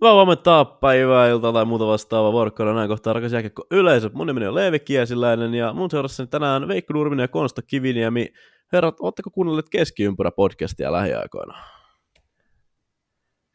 Hyvää 0.00 0.14
huomenta, 0.14 0.64
päivää, 0.64 1.28
iltaa 1.28 1.52
tai 1.52 1.64
muuta 1.64 1.86
vastaavaa 1.86 2.32
vuorokauden 2.32 2.74
näin 2.74 2.88
kohtaa 2.88 3.12
rakas 3.12 3.32
jääkiekko 3.32 3.66
yleisö. 3.70 4.10
Mun 4.14 4.26
nimeni 4.26 4.46
on 4.46 4.54
Leevi 4.54 4.78
Kiesiläinen 4.78 5.54
ja 5.54 5.72
mun 5.72 5.90
seurassani 5.90 6.26
tänään 6.26 6.68
Veikko 6.68 6.92
Nurminen 6.92 7.24
ja 7.24 7.28
Konsta 7.28 7.62
Kiviniemi. 7.62 8.32
Herrat, 8.72 8.96
ootteko 9.00 9.30
kuunnelleet 9.30 9.68
keskiympyrä 9.68 10.30
podcastia 10.30 10.92
lähiaikoina? 10.92 11.54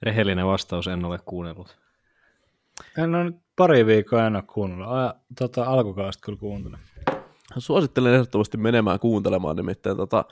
Rehellinen 0.02 0.48
vastaus, 0.48 0.88
en 0.88 1.06
ole 1.06 1.20
kuunnellut. 1.26 1.78
En 2.98 3.16
ole 3.16 3.24
nyt 3.24 3.36
pari 3.56 3.86
viikkoa 3.86 4.28
en 4.28 4.36
ole 4.36 4.44
kuunnellut. 4.54 4.88
Aja, 4.88 5.16
tota, 5.40 5.64
alkukaudesta 5.64 6.26
kyllä 6.26 6.40
kuuntelin. 6.40 6.80
Suosittelen 7.58 8.14
ehdottomasti 8.14 8.58
menemään 8.58 9.00
kuuntelemaan, 9.00 9.56
nimittäin 9.56 9.98
tota, 9.98 10.26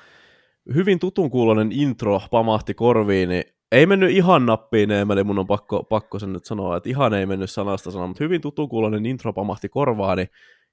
hyvin 0.73 0.99
tutun 0.99 1.29
kuulonen 1.29 1.71
intro 1.71 2.21
pamahti 2.31 2.73
korviin, 2.73 3.29
niin 3.29 3.43
ei 3.71 3.85
mennyt 3.85 4.11
ihan 4.11 4.45
nappiin 4.45 4.91
eli 4.91 5.23
mun 5.23 5.39
on 5.39 5.47
pakko, 5.47 5.83
pakko 5.83 6.19
sen 6.19 6.33
nyt 6.33 6.45
sanoa, 6.45 6.77
että 6.77 6.89
ihan 6.89 7.13
ei 7.13 7.25
mennyt 7.25 7.51
sanasta 7.51 7.91
sanoa, 7.91 8.07
mutta 8.07 8.23
hyvin 8.23 8.41
tutun 8.41 8.69
kuulonen 8.69 9.05
intro 9.05 9.33
pamahti 9.33 9.69
korvaani, 9.69 10.25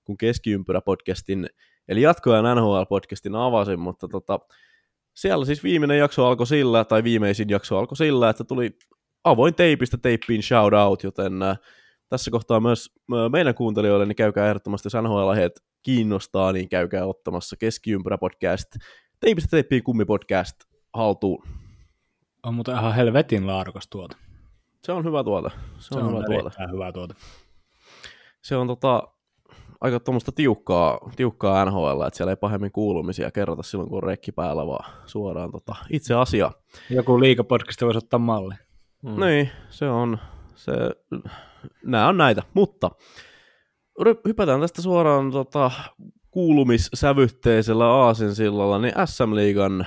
kun 0.04 0.16
keskiympyrä-podcastin, 0.16 1.46
eli 1.88 2.02
jatkoajan 2.02 2.56
NHL-podcastin 2.56 3.36
avasin, 3.36 3.78
mutta 3.80 4.08
tota, 4.08 4.40
siellä 5.14 5.44
siis 5.44 5.64
viimeinen 5.64 5.98
jakso 5.98 6.26
alkoi 6.26 6.46
sillä, 6.46 6.84
tai 6.84 7.04
viimeisin 7.04 7.48
jakso 7.48 7.78
alkoi 7.78 7.96
sillä, 7.96 8.30
että 8.30 8.44
tuli 8.44 8.70
avoin 9.24 9.54
teipistä 9.54 9.96
teippiin 9.98 10.42
shout 10.42 10.72
out, 10.72 11.02
joten 11.02 11.42
äh, 11.42 11.58
tässä 12.08 12.30
kohtaa 12.30 12.60
myös 12.60 12.90
äh, 13.12 13.30
meidän 13.32 13.54
kuuntelijoille, 13.54 14.06
niin 14.06 14.16
käykää 14.16 14.48
ehdottomasti, 14.48 14.86
jos 14.86 15.02
nhl 15.02 15.30
kiinnostaa, 15.82 16.52
niin 16.52 16.68
käykää 16.68 17.06
ottamassa 17.06 17.56
keskiympyrä 17.56 18.18
podcast, 18.18 18.68
teipistä 19.20 19.48
teippiin 19.50 19.82
kummi 19.82 20.04
podcast 20.04 20.56
haltuun. 20.94 21.67
On 22.42 22.54
muuten 22.54 22.74
ihan 22.74 22.94
helvetin 22.94 23.46
laadukas 23.46 23.88
tuote. 23.88 24.16
Se 24.82 24.92
on 24.92 25.04
hyvä 25.04 25.24
tuote. 25.24 25.48
Se, 25.78 25.88
Se 25.88 25.98
on, 25.98 26.04
on, 26.04 26.10
hyvä 26.10 26.24
tuote. 26.40 26.56
hyvä 26.72 26.92
tuote. 26.92 27.14
Se 28.42 28.56
on 28.56 28.66
tota, 28.66 29.02
aika 29.80 30.00
tuommoista 30.00 30.32
tiukkaa, 30.32 30.98
tiukkaa 31.16 31.64
NHL, 31.64 32.02
että 32.06 32.16
siellä 32.16 32.32
ei 32.32 32.36
pahemmin 32.36 32.72
kuulumisia 32.72 33.30
kerrota 33.30 33.62
silloin, 33.62 33.88
kun 33.88 33.96
on 33.96 34.02
rekki 34.02 34.32
päällä, 34.32 34.66
vaan 34.66 34.92
suoraan 35.06 35.50
tota, 35.52 35.76
itse 35.90 36.14
asia. 36.14 36.52
Joku 36.90 37.20
liikapodcasti 37.20 37.84
voisi 37.84 37.98
ottaa 37.98 38.18
malli. 38.18 38.54
Mm. 39.02 39.20
Niin, 39.20 39.50
se 39.70 39.88
on, 39.88 40.18
se, 40.54 40.72
nämä 41.84 42.08
on 42.08 42.16
näitä, 42.16 42.42
mutta 42.54 42.90
hypätään 44.26 44.60
tästä 44.60 44.82
suoraan 44.82 45.30
tota, 45.30 45.70
kuulumissävytteisellä 46.30 47.86
aasinsillalla, 47.86 48.78
niin 48.78 48.92
SM-liigan 49.04 49.86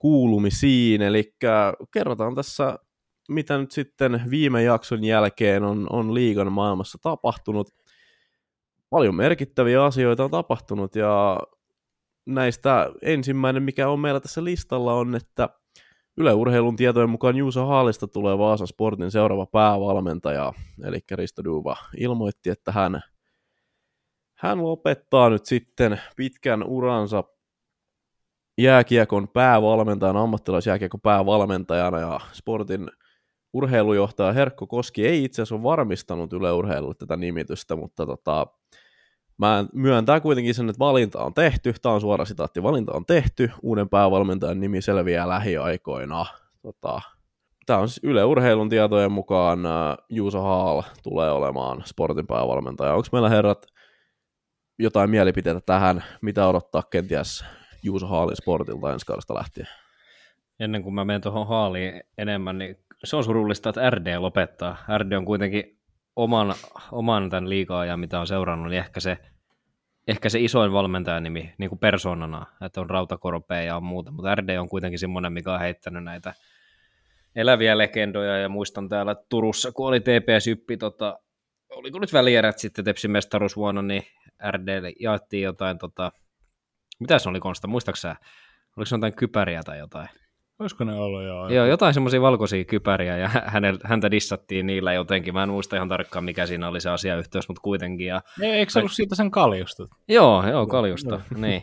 kuulumisiin, 0.00 1.02
eli 1.02 1.34
kerrotaan 1.92 2.34
tässä, 2.34 2.78
mitä 3.28 3.58
nyt 3.58 3.70
sitten 3.70 4.22
viime 4.30 4.62
jakson 4.62 5.04
jälkeen 5.04 5.64
on, 5.64 5.86
on 5.90 6.14
liigan 6.14 6.52
maailmassa 6.52 6.98
tapahtunut. 7.02 7.68
Paljon 8.90 9.14
merkittäviä 9.14 9.84
asioita 9.84 10.24
on 10.24 10.30
tapahtunut, 10.30 10.96
ja 10.96 11.40
näistä 12.26 12.90
ensimmäinen, 13.02 13.62
mikä 13.62 13.88
on 13.88 14.00
meillä 14.00 14.20
tässä 14.20 14.44
listalla, 14.44 14.94
on, 14.94 15.14
että 15.14 15.48
Yle 16.16 16.32
Urheilun 16.32 16.76
tietojen 16.76 17.10
mukaan 17.10 17.36
Juuso 17.36 17.66
Haalista 17.66 18.08
tulee 18.08 18.38
Vaasan 18.38 18.66
Sportin 18.66 19.10
seuraava 19.10 19.46
päävalmentaja, 19.46 20.52
eli 20.84 20.98
Risto 21.10 21.44
Duva 21.44 21.76
ilmoitti, 21.96 22.50
että 22.50 22.72
hän, 22.72 23.00
hän 24.34 24.62
lopettaa 24.62 25.30
nyt 25.30 25.46
sitten 25.46 26.00
pitkän 26.16 26.62
uransa 26.62 27.24
jääkiekon 28.62 29.28
päävalmentajana, 29.28 30.22
ammattilaisjääkiekon 30.22 31.00
päävalmentajana 31.00 31.98
ja 31.98 32.20
sportin 32.32 32.90
urheilujohtaja 33.52 34.32
Herkko 34.32 34.66
Koski 34.66 35.06
ei 35.06 35.24
itse 35.24 35.42
asiassa 35.42 35.54
ole 35.54 35.62
varmistanut 35.62 36.32
Yle 36.32 36.52
Urheilulle 36.52 36.94
tätä 36.94 37.16
nimitystä, 37.16 37.76
mutta 37.76 38.06
tota, 38.06 38.46
mä 39.38 39.64
myöntää 39.74 40.20
kuitenkin 40.20 40.54
sen, 40.54 40.68
että 40.68 40.78
valinta 40.78 41.24
on 41.24 41.34
tehty, 41.34 41.74
tämä 41.82 41.94
on 41.94 42.00
suora 42.00 42.24
sitaatti, 42.24 42.62
valinta 42.62 42.92
on 42.92 43.06
tehty, 43.06 43.50
uuden 43.62 43.88
päävalmentajan 43.88 44.60
nimi 44.60 44.82
selviää 44.82 45.28
lähiaikoina. 45.28 46.26
Tota, 46.62 47.00
tämä 47.66 47.78
on 47.78 47.88
siis 47.88 48.00
Yle 48.02 48.24
Urheilun 48.24 48.68
tietojen 48.68 49.12
mukaan 49.12 49.66
äh, 49.66 49.72
Juuso 50.08 50.42
Haal 50.42 50.82
tulee 51.02 51.30
olemaan 51.30 51.82
sportin 51.84 52.26
päävalmentaja. 52.26 52.94
Onko 52.94 53.08
meillä 53.12 53.28
herrat 53.28 53.66
jotain 54.78 55.10
mielipiteitä 55.10 55.60
tähän, 55.60 56.04
mitä 56.22 56.48
odottaa 56.48 56.82
kenties 56.90 57.44
Juuso 57.82 58.06
Haalin 58.06 58.36
sportilta 58.36 58.92
ensi 58.92 59.06
kaudesta 59.06 59.34
lähtien? 59.34 59.66
Ennen 60.60 60.82
kuin 60.82 60.94
mä 60.94 61.04
menen 61.04 61.20
tuohon 61.20 61.46
Haaliin 61.46 62.02
enemmän, 62.18 62.58
niin 62.58 62.76
se 63.04 63.16
on 63.16 63.24
surullista, 63.24 63.68
että 63.68 63.90
RD 63.90 64.18
lopettaa. 64.18 64.76
RD 64.98 65.12
on 65.12 65.24
kuitenkin 65.24 65.78
oman, 66.16 66.54
oman 66.92 67.30
tämän 67.30 67.48
liikaa 67.48 67.96
mitä 67.96 68.20
on 68.20 68.26
seurannut, 68.26 68.70
niin 68.70 68.78
ehkä 68.78 69.00
se, 69.00 69.18
ehkä 70.08 70.28
se 70.28 70.40
isoin 70.40 70.72
valmentajan 70.72 71.22
nimi 71.22 71.54
niin 71.58 71.68
kuin 71.68 71.78
persoonana, 71.78 72.46
että 72.66 72.80
on 72.80 72.90
rautakorpea 72.90 73.62
ja 73.62 73.80
muuta, 73.80 74.10
mutta 74.10 74.34
RD 74.34 74.56
on 74.56 74.68
kuitenkin 74.68 74.98
semmoinen, 74.98 75.32
mikä 75.32 75.54
on 75.54 75.60
heittänyt 75.60 76.04
näitä 76.04 76.34
eläviä 77.36 77.78
legendoja, 77.78 78.36
ja 78.36 78.48
muistan 78.48 78.88
täällä 78.88 79.16
Turussa, 79.28 79.72
kun 79.72 79.88
oli 79.88 80.00
TPS-yppi, 80.00 80.76
tota, 80.76 81.18
oliko 81.70 81.98
nyt 81.98 82.12
välierät 82.12 82.58
sitten 82.58 82.84
Tepsin 82.84 83.10
mestaruusvuonna, 83.10 83.82
niin 83.82 84.02
RD 84.50 84.92
jaettiin 85.00 85.42
jotain, 85.42 85.78
tota, 85.78 86.12
mitä 87.00 87.18
se 87.18 87.28
oli 87.28 87.40
Konsta, 87.40 87.68
muistaaksä, 87.68 88.16
oliko 88.76 88.86
se 88.86 88.96
jotain 88.96 89.16
kypäriä 89.16 89.62
tai 89.62 89.78
jotain? 89.78 90.08
Olisiko 90.58 90.84
ne 90.84 90.94
ollut 90.94 91.22
joo? 91.22 91.48
Joo, 91.48 91.66
jotain 91.66 91.94
semmoisia 91.94 92.20
valkoisia 92.20 92.64
kypäriä 92.64 93.16
ja 93.16 93.30
häntä 93.84 94.10
dissattiin 94.10 94.66
niillä 94.66 94.92
jotenkin. 94.92 95.34
Mä 95.34 95.42
en 95.42 95.48
muista 95.48 95.76
ihan 95.76 95.88
tarkkaan, 95.88 96.24
mikä 96.24 96.46
siinä 96.46 96.68
oli 96.68 96.80
se 96.80 96.90
asiayhteys, 96.90 97.48
mutta 97.48 97.60
kuitenkin. 97.60 98.06
Ja... 98.06 98.22
Ei, 98.40 98.50
eikö 98.50 98.72
se 98.72 98.78
ollut 98.78 98.92
siitä 98.92 99.14
sen 99.14 99.30
kaljusta? 99.30 99.86
Joo, 100.08 100.48
joo, 100.48 100.66
kaljusta, 100.66 101.20
niin. 101.36 101.62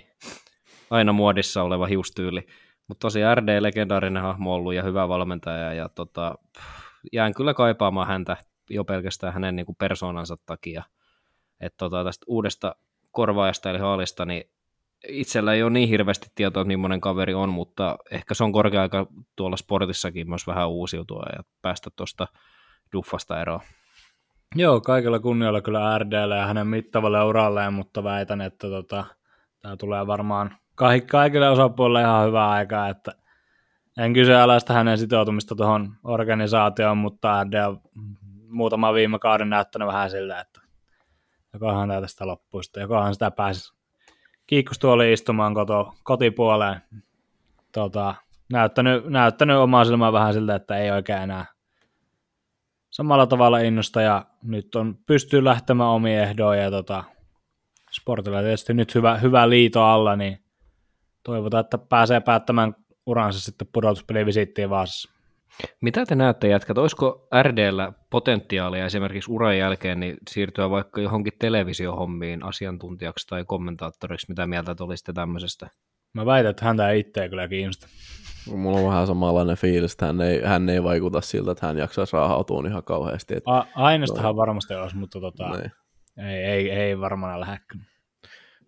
Aina 0.90 1.14
muodissa 1.14 1.64
oleva 1.64 1.86
hiustyyli. 1.86 2.48
Mutta 2.88 3.06
tosiaan 3.06 3.38
RD 3.38 3.62
legendaarinen 3.62 4.24
hahmo 4.24 4.54
ollut 4.54 4.74
ja 4.74 4.84
hyvä 4.84 5.08
valmentaja 5.08 5.74
ja 5.74 5.90
tota, 5.90 6.36
jään 7.14 7.34
kyllä 7.34 7.54
kaipaamaan 7.54 8.08
häntä 8.08 8.38
jo 8.70 8.84
pelkästään 8.84 9.34
hänen 9.34 9.56
niin 9.56 9.66
kuin 9.66 9.76
persoonansa 9.76 10.38
takia. 10.46 10.84
Että 11.60 11.78
tota, 11.78 12.04
tästä 12.04 12.26
uudesta 12.28 12.76
korvaajasta 13.12 13.70
eli 13.70 13.80
haalista, 13.80 14.26
niin 14.26 14.50
itsellä 15.08 15.54
ei 15.54 15.64
ole 15.64 15.72
niin 15.72 15.90
hirveästi 15.90 16.28
tietoa, 16.36 16.62
että 16.62 16.68
millainen 16.68 17.02
kaveri 17.02 17.34
on, 17.34 17.50
mutta 17.50 17.98
ehkä 18.12 18.34
se 18.34 18.44
on 18.44 18.52
korkea 18.52 18.82
aika 18.82 19.08
tuolla 19.36 19.58
sportissakin 19.58 20.30
myös 20.30 20.48
vähän 20.48 20.70
uusiutua 20.70 21.26
ja 21.38 21.44
päästä 21.62 21.90
tuosta 21.96 22.28
duffasta 22.94 23.42
eroon. 23.42 23.60
Joo, 24.56 24.82
kaikilla 24.82 25.20
kunnialla 25.20 25.62
kyllä 25.62 26.00
RDL 26.00 26.32
ja 26.32 26.46
hänen 26.46 26.68
mittavalle 26.68 27.24
uralleen, 27.24 27.74
mutta 27.74 28.04
väitän, 28.04 28.42
että 28.42 28.68
tota, 28.68 29.06
tämä 29.62 29.78
tulee 29.78 30.08
varmaan 30.08 30.58
kaikille 31.08 31.50
osapuolille 31.50 32.02
ihan 32.02 32.28
hyvää 32.28 32.50
aikaa, 32.50 32.90
että 32.90 33.12
en 33.98 34.14
kyseenalaista 34.14 34.74
hänen 34.74 34.98
sitoutumista 34.98 35.56
tuohon 35.56 35.96
organisaatioon, 36.04 36.98
mutta 36.98 37.44
RD 37.44 37.54
on 37.54 37.82
muutama 38.50 38.94
viime 38.94 39.20
kauden 39.20 39.50
näyttänyt 39.50 39.88
vähän 39.88 40.10
sillä, 40.10 40.40
että 40.42 40.62
jokohan 41.54 41.90
tämä 41.90 42.02
tästä 42.02 42.28
loppuista, 42.28 42.80
jokohan 42.80 43.14
sitä 43.14 43.32
pääsisi 43.32 43.77
kiikkustuoli 44.48 45.14
istumaan 45.14 45.54
koto, 45.54 45.94
kotipuoleen. 46.04 46.82
Tota, 47.72 48.16
näyttänyt, 48.52 49.06
näyttänyt 49.06 49.58
omaa 49.58 49.86
silmää 49.86 50.14
vähän 50.14 50.34
siltä, 50.34 50.56
että 50.56 50.78
ei 50.78 50.92
oikein 50.92 51.22
enää 51.22 51.46
samalla 52.90 53.28
tavalla 53.28 53.60
innosta 53.60 54.02
ja 54.02 54.26
nyt 54.44 54.76
on 54.76 54.98
pystyy 55.06 55.44
lähtemään 55.44 55.90
omiin 55.90 56.20
ehdoin 56.20 56.60
ja 56.60 56.72
tota, 56.72 57.04
sportilla 57.92 58.42
tietysti 58.42 58.74
nyt 58.74 58.96
hyvä, 58.96 59.18
hyvä 59.18 59.50
liito 59.50 59.84
alla, 59.84 60.16
niin 60.16 60.44
toivotaan, 61.24 61.62
että 61.62 61.78
pääsee 61.78 62.20
päättämään 62.20 62.76
uransa 63.06 63.40
sitten 63.40 63.68
pudotuspelivisiittiin 63.74 64.70
Vaasassa. 64.70 65.17
Mitä 65.82 66.06
te 66.06 66.16
näette 66.16 66.48
jätkät, 66.48 66.78
olisiko 66.78 67.28
RDllä 67.44 67.94
potentiaalia 68.10 68.86
esimerkiksi 68.86 69.32
uran 69.32 69.58
jälkeen 69.58 70.00
niin 70.00 70.18
siirtyä 70.30 70.70
vaikka 70.70 71.02
johonkin 71.02 71.34
televisiohommiin 71.40 72.44
asiantuntijaksi 72.44 73.28
tai 73.28 73.46
kommentaattoriksi, 73.46 74.30
mitä 74.30 74.48
mieltä 74.48 74.76
te 74.76 74.84
olisitte 74.84 75.14
tämmöisestä? 75.14 75.70
Mä 76.14 76.26
väitän, 76.26 76.50
että 76.50 76.66
häntä 76.66 76.90
ei 76.90 77.00
itseä 77.00 77.30
kyllä 77.30 77.48
kiinnosta. 77.48 77.88
Mulla 78.56 78.78
on 78.78 78.86
vähän 78.86 79.08
samanlainen 79.08 79.58
fiilis, 79.58 79.92
että 79.92 80.06
hän 80.06 80.22
ei, 80.22 80.42
hän 80.44 80.70
ei 80.70 80.84
vaikuta 80.84 81.22
siltä, 81.22 81.52
että 81.52 81.68
hän 81.68 81.78
jaksaisi 81.78 82.14
raahautua 82.14 82.68
ihan 82.68 82.84
kauheasti. 82.84 83.36
Että... 83.38 83.52
A- 83.52 83.66
Ainoastahan 83.76 84.32
no. 84.32 84.36
varmasti 84.36 84.74
olisi, 84.74 84.98
mutta 84.98 85.20
tota, 85.20 85.50
niin. 85.50 85.72
ei, 86.30 86.44
ei, 86.44 86.70
ei 86.70 87.00
varmaan 87.00 87.40
lähde 87.40 87.60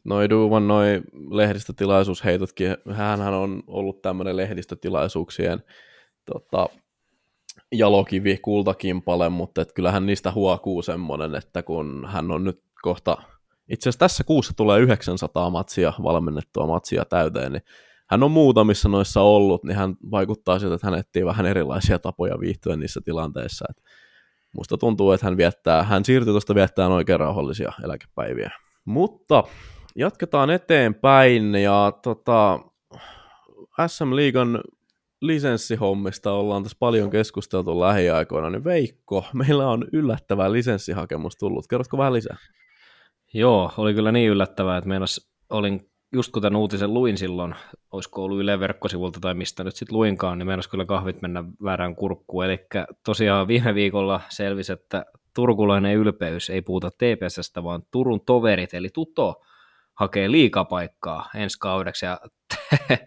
Noi 0.04 0.30
Duvan 0.30 0.68
noi 0.68 1.02
lehdistötilaisuusheitotkin, 1.30 2.78
hän 2.92 3.22
on 3.22 3.64
ollut 3.68 4.02
tämmöinen 4.02 4.38
lehdistötilaisuuksien 4.38 5.64
tota, 6.34 6.70
jalokivi 7.72 8.38
kultakimpale, 8.38 9.30
mutta 9.30 9.62
et 9.62 9.72
kyllähän 9.72 10.06
niistä 10.06 10.32
huokuu 10.32 10.82
semmoinen, 10.82 11.36
että 11.36 11.64
kun 11.64 12.08
hän 12.12 12.32
on 12.32 12.44
nyt 12.44 12.64
kohta, 12.82 13.18
itse 13.70 13.90
asiassa 13.90 14.00
tässä 14.00 14.24
kuussa 14.24 14.54
tulee 14.58 14.80
900 14.80 15.50
matsia, 15.50 15.94
valmennettua 16.04 16.68
matsia 16.68 17.06
täyteen, 17.06 17.52
niin 17.52 17.64
hän 18.10 18.24
on 18.24 18.32
muutamissa 18.32 18.90
noissa 18.90 19.22
ollut, 19.22 19.64
niin 19.64 19.78
hän 19.78 19.96
vaikuttaa 20.12 20.60
siltä, 20.60 20.76
että 20.76 20.88
hän 20.88 21.00
etsii 21.00 21.26
vähän 21.26 21.46
erilaisia 21.46 22.00
tapoja 22.00 22.40
viihtyä 22.40 22.76
niissä 22.76 23.02
tilanteissa. 23.06 23.66
Et 23.70 23.84
musta 24.58 24.78
tuntuu, 24.78 25.12
että 25.12 25.26
hän 25.26 25.38
viettää, 25.38 25.84
hän 25.84 26.06
siirtyy 26.06 26.34
tuosta 26.34 26.56
viettämään 26.56 26.92
oikein 26.92 27.20
rauhallisia 27.20 27.72
eläkepäiviä. 27.84 28.52
Mutta 28.86 29.44
jatketaan 29.96 30.50
eteenpäin 30.50 31.56
ja 31.56 31.94
tota, 32.04 32.60
SM 33.88 34.16
Liigan 34.16 34.62
lisenssihommista 35.22 36.32
ollaan 36.32 36.64
tässä 36.64 36.78
paljon 36.80 37.10
keskusteltu 37.10 37.80
lähiaikoina, 37.80 38.50
niin 38.50 38.64
Veikko, 38.64 39.26
meillä 39.34 39.68
on 39.68 39.88
yllättävä 39.94 40.52
lisenssihakemus 40.52 41.36
tullut. 41.36 41.68
Kerrotko 41.68 41.98
vähän 41.98 42.14
lisää? 42.14 42.38
Joo, 43.34 43.72
oli 43.78 43.94
kyllä 43.94 44.12
niin 44.12 44.30
yllättävää, 44.30 44.78
että 44.78 44.88
meinas 44.88 45.30
olin 45.50 45.90
just 46.14 46.32
kun 46.32 46.42
tämän 46.42 46.60
uutisen 46.60 46.94
luin 46.94 47.18
silloin, 47.18 47.56
olisiko 47.92 48.24
ollut 48.24 48.40
Yle 48.40 48.60
verkkosivulta 48.60 49.20
tai 49.20 49.34
mistä 49.34 49.64
nyt 49.64 49.76
sitten 49.76 49.98
luinkaan, 49.98 50.38
niin 50.38 50.48
meinas 50.48 50.68
kyllä 50.68 50.86
kahvit 50.86 51.22
mennä 51.22 51.44
väärään 51.64 51.96
kurkkuun. 51.96 52.46
Eli 52.46 52.66
tosiaan 53.06 53.48
viime 53.48 53.76
viikolla 53.76 54.22
selvisi, 54.30 54.74
että 54.74 55.06
turkulainen 55.36 55.96
ylpeys 55.96 56.50
ei 56.50 56.62
puhuta 56.62 56.92
TPSstä, 56.92 57.64
vaan 57.64 57.84
Turun 57.92 58.22
toverit, 58.26 58.74
eli 58.74 58.90
Tuto, 58.90 59.42
hakee 59.94 60.32
liikapaikkaa 60.32 61.30
ensi 61.36 61.60
kaudeksi. 61.60 62.06
Ja 62.06 62.20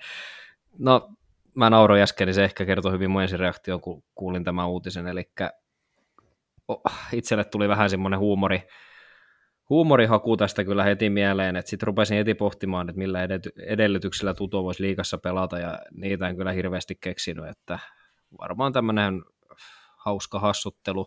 no, 0.78 1.10
mä 1.54 1.70
nauroin 1.70 2.02
äsken, 2.02 2.26
niin 2.26 2.34
se 2.34 2.44
ehkä 2.44 2.64
kertoi 2.64 2.92
hyvin 2.92 3.10
mun 3.10 3.22
ensireaktio, 3.22 3.78
kun 3.78 4.02
kuulin 4.14 4.44
tämän 4.44 4.68
uutisen. 4.68 5.06
Eli 5.06 5.30
itselle 7.12 7.44
tuli 7.44 7.68
vähän 7.68 7.90
semmoinen 7.90 8.20
huumori, 8.20 8.62
huumorihaku 9.70 10.36
tästä 10.36 10.64
kyllä 10.64 10.84
heti 10.84 11.10
mieleen, 11.10 11.56
että 11.56 11.70
sitten 11.70 11.86
rupesin 11.86 12.16
heti 12.16 12.34
pohtimaan, 12.34 12.88
että 12.88 12.98
millä 12.98 13.18
edellytyksillä 13.66 14.34
Tuto 14.34 14.64
voisi 14.64 14.82
liikassa 14.82 15.18
pelata, 15.18 15.58
ja 15.58 15.78
niitä 15.90 16.28
en 16.28 16.36
kyllä 16.36 16.52
hirveästi 16.52 16.94
keksinyt, 17.00 17.48
että 17.48 17.78
varmaan 18.38 18.72
tämmöinen 18.72 19.22
hauska 19.96 20.38
hassuttelu, 20.38 21.06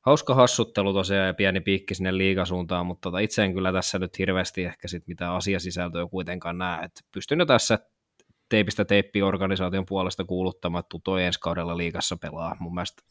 hauska 0.00 0.34
hassuttelu 0.34 0.92
tosiaan 0.92 1.26
ja 1.26 1.34
pieni 1.34 1.60
piikki 1.60 1.94
sinne 1.94 2.16
liigasuuntaan, 2.18 2.86
mutta 2.86 3.00
tota, 3.06 3.18
itse 3.18 3.44
en 3.44 3.54
kyllä 3.54 3.72
tässä 3.72 3.98
nyt 3.98 4.18
hirveästi 4.18 4.64
ehkä 4.64 4.88
sit 4.88 5.06
mitään 5.06 5.34
asiasisältöä 5.34 6.06
kuitenkaan 6.06 6.58
näe, 6.58 6.84
että 6.84 7.00
pystyn 7.12 7.38
jo 7.38 7.46
tässä 7.46 7.78
teipistä 8.50 8.84
teippi-organisaation 8.84 9.86
puolesta 9.88 10.24
kuuluttamaan, 10.24 10.80
että 10.80 10.88
Tuto 10.88 11.18
ensi 11.18 11.40
kaudella 11.40 11.76
liigassa 11.76 12.16
pelaa. 12.16 12.56
Mun 12.58 12.74
mielestä 12.74 13.02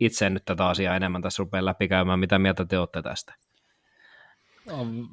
itse 0.00 0.26
en 0.26 0.34
nyt 0.34 0.44
tätä 0.44 0.66
asiaa 0.66 0.96
enemmän 0.96 1.22
tässä 1.22 1.42
rupeaa 1.42 1.64
läpikäymään, 1.64 2.20
mitä 2.20 2.38
mieltä 2.38 2.64
te 2.64 2.78
olette 2.78 3.02
tästä? 3.02 3.34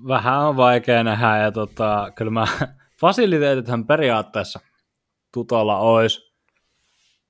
vähän 0.07 0.39
on 0.39 0.57
vaikea 0.57 1.03
nähdä, 1.03 1.37
ja 1.37 1.51
tota, 1.51 2.11
kyllä 2.15 2.31
mä 2.31 2.47
fasiliteetithän 3.01 3.87
periaatteessa 3.87 4.59
tutolla 5.33 5.77
olisi. 5.77 6.27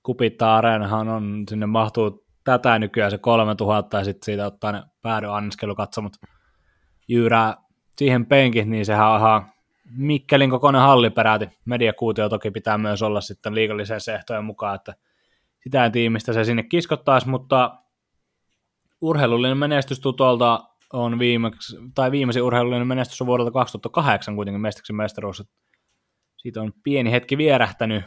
Kupittaa 0.04 0.58
areenahan 0.58 1.10
on, 1.10 1.44
sinne 1.50 1.66
mahtuu 1.66 2.26
tätä 2.44 2.80
nykyään 2.80 3.12
se 3.12 3.18
3000 3.18 3.98
ja 3.98 4.04
sitten 4.04 4.26
siitä 4.26 4.46
ottaa 4.46 4.72
ne 4.72 4.84
päädyn 5.02 5.32
anniskelukatsomut 5.32 6.18
jyyrää 7.08 7.56
siihen 7.98 8.26
penkit, 8.26 8.68
niin 8.68 8.86
sehän 8.86 9.08
on 9.08 9.20
ihan 9.20 9.52
Mikkelin 9.92 10.50
kokoinen 10.50 10.82
halli 10.82 11.10
peräti. 11.10 11.50
Mediakuutio 11.66 12.30
toki 12.30 12.52
pitää 12.52 12.78
myös 12.78 13.02
olla 13.02 13.22
sitten 13.22 13.56
liikallisen 13.56 14.16
ehtojen 14.16 14.46
mukaan, 14.46 14.76
että 14.76 14.94
sitä 15.64 15.90
tiimistä 15.90 16.34
se 16.34 16.44
sinne 16.44 16.64
kiskottaisi, 16.64 17.30
mutta 17.30 17.78
urheilullinen 19.02 19.58
menestys 19.58 20.00
tutolta 20.00 20.64
on 20.94 21.20
viimeksi, 21.20 21.78
tai 21.96 22.12
viimeisin 22.12 22.44
urheilullinen 22.44 22.88
menestys 22.88 23.22
on 23.22 23.28
vuodelta 23.28 23.52
2008 23.52 24.36
kuitenkin 24.36 24.62
mestiksen 24.62 24.96
mestaruus. 24.96 25.44
Siitä 26.38 26.62
on 26.62 26.74
pieni 26.84 27.12
hetki 27.12 27.38
vierähtänyt, 27.38 28.04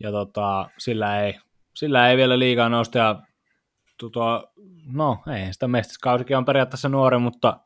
ja 0.00 0.10
tota, 0.10 0.70
sillä, 0.78 1.20
ei, 1.20 1.34
sillä 1.74 2.08
ei 2.08 2.16
vielä 2.16 2.38
liikaa 2.38 2.68
nousta, 2.68 2.98
ja 2.98 3.22
tuto, 3.98 4.52
no 4.86 5.18
ei, 5.36 5.52
sitä 5.52 5.68
mestiskausikin 5.68 6.36
on 6.36 6.44
periaatteessa 6.44 6.88
nuori, 6.88 7.18
mutta 7.18 7.60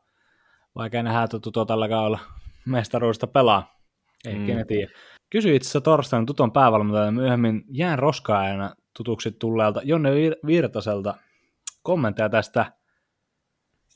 vaikea 0.75 1.03
nähdä, 1.03 1.27
tuto 1.27 1.65
tällä 1.65 1.89
kaudella 1.89 2.19
mestaruudesta 2.65 3.27
pelaa. 3.27 3.79
Ei 4.25 4.35
mm. 4.35 4.45
kenen 4.45 4.67
tiedä. 4.67 4.91
Kysyi 5.29 5.55
itse 5.55 5.65
asiassa 5.65 5.81
torstaina 5.81 6.25
tuton 6.25 6.51
päävalmentajalta 6.51 7.11
myöhemmin 7.11 7.63
jään 7.69 7.99
roskaajana 7.99 8.75
tutuksi 8.97 9.31
tulleelta 9.31 9.81
Jonne 9.83 10.09
Virtaselta 10.45 11.13
kommentteja 11.83 12.29
tästä 12.29 12.79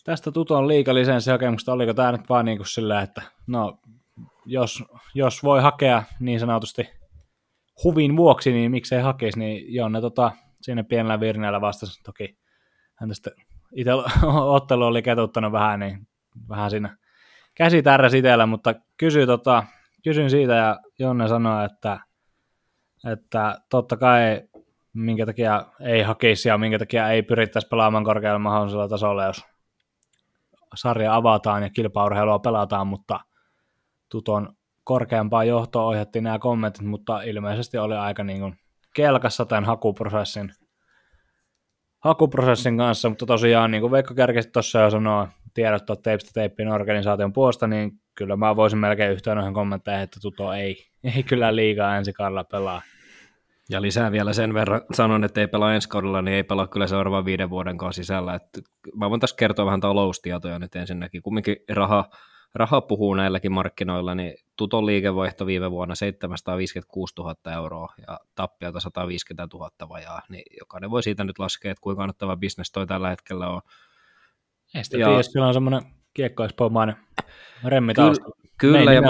tästä 0.03 0.31
Tuton 0.31 0.67
liikalisenssihakemuksesta, 0.67 1.73
oliko 1.73 1.93
tämä 1.93 2.11
nyt 2.11 2.29
vaan 2.29 2.45
niin 2.45 2.57
kuin 2.57 2.67
sillä, 2.67 3.01
että 3.01 3.21
no, 3.47 3.79
jos, 4.45 4.83
jos 5.15 5.43
voi 5.43 5.61
hakea 5.61 6.03
niin 6.19 6.39
sanotusti 6.39 6.89
huvin 7.83 8.17
vuoksi, 8.17 8.51
niin 8.51 8.71
miksei 8.71 9.01
hakisi, 9.01 9.39
niin 9.39 9.73
Jonne 9.73 10.01
tota, 10.01 10.31
siinä 10.61 10.83
pienellä 10.83 11.19
virneellä 11.19 11.61
vastasi. 11.61 12.03
Toki 12.03 12.37
hän 12.95 13.09
tästä 13.09 13.31
itse 13.75 13.91
ottelu 14.57 14.85
oli 14.85 15.01
ketuttanut 15.01 15.51
vähän, 15.51 15.79
niin 15.79 16.07
vähän 16.49 16.69
siinä 16.69 16.97
käsi 17.55 17.81
tärräsi 17.81 18.17
itsellä, 18.17 18.45
mutta 18.45 18.75
kysyin, 18.97 19.27
tota, 19.27 19.63
kysyin 20.03 20.29
siitä 20.29 20.53
ja 20.53 20.79
Jonne 20.99 21.27
sanoi, 21.27 21.65
että, 21.65 21.99
että 23.11 23.57
totta 23.69 23.97
kai 23.97 24.41
minkä 24.93 25.25
takia 25.25 25.65
ei 25.81 26.01
hakisi 26.01 26.49
ja 26.49 26.57
minkä 26.57 26.79
takia 26.79 27.09
ei 27.09 27.23
pyrittäisi 27.23 27.67
pelaamaan 27.67 28.03
korkealla 28.03 28.39
mahdollisella 28.39 28.87
tasolla, 28.87 29.25
jos 29.25 29.45
sarja 30.75 31.15
avataan 31.15 31.63
ja 31.63 31.69
kilpaurheilua 31.69 32.39
pelataan, 32.39 32.87
mutta 32.87 33.19
tuton 34.09 34.55
korkeampaa 34.83 35.43
johtoa 35.43 35.85
ohjattiin 35.85 36.23
nämä 36.23 36.39
kommentit, 36.39 36.81
mutta 36.81 37.21
ilmeisesti 37.21 37.77
oli 37.77 37.95
aika 37.95 38.23
niin 38.23 38.39
kuin 38.39 38.55
kelkassa 38.95 39.45
tämän 39.45 39.65
hakuprosessin, 39.65 40.53
hakuprosessin 41.99 42.77
kanssa, 42.77 43.09
mutta 43.09 43.25
tosiaan 43.25 43.71
niin 43.71 43.81
kuin 43.81 43.91
Veikko 43.91 44.13
Kärkesti 44.13 44.51
tuossa 44.51 44.79
jo 44.79 44.89
sanoo 44.89 45.27
tiedottaa 45.53 45.95
Teipstä 45.95 46.31
Teippin 46.33 46.67
organisaation 46.67 47.33
puolesta, 47.33 47.67
niin 47.67 47.91
kyllä 48.15 48.35
mä 48.35 48.55
voisin 48.55 48.79
melkein 48.79 49.11
yhtyä 49.11 49.35
noihin 49.35 49.53
kommentteihin, 49.53 50.03
että 50.03 50.19
Tuto 50.21 50.53
ei, 50.53 50.75
ei 51.15 51.23
kyllä 51.23 51.55
liikaa 51.55 51.97
ensi 51.97 52.13
kaudella 52.13 52.43
pelaa. 52.43 52.81
Ja 53.69 53.81
lisää 53.81 54.11
vielä 54.11 54.33
sen 54.33 54.53
verran, 54.53 54.81
sanon, 54.93 55.23
että 55.23 55.41
ei 55.41 55.47
pelaa 55.47 55.75
ensi 55.75 55.89
kaudella, 55.89 56.21
niin 56.21 56.35
ei 56.35 56.43
pelaa 56.43 56.67
kyllä 56.67 56.87
seuraavan 56.87 57.25
viiden 57.25 57.49
vuoden 57.49 57.77
kanssa 57.77 58.01
sisällä. 58.01 58.33
Että 58.33 58.61
mä 58.95 59.09
voin 59.09 59.21
tässä 59.21 59.35
kertoa 59.35 59.65
vähän 59.65 59.79
taloustietoja 59.79 60.59
nyt 60.59 60.75
ensinnäkin. 60.75 61.21
Kumminkin 61.21 61.55
raha, 61.69 62.09
raha 62.55 62.81
puhuu 62.81 63.13
näilläkin 63.13 63.51
markkinoilla, 63.51 64.15
niin 64.15 64.35
Tuton 64.55 64.85
liikevaihto 64.85 65.45
viime 65.45 65.71
vuonna 65.71 65.95
756 65.95 67.13
000 67.17 67.35
euroa 67.53 67.93
ja 68.07 68.19
tappiota 68.35 68.79
150 68.79 69.47
000 69.57 69.69
vajaa, 69.89 70.21
niin 70.29 70.43
jokainen 70.59 70.91
voi 70.91 71.03
siitä 71.03 71.23
nyt 71.23 71.39
laskea, 71.39 71.71
että 71.71 71.81
kuinka 71.81 71.99
kannattava 71.99 72.37
bisnes 72.37 72.71
toi 72.71 72.87
tällä 72.87 73.09
hetkellä 73.09 73.49
on. 73.49 73.61
Ei 74.73 74.83
sitä 74.83 74.97
tiedä, 74.97 75.09
kyllä 75.33 75.47
on 75.47 75.53
semmoinen 75.53 75.81
kiekkoispomainen 76.13 76.95
remmi 77.65 77.93
taustalla. 77.93 78.35
Kyllä, 78.57 78.77
kyllä 78.77 78.93
ja, 78.93 79.01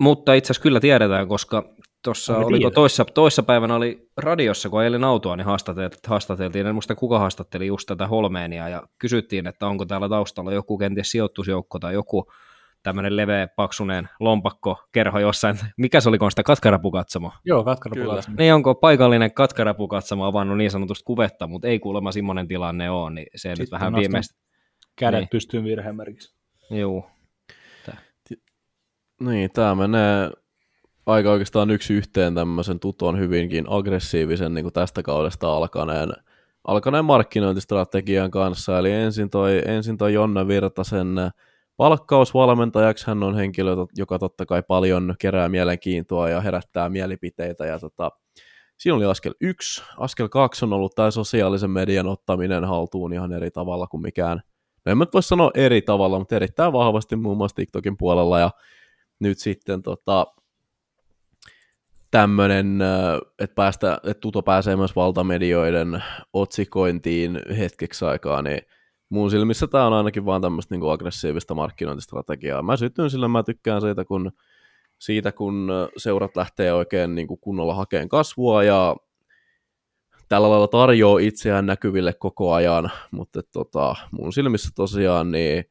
mutta 0.00 0.34
itse 0.34 0.46
asiassa 0.46 0.62
kyllä 0.62 0.80
tiedetään, 0.80 1.28
koska 1.28 1.74
tuossa 2.04 2.36
oliko 2.36 2.58
tiedä. 2.58 2.74
toissa, 2.74 3.04
toissa 3.04 3.42
päivänä 3.42 3.74
oli 3.74 4.10
radiossa, 4.16 4.68
kun 4.68 4.80
ajelin 4.80 5.04
autoa, 5.04 5.36
niin 5.36 5.44
haastateltiin, 5.44 6.00
haastateltiin, 6.06 6.66
en 6.66 6.74
muista 6.74 6.94
kuka 6.94 7.18
haastatteli 7.18 7.66
just 7.66 7.86
tätä 7.86 8.06
Holmeenia, 8.06 8.68
ja 8.68 8.82
kysyttiin, 8.98 9.46
että 9.46 9.66
onko 9.66 9.84
täällä 9.84 10.08
taustalla 10.08 10.52
joku 10.52 10.78
kenties 10.78 11.10
sijoitusjoukko 11.10 11.78
tai 11.78 11.94
joku 11.94 12.32
tämmöinen 12.82 13.16
leveä, 13.16 13.48
paksuneen 13.48 14.08
lompakko, 14.20 14.76
kerho 14.92 15.18
jossain, 15.18 15.58
mikä 15.76 16.00
se 16.00 16.08
oli, 16.08 16.18
kun 16.18 16.30
sitä 16.30 16.42
katkarapukatsomo? 16.42 17.32
Joo, 17.44 17.64
katkarapukatsomo. 17.64 18.36
Niin 18.38 18.54
onko 18.54 18.74
paikallinen 18.74 19.34
katkarapukatsomo 19.34 20.24
avannut 20.24 20.58
niin 20.58 20.70
sanotusti 20.70 21.04
kuvetta, 21.04 21.46
mutta 21.46 21.68
ei 21.68 21.78
kuulemma 21.78 22.12
semmoinen 22.12 22.48
tilanne 22.48 22.90
ole, 22.90 23.10
niin 23.10 23.26
se 23.36 23.48
Sitten 23.48 23.62
nyt 23.62 23.70
vähän 23.70 23.94
viimeistä. 23.94 24.41
Kädet 24.96 25.20
niin. 25.20 25.28
pystyy 25.28 25.64
virhemerkiksi. 25.64 26.34
Joo. 26.70 27.10
Niin, 29.20 29.50
tämä 29.50 29.74
menee 29.74 30.30
aika 31.06 31.30
oikeastaan 31.30 31.70
yksi 31.70 31.94
yhteen 31.94 32.34
tämmöisen 32.34 32.80
tuton 32.80 33.18
hyvinkin 33.18 33.64
aggressiivisen 33.68 34.54
niin 34.54 34.64
kuin 34.64 34.72
tästä 34.72 35.02
kaudesta 35.02 35.52
alkaneen, 35.52 36.08
alkaneen 36.64 37.04
markkinointistrategian 37.04 38.30
kanssa. 38.30 38.78
Eli 38.78 38.92
ensin 38.92 39.30
toi, 39.30 39.62
ensin 39.66 39.98
toi 39.98 40.14
Jonna 40.14 40.48
Virtasen 40.48 41.16
palkkausvalmentajaksi. 41.76 43.06
Hän 43.06 43.22
on 43.22 43.36
henkilö, 43.36 43.76
joka 43.96 44.18
totta 44.18 44.46
kai 44.46 44.62
paljon 44.68 45.14
kerää 45.18 45.48
mielenkiintoa 45.48 46.28
ja 46.28 46.40
herättää 46.40 46.88
mielipiteitä. 46.88 47.66
Ja 47.66 47.78
tota, 47.78 48.10
siinä 48.78 48.96
oli 48.96 49.04
askel 49.04 49.34
yksi. 49.40 49.82
Askel 49.98 50.28
kaksi 50.28 50.64
on 50.64 50.72
ollut 50.72 50.94
tämä 50.94 51.10
sosiaalisen 51.10 51.70
median 51.70 52.06
ottaminen 52.06 52.64
haltuun 52.64 53.12
ihan 53.12 53.32
eri 53.32 53.50
tavalla 53.50 53.86
kuin 53.86 54.02
mikään. 54.02 54.42
No 54.84 54.92
en 54.92 54.98
mä 54.98 55.06
voi 55.14 55.22
sanoa 55.22 55.50
eri 55.54 55.82
tavalla, 55.82 56.18
mutta 56.18 56.36
erittäin 56.36 56.72
vahvasti 56.72 57.16
muun 57.16 57.36
muassa 57.36 57.54
TikTokin 57.54 57.96
puolella. 57.96 58.40
Ja 58.40 58.50
nyt 59.18 59.38
sitten 59.38 59.82
tota, 59.82 60.26
tämmöinen, 62.10 62.78
että, 63.38 63.54
päästä, 63.54 63.98
että 64.04 64.20
Tuto 64.20 64.42
pääsee 64.42 64.76
myös 64.76 64.96
valtamedioiden 64.96 66.02
otsikointiin 66.32 67.42
hetkeksi 67.58 68.04
aikaa, 68.04 68.42
niin 68.42 68.60
mun 69.08 69.30
silmissä 69.30 69.66
tämä 69.66 69.86
on 69.86 69.92
ainakin 69.92 70.24
vaan 70.24 70.42
tämmöistä 70.42 70.74
niin 70.74 70.92
aggressiivista 70.92 71.54
markkinointistrategiaa. 71.54 72.62
Mä 72.62 72.76
sytyn 72.76 73.10
sillä, 73.10 73.28
mä 73.28 73.42
tykkään 73.42 73.80
siitä, 73.80 74.04
kun, 74.04 74.32
siitä, 74.98 75.32
kun 75.32 75.70
seurat 75.96 76.36
lähtee 76.36 76.72
oikein 76.72 77.14
niin 77.14 77.28
kunnolla 77.40 77.74
hakeen 77.74 78.08
kasvua 78.08 78.62
ja 78.62 78.96
tällä 80.32 80.50
lailla 80.50 80.68
tarjoaa 80.68 81.18
itseään 81.18 81.66
näkyville 81.66 82.12
koko 82.12 82.52
ajan, 82.52 82.90
mutta 83.10 83.40
tota, 83.52 83.94
mun 84.10 84.32
silmissä 84.32 84.70
tosiaan 84.74 85.30
niin 85.30 85.64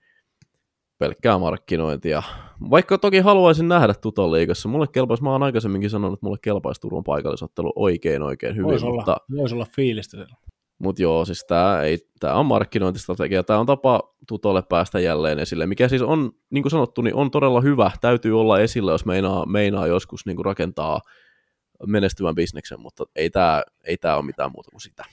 pelkkää 0.99 1.37
markkinointia. 1.37 2.23
Vaikka 2.69 2.97
toki 2.97 3.19
haluaisin 3.19 3.67
nähdä 3.67 3.93
Tuton 3.93 4.31
liigassa, 4.31 4.69
mulle 4.69 4.87
kelpaisi, 4.87 5.23
mä 5.23 5.31
oon 5.31 5.43
aikaisemminkin 5.43 5.89
sanonut, 5.89 6.13
että 6.13 6.25
mulle 6.25 6.37
kelpaisi 6.41 6.81
Turun 6.81 7.03
paikallisottelu 7.03 7.73
oikein 7.75 8.21
oikein 8.21 8.55
hyvin, 8.55 8.67
Voisi 8.67 8.85
mutta, 8.85 9.11
olla, 9.11 9.41
vois 9.41 9.53
olla 9.53 9.65
fiilistä 9.75 10.17
siellä. 10.17 10.35
mutta 10.79 11.01
joo, 11.01 11.25
siis 11.25 11.45
tää, 11.47 11.83
ei, 11.83 11.97
tää 12.19 12.35
on 12.35 12.45
markkinointistrategia, 12.45 13.43
tää 13.43 13.59
on 13.59 13.65
tapa 13.65 14.01
Tutolle 14.27 14.63
päästä 14.69 14.99
jälleen 14.99 15.39
esille, 15.39 15.65
mikä 15.65 15.87
siis 15.87 16.01
on, 16.01 16.31
niin 16.49 16.63
kuin 16.63 16.71
sanottu, 16.71 17.01
niin 17.01 17.15
on 17.15 17.31
todella 17.31 17.61
hyvä, 17.61 17.91
täytyy 18.01 18.39
olla 18.39 18.59
esillä, 18.59 18.91
jos 18.91 19.05
meinaa, 19.05 19.45
meinaa 19.45 19.87
joskus 19.87 20.25
niin 20.25 20.35
kuin 20.35 20.45
rakentaa 20.45 21.01
menestyvän 21.87 22.35
bisneksen, 22.35 22.79
mutta 22.79 23.03
ei 23.15 23.29
tämä 23.29 23.63
ei 23.83 23.97
tää 23.97 24.15
ole 24.15 24.25
mitään 24.25 24.51
muuta 24.51 24.71
kuin 24.71 24.81
sitä. 24.81 25.05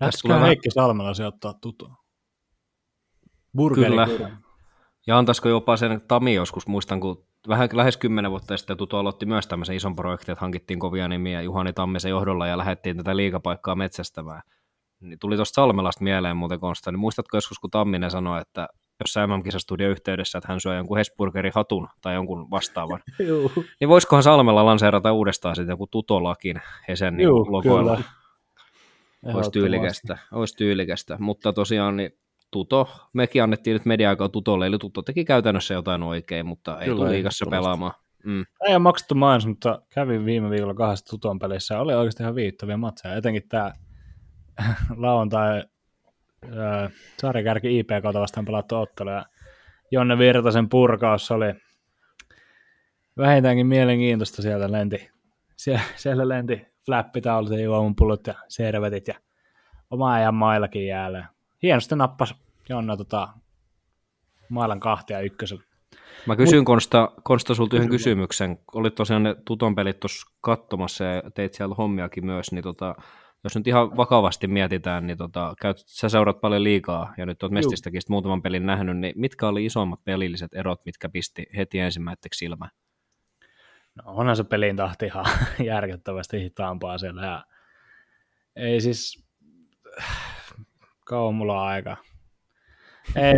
Lähtisikö 0.00 0.28
tulee 0.28 0.48
Heikki 0.48 0.70
Salmela 0.70 1.14
sijoittaa 1.14 1.54
tutua? 1.54 1.94
Burgeri 3.56 3.90
Kyllä. 3.90 4.06
kyllä. 4.06 4.30
Ja 5.06 5.18
antaisiko 5.18 5.48
jopa 5.48 5.76
sen 5.76 6.00
Tami 6.08 6.34
joskus, 6.34 6.66
muistan, 6.66 7.00
kun 7.00 7.26
vähän 7.48 7.68
lähes 7.72 7.96
kymmenen 7.96 8.30
vuotta 8.30 8.56
sitten 8.56 8.76
Tuto 8.76 8.98
aloitti 8.98 9.26
myös 9.26 9.46
tämmöisen 9.46 9.76
ison 9.76 9.96
projektin, 9.96 10.32
että 10.32 10.40
hankittiin 10.40 10.78
kovia 10.78 11.08
nimiä 11.08 11.42
Juhani 11.42 11.72
Tammisen 11.72 12.10
johdolla 12.10 12.46
ja 12.46 12.58
lähdettiin 12.58 12.96
tätä 12.96 13.16
liikapaikkaa 13.16 13.74
metsästämään. 13.74 14.42
Niin 15.00 15.18
tuli 15.18 15.36
tuosta 15.36 15.54
Salmelasta 15.54 16.04
mieleen 16.04 16.36
muuten 16.36 16.60
Konsta, 16.60 16.92
niin 16.92 17.00
muistatko 17.00 17.36
joskus, 17.36 17.58
kun 17.58 17.70
Tamminen 17.70 18.10
sanoi, 18.10 18.40
että 18.40 18.68
jossain 19.00 19.30
MM-kisastudio 19.30 19.88
yhteydessä, 19.90 20.38
että 20.38 20.48
hän 20.52 20.60
syö 20.60 20.74
jonkun 20.74 20.98
Hesburgerin 20.98 21.52
hatun 21.54 21.88
tai 22.02 22.14
jonkun 22.14 22.50
vastaavan, 22.50 23.00
Juu, 23.28 23.52
niin 23.80 23.88
voisikohan 23.88 24.22
Salmella 24.22 24.64
lanseerata 24.64 25.12
uudestaan 25.12 25.56
sitten 25.56 25.72
joku 25.72 25.86
Tutolakin 25.86 26.60
ja 26.88 26.96
sen 26.96 27.16
niin 27.16 27.24
Juu, 27.24 27.52
logoilla. 27.52 28.02
Olisi 29.34 29.50
tyylikästä, 29.50 30.18
olisi 30.32 30.56
tyylikästä, 30.56 31.16
mutta 31.20 31.52
tosiaan 31.52 31.96
niin 31.96 32.10
Tuto, 32.50 32.88
mekin 33.12 33.42
annettiin 33.42 33.74
nyt 33.74 33.84
media-aikaa 33.84 34.28
Tutolle, 34.28 34.66
eli 34.66 34.78
Tuto 34.78 35.02
teki 35.02 35.24
käytännössä 35.24 35.74
jotain 35.74 36.02
oikein, 36.02 36.46
mutta 36.46 36.80
ei 36.80 36.88
tule 36.88 37.08
ehdottomasti. 37.08 37.44
pelaamaan. 37.50 37.92
Mm. 38.24 38.44
Ei 38.66 38.74
ole 38.74 38.78
maksettu 38.78 39.14
mainos, 39.14 39.46
mutta 39.46 39.82
kävin 39.94 40.24
viime 40.24 40.50
viikolla 40.50 40.74
kahdessa 40.74 41.10
tuton 41.10 41.38
pelissä 41.38 41.74
ja 41.74 41.80
oli 41.80 41.94
oikeasti 41.94 42.22
ihan 42.22 42.34
viittäviä 42.34 42.76
matseja. 42.76 43.14
Etenkin 43.14 43.48
tämä 43.48 43.72
lauantai 44.96 45.62
äh, 46.44 46.92
sarjakärki 47.18 47.78
IPK 47.78 48.04
vastaan 48.14 48.46
pelattu 48.46 48.76
ottelu 48.76 49.10
ja 49.10 49.24
Jonne 49.90 50.18
Virtasen 50.18 50.68
purkaus 50.68 51.30
oli 51.30 51.54
vähintäänkin 53.18 53.66
mielenkiintoista 53.66 54.42
sieltä 54.42 54.72
lenti. 54.72 55.10
Sie- 55.56 55.80
siellä 55.96 56.28
lenti 56.28 56.66
flappitaulut 56.86 57.52
ja 57.52 57.60
juomunpullot 57.60 58.26
ja 58.26 58.34
servetit 58.48 59.08
ja 59.08 59.14
oma 59.90 60.12
ajan 60.12 60.34
mailakin 60.34 60.86
jäällä. 60.86 61.28
Hienosti 61.62 61.96
nappas 61.96 62.34
Jonna 62.68 62.96
tota, 62.96 63.28
mailan 64.48 64.80
kahtia 64.80 65.20
ykkösellä. 65.20 65.62
Mä 66.26 66.36
kysyn 66.36 66.64
Konsta, 66.64 67.12
Konsta 67.22 67.54
sulta 67.54 67.76
yhden 67.76 67.90
kysymyksen. 67.90 68.58
Olit 68.74 68.94
tosiaan 68.94 69.22
ne 69.22 69.36
Tuton 69.44 69.74
pelit 69.74 70.00
tuossa 70.00 70.32
katsomassa 70.40 71.04
ja 71.04 71.22
teit 71.34 71.54
siellä 71.54 71.74
hommiakin 71.74 72.26
myös, 72.26 72.52
niin 72.52 72.62
tota, 72.62 72.94
jos 73.46 73.56
nyt 73.56 73.66
ihan 73.66 73.96
vakavasti 73.96 74.46
mietitään, 74.46 75.06
niin 75.06 75.18
tota, 75.18 75.54
käyt, 75.60 75.78
sä 75.86 76.08
seurat 76.08 76.40
paljon 76.40 76.64
liikaa 76.64 77.14
ja 77.16 77.26
nyt 77.26 77.42
oot 77.42 77.52
Mestistäkin 77.52 78.02
muutaman 78.08 78.42
pelin 78.42 78.66
nähnyt, 78.66 78.98
niin 78.98 79.12
mitkä 79.16 79.48
oli 79.48 79.64
isommat 79.64 80.04
pelilliset 80.04 80.54
erot, 80.54 80.80
mitkä 80.84 81.08
pisti 81.08 81.46
heti 81.56 81.78
ensimmäiseksi 81.78 82.38
silmään? 82.38 82.70
No 83.94 84.02
onhan 84.06 84.36
se 84.36 84.44
pelin 84.44 84.76
tahti 84.76 85.06
ihan 85.06 85.24
järkyttävästi 85.64 86.40
hitaampaa 86.40 86.98
siellä. 86.98 87.26
Ja 87.26 87.44
ei 88.56 88.80
siis, 88.80 89.24
kauan 91.06 91.34
mulla 91.34 91.62
on 91.62 91.68
aika. 91.68 91.96
Ei, 93.14 93.34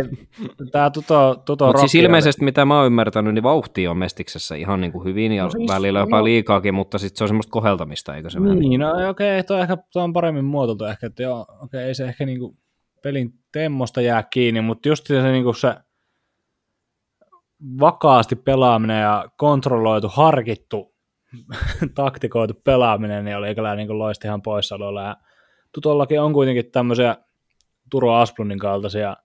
tää 0.71 0.89
tuto, 0.89 1.41
tuto 1.45 1.65
Mutta 1.65 1.79
siis 1.81 1.95
ilmeisesti, 1.95 2.43
mitä 2.43 2.65
mä 2.65 2.77
oon 2.77 2.85
ymmärtänyt, 2.85 3.33
niin 3.33 3.43
vauhti 3.43 3.87
on 3.87 3.97
Mestiksessä 3.97 4.55
ihan 4.55 4.81
niin 4.81 4.91
kuin 4.91 5.05
hyvin 5.05 5.31
ja 5.31 5.43
No 5.43 5.47
no 5.47 5.51
siis, 5.51 5.71
välillä 5.71 5.99
jopa 5.99 6.17
joo. 6.17 6.23
liikaakin, 6.23 6.73
mutta 6.73 6.97
sitten 6.97 7.17
se 7.17 7.23
on 7.23 7.27
semmoista 7.27 7.51
koheltamista, 7.51 8.15
eikö 8.15 8.29
se 8.29 8.41
vähän? 8.41 8.59
Niin, 8.59 8.79
no 8.79 9.09
okei, 9.09 9.43
toi, 9.43 9.61
ehkä, 9.61 9.77
toi 9.93 10.03
on 10.03 10.13
paremmin 10.13 10.45
muotoiltu 10.45 10.85
ehkä, 10.85 11.07
että 11.07 11.23
joo, 11.23 11.45
okei, 11.61 11.83
ei 11.83 11.95
se 11.95 12.05
ehkä 12.05 12.25
niinku 12.25 12.57
pelin 13.03 13.33
temmosta 13.51 14.01
jää 14.01 14.23
kiinni, 14.23 14.61
mutta 14.61 14.89
just 14.89 15.07
se, 15.07 15.31
niinku 15.31 15.53
se 15.53 15.75
vakaasti 17.79 18.35
pelaaminen 18.35 19.01
ja 19.01 19.25
kontrolloitu, 19.37 20.09
harkittu, 20.09 20.95
taktikoitu 21.95 22.53
pelaaminen, 22.63 23.25
niin 23.25 23.37
oli 23.37 23.55
kyllä 23.55 23.75
niinku 23.75 23.99
loisti 23.99 24.27
ihan 24.27 24.41
poissaololla. 24.41 25.03
Ja 25.03 25.17
Tutollakin 25.73 26.21
on 26.21 26.33
kuitenkin 26.33 26.71
tämmöisiä 26.71 27.15
Turo 27.91 28.13
Asplundin 28.13 28.59
kaltaisia, 28.59 29.17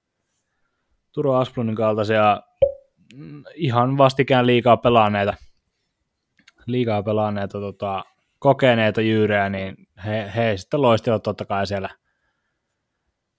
Turo 1.15 1.35
Asplundin 1.35 1.77
kaltaisia 1.77 2.41
mm, 3.17 3.43
ihan 3.55 3.99
vastikään 3.99 4.47
liikaa 4.47 4.77
pelaaneita, 4.77 5.35
liikaa 6.67 7.03
pelaaneita 7.03 7.61
tota, 7.61 8.05
kokeneita 8.39 9.01
jyyrejä, 9.01 9.49
niin 9.49 9.77
he, 10.05 10.33
he 10.37 10.57
sitten 10.57 10.83
loistivat 10.83 11.23
totta 11.23 11.45
kai 11.45 11.67
siellä 11.67 11.89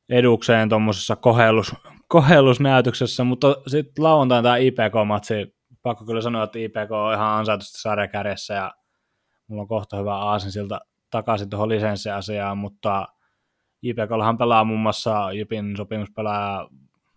edukseen 0.09 0.69
tuommoisessa 0.69 1.15
kohellus, 1.15 1.75
kohellusnäytöksessä, 2.07 3.23
mutta 3.23 3.55
sitten 3.67 4.03
lauantain 4.03 4.43
tämä 4.43 4.57
IPK-matsi, 4.57 5.55
pakko 5.81 6.05
kyllä 6.05 6.21
sanoa, 6.21 6.43
että 6.43 6.59
IPK 6.59 6.91
on 6.91 7.13
ihan 7.13 7.39
ansaitusti 7.39 7.81
sarjakärjessä 7.81 8.53
ja 8.53 8.73
mulla 9.47 9.61
on 9.61 9.67
kohta 9.67 9.97
hyvä 9.97 10.15
aasinsilta 10.15 10.79
takaisin 11.09 11.49
tuohon 11.49 11.69
lisenssiasiaan, 11.69 12.57
mutta 12.57 13.07
IPKllahan 13.81 14.37
pelaa 14.37 14.63
muun 14.63 14.79
muassa 14.79 15.31
Jypin 15.31 15.77
sopimuspelaaja 15.77 16.67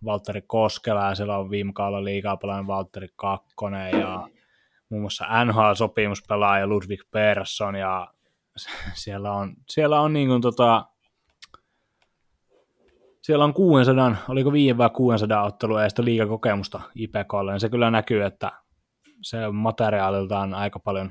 Valtteri 0.04 0.42
Koskela 0.42 1.08
ja 1.08 1.14
siellä 1.14 1.38
on 1.38 1.50
viime 1.50 1.72
kaudella 1.72 2.04
liikaa 2.04 2.36
pelannut 2.36 2.66
Valtteri 2.66 3.08
Kakkonen 3.16 4.00
ja 4.00 4.28
muun 4.90 5.02
muassa 5.02 5.24
NHL-sopimuspelaaja 5.44 6.66
Ludwig 6.66 7.00
Persson 7.10 7.74
ja 7.74 8.08
siellä 9.04 9.32
on, 9.32 9.54
siellä 9.68 10.00
on 10.00 10.12
niin 10.12 10.28
kuin 10.28 10.42
tota, 10.42 10.86
siellä 13.22 13.44
on 13.44 13.54
600, 13.54 14.16
oliko 14.28 14.52
5 14.52 14.78
vai 14.78 14.90
600 14.90 15.44
ottelua 15.44 15.82
ja 15.82 15.88
sitä 15.88 16.04
liikakokemusta 16.04 16.80
IPKlle, 16.94 17.52
niin 17.52 17.60
se 17.60 17.68
kyllä 17.68 17.90
näkyy, 17.90 18.24
että 18.24 18.52
se 19.22 19.46
on 19.46 19.54
materiaaliltaan 19.54 20.54
aika 20.54 20.78
paljon 20.78 21.10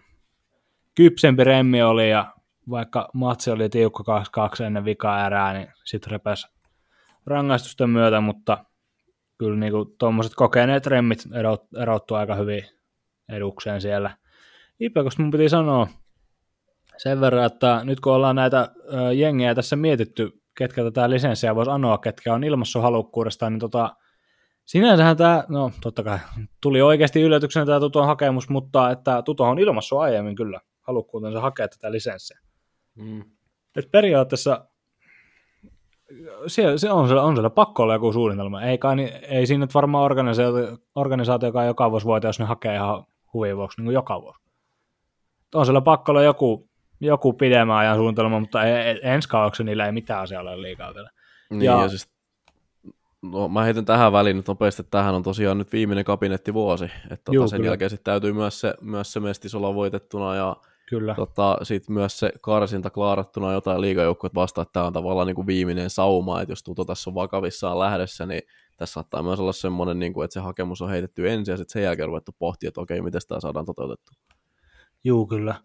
kypsempi 0.95 1.43
remmi 1.43 1.81
oli 1.81 2.09
ja 2.09 2.33
vaikka 2.69 3.09
matsi 3.13 3.51
oli 3.51 3.69
tiukka 3.69 4.23
2-2 4.61 4.63
ennen 4.63 4.85
vikaa 4.85 5.25
erää, 5.25 5.53
niin 5.53 5.67
sitten 5.83 6.11
repesi 6.11 6.47
rangaistusten 7.25 7.89
myötä, 7.89 8.21
mutta 8.21 8.65
kyllä 9.37 9.59
niin 9.59 9.73
tuommoiset 9.99 10.35
kokeneet 10.35 10.87
remmit 10.87 11.19
erot, 11.33 11.63
erottu 11.81 12.15
aika 12.15 12.35
hyvin 12.35 12.63
edukseen 13.29 13.81
siellä. 13.81 14.17
IPKsta 14.79 15.21
mun 15.21 15.31
piti 15.31 15.49
sanoa 15.49 15.87
sen 16.97 17.21
verran, 17.21 17.45
että 17.45 17.81
nyt 17.83 17.99
kun 17.99 18.13
ollaan 18.13 18.35
näitä 18.35 18.71
ö, 18.93 19.13
jengejä 19.13 19.55
tässä 19.55 19.75
mietitty, 19.75 20.41
ketkä 20.57 20.83
tätä 20.83 21.09
lisenssiä 21.09 21.55
voisi 21.55 21.71
anoa, 21.71 21.97
ketkä 21.97 22.33
on 22.33 22.43
ilmassuhalukkuudesta, 22.43 23.49
niin 23.49 23.59
tota, 23.59 23.95
sinänsähän 24.65 25.17
tämä, 25.17 25.43
no 25.49 25.71
totta 25.81 26.03
kai, 26.03 26.19
tuli 26.61 26.81
oikeasti 26.81 27.21
yllätyksenä 27.21 27.65
tämä 27.65 27.79
Tuton 27.79 28.07
hakemus, 28.07 28.49
mutta 28.49 28.91
että 28.91 29.21
Tuto 29.21 29.43
on 29.43 29.59
ilmassu 29.59 29.97
aiemmin 29.97 30.35
kyllä 30.35 30.59
halukkuutensa 30.81 31.41
hakea 31.41 31.67
tätä 31.67 31.91
lisenssiä. 31.91 32.39
Mm. 32.95 33.23
Et 33.75 33.91
periaatteessa 33.91 34.67
siellä, 36.47 36.77
se 36.77 36.91
on, 36.91 37.07
siellä, 37.07 37.23
on 37.23 37.35
siellä 37.35 37.49
pakko 37.49 37.83
olla 37.83 37.93
joku 37.93 38.13
suunnitelma. 38.13 38.61
Ei, 38.61 38.77
kai, 38.77 38.95
niin, 38.95 39.09
ei 39.21 39.47
siinä 39.47 39.65
nyt 39.65 39.73
varmaan 39.73 40.03
organisaatio, 40.03 40.77
organisaatio, 40.95 41.49
joka 41.49 41.63
joka 41.63 41.91
vuosi 41.91 42.05
voita, 42.05 42.27
jos 42.27 42.39
ne 42.39 42.45
hakee 42.45 42.75
ihan 42.75 43.03
huvin 43.33 43.57
vuoksi, 43.57 43.77
niin 43.81 43.85
kuin 43.85 43.93
joka 43.93 44.21
vuosi. 44.21 44.39
On 45.55 45.65
siellä 45.65 45.81
pakko 45.81 46.11
olla 46.11 46.23
joku, 46.23 46.69
joku 46.99 47.33
pidemmän 47.33 47.77
ajan 47.77 47.97
suunnitelma, 47.97 48.39
mutta 48.39 48.63
ei, 48.63 48.73
ei, 48.73 48.99
ensi 49.03 49.29
kaudeksi 49.29 49.63
niillä 49.63 49.85
ei 49.85 49.91
mitään 49.91 50.21
asiaa 50.21 50.41
ole 50.41 50.61
liikaa 50.61 50.93
vielä. 50.93 51.09
Niin, 51.49 51.61
Ja- 51.61 51.81
ja, 51.81 51.89
siis, 51.89 52.09
no, 53.21 53.47
mä 53.47 53.63
heitän 53.63 53.85
tähän 53.85 54.11
väliin 54.11 54.37
nyt 54.37 54.47
nopeasti, 54.47 54.81
että 54.81 54.91
tämähän 54.91 55.15
on 55.15 55.23
tosiaan 55.23 55.57
nyt 55.57 55.73
viimeinen 55.73 56.05
kabinettivuosi, 56.05 56.85
että 56.85 57.23
tota, 57.23 57.35
Juu, 57.35 57.47
sen 57.47 57.57
kyllä. 57.57 57.69
jälkeen 57.69 57.89
sitten 57.89 58.11
täytyy 58.11 58.33
myös 58.33 58.59
se, 58.59 58.73
myös 58.81 59.13
se 59.13 59.19
mestis 59.19 59.55
olla 59.55 59.75
voitettuna 59.75 60.35
ja 60.35 60.55
Kyllä. 60.89 61.15
tota, 61.15 61.57
sitten 61.63 61.93
myös 61.93 62.19
se 62.19 62.31
karsinta 62.41 62.89
klaarattuna 62.89 63.53
jotain 63.53 63.81
liigajoukkuet 63.81 64.35
vastaan, 64.35 64.63
että 64.63 64.73
tämä 64.73 64.85
on 64.85 64.93
tavallaan 64.93 65.27
niin 65.27 65.35
kuin 65.35 65.47
viimeinen 65.47 65.89
sauma, 65.89 66.41
että 66.41 66.51
jos 66.51 66.63
Tuto 66.63 66.85
tässä 66.85 67.09
on 67.09 67.15
vakavissaan 67.15 67.79
lähdössä, 67.79 68.25
niin 68.25 68.41
tässä 68.77 68.93
saattaa 68.93 69.23
myös 69.23 69.39
olla 69.39 69.53
semmoinen, 69.53 69.99
niin 69.99 70.13
kuin, 70.13 70.25
että 70.25 70.33
se 70.33 70.39
hakemus 70.39 70.81
on 70.81 70.89
heitetty 70.89 71.29
ensin 71.29 71.51
ja 71.51 71.57
sitten 71.57 71.73
sen 71.73 71.83
jälkeen 71.83 72.07
ruvettu 72.07 72.31
pohtia, 72.39 72.67
että 72.67 72.81
okei, 72.81 73.01
miten 73.01 73.21
tämä 73.27 73.39
saadaan 73.39 73.65
toteutettua. 73.65 74.13
Juu, 75.03 75.27
kyllä. 75.27 75.55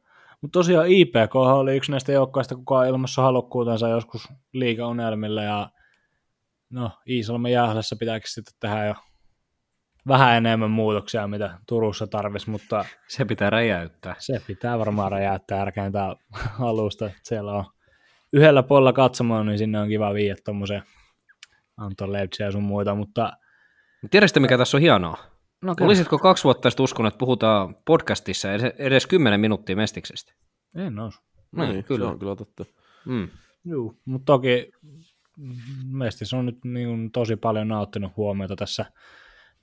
Mutta 0.40 0.58
tosiaan 0.58 0.86
IPK 0.88 1.36
oli 1.36 1.76
yksi 1.76 1.90
näistä 1.90 2.12
joukkoista, 2.12 2.54
kuka 2.54 2.78
on 2.78 2.86
ilmassa 2.86 3.22
halukkuutensa 3.22 3.88
joskus 3.88 4.28
liigaunelmilla 4.52 5.42
ja 5.42 5.70
no 6.70 6.90
Iisalmen 7.08 7.52
jäählässä 7.52 7.96
pitääkin 7.98 8.30
sitten 8.30 8.54
tehdä 8.60 8.86
jo 8.86 8.94
vähän 10.08 10.36
enemmän 10.36 10.70
muutoksia, 10.70 11.28
mitä 11.28 11.58
Turussa 11.68 12.06
tarvisi, 12.06 12.50
mutta 12.50 12.84
Se 13.08 13.24
pitää 13.24 13.50
räjäyttää. 13.50 14.14
se 14.18 14.42
pitää 14.46 14.78
varmaan 14.78 15.12
räjäyttää 15.12 15.62
ärkeintä 15.62 16.16
alusta. 16.60 17.06
että 17.06 17.18
Siellä 17.22 17.52
on 17.52 17.64
yhdellä 18.32 18.62
puolella 18.62 18.92
katsomaan, 18.92 19.46
niin 19.46 19.58
sinne 19.58 19.80
on 19.80 19.88
kiva 19.88 20.14
viiä 20.14 20.36
tuommoisen 20.44 20.82
Anton 21.76 22.12
Lepsiä 22.12 22.46
ja 22.46 22.52
sun 22.52 22.62
muita, 22.62 22.94
mutta... 22.94 23.32
Tiedätkö 24.10 24.40
mikä 24.40 24.58
tässä 24.58 24.76
on 24.76 24.80
hienoa? 24.80 25.18
No, 25.62 25.74
Olisitko 25.80 26.18
kaksi 26.18 26.44
vuotta 26.44 26.70
sitten 26.70 26.84
uskonut, 26.84 27.12
että 27.12 27.18
puhutaan 27.18 27.76
podcastissa 27.84 28.52
edes, 28.52 28.74
edes 28.78 29.06
10 29.06 29.40
minuuttia 29.40 29.76
mestiksestä? 29.76 30.32
En 30.76 30.98
ois. 30.98 31.14
Niin, 31.56 31.70
niin, 31.70 31.84
kyllä. 31.84 32.06
Se 32.06 32.10
on 32.10 32.18
kyllä 32.18 32.36
totta. 32.36 32.64
Mm. 33.04 33.28
Joo, 33.64 33.94
mutta 34.04 34.24
toki 34.24 34.72
Mestis 35.84 36.32
on 36.32 36.46
nyt 36.46 36.64
niin 36.64 37.12
tosi 37.12 37.36
paljon 37.36 37.68
nauttinut 37.68 38.16
huomiota 38.16 38.56
tässä 38.56 38.84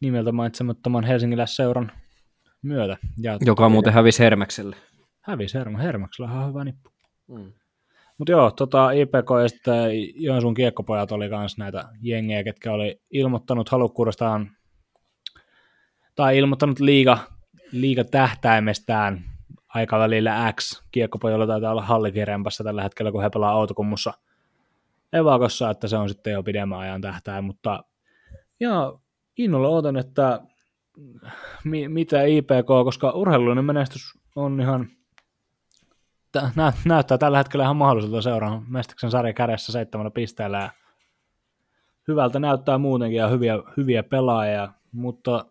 nimeltä 0.01 0.31
mainitsemattoman 0.31 1.03
Helsingiläisseuran 1.03 1.91
myötä. 2.61 2.97
Ja 3.17 3.37
Joka 3.45 3.69
muuten 3.69 3.93
hävisi 3.93 4.23
Hermekselle. 4.23 4.75
hävisi 5.21 5.57
Herma. 5.57 5.77
Hermaksella 5.77 6.29
on 6.31 6.35
ihan 6.35 6.49
hyvä 6.49 6.63
nippu. 6.63 6.89
Mm. 7.27 7.53
Mutta 8.17 8.31
joo, 8.31 8.51
tota 8.51 8.91
IPK 8.91 9.29
ja 9.41 9.49
sitten 9.49 9.91
Joensuun 10.15 10.53
kiekkopojat 10.53 11.11
oli 11.11 11.29
myös 11.29 11.57
näitä 11.57 11.85
jengejä, 12.01 12.43
ketkä 12.43 12.71
oli 12.73 13.01
ilmoittanut 13.11 13.69
halukkuudestaan 13.69 14.51
tai 16.15 16.37
ilmoittanut 16.37 16.79
liiga, 16.79 17.17
liiga 17.71 18.03
tähtäimestään 18.03 19.23
aikavälillä 19.67 20.53
X. 20.59 20.83
Kiekkopojilla 20.91 21.47
taitaa 21.47 21.71
olla 21.71 21.81
hallikirempassa 21.81 22.63
tällä 22.63 22.83
hetkellä, 22.83 23.11
kun 23.11 23.23
he 23.23 23.29
pelaa 23.29 23.51
autokummussa 23.51 24.13
evakossa, 25.13 25.69
että 25.69 25.87
se 25.87 25.97
on 25.97 26.09
sitten 26.09 26.33
jo 26.33 26.43
pidemmän 26.43 26.79
ajan 26.79 27.01
tähtäin, 27.01 27.43
mutta 27.43 27.83
ja 28.59 28.93
innolla 29.39 29.69
odotan, 29.69 29.97
että 29.97 30.41
mi, 31.63 31.87
mitä 31.87 32.23
IPK, 32.23 32.67
koska 32.83 33.11
urheilullinen 33.11 33.65
menestys 33.65 34.01
on 34.35 34.61
ihan 34.61 34.87
nä, 36.55 36.73
näyttää 36.85 37.17
tällä 37.17 37.37
hetkellä 37.37 37.63
ihan 37.63 37.75
mahdolliselta 37.75 38.21
seuraan 38.21 38.65
Mestiksen 38.67 39.11
sarja 39.11 39.33
kädessä 39.33 39.71
seitsemällä 39.71 40.11
pisteellä 40.11 40.59
ja 40.59 40.69
hyvältä 42.07 42.39
näyttää 42.39 42.77
muutenkin 42.77 43.17
ja 43.17 43.27
hyviä, 43.27 43.53
hyviä 43.77 44.03
pelaajia, 44.03 44.73
mutta 44.91 45.45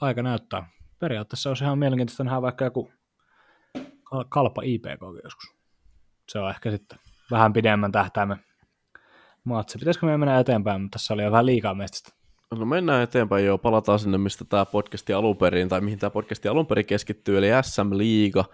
aika 0.00 0.22
näyttää. 0.22 0.68
Periaatteessa 0.98 1.50
olisi 1.50 1.64
ihan 1.64 1.78
mielenkiintoista 1.78 2.24
nähdä 2.24 2.42
vaikka 2.42 2.64
joku 2.64 2.92
kal- 4.04 4.24
kalpa 4.28 4.62
IPK 4.64 5.00
joskus. 5.24 5.54
Se 6.28 6.38
on 6.38 6.50
ehkä 6.50 6.70
sitten 6.70 6.98
vähän 7.30 7.52
pidemmän 7.52 7.92
tähtäimen 7.92 8.36
matsi. 9.44 9.78
Pitäisikö 9.78 10.06
meidän 10.06 10.20
mennä 10.20 10.38
eteenpäin, 10.38 10.80
mutta 10.80 10.96
tässä 10.96 11.14
oli 11.14 11.22
jo 11.22 11.30
vähän 11.30 11.46
liikaa 11.46 11.74
mestistä. 11.74 12.17
No 12.56 12.66
mennään 12.66 13.02
eteenpäin 13.02 13.46
jo, 13.46 13.58
palataan 13.58 13.98
sinne, 13.98 14.18
mistä 14.18 14.44
tämä 14.44 14.66
podcasti 14.66 15.12
alun 15.12 15.36
perin, 15.36 15.68
tai 15.68 15.80
mihin 15.80 15.98
tämä 15.98 16.10
podcasti 16.10 16.48
alun 16.48 16.66
perin 16.66 16.86
keskittyy, 16.86 17.38
eli 17.38 17.48
SM 17.62 17.98
Liiga. 17.98 18.44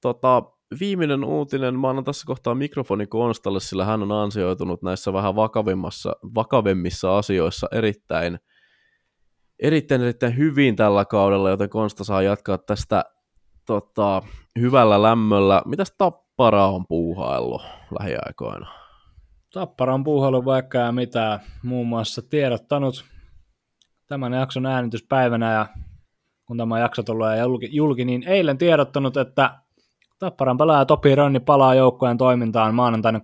Tota, 0.00 0.42
viimeinen 0.80 1.24
uutinen, 1.24 1.78
mä 1.78 1.90
annan 1.90 2.04
tässä 2.04 2.26
kohtaa 2.26 2.54
mikrofoni 2.54 3.06
Konstalle, 3.06 3.60
sillä 3.60 3.84
hän 3.84 4.02
on 4.02 4.12
ansioitunut 4.12 4.82
näissä 4.82 5.12
vähän 5.12 5.36
vakavimmassa, 5.36 6.12
vakavemmissa 6.34 7.18
asioissa 7.18 7.66
erittäin, 7.72 8.38
erittäin, 9.58 10.02
erittäin 10.02 10.36
hyvin 10.36 10.76
tällä 10.76 11.04
kaudella, 11.04 11.50
joten 11.50 11.70
Konsta 11.70 12.04
saa 12.04 12.22
jatkaa 12.22 12.58
tästä 12.58 13.04
tota, 13.66 14.22
hyvällä 14.60 15.02
lämmöllä. 15.02 15.62
Mitäs 15.66 15.94
Tappara 15.98 16.66
on 16.66 16.84
puuhaillut 16.88 17.62
lähiaikoina? 18.00 18.66
Tappara 19.52 19.94
on 19.94 20.04
puuhailu 20.04 20.44
vaikka 20.44 20.78
ja 20.78 20.92
mitä 20.92 21.40
muun 21.62 21.86
muassa 21.86 22.22
tiedottanut 22.22 23.04
tämän 24.08 24.32
jakson 24.32 24.66
äänityspäivänä 24.66 25.52
ja 25.52 25.66
kun 26.46 26.56
tämä 26.56 26.78
jakso 26.78 27.02
tulee 27.02 27.38
julki, 27.38 27.68
julki, 27.72 28.04
niin 28.04 28.22
eilen 28.28 28.58
tiedottanut, 28.58 29.16
että 29.16 29.58
Tapparan 30.18 30.58
pelaaja 30.58 30.84
Topi 30.84 31.14
Rönni 31.14 31.40
palaa 31.40 31.74
joukkueen 31.74 32.18
toimintaan 32.18 32.74
maanantaina 32.74 33.20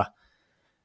6.11. 0.00 0.12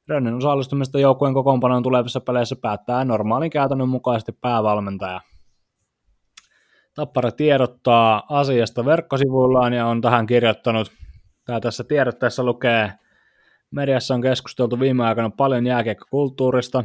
Rönnin 0.08 0.34
osallistumista 0.34 0.98
joukkueen 0.98 1.34
kokoonpanoon 1.34 1.82
tulevissa 1.82 2.20
peleissä 2.20 2.56
päättää 2.56 3.04
normaalin 3.04 3.50
käytännön 3.50 3.88
mukaisesti 3.88 4.32
päävalmentaja. 4.32 5.20
Tappara 6.94 7.32
tiedottaa 7.32 8.22
asiasta 8.28 8.84
verkkosivuillaan 8.84 9.72
ja 9.72 9.86
on 9.86 10.00
tähän 10.00 10.26
kirjoittanut, 10.26 10.92
tämä 11.44 11.60
tässä 11.60 11.84
tiedotteessa 11.84 12.44
lukee, 12.44 12.92
mediassa 13.70 14.14
on 14.14 14.20
keskusteltu 14.20 14.80
viime 14.80 15.06
aikoina 15.06 15.30
paljon 15.30 15.66
jääkiekkokulttuurista, 15.66 16.84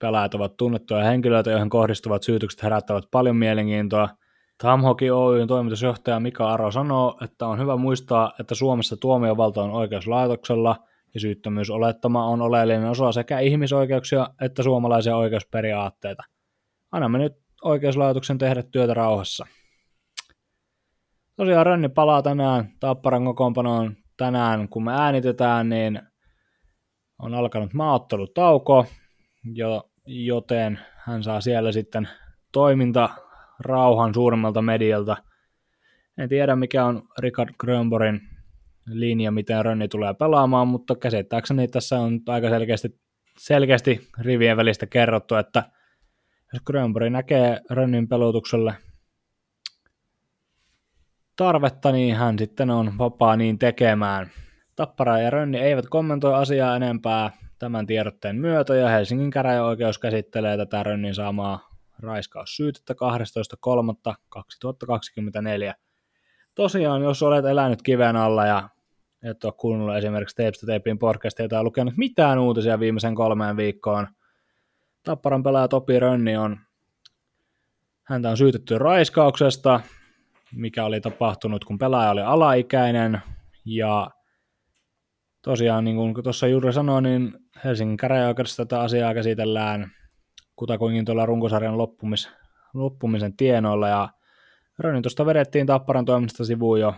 pelaajat 0.00 0.34
ovat 0.34 0.56
tunnettuja 0.56 1.04
henkilöitä, 1.04 1.50
joihin 1.50 1.70
kohdistuvat 1.70 2.22
syytykset 2.22 2.62
herättävät 2.62 3.04
paljon 3.10 3.36
mielenkiintoa. 3.36 4.08
Tamhoki 4.62 5.10
Oyn 5.10 5.48
toimitusjohtaja 5.48 6.20
Mika 6.20 6.52
Aro 6.52 6.70
sanoo, 6.70 7.18
että 7.22 7.46
on 7.46 7.58
hyvä 7.58 7.76
muistaa, 7.76 8.32
että 8.40 8.54
Suomessa 8.54 8.96
tuomiovalta 8.96 9.62
on 9.62 9.70
oikeuslaitoksella 9.70 10.76
ja 11.14 11.20
syyttömyysolettama 11.20 12.26
on 12.26 12.42
oleellinen 12.42 12.90
osa 12.90 13.12
sekä 13.12 13.38
ihmisoikeuksia 13.38 14.28
että 14.40 14.62
suomalaisia 14.62 15.16
oikeusperiaatteita. 15.16 16.22
Annamme 16.92 17.18
nyt 17.18 17.32
oikeuslaitoksen 17.62 18.38
tehdä 18.38 18.62
työtä 18.62 18.94
rauhassa. 18.94 19.46
Tosiaan 21.36 21.66
Rönni 21.66 21.88
palaa 21.88 22.22
tänään 22.22 22.68
Tapparan 22.80 23.24
kokoonpanoon 23.24 23.96
tänään, 24.16 24.68
kun 24.68 24.84
me 24.84 24.92
äänitetään, 24.92 25.68
niin 25.68 26.02
on 27.18 27.34
alkanut 27.34 27.74
maaottelutauko, 27.74 28.86
jo, 29.54 29.89
joten 30.10 30.80
hän 30.96 31.22
saa 31.22 31.40
siellä 31.40 31.72
sitten 31.72 32.08
toiminta 32.52 33.08
rauhan 33.60 34.14
suuremmalta 34.14 34.62
medialta. 34.62 35.16
En 36.18 36.28
tiedä, 36.28 36.56
mikä 36.56 36.84
on 36.84 37.02
Richard 37.18 37.50
Grönborgin 37.58 38.20
linja, 38.86 39.30
miten 39.30 39.64
Rönni 39.64 39.88
tulee 39.88 40.14
pelaamaan, 40.14 40.68
mutta 40.68 40.96
käsittääkseni 40.96 41.68
tässä 41.68 41.98
on 42.00 42.20
aika 42.26 42.48
selkeästi, 42.48 43.00
selkeästi 43.38 44.08
rivien 44.18 44.56
välistä 44.56 44.86
kerrottu, 44.86 45.34
että 45.34 45.62
jos 46.52 46.62
Grönborg 46.62 47.10
näkee 47.10 47.60
Rönnin 47.70 48.08
pelutukselle 48.08 48.74
tarvetta, 51.36 51.92
niin 51.92 52.16
hän 52.16 52.38
sitten 52.38 52.70
on 52.70 52.98
vapaa 52.98 53.36
niin 53.36 53.58
tekemään. 53.58 54.30
Tappara 54.76 55.18
ja 55.18 55.30
Rönni 55.30 55.58
eivät 55.58 55.86
kommentoi 55.90 56.34
asiaa 56.34 56.76
enempää 56.76 57.30
tämän 57.60 57.86
tiedotteen 57.86 58.36
myötä, 58.36 58.74
ja 58.74 58.88
Helsingin 58.88 59.30
käräjäoikeus 59.30 59.98
käsittelee 59.98 60.56
tätä 60.56 60.82
Rönnin 60.82 61.14
saamaa 61.14 61.68
raiskaussyytettä 61.98 62.94
12.3.2024. 62.94 65.74
Tosiaan, 66.54 67.02
jos 67.02 67.22
olet 67.22 67.44
elänyt 67.44 67.82
kiven 67.82 68.16
alla 68.16 68.46
ja 68.46 68.68
et 69.22 69.44
ole 69.44 69.52
kuunnellut 69.56 69.96
esimerkiksi 69.96 70.36
Teipstä 70.36 70.66
Teipin 70.66 70.98
podcastia 70.98 71.48
tai 71.48 71.62
lukenut 71.62 71.96
mitään 71.96 72.38
uutisia 72.38 72.80
viimeisen 72.80 73.14
kolmeen 73.14 73.56
viikkoon, 73.56 74.08
Tapparan 75.02 75.42
pelaaja 75.42 75.68
Topi 75.68 76.00
Rönni 76.00 76.36
on, 76.36 76.60
häntä 78.02 78.30
on 78.30 78.36
syytetty 78.36 78.78
raiskauksesta, 78.78 79.80
mikä 80.54 80.84
oli 80.84 81.00
tapahtunut, 81.00 81.64
kun 81.64 81.78
pelaaja 81.78 82.10
oli 82.10 82.22
alaikäinen, 82.22 83.22
ja 83.64 84.10
tosiaan, 85.42 85.84
niin 85.84 85.96
kuin 85.96 86.14
tuossa 86.22 86.46
juuri 86.46 86.72
sanoin, 86.72 87.04
niin 87.04 87.38
Helsingin 87.64 87.96
käräjäoikeudessa 87.96 88.64
tätä 88.64 88.80
asiaa 88.80 89.14
käsitellään 89.14 89.92
kutakuinkin 90.56 91.04
tuolla 91.04 91.26
runkosarjan 91.26 91.78
loppumis, 91.78 92.30
loppumisen 92.74 93.36
tienoilla, 93.36 93.88
ja 93.88 94.08
Rönni 94.78 95.02
tuosta 95.02 95.26
vedettiin 95.26 95.66
Tapparan 95.66 96.04
toiminnasta 96.04 96.44
sivuun 96.44 96.80
jo 96.80 96.94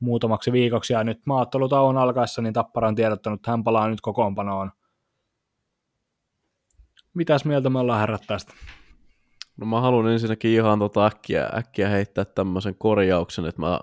muutamaksi 0.00 0.52
viikoksi, 0.52 0.92
ja 0.92 1.04
nyt 1.04 1.26
maattelutauon 1.26 1.98
alkaessa, 1.98 2.42
niin 2.42 2.52
Tappara 2.52 2.88
on 2.88 2.94
tiedottanut, 2.94 3.38
että 3.40 3.50
hän 3.50 3.64
palaa 3.64 3.88
nyt 3.88 4.00
kokoonpanoon. 4.00 4.72
Mitäs 7.14 7.44
mieltä 7.44 7.70
me 7.70 7.78
ollaan 7.78 8.00
herrat 8.00 8.22
tästä? 8.26 8.52
No 9.56 9.66
mä 9.66 9.80
haluan 9.80 10.12
ensinnäkin 10.12 10.50
ihan 10.50 10.78
tota 10.78 11.06
äkkiä, 11.06 11.50
äkkiä 11.54 11.88
heittää 11.88 12.24
tämmöisen 12.24 12.74
korjauksen, 12.78 13.46
että 13.46 13.60
mä 13.60 13.80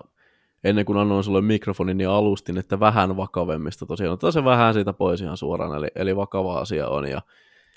ennen 0.64 0.84
kuin 0.84 0.98
annoin 0.98 1.24
sulle 1.24 1.40
mikrofonin, 1.40 1.96
niin 1.96 2.08
alustin, 2.08 2.58
että 2.58 2.80
vähän 2.80 3.16
vakavemmista 3.16 3.86
tosiaan. 3.86 4.12
Otetaan 4.12 4.32
se 4.32 4.44
vähän 4.44 4.74
siitä 4.74 4.92
pois 4.92 5.20
ihan 5.20 5.36
suoraan, 5.36 5.78
eli, 5.78 5.88
eli 5.94 6.16
vakava 6.16 6.58
asia 6.58 6.88
on. 6.88 7.10
Ja, 7.10 7.22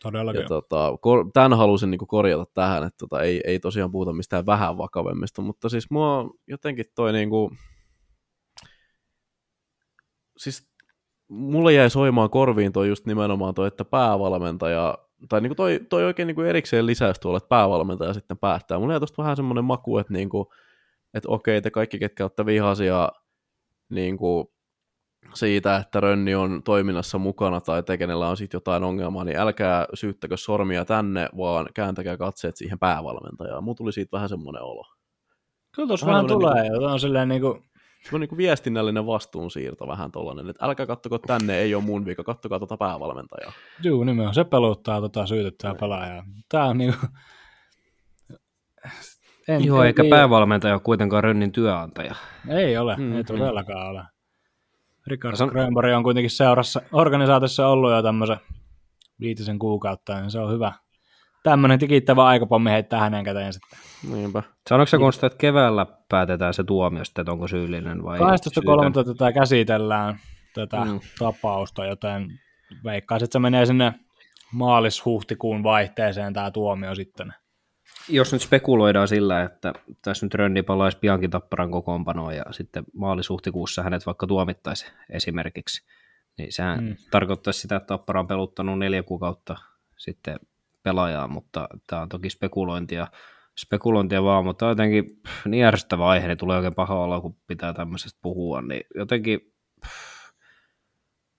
Todellakin. 0.03 0.41
ja 0.41 0.47
tota, 0.47 0.97
kor, 1.01 1.25
tämän 1.33 1.57
halusin 1.57 1.91
niin 1.91 2.07
korjata 2.07 2.45
tähän, 2.53 2.83
että 2.83 2.97
tota, 2.97 3.21
ei, 3.21 3.41
ei 3.45 3.59
tosiaan 3.59 3.91
puhuta 3.91 4.13
mistään 4.13 4.45
vähän 4.45 4.77
vakavemmista, 4.77 5.41
mutta 5.41 5.69
siis 5.69 5.89
mua 5.89 6.29
jotenkin 6.47 6.85
toi 6.95 7.13
niin 7.13 7.29
kuin, 7.29 7.57
siis 10.37 10.69
mulle 11.27 11.73
jäi 11.73 11.89
soimaan 11.89 12.29
korviin 12.29 12.73
toi 12.73 12.87
just 12.87 13.05
nimenomaan 13.05 13.53
toi, 13.53 13.67
että 13.67 13.85
päävalmentaja, 13.85 14.97
tai 15.29 15.41
niin 15.41 15.49
kuin 15.49 15.57
toi, 15.57 15.79
toi 15.89 16.03
oikein 16.05 16.27
niin 16.27 16.35
kuin 16.35 16.47
erikseen 16.47 16.85
lisäys 16.85 17.19
tuolla, 17.19 17.37
että 17.37 17.49
päävalmentaja 17.49 18.13
sitten 18.13 18.37
päättää. 18.37 18.79
Mulla 18.79 18.93
jäi 18.93 18.99
tosta 18.99 19.23
vähän 19.23 19.35
semmoinen 19.35 19.65
maku, 19.65 19.97
että, 19.97 20.13
niin 20.13 20.29
kuin, 20.29 20.47
että 21.17 21.29
okei, 21.29 21.61
te 21.61 21.71
kaikki, 21.71 21.99
ketkä 21.99 22.23
olette 22.23 22.45
vihaisia 22.45 23.09
niin 23.89 24.17
kuin 24.17 24.47
siitä, 25.33 25.75
että 25.75 25.99
Rönni 25.99 26.35
on 26.35 26.63
toiminnassa 26.63 27.17
mukana 27.17 27.61
tai 27.61 27.83
te, 27.83 27.97
kenellä 27.97 28.29
on 28.29 28.37
sitten 28.37 28.57
jotain 28.57 28.83
ongelmaa, 28.83 29.23
niin 29.23 29.37
älkää 29.37 29.85
syyttäkö 29.93 30.37
sormia 30.37 30.85
tänne, 30.85 31.29
vaan 31.37 31.67
kääntäkää 31.73 32.17
katseet 32.17 32.57
siihen 32.57 32.79
päävalmentajaan. 32.79 33.63
Mulla 33.63 33.75
tuli 33.75 33.93
siitä 33.93 34.11
vähän 34.11 34.29
semmoinen 34.29 34.63
olo. 34.63 34.83
Kyllä 35.75 35.87
tuossa 35.87 36.05
Vähän 36.05 36.27
tulee, 36.27 36.63
niinku- 36.63 36.81
ja 36.81 36.89
on 36.89 36.99
silleen 36.99 37.29
niin 37.29 37.41
kuin, 37.41 37.63
se 38.09 38.15
on 38.15 38.21
niin 38.21 38.29
kuin 38.29 38.37
viestinnällinen 38.37 39.05
vastuunsiirto 39.05 39.87
vähän 39.87 40.11
tollainen, 40.11 40.49
että 40.49 40.65
älkää 40.65 40.85
kattoko 40.85 41.17
tänne, 41.17 41.57
ei 41.59 41.75
ole 41.75 41.83
mun 41.83 42.05
vika, 42.05 42.23
kattokaa 42.23 42.59
tuota 42.59 42.77
päävalmentajaa. 42.77 43.51
Joo, 43.83 43.99
nimenomaan. 44.03 44.35
Se 44.35 44.43
peluttaa 44.43 45.01
tota 45.01 45.25
syytettyä 45.25 45.75
pelaajaa. 45.79 46.23
Tämä 46.49 46.65
on 46.65 46.77
niinku... 46.77 46.97
En, 49.47 49.65
Joo, 49.65 49.83
eikä 49.83 50.03
ei, 50.03 50.09
päävalmentaja 50.09 50.73
ole 50.73 50.81
kuitenkaan 50.81 51.23
Rönnin 51.23 51.51
työnantaja. 51.51 52.15
Ei 52.49 52.77
ole, 52.77 52.95
mm, 52.97 53.15
ei 53.15 53.23
todellakaan 53.23 53.87
ole. 53.87 54.03
Rickard 55.07 55.35
on... 55.41 55.49
Grönberg 55.49 55.95
on 55.95 56.03
kuitenkin 56.03 56.29
seurassa, 56.29 56.81
organisaatiossa 56.91 57.67
ollut 57.67 57.91
jo 57.91 58.01
tämmöisen 58.01 58.37
viitisen 59.19 59.59
kuukautta, 59.59 60.21
niin 60.21 60.31
se 60.31 60.39
on 60.39 60.51
hyvä. 60.51 60.73
Tämmöinen 61.43 61.79
tikittävä 61.79 62.25
aikapommi 62.25 62.69
heittää 62.69 62.99
hänen 62.99 63.23
käteen 63.23 63.53
sitten. 63.53 63.79
Niinpä. 64.11 64.43
Sanoiko 64.69 64.87
se 64.87 64.97
Konsta, 64.97 65.27
että 65.27 65.37
keväällä 65.37 65.85
päätetään 66.09 66.53
se 66.53 66.63
tuomio 66.63 67.05
sitten, 67.05 67.21
että 67.21 67.31
onko 67.31 67.47
syyllinen 67.47 68.03
vai 68.03 68.19
12.3. 68.19 69.05
tätä 69.05 69.31
käsitellään, 69.31 70.19
tätä 70.53 70.85
mm. 70.85 70.99
tapausta, 71.19 71.85
joten 71.85 72.27
veikkaisin, 72.83 73.23
että 73.23 73.33
se 73.33 73.39
menee 73.39 73.65
sinne 73.65 73.93
maalis-huhtikuun 74.53 75.63
vaihteeseen 75.63 76.33
tämä 76.33 76.51
tuomio 76.51 76.95
sitten. 76.95 77.33
Jos 78.09 78.33
nyt 78.33 78.41
spekuloidaan 78.41 79.07
sillä, 79.07 79.43
että 79.43 79.73
tässä 80.01 80.25
nyt 80.25 80.33
Rönni 80.33 80.63
palaisi 80.63 80.97
piankin 80.97 81.29
tapparan 81.29 81.71
kokoonpanoon 81.71 82.35
ja 82.35 82.43
sitten 82.51 82.83
maalis-huhtikuussa 82.93 83.83
hänet 83.83 84.05
vaikka 84.05 84.27
tuomittaisi 84.27 84.91
esimerkiksi, 85.09 85.87
niin 86.37 86.51
sehän 86.51 86.83
mm. 86.83 86.95
tarkoittaisi 87.11 87.59
sitä, 87.59 87.75
että 87.75 87.87
tappara 87.87 88.19
on 88.19 88.27
peluttanut 88.27 88.79
neljä 88.79 89.03
kuukautta 89.03 89.55
sitten 89.97 90.39
pelaajaa, 90.83 91.27
mutta 91.27 91.69
tämä 91.87 92.01
on 92.01 92.09
toki 92.09 92.29
spekulointia, 92.29 93.07
spekulointia 93.57 94.23
vaan, 94.23 94.45
mutta 94.45 94.65
jotenkin 94.65 95.05
pff, 95.05 95.45
niin 95.45 95.61
järjestävä 95.61 96.07
aihe, 96.07 96.27
niin 96.27 96.37
tulee 96.37 96.57
oikein 96.57 96.75
paha 96.75 96.99
olla, 96.99 97.21
kun 97.21 97.37
pitää 97.47 97.73
tämmöisestä 97.73 98.19
puhua, 98.21 98.61
niin 98.61 98.81
jotenkin 98.95 99.53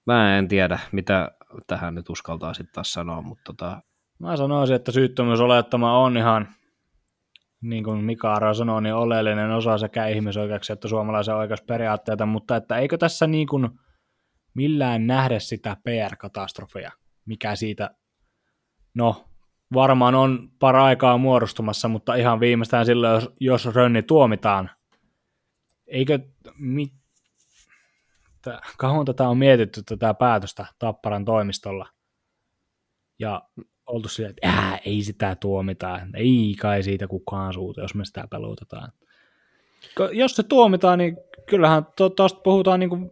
mä 0.06 0.38
en 0.38 0.48
tiedä, 0.48 0.78
mitä 0.92 1.32
tähän 1.66 1.94
nyt 1.94 2.10
uskaltaa 2.10 2.54
sitten 2.54 2.74
taas 2.74 2.92
sanoa, 2.92 3.22
mutta 3.22 3.42
tota... 3.44 3.82
Mä 4.18 4.36
sanoisin, 4.36 4.76
että 4.76 4.92
syyttömyysolettama 4.92 5.98
on 5.98 6.16
ihan, 6.16 6.48
niin 7.60 7.84
kuin 7.84 8.04
Mika 8.04 8.32
Aro 8.32 8.54
sanoi, 8.54 8.82
niin 8.82 8.94
oleellinen 8.94 9.50
osa 9.50 9.78
sekä 9.78 10.06
ihmisoikeuksia 10.06 10.74
että 10.74 10.88
suomalaisen 10.88 11.34
oikeusperiaatteita, 11.34 12.26
mutta 12.26 12.56
että 12.56 12.76
eikö 12.76 12.98
tässä 12.98 13.26
niin 13.26 13.48
kuin 13.48 13.68
millään 14.54 15.06
nähdä 15.06 15.38
sitä 15.38 15.76
PR-katastrofia, 15.84 16.92
mikä 17.26 17.56
siitä, 17.56 17.90
no 18.94 19.24
varmaan 19.74 20.14
on 20.14 20.48
para-aikaa 20.58 21.18
muodostumassa, 21.18 21.88
mutta 21.88 22.14
ihan 22.14 22.40
viimeistään 22.40 22.86
silloin, 22.86 23.14
jos, 23.14 23.30
jos 23.40 23.74
Rönni 23.74 24.02
tuomitaan, 24.02 24.70
eikö, 25.86 26.18
mi, 26.58 26.92
kauan 28.78 29.04
tätä 29.04 29.28
on 29.28 29.38
mietitty 29.38 29.82
tätä 29.82 30.14
päätöstä 30.14 30.66
Tapparan 30.78 31.24
toimistolla, 31.24 31.86
ja 33.18 33.42
oltu 33.88 34.08
silleen, 34.08 34.30
että 34.30 34.48
ää, 34.48 34.78
ei 34.84 35.02
sitä 35.02 35.36
tuomita, 35.40 36.00
ei 36.14 36.54
kai 36.60 36.82
siitä 36.82 37.08
kukaan 37.08 37.52
suuta, 37.52 37.80
jos 37.80 37.94
me 37.94 38.04
sitä 38.04 38.24
pelutetaan. 38.30 38.92
Jos 40.12 40.36
se 40.36 40.42
tuomitaan, 40.42 40.98
niin 40.98 41.16
kyllähän 41.46 41.86
tuosta 41.96 42.40
puhutaan 42.40 42.80
niin 42.80 42.90
kuin... 42.90 43.10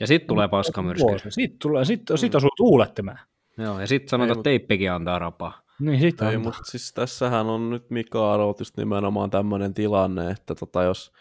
Ja 0.00 0.06
sitten 0.06 0.28
tulee 0.28 0.48
paskamyrsky. 0.48 1.30
Sitten 1.30 1.58
tulee, 1.58 1.84
sit, 1.84 2.02
sit 2.14 2.34
osuu 2.34 2.50
tuulettimään. 2.56 3.18
Joo, 3.58 3.80
ja 3.80 3.86
sitten 3.86 4.08
sanotaan, 4.08 4.38
että 4.38 4.42
teippikin 4.42 4.92
antaa 4.92 5.18
rapaa. 5.18 5.62
Niin, 5.80 6.00
sit 6.00 6.22
Ei, 6.22 6.38
mutta 6.38 6.62
siis 6.64 6.92
tässähän 6.94 7.46
on 7.46 7.70
nyt 7.70 7.90
Mika 7.90 8.34
Arot 8.34 8.58
just 8.58 8.76
nimenomaan 8.76 9.30
tämmöinen 9.30 9.74
tilanne, 9.74 10.30
että 10.30 10.54
tota, 10.54 10.82
jos, 10.82 11.12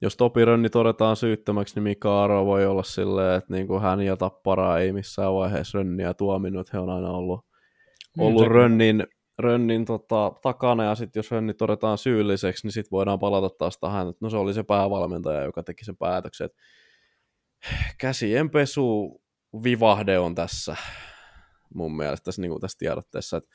jos 0.00 0.16
Topi 0.16 0.44
Rönni 0.44 0.70
todetaan 0.70 1.16
syyttömäksi, 1.16 1.74
niin 1.74 1.82
Mika 1.82 2.24
Aro 2.24 2.46
voi 2.46 2.66
olla 2.66 2.82
silleen, 2.82 3.38
että 3.38 3.54
niin 3.54 3.66
kuin 3.66 3.82
hän 3.82 4.00
ja 4.00 4.16
Tappara 4.16 4.78
ei 4.78 4.92
missään 4.92 5.34
vaiheessa 5.34 5.78
Rönniä 5.78 6.14
tuominut, 6.14 6.72
he 6.72 6.78
on 6.78 6.90
aina 6.90 7.10
ollut, 7.10 7.45
niin, 8.16 8.26
ollut 8.26 8.46
Rönnin, 8.46 9.06
Rönnin 9.38 9.84
tota, 9.84 10.32
takana, 10.42 10.84
ja 10.84 10.94
sitten 10.94 11.18
jos 11.18 11.30
Rönni 11.30 11.54
todetaan 11.54 11.98
syylliseksi, 11.98 12.66
niin 12.66 12.72
sitten 12.72 12.90
voidaan 12.90 13.18
palata 13.18 13.50
taas 13.58 13.78
tähän, 13.78 14.08
että 14.08 14.18
no 14.20 14.30
se 14.30 14.36
oli 14.36 14.54
se 14.54 14.62
päävalmentaja, 14.62 15.44
joka 15.44 15.62
teki 15.62 15.84
sen 15.84 15.96
päätöksen. 15.96 16.50
Käsienpesu 17.98 19.20
vivahde 19.64 20.18
on 20.18 20.34
tässä 20.34 20.76
mun 21.74 21.96
mielestä 21.96 22.24
tässä, 22.24 22.42
niin 22.42 22.50
kuin 22.50 22.60
tässä 22.60 22.78
tiedotteessa, 22.78 23.36
että 23.36 23.50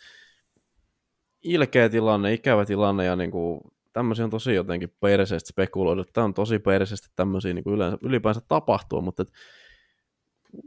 ilkeä 1.44 1.90
tilanne, 1.90 2.34
ikävä 2.34 2.66
tilanne 2.66 3.06
ja 3.06 3.16
niin 3.16 3.32
kuin, 3.32 3.62
tämmöisiä 3.94 4.26
on 4.26 4.32
tosi 4.32 4.54
jotenkin 4.54 4.94
perseesti 5.00 5.50
spekuloidu. 5.50 6.04
Tämä 6.14 6.26
on 6.26 6.34
tosi 6.34 6.60
perseesti 6.60 7.08
tämmöisiä 7.16 7.54
niin 7.54 7.64
kuin 7.64 7.74
yleensä, 7.74 7.98
ylipäänsä 8.02 8.42
tapahtuu, 8.48 9.02
mutta 9.02 9.22
et, 9.22 9.32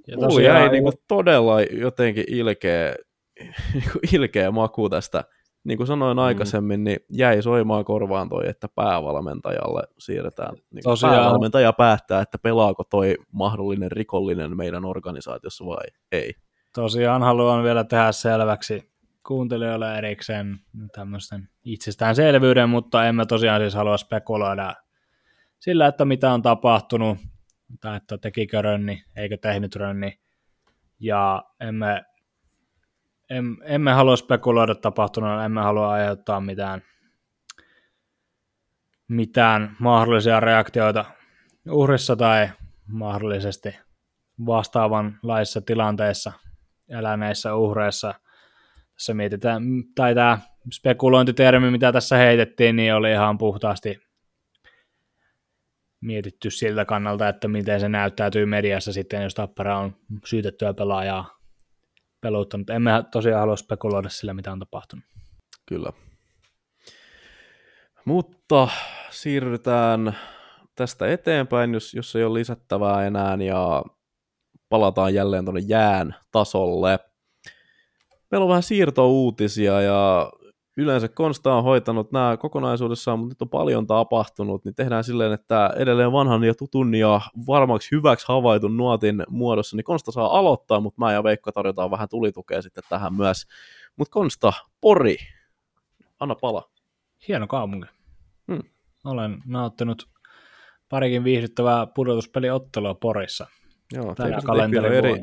ja 0.07 0.19
tosiaan, 0.19 0.61
jäi 0.61 0.71
niin 0.71 0.83
kuin, 0.83 0.95
todella 1.09 1.63
jotenkin 1.63 2.25
ilkeä, 2.29 2.97
ilkeä 4.13 4.51
maku 4.51 4.89
tästä. 4.89 5.25
Niin 5.65 5.77
kuin 5.77 5.87
sanoin 5.87 6.17
mm. 6.17 6.23
aikaisemmin, 6.23 6.85
niin 6.85 6.97
jäi 7.11 7.43
soimaan 7.43 7.85
korvaan 7.85 8.29
toi, 8.29 8.49
että 8.49 8.69
päävalmentajalle 8.75 9.83
siirretään. 9.99 10.55
Niin 10.71 10.83
tosiaan. 10.83 11.15
Päävalmentaja 11.15 11.73
päättää, 11.73 12.21
että 12.21 12.39
pelaako 12.39 12.85
toi 12.85 13.17
mahdollinen 13.33 13.93
rikollinen 13.93 14.57
meidän 14.57 14.85
organisaatiossa 14.85 15.67
vai 15.67 15.87
ei. 16.13 16.35
Tosiaan 16.75 17.23
haluan 17.23 17.65
vielä 17.65 17.85
tehdä 17.85 18.13
selväksi 18.13 18.93
kuuntelijoille 19.27 19.99
erikseen 19.99 20.59
tämmöisten 20.95 21.49
itsestäänselvyyden, 21.65 22.69
mutta 22.69 23.07
emme 23.07 23.27
tosiaan 23.27 23.61
siis 23.61 23.75
halua 23.75 23.97
spekuloida 23.97 24.75
sillä, 25.61 25.87
että 25.87 26.05
mitä 26.05 26.33
on 26.33 26.43
tapahtunut, 26.43 27.19
tai 27.81 27.97
että 27.97 28.19
tekikö 28.19 28.63
rönni, 28.63 29.05
eikö 29.17 29.37
tehnyt 29.37 29.77
rönni, 29.77 30.19
ja 31.01 31.45
emme, 31.61 32.05
em, 33.31 33.57
emme 33.63 33.93
halua 33.93 34.17
spekuloida 34.17 34.75
tapahtunut, 34.75 35.45
emme 35.45 35.61
halua 35.61 35.93
aiheuttaa 35.93 36.41
mitään, 36.41 36.83
mitään 39.09 39.77
mahdollisia 39.79 40.41
reaktioita 40.41 41.05
uhrissa 41.71 42.17
tai 42.17 42.49
mahdollisesti 42.87 43.79
vastaavanlaisissa 44.47 45.61
tilanteissa 45.61 46.33
eläneissä 46.89 47.55
uhreissa– 47.55 48.15
tässä 48.95 49.15
mietitään, 49.15 49.63
tai 49.95 50.15
tämä 50.15 50.39
spekulointitermi, 50.73 51.71
mitä 51.71 51.93
tässä 51.93 52.17
heitettiin, 52.17 52.77
niin 52.77 52.95
oli 52.95 53.13
ihan 53.13 53.39
puhtaasti 53.39 54.01
mietitty 56.01 56.51
siltä 56.51 56.85
kannalta, 56.85 57.29
että 57.29 57.49
miten 57.49 57.81
se 57.81 57.89
näyttäytyy 57.89 58.47
mediassa 58.47 58.93
sitten, 58.93 59.23
jos 59.23 59.35
Tappara 59.35 59.79
on 59.79 59.97
syytettyä 60.25 60.75
pelaajaa 60.75 61.34
peluttanut. 62.25 62.71
Emme 62.71 62.91
tosiaan 63.11 63.41
halua 63.41 63.57
spekuloida 63.57 64.09
sillä, 64.09 64.35
mitä 64.35 64.53
on 64.53 64.59
tapahtunut. 64.59 65.05
Kyllä. 65.67 65.93
Mutta 68.05 68.69
siirrytään 69.11 70.17
tästä 70.75 71.07
eteenpäin, 71.07 71.75
jos, 71.75 71.95
jos 71.95 72.17
ei 72.17 72.25
ole 72.25 72.39
lisättävää 72.39 73.07
enää, 73.07 73.35
ja 73.35 73.85
palataan 74.69 75.15
jälleen 75.15 75.45
tuonne 75.45 75.63
jään 75.67 76.15
tasolle– 76.33 76.99
meillä 78.35 78.45
on 78.45 78.49
vähän 78.49 78.63
siirtouutisia 78.63 79.81
ja 79.81 80.31
yleensä 80.77 81.09
Konsta 81.09 81.55
on 81.55 81.65
hoitanut 81.65 82.13
nämä 82.13 82.37
kokonaisuudessaan, 82.37 83.19
mutta 83.19 83.33
nyt 83.33 83.43
on 83.43 83.49
paljon 83.49 83.87
tapahtunut, 83.87 84.65
niin 84.65 84.75
tehdään 84.75 85.05
silleen, 85.05 85.33
että 85.33 85.71
edelleen 85.77 86.13
vanhan 86.13 86.45
ja 86.45 86.55
tutun 86.55 86.95
ja 86.95 87.21
varmaksi 87.47 87.91
hyväksi 87.93 88.27
havaitun 88.29 88.77
nuotin 88.77 89.25
muodossa, 89.29 89.77
niin 89.77 89.85
Konsta 89.85 90.13
saa 90.13 90.39
aloittaa, 90.39 90.81
mutta 90.81 91.01
mä 91.01 91.13
ja 91.13 91.25
Veikko 91.25 91.53
tarjotaan 91.53 91.91
vähän 91.91 92.09
tulitukea 92.09 92.63
sitten 92.63 92.85
tähän 92.89 93.15
myös. 93.15 93.47
Mutta 93.97 94.13
Konsta, 94.13 94.53
Pori, 94.81 95.17
anna 96.21 96.35
pala. 96.35 96.71
Hieno 97.29 97.47
kaupunki. 97.47 97.87
Hmm. 98.53 98.63
Olen 99.05 99.43
nauttinut 99.47 100.09
parikin 100.89 101.25
viihdyttävää 101.25 101.87
pudotuspeliottelua 101.87 102.95
Porissa. 102.95 103.47
Joo, 103.93 104.15
Tällä 104.15 104.89
eri, 104.89 105.23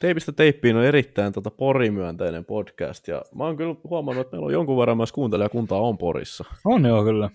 Teipistä 0.00 0.32
teippiin 0.32 0.76
on 0.76 0.84
erittäin 0.84 1.32
tota 1.32 1.50
porimyönteinen 1.50 2.44
podcast, 2.44 3.08
ja 3.08 3.22
mä 3.34 3.44
oon 3.44 3.56
kyllä 3.56 3.74
huomannut, 3.84 4.26
että 4.26 4.36
meillä 4.36 4.46
on 4.46 4.52
jonkun 4.52 4.78
verran 4.78 4.96
myös 4.96 5.12
kuuntelijakuntaa 5.12 5.80
on 5.80 5.98
Porissa. 5.98 6.44
On 6.64 6.84
joo, 6.84 7.04
kyllä. 7.04 7.30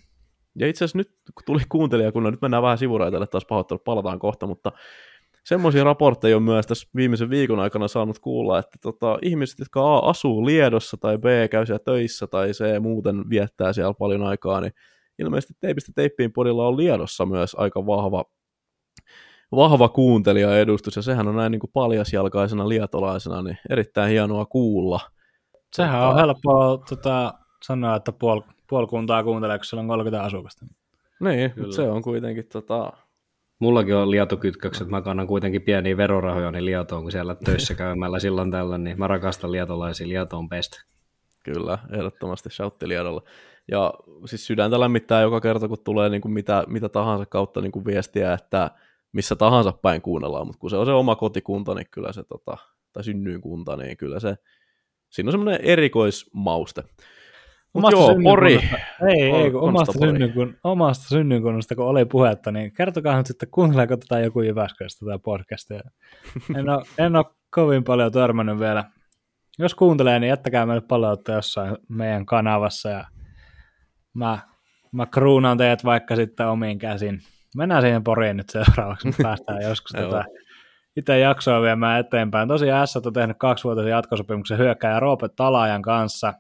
Ja 0.56 0.68
itse 0.68 0.86
asiassa 0.86 0.98
nyt, 0.98 1.12
kun 1.36 1.44
tuli 1.46 1.62
kuuntelijakunnan, 1.70 2.34
nyt 2.34 2.42
mennään 2.42 2.64
vähän 2.64 2.78
sivuraiteille 2.78 3.28
taas 3.28 3.46
pahoittelut, 3.46 3.84
palataan 3.84 4.20
kohta, 4.20 4.48
mutta 4.48 4.72
semmoisia 5.44 5.84
raportteja 5.84 6.38
on 6.38 6.44
myös 6.44 6.68
tässä 6.68 6.90
viimeisen 6.96 7.30
viikon 7.30 7.60
aikana 7.60 7.88
saanut 7.88 8.20
kuulla, 8.20 8.60
että 8.60 8.78
tota, 8.82 9.20
ihmiset, 9.22 9.60
jotka 9.60 9.96
A 9.96 10.10
asuu 10.10 10.46
Liedossa 10.46 10.98
tai 10.98 11.18
B 11.18 11.24
käy 11.52 11.66
siellä 11.66 11.84
töissä 11.86 12.28
tai 12.28 12.52
C 12.52 12.80
muuten 12.80 13.30
viettää 13.30 13.74
siellä 13.74 13.94
paljon 13.94 14.24
aikaa, 14.24 14.62
niin 14.62 14.74
ilmeisesti 15.20 15.54
teipistä 15.60 15.92
teippiin 15.96 16.34
podilla 16.34 16.68
on 16.68 16.78
Liedossa 16.78 17.26
myös 17.26 17.56
aika 17.56 17.86
vahva 17.86 18.26
vahva 19.56 19.90
kuuntelijaedustus, 19.90 20.96
ja 20.96 21.02
sehän 21.02 21.28
on 21.28 21.36
näin 21.36 21.52
niin 21.52 21.60
kuin 21.60 21.72
paljasjalkaisena 21.74 22.70
lietolaisena, 22.70 23.42
niin 23.42 23.58
erittäin 23.70 24.12
hienoa 24.12 24.46
kuulla. 24.46 25.00
Sehän 25.74 25.94
tota... 25.94 26.08
on 26.08 26.16
helppoa 26.16 26.78
tota, 26.90 27.34
sanoa, 27.64 27.96
että 27.96 28.12
puol, 28.12 28.42
puoli 28.68 28.88
kuntaa 28.88 29.24
kuuntelee, 29.24 29.58
kun 29.58 29.66
siellä 29.66 29.82
on 29.82 29.88
30 29.88 30.24
asukasta. 30.24 30.66
Niin, 31.20 31.54
mutta 31.58 31.76
se 31.76 31.90
on 31.90 32.02
kuitenkin 32.02 32.46
tota, 32.46 32.94
Mullakin 33.60 33.96
on 33.96 34.12
liatokytkökset, 34.12 34.88
mä 34.88 35.02
kannan 35.02 35.28
kuitenkin 35.28 35.62
pieniä 35.62 35.98
verorahoja 35.98 36.52
niin 36.52 36.66
liatoon, 36.66 37.02
kun 37.02 37.12
siellä 37.12 37.36
töissä 37.36 37.74
käymällä 37.74 38.20
silloin 38.20 38.52
tällöin, 38.52 38.84
niin 38.84 39.00
mä 39.00 39.08
rakastan 39.08 39.52
liatolaisia, 39.52 40.08
liato 40.08 40.38
on 40.38 40.50
best. 40.50 40.72
Kyllä, 41.44 41.80
ehdottomasti 41.94 42.50
shoutti 42.50 42.88
Liadolle. 42.88 43.22
Ja 43.72 43.94
siis 44.26 44.48
sydäntä 44.48 44.80
lämmittää 44.80 45.22
joka 45.22 45.42
kerta, 45.42 45.68
kun 45.68 45.78
tulee 45.84 46.10
niin 46.10 46.22
kuin 46.22 46.32
mitä, 46.32 46.64
mitä 46.68 46.90
tahansa 46.90 47.26
kautta 47.26 47.62
niin 47.62 47.72
kuin 47.72 47.86
viestiä, 47.86 48.34
että 48.34 48.72
missä 49.14 49.36
tahansa 49.36 49.72
päin 49.72 50.02
kuunnellaan, 50.02 50.48
mutta 50.48 50.60
kun 50.60 50.70
se 50.70 50.78
on 50.78 50.86
se 50.86 50.92
oma 50.92 51.16
kotikunta, 51.16 51.76
niin 51.76 51.88
kyllä 51.92 52.14
se, 52.14 52.24
tota, 52.24 52.58
tai 52.94 53.04
synnyinkunta, 53.04 53.76
niin 53.76 53.98
kyllä 53.98 54.20
se, 54.20 54.36
siinä 55.10 55.28
on 55.28 55.32
semmoinen 55.32 55.62
erikoismauste. 55.62 56.84
Mut 57.74 57.84
Omasta 57.84 58.00
joo, 58.00 58.16
Pori. 58.24 58.60
Ei, 59.08 59.32
ei, 59.32 59.52
kun 59.52 59.62
omasta, 59.62 60.00
synnynkun, 60.00 60.58
omasta 60.64 61.08
synnyinkunnasta, 61.08 61.76
kun 61.76 61.86
oli 61.86 62.06
puhetta, 62.06 62.52
niin 62.52 62.74
kertokaa 62.74 63.18
nyt 63.18 63.26
sitten, 63.26 63.50
kuunteleeko 63.52 63.98
tätä 63.98 64.20
joku 64.20 64.42
Jyväskylästä 64.42 65.06
tätä 65.06 65.20
podcastia. 65.20 65.82
En 66.56 66.70
ole, 66.70 66.84
en 66.98 67.16
ole 67.16 67.26
kovin 67.50 67.84
paljon 67.84 68.12
törmännyt 68.12 68.60
vielä. 68.60 68.84
Jos 69.60 69.76
kuuntelee, 69.76 70.20
niin 70.20 70.30
jättäkää 70.30 70.66
meille 70.66 70.82
palautta 70.88 71.32
jossain 71.32 71.78
meidän 71.90 72.26
kanavassa 72.26 72.90
ja 72.90 73.06
mä, 74.14 74.40
mä 74.92 75.06
kruunaan 75.06 75.58
teidät 75.58 75.86
vaikka 75.86 76.16
sitten 76.16 76.48
omiin 76.48 76.80
käsin. 76.80 77.22
Mennään 77.58 77.82
siihen 77.82 78.04
poriin 78.04 78.38
nyt 78.38 78.50
seuraavaksi, 78.50 79.08
me 79.08 79.14
päästään 79.24 79.62
joskus 79.70 79.92
tätä 79.92 80.26
itse 80.96 81.20
jaksoa 81.20 81.62
viemään 81.62 82.00
eteenpäin. 82.00 82.48
Tosiaan 82.48 82.88
S 82.88 82.98
on 82.98 83.14
tehnyt 83.14 83.38
kaksivuotisen 83.38 83.92
jatkosopimuksen 83.92 84.58
hyökkääjä 84.58 85.00
Roope 85.00 85.30
Talajan 85.30 85.82
kanssa. 85.82 86.34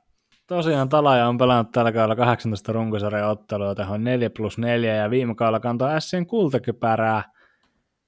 Tosiaan 0.47 0.89
Talaja 0.89 1.27
on 1.27 1.37
pelannut 1.37 1.71
tällä 1.71 1.91
kaudella 1.91 2.15
18 2.15 2.73
runkosarjan 2.73 3.29
ottelua, 3.29 3.75
tehon 3.75 4.03
4 4.03 4.29
plus 4.29 4.57
4 4.57 4.95
ja 4.95 5.09
viime 5.09 5.35
kaudella 5.35 5.59
kantoi 5.59 6.01
Sien 6.01 6.27
kultakypärää 6.27 7.23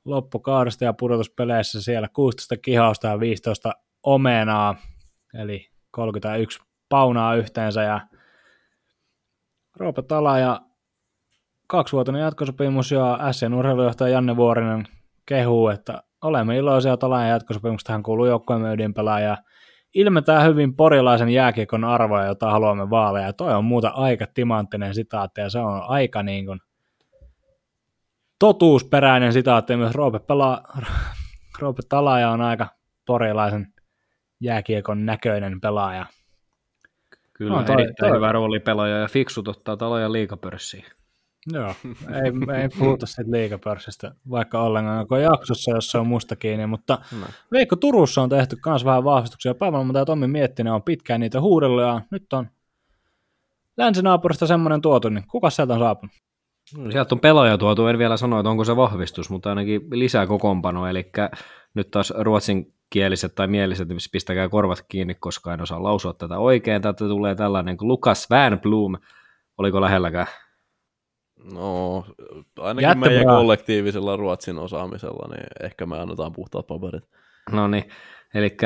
loppukaudesta 0.05 0.83
ja 0.83 0.93
pudotuspeleissä 0.93 1.81
siellä 1.81 2.07
16 2.13 2.57
kihausta 2.57 3.07
ja 3.07 3.19
15 3.19 3.71
omenaa, 4.03 4.75
eli 5.33 5.69
31 5.91 6.59
paunaa 6.89 7.35
yhteensä 7.35 7.83
ja 7.83 8.01
Roope 9.77 10.01
Talaja 10.01 10.61
kaksivuotinen 11.67 12.21
jatkosopimus 12.21 12.91
ja 12.91 13.19
Sien 13.32 13.54
urheilujohtaja 13.54 14.13
Janne 14.13 14.36
Vuorinen 14.36 14.86
kehuu, 15.25 15.69
että 15.69 16.04
olemme 16.21 16.58
iloisia 16.58 16.97
Talajan 16.97 17.30
jatkosopimuksesta, 17.30 17.91
hän 17.93 18.04
kuuluu 18.04 18.25
joukkueemme 18.25 18.73
ydinpelaaja 18.73 19.38
ilmentää 19.93 20.43
hyvin 20.43 20.75
porilaisen 20.75 21.30
jääkiekon 21.30 21.84
arvoja, 21.84 22.25
jota 22.25 22.51
haluamme 22.51 22.89
vaaleja. 22.89 23.34
Toi 23.34 23.54
on 23.54 23.65
muuta 23.65 23.88
aika 23.88 24.25
timanttinen 24.34 24.93
sitaatti 24.93 25.41
ja 25.41 25.49
se 25.49 25.60
on 25.60 25.82
aika 25.88 26.23
niin 26.23 26.45
kuin 26.45 26.60
totuusperäinen 28.39 29.34
sitaatti. 29.34 29.75
Myös 29.78 29.95
Roope, 29.95 30.19
pelaa, 30.19 30.62
Roope 31.60 31.82
Talaja 31.89 32.30
on 32.30 32.41
aika 32.41 32.67
porilaisen 33.06 33.73
jääkiekon 34.39 35.06
näköinen 35.06 35.62
pelaaja. 35.62 36.06
Kyllä, 37.34 37.54
No, 37.54 37.60
no, 37.62 37.65
toi- 37.67 37.82
erittäin 37.82 38.10
toi- 38.12 38.17
hyvä 38.17 38.32
roolipelaaja 38.32 38.97
ja 38.97 39.08
fiksut 39.08 39.47
ottaa 39.47 39.78
taloja 39.78 40.12
liikapörssiin. 40.12 40.86
Joo, 41.53 41.67
ei, 42.23 42.60
ei 42.62 42.69
puhuta 42.79 43.05
siitä 43.05 43.31
liikapörssistä, 43.31 44.12
vaikka 44.29 44.62
ollenkaan 44.62 45.08
koko 45.08 45.17
jaksossa, 45.17 45.71
jos 45.71 45.91
se 45.91 45.97
on 45.97 46.08
musta 46.08 46.36
kiinni, 46.36 46.67
mutta 46.67 46.97
No. 47.19 47.27
Veikko 47.51 47.75
Turussa 47.75 48.21
on 48.21 48.29
tehty 48.29 48.58
myös 48.65 48.86
vähän 48.86 49.03
vahvistuksia. 49.03 49.55
Päävalmentaja 49.55 50.05
Tommi 50.05 50.27
Miettinen 50.27 50.73
on 50.73 50.84
pitkään 50.84 51.19
niitä 51.19 51.41
huudellut 51.41 51.81
ja 51.81 52.01
nyt 52.12 52.34
on 52.34 52.47
länsinaapurista 53.77 54.47
semmoinen 54.47 54.81
tuotu, 54.81 55.10
niin 55.10 55.27
kuka 55.27 55.49
sieltä 55.49 55.73
on 55.73 55.79
saapunut? 55.79 56.15
No, 56.77 56.91
Sieltä 56.91 57.15
on 57.15 57.19
pelaaja 57.19 57.58
tuotu, 57.58 57.88
en 57.88 57.97
vielä 57.97 58.17
sano, 58.17 58.39
että 58.39 58.49
onko 58.49 58.63
se 58.63 58.75
vahvistus, 58.75 59.29
mutta 59.29 59.49
ainakin 59.49 59.81
lisää 59.91 60.27
kokoonpano, 60.27 60.88
eli 60.88 61.12
nyt 61.73 61.91
taas 61.91 62.13
ruotsinkieliset 62.17 63.36
tai 63.36 63.47
mieliset, 63.47 63.88
niin 63.88 63.97
pistäkää 64.12 64.49
korvat 64.49 64.86
kiinni, 64.88 65.15
koska 65.15 65.53
en 65.53 65.62
osaa 65.62 65.84
lausua 65.84 66.13
tätä 66.13 66.38
oikein. 66.38 66.81
Täältä 66.81 67.05
tulee 67.08 67.36
tällainen 67.36 67.77
kuin 67.77 67.88
Lukas 67.88 68.27
Wernblom, 68.31 68.95
oliko 69.58 69.81
lähelläkään? 69.81 70.27
No, 71.53 72.05
ainakin 72.59 72.87
Jätte 72.87 73.09
meidän 73.09 73.25
kollektiivisella 73.25 74.17
ruotsin 74.17 74.57
osaamisella, 74.57 75.35
niin 75.35 75.47
ehkä 75.63 75.85
me 75.85 75.99
annetaan 75.99 76.33
puhtaat 76.33 76.67
paperit. 76.67 77.03
No 77.51 77.67
niin, 77.67 77.83
eli 78.33 78.57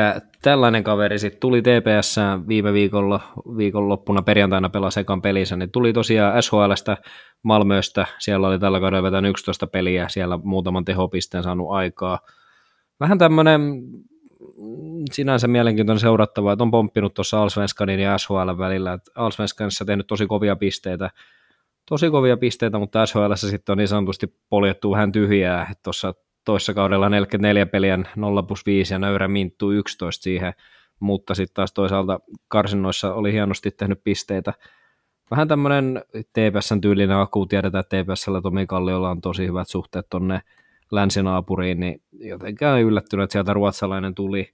tällainen 0.42 0.84
kaveri 0.84 1.20
sitten 1.20 1.40
tuli 1.40 1.62
TPS 1.62 2.16
viime 2.48 2.74
viikolla, 2.74 3.20
viikonloppuna 3.58 4.22
perjantaina 4.22 4.70
pelasi 4.70 5.00
ekan 5.00 5.22
pelissä, 5.22 5.56
niin 5.56 5.72
tuli 5.72 5.94
tosiaan 5.94 6.44
SHLstä 6.44 6.98
Malmöstä, 7.44 8.06
siellä 8.20 8.48
oli 8.48 8.60
tällä 8.60 8.80
kaudella 8.80 9.04
vetänyt 9.04 9.30
11 9.30 9.68
peliä, 9.68 10.08
siellä 10.10 10.40
muutaman 10.44 10.86
tehopisteen 10.86 11.44
saanut 11.44 11.72
aikaa. 11.72 12.20
Vähän 13.00 13.18
tämmöinen 13.18 13.62
mm, 13.62 15.04
sinänsä 15.12 15.48
mielenkiintoinen 15.48 16.00
seurattava, 16.00 16.54
että 16.54 16.64
on 16.64 16.72
pomppinut 16.72 17.14
tuossa 17.14 17.42
Allsvenskanin 17.42 18.00
ja 18.00 18.18
SHL 18.18 18.58
välillä, 18.58 18.94
että 18.94 19.12
Allsvenskanissa 19.16 19.86
tehnyt 19.86 20.08
tosi 20.08 20.28
kovia 20.28 20.56
pisteitä, 20.56 21.10
tosi 21.90 22.10
kovia 22.10 22.38
pisteitä, 22.38 22.80
mutta 22.80 23.06
SHL 23.06 23.34
sitten 23.36 23.74
on 23.74 23.78
niin 23.78 23.88
sanotusti 23.88 24.36
poljettu 24.50 24.92
vähän 24.92 25.12
tyhjää, 25.12 25.74
tuossa 25.84 26.14
toissa 26.46 26.74
kaudella 26.74 27.10
44 27.10 27.66
peliä 27.66 28.00
0 28.16 28.44
plus 28.44 28.66
5 28.66 28.94
ja 28.94 29.00
nöyrä 29.00 29.28
minttu 29.28 29.72
11 29.72 30.24
siihen, 30.24 30.54
mutta 31.00 31.36
sitten 31.36 31.54
taas 31.54 31.74
toisaalta 31.74 32.20
karsinnoissa 32.48 33.14
oli 33.14 33.34
hienosti 33.34 33.72
tehnyt 33.72 34.04
pisteitä. 34.04 34.54
Vähän 35.32 35.48
tämmöinen 35.48 36.04
TPSn 36.12 36.82
tyylinen 36.82 37.18
aku, 37.18 37.46
tiedetään, 37.46 37.80
että 37.80 38.04
TPSllä 38.04 38.42
Tomi 38.42 38.68
Kalliolla 38.68 39.10
on 39.10 39.22
tosi 39.22 39.48
hyvät 39.48 39.68
suhteet 39.68 40.06
tonne 40.10 40.42
länsinaapuriin, 40.92 41.80
niin 41.80 42.02
jotenkään 42.12 42.82
yllättynyt, 42.82 43.24
että 43.24 43.32
sieltä 43.32 43.54
ruotsalainen 43.54 44.16
tuli 44.16 44.52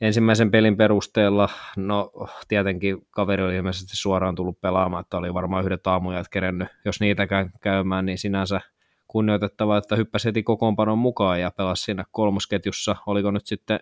ensimmäisen 0.00 0.50
pelin 0.50 0.76
perusteella, 0.76 1.48
no 1.76 2.10
tietenkin 2.48 3.06
kaveri 3.10 3.42
oli 3.42 3.56
ilmeisesti 3.56 3.96
suoraan 3.96 4.34
tullut 4.34 4.60
pelaamaan, 4.60 5.00
että 5.00 5.16
oli 5.16 5.34
varmaan 5.34 5.64
yhdet 5.64 5.86
aamujat 5.86 6.28
kerennyt, 6.28 6.68
jos 6.84 7.00
niitäkään 7.00 7.50
käymään, 7.60 8.06
niin 8.06 8.18
sinänsä 8.18 8.60
kunnioitettava, 9.08 9.76
että 9.76 9.96
hyppäsi 9.96 10.28
heti 10.28 10.42
kokoonpanon 10.42 10.98
mukaan 10.98 11.40
ja 11.40 11.50
pelasi 11.50 11.82
siinä 11.84 12.04
kolmosketjussa, 12.10 12.96
oliko 13.06 13.30
nyt 13.30 13.46
sitten 13.46 13.80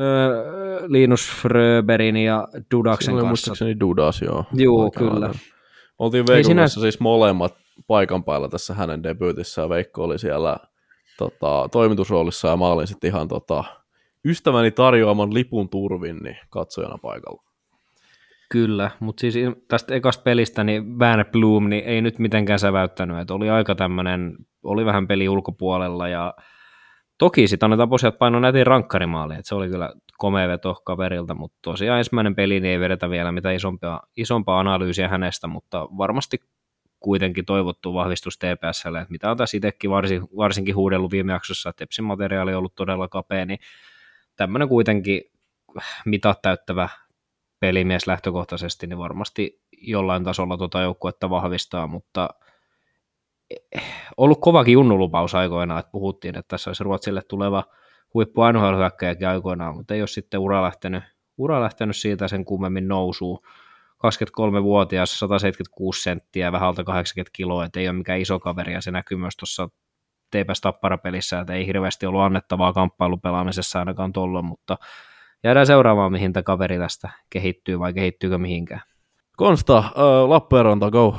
öö, 0.00 0.82
Linus 0.86 1.30
Fröberin 1.42 2.16
ja 2.16 2.48
Dudaksen 2.74 3.04
Siinä 3.04 3.14
oli 3.14 3.20
kanssa. 3.20 3.28
muistaakseni 3.28 3.80
Dudas, 3.80 4.22
joo. 4.22 4.38
Aikanaan. 4.38 4.90
kyllä. 5.14 5.30
Oltiin 5.98 6.24
Ei 6.28 6.34
Veikon 6.34 6.50
sinä- 6.50 6.62
kanssa 6.62 6.80
siis 6.80 7.00
molemmat 7.00 7.54
paikan 7.86 8.24
päällä 8.24 8.48
tässä 8.48 8.74
hänen 8.74 9.02
debyytissä, 9.02 9.62
ja 9.62 9.68
Veikko 9.68 10.04
oli 10.04 10.18
siellä 10.18 10.56
tota, 11.18 11.68
toimitusroolissa, 11.72 12.48
ja 12.48 12.56
mä 12.56 12.66
olin 12.66 12.86
sitten 12.86 13.08
ihan 13.08 13.28
tota, 13.28 13.64
ystäväni 14.26 14.70
tarjoaman 14.70 15.34
lipun 15.34 15.68
turvin 15.68 16.16
niin 16.16 16.38
katsojana 16.50 16.98
paikalla. 17.02 17.42
Kyllä, 18.50 18.90
mutta 19.00 19.20
siis 19.20 19.34
tästä 19.68 19.94
ekasta 19.94 20.22
pelistä, 20.22 20.64
niin 20.64 20.98
Van 20.98 21.24
Bloom 21.32 21.68
niin 21.68 21.84
ei 21.84 22.02
nyt 22.02 22.18
mitenkään 22.18 22.58
säväyttänyt, 22.58 23.18
että 23.18 23.34
oli 23.34 23.50
aika 23.50 23.74
tämmöinen, 23.74 24.36
oli 24.62 24.84
vähän 24.84 25.06
peli 25.06 25.28
ulkopuolella 25.28 26.08
ja 26.08 26.34
toki 27.18 27.48
sitten 27.48 27.66
annetaan 27.66 27.88
posiat 27.88 28.18
paino 28.18 28.40
nätin 28.40 28.66
rankkarimaali, 28.66 29.34
että 29.34 29.48
se 29.48 29.54
oli 29.54 29.68
kyllä 29.68 29.92
komea 30.18 30.48
veto 30.48 30.74
kaverilta, 30.84 31.34
mutta 31.34 31.58
tosiaan 31.62 31.98
ensimmäinen 31.98 32.34
peli 32.34 32.60
niin 32.60 32.72
ei 32.72 32.80
vedetä 32.80 33.10
vielä 33.10 33.32
mitään 33.32 33.54
isompaa, 33.54 34.02
isompaa 34.16 34.60
analyysiä 34.60 35.08
hänestä, 35.08 35.46
mutta 35.46 35.88
varmasti 35.98 36.40
kuitenkin 37.00 37.44
toivottu 37.44 37.94
vahvistus 37.94 38.38
TPSlle, 38.38 39.00
että 39.00 39.12
mitä 39.12 39.30
on 39.30 39.36
tässä 39.36 39.56
itsekin 39.56 39.90
varsin, 39.90 40.22
varsinkin 40.36 40.76
huudellut 40.76 41.10
viime 41.10 41.32
jaksossa, 41.32 41.70
että 41.70 41.78
Tepsin 41.78 42.04
materiaali 42.04 42.52
on 42.52 42.58
ollut 42.58 42.74
todella 42.74 43.08
kapea, 43.08 43.46
niin 43.46 43.58
tämmöinen 44.36 44.68
kuitenkin 44.68 45.22
mitat 46.04 46.42
täyttävä 46.42 46.88
pelimies 47.60 48.06
lähtökohtaisesti, 48.06 48.86
niin 48.86 48.98
varmasti 48.98 49.62
jollain 49.72 50.24
tasolla 50.24 50.56
tuota 50.56 50.80
joukkuetta 50.80 51.30
vahvistaa, 51.30 51.86
mutta 51.86 52.28
eh, 53.72 53.82
ollut 54.16 54.40
kovakin 54.40 54.72
junnulupaus 54.72 55.34
aikoinaan, 55.34 55.80
että 55.80 55.92
puhuttiin, 55.92 56.38
että 56.38 56.48
tässä 56.48 56.70
olisi 56.70 56.84
Ruotsille 56.84 57.22
tuleva 57.28 57.64
huippu 58.14 58.40
nhl 58.52 58.82
aikoinaan, 59.28 59.76
mutta 59.76 59.94
ei 59.94 60.00
ole 60.00 60.06
sitten 60.06 60.40
ura 60.40 60.62
lähtenyt, 60.62 61.04
ura 61.38 61.60
lähtenyt 61.60 61.96
siitä 61.96 62.28
sen 62.28 62.44
kummemmin 62.44 62.88
nousuun. 62.88 63.38
23-vuotias, 63.96 65.18
176 65.18 66.02
senttiä, 66.02 66.52
vähän 66.52 66.68
alta 66.68 66.84
80 66.84 67.30
kiloa, 67.36 67.64
että 67.64 67.80
ei 67.80 67.88
ole 67.88 67.96
mikään 67.96 68.20
iso 68.20 68.40
kaveri, 68.40 68.72
ja 68.72 68.80
se 68.80 68.90
näkyy 68.90 69.18
myös 69.18 69.36
tuossa 69.36 69.68
TPS 70.30 70.60
Tappara-pelissä, 70.60 71.40
että 71.40 71.52
ei 71.52 71.66
hirveästi 71.66 72.06
ollut 72.06 72.20
annettavaa 72.20 72.72
kamppailupelaamisessa 72.72 73.78
ainakaan 73.78 74.12
tuolla, 74.12 74.42
mutta 74.42 74.78
jäädään 75.44 75.66
seuraamaan, 75.66 76.12
mihin 76.12 76.32
tämä 76.32 76.42
kaveri 76.42 76.78
tästä 76.78 77.10
kehittyy 77.30 77.78
vai 77.78 77.92
kehittyykö 77.92 78.38
mihinkään. 78.38 78.82
Konsta, 79.36 79.78
äh, 79.78 79.92
Lappeenranta, 80.28 80.90
go. 80.90 81.18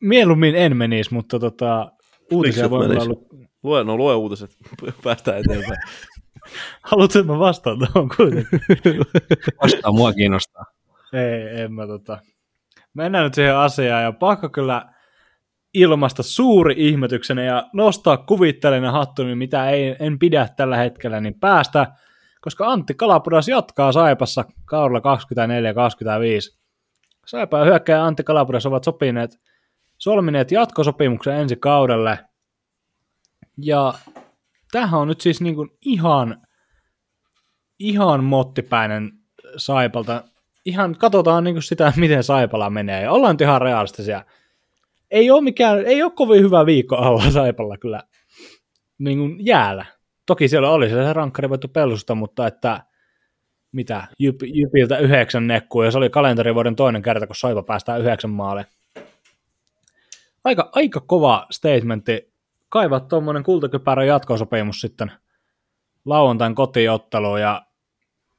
Mieluummin 0.00 0.56
en 0.56 0.76
menisi, 0.76 1.14
mutta 1.14 1.38
tota, 1.38 1.92
uutisia 2.32 2.70
voi 2.70 2.86
olla. 2.86 3.44
Lue, 3.62 3.84
no 3.84 3.96
lue 3.96 4.14
uutiset, 4.14 4.56
päästään 5.04 5.38
eteenpäin. 5.38 5.80
Haluatko, 6.90 7.18
että 7.18 7.32
mä 7.32 7.38
vastaan 7.38 7.78
tuohon 7.78 8.08
kuitenkin? 8.16 8.60
Vastaan 9.62 9.94
mua 9.94 10.12
kiinnostaa. 10.12 10.64
Ei, 11.12 11.60
en 11.60 11.72
mä 11.72 11.86
tota. 11.86 12.18
Mennään 12.94 13.24
nyt 13.24 13.34
siihen 13.34 13.56
asiaan 13.56 14.02
ja 14.02 14.12
pakko 14.12 14.48
kyllä 14.48 14.93
ilmasta 15.74 16.22
suuri 16.22 16.74
ihmetyksenä 16.78 17.42
ja 17.42 17.68
nostaa 17.72 18.16
kuvitteellinen 18.16 18.92
hattuni, 18.92 19.34
mitä 19.34 19.70
ei, 19.70 19.96
en 20.00 20.18
pidä 20.18 20.48
tällä 20.56 20.76
hetkellä, 20.76 21.20
niin 21.20 21.40
päästä, 21.40 21.86
koska 22.40 22.66
Antti 22.66 22.94
Kalapudas 22.94 23.48
jatkaa 23.48 23.92
Saipassa 23.92 24.44
kaudella 24.64 25.16
24-25. 26.54 26.58
Saipa 27.26 27.58
ja 27.58 27.64
hyökkäjä 27.64 28.04
Antti 28.04 28.24
Kalapudas 28.24 28.66
ovat 28.66 28.84
sopineet, 28.84 29.40
solmineet 29.98 30.52
jatkosopimuksen 30.52 31.34
ensi 31.36 31.56
kaudelle. 31.56 32.18
Ja 33.62 33.94
tämähän 34.72 35.00
on 35.00 35.08
nyt 35.08 35.20
siis 35.20 35.40
niin 35.40 35.54
kuin 35.54 35.70
ihan, 35.82 36.42
ihan 37.78 38.24
mottipäinen 38.24 39.12
Saipalta. 39.56 40.24
Ihan 40.64 40.96
katsotaan 40.98 41.44
niin 41.44 41.54
kuin 41.54 41.62
sitä, 41.62 41.92
miten 41.96 42.24
Saipala 42.24 42.70
menee. 42.70 43.02
Ja 43.02 43.12
ollaan 43.12 43.34
nyt 43.34 43.40
ihan 43.40 43.62
realistisia 43.62 44.24
ei 45.14 45.30
ole, 45.30 45.40
mikään, 45.40 45.86
ei 45.86 46.02
ole 46.02 46.12
kovin 46.14 46.42
hyvä 46.42 46.66
viikko 46.66 46.96
alla 46.96 47.30
Saipalla 47.30 47.78
kyllä 47.78 48.02
niin 48.98 49.18
kuin 49.18 49.46
jäällä. 49.46 49.86
Toki 50.26 50.48
siellä 50.48 50.70
oli 50.70 50.88
se 50.88 51.12
rankkari 51.12 51.48
voittu 51.48 51.68
pelusta, 51.68 52.14
mutta 52.14 52.46
että 52.46 52.80
mitä, 53.72 54.06
Jyp, 54.18 54.40
Jypiltä 54.42 54.98
yhdeksän 54.98 55.46
nekkua, 55.46 55.84
ja 55.84 55.90
se 55.90 55.98
oli 55.98 56.10
kalenterivuoden 56.10 56.76
toinen 56.76 57.02
kerta, 57.02 57.26
kun 57.26 57.36
Saipa 57.36 57.62
päästään 57.62 58.00
yhdeksän 58.00 58.30
maalle. 58.30 58.66
Aika, 60.44 60.70
aika 60.72 61.00
kova 61.00 61.46
statementti. 61.50 62.32
Kaivaa 62.68 63.00
tuommoinen 63.00 63.42
kultakypärä 63.42 64.04
jatkosopimus 64.04 64.80
sitten 64.80 65.12
lauantain 66.04 66.54
kotiottelu 66.54 67.36
ja 67.36 67.66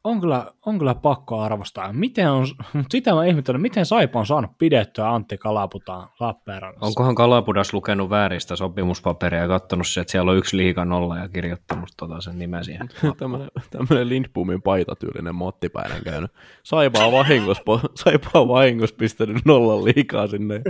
on 0.06 0.22
kyllä, 0.22 0.46
on 0.66 0.80
kyllä 0.80 0.96
pakko 0.96 1.40
arvostaa. 1.40 1.94
Miten 1.94 2.32
on, 2.32 2.48
mutta 2.74 2.92
sitä 2.92 3.14
mä 3.14 3.26
ihmettelen, 3.26 3.62
miten 3.62 3.86
Saipa 3.86 4.20
on 4.20 4.26
saanut 4.26 4.52
pidettyä 4.58 5.14
Antti 5.14 5.38
Kalaputaan 5.38 6.10
Lappeenrannassa. 6.20 6.86
Onkohan 6.86 7.16
Kalapudas 7.16 7.74
lukenut 7.74 8.10
vääristä 8.10 8.56
sopimuspaperia 8.56 9.42
ja 9.42 9.48
katsonut 9.48 9.88
se, 9.88 10.02
että 10.02 10.12
siellä 10.12 10.32
on 10.32 10.38
yksi 10.38 10.58
liikan 10.58 10.90
nolla 10.90 11.18
ja 11.18 11.30
kirjoittanut 11.30 11.90
tota 11.98 12.22
sen 12.22 12.40
nimen 12.40 12.64
siihen. 12.64 12.90
tämmöinen, 13.18 13.48
tämmöinen 13.70 14.10
Lindbomin 14.10 14.62
paitatyylinen 14.62 15.36
mottipäinen 15.36 16.04
käynyt. 16.04 16.32
Saipa 16.64 17.06
on 17.06 17.12
vahingossa, 17.12 17.64
Saipa 18.04 18.30
on 18.34 18.48
vahingossa 18.48 18.96
pistänyt 19.00 19.46
nollan 19.46 19.86
liikaa 19.86 20.28
sinne. 20.28 20.62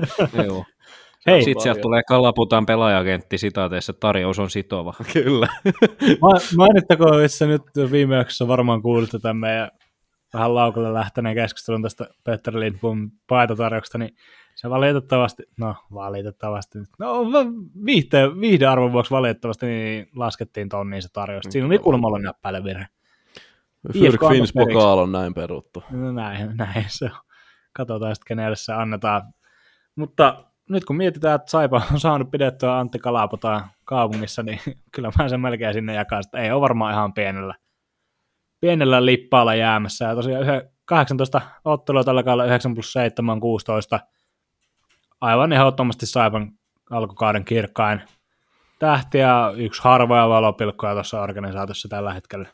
Joo. 0.45 0.65
Hei. 1.27 1.43
Sitten 1.43 1.63
sieltä 1.63 1.81
tulee 1.81 2.01
Kalaputaan 2.07 2.65
pelaajakentti 2.65 3.37
sitaateessa, 3.37 3.93
tarjous 3.93 4.39
on 4.39 4.49
sitova. 4.49 4.93
Kyllä. 5.13 5.47
Mainittakoon, 6.57 7.23
että 7.23 7.45
nyt 7.45 7.91
viime 7.91 8.15
jaksossa 8.15 8.47
varmaan 8.47 8.81
kuulitte 8.81 9.19
tämän 9.19 9.37
meidän 9.37 9.71
vähän 10.33 10.55
laukalle 10.55 10.93
lähteneen 10.93 11.35
keskustelun 11.35 11.81
tästä 11.81 12.07
Peter 12.23 12.59
Lindbom 12.59 13.11
paitatarjouksesta, 13.27 13.97
niin 13.97 14.15
se 14.55 14.69
valitettavasti, 14.69 15.43
no 15.59 15.75
valitettavasti, 15.93 16.79
no 16.99 17.25
viihde, 17.85 18.39
viihdearvon 18.39 18.93
vuoksi 18.93 19.11
valitettavasti 19.11 19.65
niin 19.65 20.07
laskettiin 20.15 20.69
tonniin 20.69 21.01
se 21.01 21.09
tarjous. 21.13 21.43
Siinä 21.49 21.67
oli 21.67 21.79
kuulemma 21.79 22.19
näppäille 22.19 22.63
virhe. 22.63 22.85
Fyrk 23.93 24.21
Fins 24.29 24.53
pokaal 24.53 24.97
on 24.97 25.11
näin 25.11 25.33
peruttu. 25.33 25.83
No 25.91 26.11
näin, 26.11 26.57
näin 26.57 26.85
se 26.87 27.05
on. 27.05 27.19
Katsotaan 27.73 28.15
sitten, 28.15 28.27
kenelle 28.27 28.55
se 28.55 28.73
annetaan. 28.73 29.21
Mutta 29.95 30.43
nyt 30.69 30.85
kun 30.85 30.95
mietitään, 30.95 31.35
että 31.35 31.51
Saipa 31.51 31.81
on 31.91 31.99
saanut 31.99 32.31
pidettyä 32.31 32.77
Antti 32.77 32.99
Kalapota 32.99 33.67
kaupungissa, 33.85 34.43
niin 34.43 34.59
kyllä 34.93 35.11
mä 35.17 35.29
sen 35.29 35.39
melkein 35.39 35.73
sinne 35.73 35.93
jakaa, 35.93 36.19
että 36.19 36.39
ei 36.39 36.51
ole 36.51 36.61
varmaan 36.61 36.93
ihan 36.93 37.13
pienellä, 37.13 37.55
pienellä 38.61 39.05
lippaalla 39.05 39.55
jäämässä. 39.55 40.05
Ja 40.05 40.15
tosiaan 40.15 40.45
18 40.85 41.41
ottelua 41.65 42.03
tällä 42.03 42.23
kaudella 42.23 42.45
9 42.45 42.73
plus 42.73 42.93
7 42.93 43.39
16. 43.39 43.99
Aivan 45.21 45.53
ehdottomasti 45.53 46.05
Saipan 46.05 46.51
alkukauden 46.91 47.45
kirkkain 47.45 48.01
tähti 48.79 49.17
ja 49.17 49.53
yksi 49.57 49.81
harvoja 49.83 50.29
valopilkkuja 50.29 50.93
tuossa 50.93 51.21
organisaatiossa 51.21 51.89
tällä 51.89 52.13
hetkellä. 52.13 52.49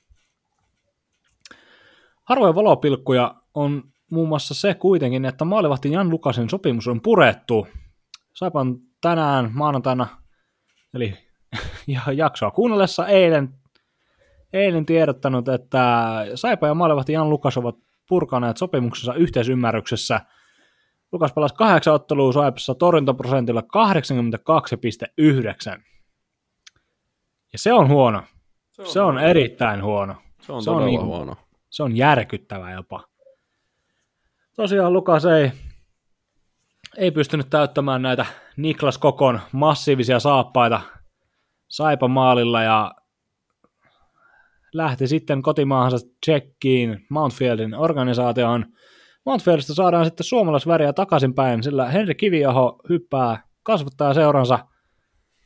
Harvoja 2.23 2.55
valopilkkuja 2.55 3.35
on 3.53 3.83
muun 4.11 4.29
muassa 4.29 4.53
se 4.53 4.73
kuitenkin, 4.73 5.25
että 5.25 5.45
maalivahti 5.45 5.91
Jan 5.91 6.09
Lukasen 6.09 6.49
sopimus 6.49 6.87
on 6.87 7.01
purettu 7.01 7.67
Saipan 8.33 8.77
tänään 9.01 9.51
maanantaina, 9.53 10.07
eli 10.93 11.17
jaksoa 12.15 12.51
kuunnellessa 12.51 13.07
eilen, 13.07 13.49
eilen 14.53 14.85
tiedottanut, 14.85 15.49
että 15.49 16.11
Saipa 16.35 16.67
ja 16.67 16.73
maalivahti 16.73 17.13
Jan 17.13 17.29
Lukas 17.29 17.57
ovat 17.57 17.75
purkaneet 18.09 18.57
sopimuksensa 18.57 19.13
yhteisymmärryksessä. 19.13 20.21
Lukas 21.11 21.33
pelasi 21.33 21.55
kahdeksan 21.55 21.93
ottelua 21.93 22.33
Saipassa 22.33 22.75
torjuntaprosentilla 22.75 23.61
82,9. 23.61 23.67
Ja 27.53 27.59
se 27.59 27.73
on 27.73 27.87
huono. 27.87 28.23
Se 28.71 28.81
on, 28.81 28.87
se 28.87 29.01
on 29.01 29.19
erittäin 29.19 29.83
huono. 29.83 30.15
Se 30.41 30.53
on, 30.53 30.63
se 30.63 30.69
on 30.69 30.85
niin, 30.85 31.05
huono. 31.05 31.35
Se 31.69 31.83
on 31.83 31.97
järkyttävä 31.97 32.71
jopa. 32.71 33.03
Tosiaan 34.55 34.93
Lukas 34.93 35.25
ei 35.25 35.51
ei 36.97 37.11
pystynyt 37.11 37.49
täyttämään 37.49 38.01
näitä 38.01 38.25
Niklas 38.57 38.97
Kokon 38.97 39.39
massiivisia 39.51 40.19
saappaita 40.19 40.81
Saipa 41.67 42.07
maalilla 42.07 42.61
ja 42.61 42.91
lähti 44.73 45.07
sitten 45.07 45.41
kotimaahansa 45.41 45.97
Tsekkiin 46.21 47.05
Mountfieldin 47.09 47.75
organisaatioon. 47.75 48.65
Mountfieldista 49.25 49.73
saadaan 49.73 50.05
sitten 50.05 50.23
suomalaisväriä 50.23 50.93
takaisinpäin, 50.93 51.63
sillä 51.63 51.89
Henri 51.89 52.15
Kiviaho 52.15 52.79
hyppää 52.89 53.43
kasvattaa 53.63 54.13
seuransa 54.13 54.59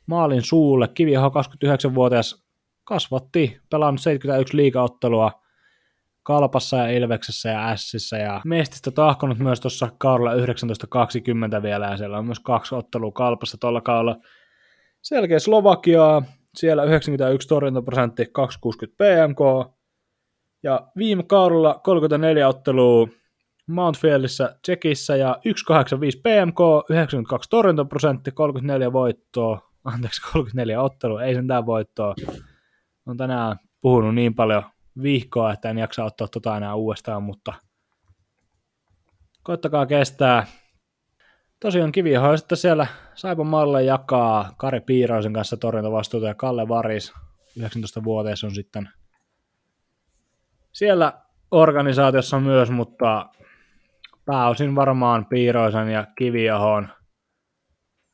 maalin 0.08 0.44
suulle. 0.44 0.88
Kiviaho 0.88 1.30
29-vuotias 1.30 2.46
kasvatti, 2.84 3.58
pelannut 3.70 4.02
71 4.02 4.58
liigaottelua– 4.58 5.32
Kalpassa 6.26 6.78
ja 6.78 6.90
Ilveksessä 6.90 7.50
ja 7.50 7.70
Ässissä 7.70 8.18
ja 8.18 8.42
Mestistä 8.46 8.92
tahkonut 8.92 9.40
myös 9.40 9.60
tuossa 9.60 9.90
kaudella 9.98 10.32
1920 10.32 11.62
vielä 11.62 11.86
ja 11.86 11.98
siellä 11.98 12.18
on 12.18 12.26
myös 12.26 12.40
kaksi 12.40 12.76
ottelua 12.76 13.12
Kalpassa 13.12 13.58
tuolla 13.58 13.82
kaudella. 13.82 14.18
Selkeä 15.02 15.40
Slovakiaa, 15.40 16.24
siellä 16.56 16.84
91 16.84 17.48
torjuntaprosentti, 17.48 18.26
260 18.32 19.04
PMK 19.04 19.72
ja 20.64 20.88
viime 20.98 21.24
kaudella 21.24 21.80
34 21.84 22.48
ottelua 22.48 23.08
Mountfieldissä 23.68 24.56
Tsekissä 24.62 25.16
ja 25.16 25.38
185 25.44 26.18
PMK, 26.18 26.90
92 26.90 27.50
torjuntaprosentti, 27.50 28.32
34 28.32 28.94
voittoa, 28.94 29.72
anteeksi 29.84 30.22
34 30.22 30.82
ottelua, 30.82 31.24
ei 31.24 31.36
sentään 31.36 31.66
voittoa. 31.66 32.16
On 33.06 33.18
tänään 33.18 33.58
puhunut 33.82 34.16
niin 34.16 34.36
paljon 34.36 34.64
vihkoa, 35.04 35.54
että 35.54 35.70
en 35.70 35.78
jaksa 35.78 36.04
ottaa 36.04 36.28
tota 36.28 36.58
enää 36.58 36.76
uudestaan, 36.76 37.24
mutta 37.24 37.54
koittakaa 39.44 39.86
kestää. 39.86 40.46
Tosiaan 41.60 41.92
Kiviho 41.92 42.38
sitten 42.38 42.58
siellä 42.58 42.88
Saipan 43.16 43.48
Malle 43.48 43.84
jakaa 43.84 44.54
Kari 44.58 44.82
Piiraisen 44.82 45.34
kanssa 45.34 45.58
torjuntavastuuta 45.58 46.28
ja 46.28 46.36
Kalle 46.36 46.68
Varis 46.68 47.14
19-vuotias 47.60 48.44
on 48.44 48.56
sitten 48.56 48.90
siellä 50.72 51.14
organisaatiossa 51.52 52.40
myös, 52.40 52.72
mutta 52.72 53.30
pääosin 54.26 54.76
varmaan 54.76 55.26
Piiroisen 55.26 55.90
ja 55.90 56.08
Kiviahon 56.18 56.90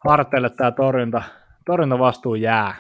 harteille 0.10 0.50
tämä 0.50 0.72
torjunta, 0.72 1.24
torjuntavastuu 1.66 2.36
jää. 2.36 2.76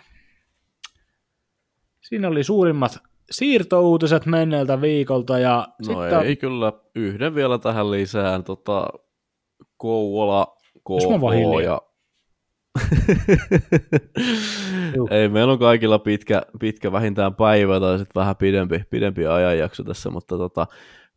Siinä 2.01 2.27
oli 2.27 2.43
suurimmat 2.43 3.10
siirtouutiset 3.31 4.25
menneeltä 4.25 4.81
viikolta. 4.81 5.39
Ja 5.39 5.67
no 5.79 5.85
sitten... 5.85 6.19
ei 6.19 6.35
kyllä, 6.35 6.73
yhden 6.95 7.35
vielä 7.35 7.57
tähän 7.57 7.91
lisään. 7.91 8.43
Tota, 8.43 8.87
Kouvola, 9.77 10.57
KK 10.79 11.63
ja... 11.63 11.81
ei, 15.11 15.29
meillä 15.29 15.53
on 15.53 15.59
kaikilla 15.59 15.99
pitkä, 15.99 16.41
pitkä 16.59 16.91
vähintään 16.91 17.35
päivä 17.35 17.79
tai 17.79 17.97
sitten 17.97 18.19
vähän 18.19 18.35
pidempi, 18.35 18.83
pidempi 18.89 19.27
ajanjakso 19.27 19.83
tässä, 19.83 20.09
mutta 20.09 20.37
tota, 20.37 20.67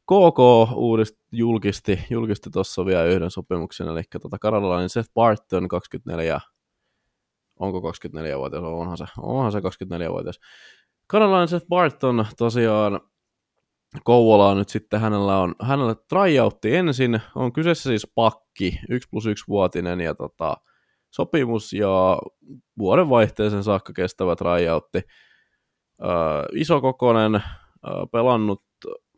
KK 0.04 0.38
uudist, 0.74 1.16
julkisti, 1.32 2.00
julkisti 2.10 2.50
tuossa 2.50 2.86
vielä 2.86 3.04
yhden 3.04 3.30
sopimuksen, 3.30 3.88
eli 3.88 4.02
tota 4.22 4.38
Karolalainen 4.38 4.88
Seth 4.88 5.10
Barton, 5.14 5.68
24, 5.68 6.40
onko 7.58 7.92
24-vuotias, 7.92 8.62
onhan 8.62 8.98
se, 8.98 9.04
onhan 9.18 9.52
se 9.52 9.58
24-vuotias, 9.58 10.40
Kanalainen 11.06 11.48
Seth 11.48 11.66
Barton 11.66 12.26
tosiaan 12.38 13.00
Kouvolaan 14.04 14.56
nyt 14.56 14.68
sitten. 14.68 15.00
Hänellä 15.00 15.38
on, 15.38 15.54
hänellä 15.62 15.94
tryoutti 16.08 16.76
ensin, 16.76 17.20
on 17.34 17.52
kyseessä 17.52 17.90
siis 17.90 18.06
pakki, 18.14 18.80
1 18.88 19.08
plus 19.08 19.26
1 19.26 19.44
vuotinen 19.48 20.00
ja 20.00 20.14
tota, 20.14 20.56
sopimus 21.10 21.72
ja 21.72 22.18
vuoden 22.78 23.08
vaihteeseen 23.08 23.64
saakka 23.64 23.92
kestävä 23.92 24.36
tryoutti. 24.36 25.00
Öö, 26.04 26.10
iso 26.52 26.80
kokonen, 26.80 27.34
öö, 27.34 27.42
pelannut 28.12 28.62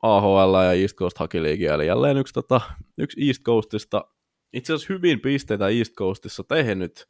AHL 0.03 0.55
ja 0.65 0.73
East 0.73 0.97
Coast 0.97 1.21
League, 1.35 1.67
eli 1.67 1.87
jälleen 1.87 2.17
yksi, 2.17 2.35
tota, 2.35 2.61
yksi 2.99 3.27
East 3.27 3.43
Coastista, 3.43 4.05
itse 4.53 4.73
asiassa 4.73 4.95
hyvin 4.95 5.21
pisteitä 5.21 5.69
East 5.69 5.95
Coastissa 5.95 6.45
tehnyt, 6.45 7.07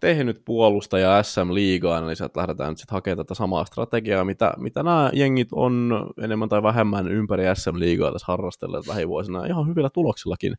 tehnyt 0.00 0.42
puolustaja 0.44 1.22
SM-liigaan, 1.22 2.04
eli 2.04 2.16
sieltä 2.16 2.40
lähdetään 2.40 2.68
nyt 2.68 2.78
sitten 2.78 2.94
hakemaan 2.94 3.26
tätä 3.26 3.34
samaa 3.34 3.64
strategiaa, 3.64 4.24
mitä, 4.24 4.54
mitä 4.56 4.82
nämä 4.82 5.10
jengit 5.12 5.48
on 5.52 6.06
enemmän 6.22 6.48
tai 6.48 6.62
vähemmän 6.62 7.08
ympäri 7.08 7.44
SM-liigaa 7.54 8.12
tässä 8.12 8.26
harrastelleet 8.28 8.86
lähivuosina, 8.86 9.46
ihan 9.46 9.68
hyvillä 9.68 9.90
tuloksillakin, 9.90 10.54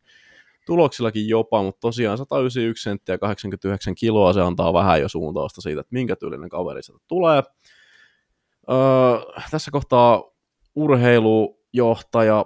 tuloksillakin 0.65 1.27
jopa, 1.27 1.63
mutta 1.63 1.79
tosiaan 1.79 2.17
191 2.17 2.83
senttiä 2.83 3.17
89 3.17 3.95
kiloa, 3.95 4.33
se 4.33 4.41
antaa 4.41 4.73
vähän 4.73 5.01
jo 5.01 5.09
suuntausta 5.09 5.61
siitä, 5.61 5.81
että 5.81 5.93
minkä 5.93 6.15
tyylinen 6.15 6.49
kaveri 6.49 6.83
sieltä 6.83 7.03
tulee. 7.07 7.43
Öö, 8.69 9.41
tässä 9.51 9.71
kohtaa 9.71 10.23
urheilujohtaja 10.75 12.45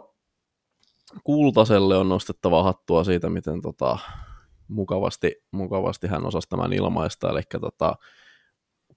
Kultaselle 1.23 1.97
on 1.97 2.09
nostettava 2.09 2.63
hattua 2.63 3.03
siitä, 3.03 3.29
miten 3.29 3.61
tota, 3.61 3.97
mukavasti, 4.71 5.35
mukavasti 5.51 6.07
hän 6.07 6.25
osasi 6.25 6.49
tämän 6.49 6.73
ilmaista, 6.73 7.29
eli 7.29 7.41
tota, 7.61 7.95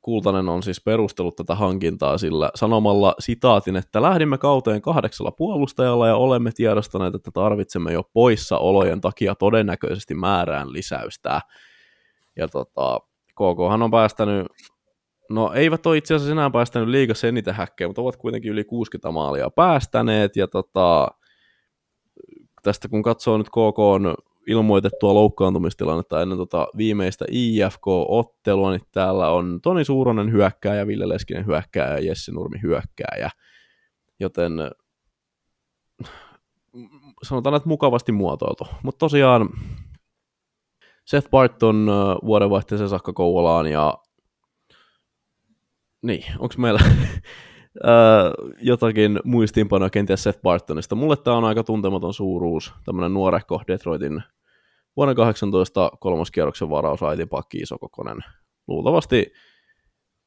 Kultanen 0.05 0.49
on 0.49 0.63
siis 0.63 0.81
perustellut 0.85 1.37
tätä 1.37 1.55
hankintaa 1.55 2.19
sillä 2.19 2.51
sanomalla 2.55 3.15
sitaatin, 3.19 3.77
että 3.77 4.03
lähdimme 4.03 4.39
kauteen 4.39 4.83
kahdeksalla 4.83 5.31
puolustajalla 5.31 6.09
ja 6.09 6.17
olemme 6.17 6.51
tiedostaneet, 6.55 7.15
että 7.15 7.31
tarvitsemme 7.31 7.93
jo 7.93 8.03
poissaolojen 8.13 9.01
takia 9.01 9.35
todennäköisesti 9.35 10.15
määrään 10.15 10.73
lisäystä. 10.73 11.41
Ja 12.37 12.49
tota, 12.49 13.01
KKhan 13.33 13.83
on 13.83 13.91
päästänyt, 13.91 14.47
no 15.31 15.53
eivät 15.53 15.87
ole 15.87 15.97
itse 15.97 16.15
asiassa 16.15 16.33
enää 16.33 16.51
päästänyt 16.51 16.89
liigassa 16.89 17.27
eniten 17.27 17.55
häkkejä, 17.55 17.89
mutta 17.89 18.03
ovat 18.03 18.17
kuitenkin 18.17 18.53
yli 18.53 18.65
60 18.65 19.11
maalia 19.11 19.51
päästäneet, 19.51 20.37
ja 20.37 20.49
tota, 20.49 21.09
tästä 22.63 22.89
kun 22.89 23.03
katsoo 23.03 23.39
nyt 23.39 23.49
KK 23.49 23.79
on 23.79 24.15
ilmoitettua 24.47 25.15
loukkaantumistilannetta 25.15 26.23
ennen 26.23 26.39
tota 26.39 26.69
viimeistä 26.77 27.25
IFK-ottelua, 27.31 28.71
niin 28.71 28.81
täällä 28.93 29.31
on 29.31 29.61
Toni 29.63 29.85
Suuronen 29.85 30.33
hyökkääjä, 30.33 30.87
Ville 30.87 31.09
Leskinen 31.09 31.47
hyökkääjä 31.47 31.95
ja 31.95 32.05
Jesse 32.05 32.33
Nurmi 32.33 32.63
hyökkääjä. 32.63 33.31
Joten 34.21 34.53
sanotaan, 37.23 37.55
että 37.55 37.69
mukavasti 37.69 38.13
muotoiltu. 38.13 38.67
Mutta 38.83 38.99
tosiaan 38.99 39.49
Seth 41.05 41.31
Barton 41.31 41.91
vuodenvaihteeseen 42.25 42.89
saakka 42.91 43.13
Kouvolaan 43.13 43.67
ja 43.67 43.99
niin, 46.03 46.25
onko 46.39 46.55
meillä 46.59 46.81
jotakin 48.61 49.21
muistiinpanoa 49.25 49.91
kenties 49.91 50.23
Seth 50.23 50.43
Bartonista. 50.43 50.95
Mulle 50.95 51.17
tämä 51.17 51.37
on 51.37 51.45
aika 51.45 51.65
tuntematon 51.65 52.15
suuruus, 52.15 52.73
tämmöinen 52.85 53.15
nuorehko 53.15 53.63
Detroitin 53.67 54.23
vuonna 54.97 55.15
18 55.15 55.91
kolmoskierroksen 56.01 56.71
varaus 56.71 57.01
pakki 57.31 57.59
isokokonen. 57.59 58.19
Luultavasti 58.69 59.33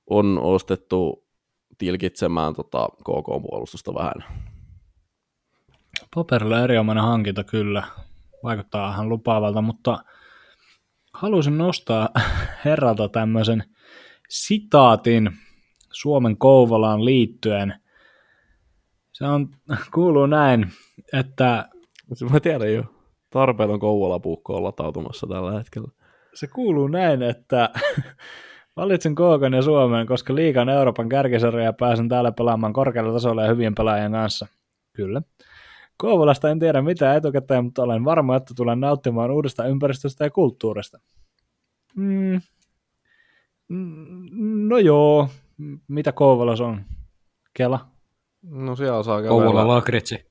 on 0.10 0.40
ostettu 0.42 1.28
tilkitsemään 1.78 2.54
tota 2.54 2.88
KK-puolustusta 3.00 3.94
vähän. 3.94 4.48
Paperilla 6.16 6.60
erinomainen 6.60 7.04
hankinta 7.04 7.44
kyllä. 7.44 7.84
Vaikuttaa 8.44 8.94
ihan 8.94 9.10
lupaavalta, 9.10 9.62
mutta 9.62 10.00
halusin 11.14 11.58
nostaa 11.58 12.10
herralta 12.66 13.10
tämmöisen 13.10 13.64
sitaatin, 14.30 15.32
Suomen 16.02 16.38
Kouvolaan 16.38 17.06
liittyen. 17.06 17.74
Se 19.14 19.26
on, 19.26 19.50
kuuluu 19.94 20.26
näin, 20.26 20.66
että... 21.14 21.70
Mä 22.32 22.40
tiedän 22.40 22.74
jo. 22.74 22.84
Tarpeeton 23.30 23.80
Kouvola-puukko 23.80 24.56
on 24.56 24.64
latautumassa 24.64 25.28
tällä 25.28 25.52
hetkellä. 25.52 25.88
Se 26.34 26.48
kuuluu 26.48 26.88
näin, 26.88 27.24
että 27.24 27.70
valitsen 28.78 29.16
Koukan 29.16 29.54
ja 29.54 29.62
Suomen, 29.62 30.08
koska 30.08 30.36
liikan 30.36 30.70
Euroopan 30.70 31.10
kärkisarja 31.10 31.74
pääsen 31.74 32.10
täällä 32.10 32.32
pelaamaan 32.32 32.74
korkealla 32.74 33.14
tasolla 33.14 33.44
ja 33.44 33.50
hyvien 33.50 33.76
pelaajien 33.76 34.12
kanssa. 34.12 34.48
Kyllä. 34.94 35.22
Kouvolasta 35.98 36.50
en 36.50 36.60
tiedä 36.60 36.82
mitään 36.82 37.18
etukäteen, 37.18 37.64
mutta 37.64 37.84
olen 37.84 38.06
varma, 38.06 38.36
että 38.36 38.54
tulen 38.56 38.80
nauttimaan 38.80 39.32
uudesta 39.32 39.66
ympäristöstä 39.66 40.24
ja 40.24 40.30
kulttuurista. 40.30 41.00
Mm. 41.96 42.42
No 44.68 44.78
joo, 44.78 45.30
mitä 45.88 46.12
Kouvolas 46.12 46.62
on? 46.62 46.82
Kela? 47.54 47.80
No 48.44 48.76
siellä 48.76 49.04
saa 49.04 49.22
kävellä. 49.22 49.44
Kouvola 49.44 49.68
lakritsi. 49.68 50.28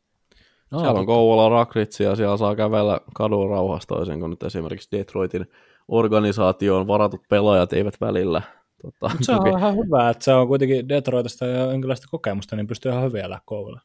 No, 0.71 0.79
siellä 0.79 1.01
on 1.01 1.07
Kouvola 1.07 1.51
lakritsi 1.51 2.05
ja 2.05 2.17
siellä 2.17 2.37
saa 2.37 2.57
kävellä 2.57 3.01
kadun 3.15 3.51
rauhassa 3.51 3.89
toisin 3.89 4.21
kuin 4.21 4.31
nyt 4.31 4.43
esimerkiksi 4.43 4.99
Detroitin 4.99 5.47
organisaatioon 5.89 6.87
varatut 6.87 7.21
pelaajat 7.29 7.73
eivät 7.73 8.01
välillä. 8.01 8.43
Tota, 8.83 9.17
se 9.21 9.33
on 9.33 9.59
ihan 9.59 9.75
hyvä, 9.77 10.11
että 10.11 10.25
se 10.25 10.35
on 10.35 10.49
kuitenkin 10.49 10.89
Detroitista 10.89 11.47
ja 11.47 11.65
jonkinlaista 11.65 12.07
kokemusta, 12.11 12.57
niin 12.57 12.67
pystyy 12.67 12.93
ihan 12.93 13.05
hyvin 13.05 13.25
elää 13.25 13.41
Kouvola. 13.45 13.81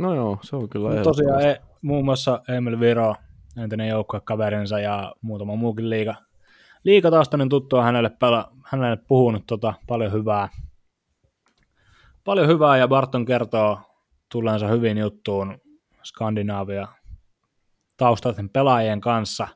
No 0.00 0.14
joo, 0.14 0.38
se 0.42 0.56
on 0.56 0.68
kyllä 0.68 1.02
Tosiaan 1.02 1.42
e, 1.42 1.60
muun 1.82 2.04
muassa 2.04 2.42
Emil 2.48 2.80
Viro, 2.80 3.14
entinen 3.62 3.88
joukkuekaverinsa 3.88 4.80
ja 4.80 5.12
muutama 5.20 5.56
muukin 5.56 5.90
liiga, 5.90 6.14
liikataustainen 6.84 7.48
tuttu 7.48 7.76
on 7.76 7.84
hänelle, 7.84 8.10
pela, 8.10 8.52
hänelle 8.64 8.98
puhunut 9.08 9.42
tota, 9.46 9.74
paljon 9.86 10.12
hyvää 10.12 10.48
paljon 12.26 12.48
hyvää 12.48 12.76
ja 12.76 12.88
Barton 12.88 13.24
kertoo 13.24 13.80
tulleensa 14.32 14.68
hyvin 14.68 14.98
juttuun 14.98 15.58
Skandinaavia 16.02 16.88
taustaisten 17.96 18.50
pelaajien 18.50 19.00
kanssa. 19.00 19.48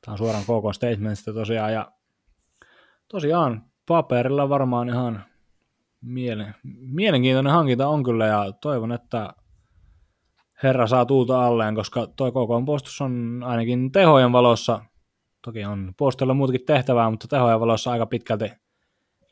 Tämä 0.00 0.12
on 0.12 0.18
suoraan 0.18 0.42
KK 0.42 0.74
Statementista 0.74 1.32
tosiaan 1.32 1.72
ja 1.72 1.92
tosiaan 3.08 3.62
paperilla 3.86 4.48
varmaan 4.48 4.88
ihan 4.88 5.24
mielen, 6.00 6.54
mielenkiintoinen 6.80 7.52
hankinta 7.52 7.88
on 7.88 8.02
kyllä 8.02 8.26
ja 8.26 8.52
toivon, 8.52 8.92
että 8.92 9.34
herra 10.62 10.86
saa 10.86 11.06
tuulta 11.06 11.46
alleen, 11.46 11.74
koska 11.74 12.06
toi 12.06 12.30
KK 12.30 12.66
postus 12.66 13.00
on 13.00 13.42
ainakin 13.46 13.92
tehojen 13.92 14.32
valossa, 14.32 14.84
toki 15.44 15.64
on 15.64 15.92
postilla 15.96 16.34
muutakin 16.34 16.66
tehtävää, 16.66 17.10
mutta 17.10 17.28
tehojen 17.28 17.60
valossa 17.60 17.90
aika 17.90 18.06
pitkälti 18.06 18.52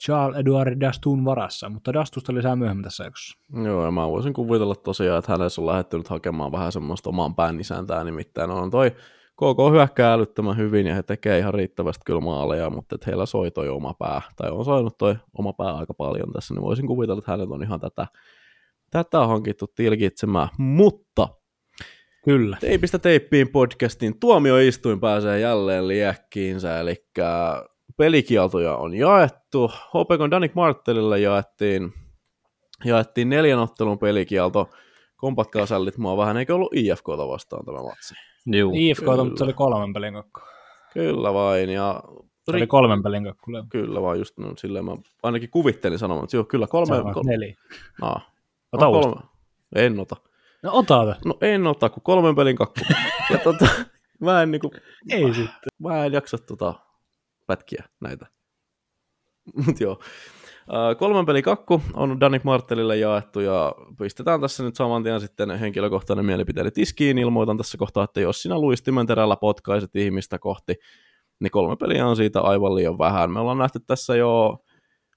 Charles 0.04 0.38
Edouard 0.38 0.80
Dastun 0.80 1.24
varassa, 1.24 1.68
mutta 1.68 1.92
Dastusta 1.92 2.34
lisää 2.34 2.56
myöhemmin 2.56 2.84
tässä 2.84 3.04
jaksossa. 3.04 3.38
Joo, 3.64 3.84
ja 3.84 3.90
mä 3.90 4.08
voisin 4.08 4.32
kuvitella 4.32 4.74
tosiaan, 4.74 5.18
että 5.18 5.32
hänessä 5.32 5.60
on 5.60 5.66
lähettynyt 5.66 6.08
hakemaan 6.08 6.52
vähän 6.52 6.72
semmoista 6.72 7.10
oman 7.10 7.34
pään 7.34 7.60
isäntää, 7.60 8.04
nimittäin 8.04 8.50
on 8.50 8.70
toi 8.70 8.90
KK 9.36 9.72
hyökkää 9.72 10.12
älyttömän 10.12 10.56
hyvin 10.56 10.86
ja 10.86 10.94
he 10.94 11.02
tekee 11.02 11.38
ihan 11.38 11.54
riittävästi 11.54 12.02
kyllä 12.06 12.20
maaleja, 12.20 12.70
mutta 12.70 12.94
että 12.94 13.06
heillä 13.06 13.26
soi 13.26 13.50
toi 13.50 13.68
oma 13.68 13.94
pää, 13.94 14.22
tai 14.36 14.50
on 14.50 14.64
soinut 14.64 14.98
toi 14.98 15.16
oma 15.38 15.52
pää 15.52 15.72
aika 15.72 15.94
paljon 15.94 16.32
tässä, 16.32 16.54
niin 16.54 16.62
voisin 16.62 16.86
kuvitella, 16.86 17.18
että 17.18 17.30
hänet 17.30 17.50
on 17.50 17.62
ihan 17.62 17.80
tätä, 17.80 18.06
tätä 18.90 19.26
hankittu 19.26 19.66
tilkitsemään, 19.66 20.48
mutta 20.58 21.28
Kyllä. 22.24 22.56
Teipistä 22.60 22.98
teippiin 22.98 23.48
podcastin 23.48 24.20
tuomioistuin 24.20 25.00
pääsee 25.00 25.40
jälleen 25.40 25.88
liekkiinsä, 25.88 26.80
eli 26.80 26.96
pelikieltoja 27.98 28.76
on 28.76 28.94
jaettu. 28.94 29.70
Hopekon 29.94 30.30
Danik 30.30 30.54
Marttelille 30.54 31.20
jaettiin, 31.20 31.92
jaettiin 32.84 33.28
neljän 33.28 33.58
ottelun 33.58 33.98
pelikielto. 33.98 34.70
Kompatkaa 35.16 35.66
sällit 35.66 35.98
mua 35.98 36.16
vähän, 36.16 36.36
eikö 36.36 36.54
ollut 36.54 36.74
IFKta 36.74 37.28
vastaan 37.28 37.64
tämä 37.64 37.82
matsi? 37.82 38.14
Joo. 38.46 38.70
IFKta, 38.74 39.24
mutta 39.24 39.38
se 39.38 39.44
oli 39.44 39.52
kolmen 39.52 39.92
pelin 39.92 40.14
kakku. 40.14 40.40
Kyllä 40.94 41.34
vain, 41.34 41.70
ja... 41.70 42.02
Se 42.44 42.56
oli 42.56 42.66
kolmen 42.66 43.02
pelin 43.02 43.24
kakku. 43.24 43.50
Kyllä 43.70 44.02
vaan, 44.02 44.18
just 44.18 44.38
no, 44.38 44.52
silleen 44.56 44.84
mä 44.84 44.96
ainakin 45.22 45.50
kuvittelin 45.50 45.98
sanomaan, 45.98 46.24
että 46.24 46.36
joo, 46.36 46.44
kyllä 46.44 46.66
kolme... 46.66 46.96
Se 46.96 47.02
on 47.02 47.14
kol... 47.14 47.22
neljä. 47.24 47.54
Ah. 48.02 48.26
Ota 48.72 48.84
no, 48.84 48.92
kolme. 48.92 49.20
En 49.74 50.00
ota. 50.00 50.16
No 50.62 50.70
ota. 50.72 51.16
No 51.24 51.38
en 51.40 51.66
ota, 51.66 51.88
kun 51.88 52.02
kolmen 52.02 52.34
pelin 52.34 52.56
kakku. 52.56 52.80
ja 53.32 53.38
tota, 53.38 53.68
mä 54.20 54.42
en 54.42 54.50
niinku... 54.50 54.70
Ei 55.10 55.34
sitten. 55.34 55.68
Mä 55.78 56.04
en 56.04 56.12
jaksa 56.12 56.38
tota 56.38 56.74
pätkiä 57.48 57.84
näitä. 58.00 58.26
Mut 59.66 59.80
joo. 59.80 60.00
kolmen 60.98 61.26
peli 61.26 61.42
kakku 61.42 61.82
on 61.94 62.20
Danik 62.20 62.44
Marttelille 62.44 62.96
jaettu 62.96 63.40
ja 63.40 63.74
pistetään 63.98 64.40
tässä 64.40 64.62
nyt 64.62 64.76
saman 64.76 65.02
tien 65.02 65.20
sitten 65.20 65.50
henkilökohtainen 65.50 66.24
mielipiteeni 66.24 66.70
tiskiin. 66.70 67.18
Ilmoitan 67.18 67.56
tässä 67.56 67.78
kohtaa, 67.78 68.04
että 68.04 68.20
jos 68.20 68.42
sinä 68.42 68.58
luistimen 68.58 69.06
terällä 69.06 69.36
potkaiset 69.36 69.96
ihmistä 69.96 70.38
kohti, 70.38 70.74
niin 71.40 71.50
kolme 71.50 71.76
peliä 71.76 72.06
on 72.06 72.16
siitä 72.16 72.40
aivan 72.40 72.74
liian 72.74 72.98
vähän. 72.98 73.32
Me 73.32 73.40
ollaan 73.40 73.58
nähty 73.58 73.80
tässä 73.86 74.16
jo 74.16 74.58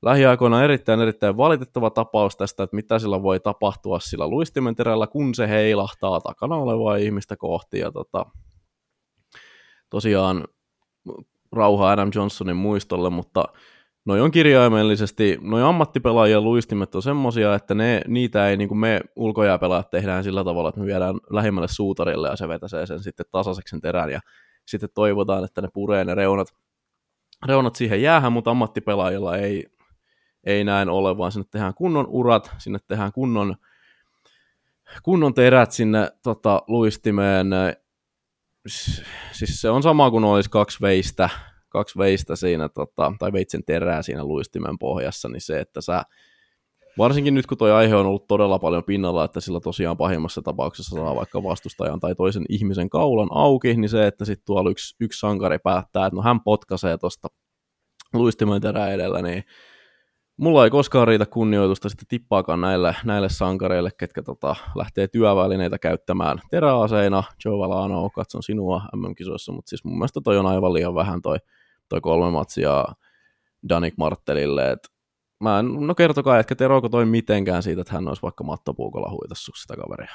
lähiaikoina 0.02 0.64
erittäin 0.64 1.00
erittäin 1.02 1.38
valitettava 1.38 1.90
tapaus 1.90 2.38
tästä, 2.38 2.64
että 2.64 2.76
mitä 2.76 3.00
sillä 3.00 3.24
voi 3.24 3.40
tapahtua 3.40 4.00
sillä 4.00 4.28
luistimen 4.28 4.76
terällä, 4.76 5.08
kun 5.08 5.36
se 5.36 5.48
heilahtaa 5.48 6.22
takana 6.22 6.56
olevaa 6.56 6.96
ihmistä 6.96 7.36
kohti. 7.38 7.80
Ja 7.80 7.92
tota, 7.92 8.26
tosiaan 9.90 10.48
rauha 11.52 11.92
Adam 11.92 12.12
Johnsonin 12.16 12.56
muistolle, 12.56 13.10
mutta 13.10 13.46
noi 14.06 14.22
on 14.22 14.32
kirjaimellisesti, 14.32 15.38
noi 15.42 15.64
ammattipelaajien 15.64 16.44
luistimet 16.44 16.96
on 16.96 17.02
semmosia, 17.02 17.56
että 17.56 17.76
ne, 17.76 18.02
niitä 18.08 18.50
ei 18.50 18.58
niin 18.58 18.68
kuin 18.68 18.78
me 18.78 19.02
ulkojääpelaajat 19.16 19.90
tehdään 19.90 20.24
sillä 20.24 20.44
tavalla, 20.44 20.70
että 20.70 20.82
me 20.82 20.88
viedään 20.88 21.16
lähimmälle 21.30 21.68
suutarille 21.68 22.28
ja 22.28 22.36
se 22.36 22.48
vetäsee 22.48 22.86
sen 22.86 23.04
sitten 23.04 23.26
tasaiseksi 23.32 23.80
terän 23.80 24.10
ja 24.10 24.20
sitten 24.68 24.90
toivotaan, 24.94 25.44
että 25.44 25.62
ne 25.62 25.68
puree 25.74 26.06
ne 26.06 26.16
reunat, 26.16 26.48
reunat 27.48 27.76
siihen 27.76 28.02
jäähän, 28.02 28.34
mutta 28.34 28.52
ammattipelaajilla 28.52 29.38
ei, 29.38 29.66
ei 30.44 30.64
näin 30.64 30.90
ole, 30.90 31.18
vaan 31.18 31.32
sinne 31.32 31.48
tehdään 31.52 31.74
kunnon 31.74 32.08
urat, 32.10 32.52
sinne 32.58 32.80
tehdään 32.88 33.12
kunnon, 33.12 33.56
kunnon 35.04 35.34
terät 35.34 35.72
sinne 35.72 36.12
tota, 36.24 36.64
luistimeen. 36.68 37.48
Siis 39.32 39.62
se 39.62 39.70
on 39.70 39.84
sama 39.84 40.12
kuin 40.12 40.24
olisi 40.24 40.50
kaksi 40.50 40.82
veistä, 40.82 41.30
kaksi 41.70 41.98
veistä 41.98 42.36
siinä, 42.36 42.70
tota, 42.70 43.14
tai 43.20 43.32
veitsen 43.32 43.64
terää 43.66 44.02
siinä 44.02 44.24
luistimen 44.24 44.80
pohjassa, 44.80 45.30
niin 45.30 45.42
se, 45.42 45.60
että 45.60 45.82
sä 45.82 46.04
Varsinkin 46.98 47.34
nyt, 47.34 47.48
kun 47.48 47.58
toi 47.58 47.72
aihe 47.72 47.96
on 47.96 48.06
ollut 48.06 48.28
todella 48.28 48.60
paljon 48.60 48.84
pinnalla, 48.84 49.26
että 49.26 49.40
sillä 49.40 49.60
tosiaan 49.60 49.98
pahimmassa 49.98 50.42
tapauksessa 50.42 50.96
saa 50.96 51.16
vaikka 51.16 51.44
vastustajan 51.44 52.00
tai 52.00 52.16
toisen 52.16 52.46
ihmisen 52.50 52.90
kaulan 52.90 53.30
auki, 53.32 53.74
niin 53.74 53.90
se, 53.90 54.08
että 54.08 54.26
sitten 54.26 54.46
tuolla 54.46 54.70
yksi, 54.70 54.96
yksi 55.00 55.20
sankari 55.20 55.60
päättää, 55.60 56.06
että 56.06 56.16
no 56.16 56.22
hän 56.22 56.42
potkaisee 56.42 56.98
tuosta 56.98 57.28
luistimen 58.14 58.62
terä 58.62 58.88
edellä, 58.88 59.22
niin 59.22 59.44
mulla 60.42 60.64
ei 60.64 60.70
koskaan 60.70 61.08
riitä 61.08 61.26
kunnioitusta 61.26 61.90
sitten 61.90 62.08
tippaakaan 62.08 62.62
näille, 62.62 62.96
näille 63.06 63.30
sankareille, 63.30 63.90
ketkä 63.98 64.24
tota, 64.24 64.56
lähtee 64.76 65.08
työvälineitä 65.08 65.80
käyttämään 65.80 66.42
teräaseina. 66.52 67.24
Joe 67.46 67.58
Valano, 67.58 68.10
katson 68.10 68.44
sinua 68.44 68.82
MM-kisoissa, 68.96 69.52
mutta 69.52 69.70
siis 69.70 69.84
mun 69.84 69.98
mielestä 69.98 70.22
toi 70.24 70.38
on 70.38 70.46
aivan 70.46 70.74
liian 70.74 70.96
vähän 70.96 71.22
toi, 71.22 71.38
toi 71.90 72.02
kolme 72.02 72.32
matsia 72.32 72.86
Danik 73.70 73.94
Marttelille, 73.98 74.72
että 74.72 74.90
mä 75.40 75.60
en, 75.60 75.88
no 75.88 75.96
kertokaa, 75.96 76.40
että 76.40 76.66
eroako 76.66 76.90
toi 76.90 77.06
mitenkään 77.06 77.64
siitä, 77.64 77.82
että 77.82 77.94
hän 77.94 78.08
olisi 78.08 78.22
vaikka 78.22 78.44
mattopuukolla 78.44 79.12
huitassu 79.12 79.52
sitä 79.56 79.76
kaveria. 79.76 80.12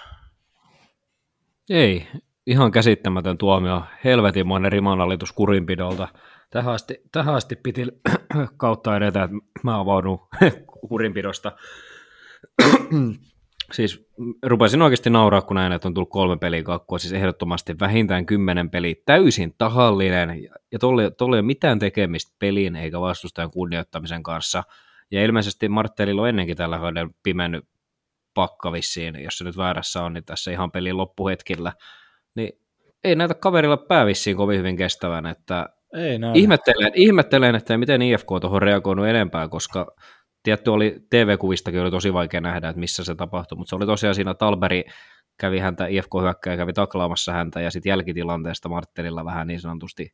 Ei, 1.70 2.06
ihan 2.46 2.70
käsittämätön 2.70 3.38
tuomio, 3.38 3.82
helvetinmoinen 4.04 4.72
rimanallitus 4.72 5.32
kurinpidolta. 5.32 6.08
Tähän 6.56 6.74
asti, 6.74 7.00
tähän 7.12 7.34
asti 7.34 7.56
piti 7.56 7.86
kautta 8.56 8.96
edetä, 8.96 9.22
että 9.22 9.36
mä 9.62 9.80
avaudun 9.80 10.18
kurinpidosta. 10.88 11.52
siis 13.72 14.08
rupesin 14.42 14.82
oikeasti 14.82 15.10
nauraa, 15.10 15.42
kun 15.42 15.54
näin, 15.54 15.72
että 15.72 15.88
on 15.88 15.94
tullut 15.94 16.10
kolme 16.10 16.36
peliä 16.36 16.62
kakkua, 16.62 16.98
siis 16.98 17.12
ehdottomasti 17.12 17.76
vähintään 17.80 18.26
kymmenen 18.26 18.70
peliä, 18.70 18.94
täysin 19.06 19.54
tahallinen, 19.58 20.42
ja 20.72 20.78
tuolla 20.78 21.02
ei 21.02 21.10
ole 21.20 21.42
mitään 21.42 21.78
tekemistä 21.78 22.36
pelin 22.38 22.76
eikä 22.76 23.00
vastustajan 23.00 23.50
kunnioittamisen 23.50 24.22
kanssa– 24.22 24.62
ja 25.10 25.24
ilmeisesti 25.24 25.68
Marttelilla 25.68 26.22
on 26.22 26.28
ennenkin 26.28 26.56
tällä 26.56 26.78
kaudella 26.78 27.10
pimennyt 27.22 27.64
pakka 28.34 28.72
vissiin, 28.72 29.22
jos 29.24 29.38
se 29.38 29.44
nyt 29.44 29.56
väärässä 29.56 30.02
on, 30.02 30.12
niin 30.12 30.24
tässä 30.24 30.50
ihan 30.50 30.72
pelin 30.72 30.96
loppuhetkillä. 30.96 31.72
Niin 32.34 32.60
ei 33.04 33.16
näitä 33.16 33.34
kaverilla 33.34 33.76
pää 33.76 34.06
vissiin 34.06 34.36
kovin 34.36 34.58
hyvin 34.58 34.76
kestävän, 34.76 35.26
että 35.26 35.68
ei 35.96 36.18
ihmettelen, 36.34 36.92
ihmettelen, 36.94 37.54
että 37.54 37.78
miten 37.78 38.02
IFK 38.02 38.32
on 38.32 38.40
tuohon 38.40 38.62
reagoinut 38.62 39.06
enempää, 39.06 39.48
koska 39.48 39.94
tietty 40.42 40.70
oli 40.70 40.96
TV-kuvistakin 41.10 41.80
oli 41.80 41.90
tosi 41.90 42.12
vaikea 42.12 42.40
nähdä, 42.40 42.68
että 42.68 42.80
missä 42.80 43.04
se 43.04 43.14
tapahtui, 43.14 43.58
mutta 43.58 43.68
se 43.68 43.76
oli 43.76 43.86
tosiaan 43.86 44.14
siinä 44.14 44.34
Talberi 44.34 44.84
kävi 45.38 45.58
häntä, 45.58 45.86
IFK 45.86 46.10
hyökkäjä 46.20 46.56
kävi 46.56 46.72
taklaamassa 46.72 47.32
häntä 47.32 47.60
ja 47.60 47.70
sitten 47.70 47.90
jälkitilanteesta 47.90 48.68
Marttelilla 48.68 49.24
vähän 49.24 49.46
niin 49.46 49.60
sanotusti 49.60 50.12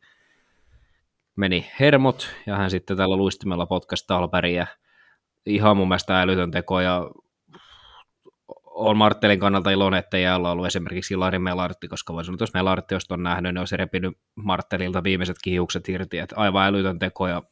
meni 1.37 1.70
hermot 1.80 2.28
ja 2.47 2.57
hän 2.57 2.70
sitten 2.70 2.97
tällä 2.97 3.16
luistimella 3.16 3.66
potkasi 3.66 4.07
Talberia. 4.07 4.66
Ihan 5.47 5.76
mun 5.76 5.89
mielestä 5.89 6.20
älytön 6.20 6.51
teko 6.51 6.80
ja 6.80 7.11
on 8.75 8.97
Marttelin 8.97 9.41
kannalta 9.41 9.70
iloinen, 9.70 9.99
että 9.99 10.16
ei 10.16 10.29
olla 10.29 10.51
ollut 10.51 10.66
esimerkiksi 10.66 11.14
Ilari 11.14 11.39
Melartti, 11.39 11.89
koska 11.89 12.12
voisi 12.12 12.27
sanoa, 12.27 12.35
että 12.35 12.43
jos 12.43 12.55
Melartti 12.55 12.95
olisi 12.95 13.14
on 13.14 13.23
nähnyt, 13.23 13.55
niin 13.55 13.59
olisi 13.59 13.77
repinyt 13.77 14.18
Marttelilta 14.35 15.03
viimeiset 15.03 15.37
kihiukset 15.45 15.89
irti, 15.89 16.18
että 16.18 16.37
aivan 16.37 16.66
älytön 16.66 16.99
teko 16.99 17.29
ja 17.29 17.43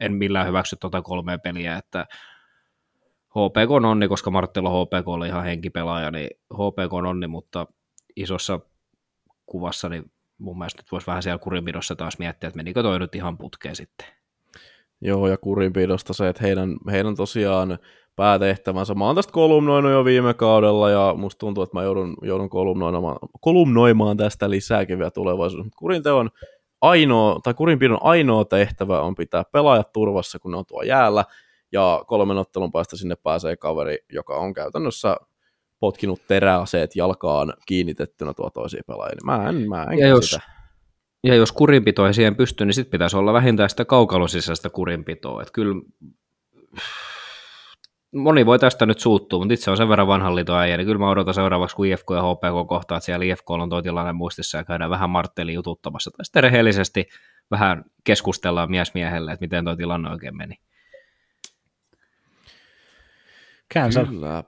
en 0.00 0.12
millään 0.12 0.46
hyväksy 0.46 0.76
tuota 0.80 1.02
kolmea 1.02 1.38
peliä, 1.38 1.76
että 1.76 2.06
HPK 3.30 3.70
on 3.70 3.84
onni, 3.84 4.08
koska 4.08 4.30
Marttila 4.30 4.70
HPK 4.70 5.08
oli 5.08 5.28
ihan 5.28 5.44
henkipelaaja, 5.44 6.10
niin 6.10 6.30
HPK 6.54 6.92
on 6.92 7.06
onni, 7.06 7.26
mutta 7.26 7.66
isossa 8.16 8.60
kuvassa 9.46 9.88
niin 9.88 10.12
mun 10.38 10.58
mielestä 10.58 10.82
voisi 10.92 11.06
vähän 11.06 11.22
siellä 11.22 11.38
kurinpidossa 11.38 11.96
taas 11.96 12.18
miettiä, 12.18 12.48
että 12.48 12.56
menikö 12.56 12.82
toi 12.82 12.98
nyt 12.98 13.14
ihan 13.14 13.38
putkeen 13.38 13.76
sitten. 13.76 14.19
Joo, 15.00 15.28
ja 15.28 15.38
kurinpidosta 15.38 16.12
se, 16.12 16.28
että 16.28 16.42
heidän, 16.42 16.76
heidän 16.90 17.16
tosiaan 17.16 17.78
päätehtävänsä. 18.16 18.94
Mä 18.94 19.06
oon 19.06 19.16
tästä 19.16 19.32
kolumnoinut 19.32 19.92
jo 19.92 20.04
viime 20.04 20.34
kaudella, 20.34 20.90
ja 20.90 21.14
musta 21.16 21.38
tuntuu, 21.38 21.62
että 21.62 21.76
mä 21.76 21.82
joudun, 21.82 22.16
joudun 22.22 22.50
kolumnoimaan, 22.50 23.16
kolumnoimaan 23.40 24.16
tästä 24.16 24.50
lisääkin 24.50 24.98
vielä 24.98 25.10
tulevaisuudessa. 25.10 25.76
Kurinteon 25.78 26.30
ainoa, 26.80 27.40
tai 27.42 27.54
kurinpidon 27.54 27.98
ainoa 28.00 28.44
tehtävä 28.44 29.00
on 29.00 29.14
pitää 29.14 29.44
pelaajat 29.52 29.92
turvassa, 29.92 30.38
kun 30.38 30.50
ne 30.50 30.56
on 30.56 30.66
tuo 30.66 30.82
jäällä, 30.82 31.24
ja 31.72 32.04
kolmen 32.06 32.38
ottelun 32.38 32.72
päästä 32.72 32.96
sinne 32.96 33.16
pääsee 33.16 33.56
kaveri, 33.56 33.98
joka 34.12 34.36
on 34.36 34.54
käytännössä 34.54 35.16
potkinut 35.80 36.20
teräaseet 36.28 36.96
jalkaan 36.96 37.52
kiinnitettynä 37.66 38.34
tuo 38.34 38.50
toisiin 38.50 38.82
pelaajia. 38.86 39.16
Mä 39.24 39.48
en, 39.48 39.68
mä 39.68 39.86
en 39.92 39.98
ja 39.98 40.08
jos, 40.08 40.30
sitä 40.30 40.59
ja 41.24 41.34
jos 41.34 41.52
kurinpito 41.52 42.06
ei 42.06 42.14
siihen 42.14 42.36
pysty, 42.36 42.64
niin 42.64 42.74
sitten 42.74 42.90
pitäisi 42.90 43.16
olla 43.16 43.32
vähintään 43.32 43.70
sitä 43.70 43.84
kaukalosisäistä 43.84 44.70
kurinpitoa. 44.70 45.42
Että 45.42 45.52
kyllä 45.52 45.74
moni 48.14 48.46
voi 48.46 48.58
tästä 48.58 48.86
nyt 48.86 48.98
suuttua, 48.98 49.38
mutta 49.38 49.54
itse 49.54 49.70
on 49.70 49.76
sen 49.76 49.88
verran 49.88 50.06
vanhan 50.06 50.36
liiton 50.36 50.58
äijä, 50.58 50.76
niin 50.76 50.86
kyllä 50.86 50.98
mä 50.98 51.10
odotan 51.10 51.34
seuraavaksi, 51.34 51.76
kun 51.76 51.86
IFK 51.86 52.06
ja 52.10 52.22
HPK 52.22 52.68
kohtaa, 52.68 52.98
että 52.98 53.04
siellä 53.04 53.24
IFK 53.24 53.50
on 53.50 53.70
tuo 53.70 53.82
tilanne 53.82 54.12
muistissa 54.12 54.58
ja 54.58 54.64
käydään 54.64 54.90
vähän 54.90 55.10
Martteli 55.10 55.54
jututtamassa, 55.54 56.10
tai 56.10 56.24
sitten 56.24 56.42
rehellisesti 56.42 57.08
vähän 57.50 57.84
keskustellaan 58.04 58.70
mies 58.70 58.94
miehelle, 58.94 59.32
että 59.32 59.44
miten 59.44 59.64
tuo 59.64 59.76
tilanne 59.76 60.10
oikein 60.10 60.36
meni. 60.36 60.54
Cancel. 63.74 64.06
Kyllä. 64.06 64.44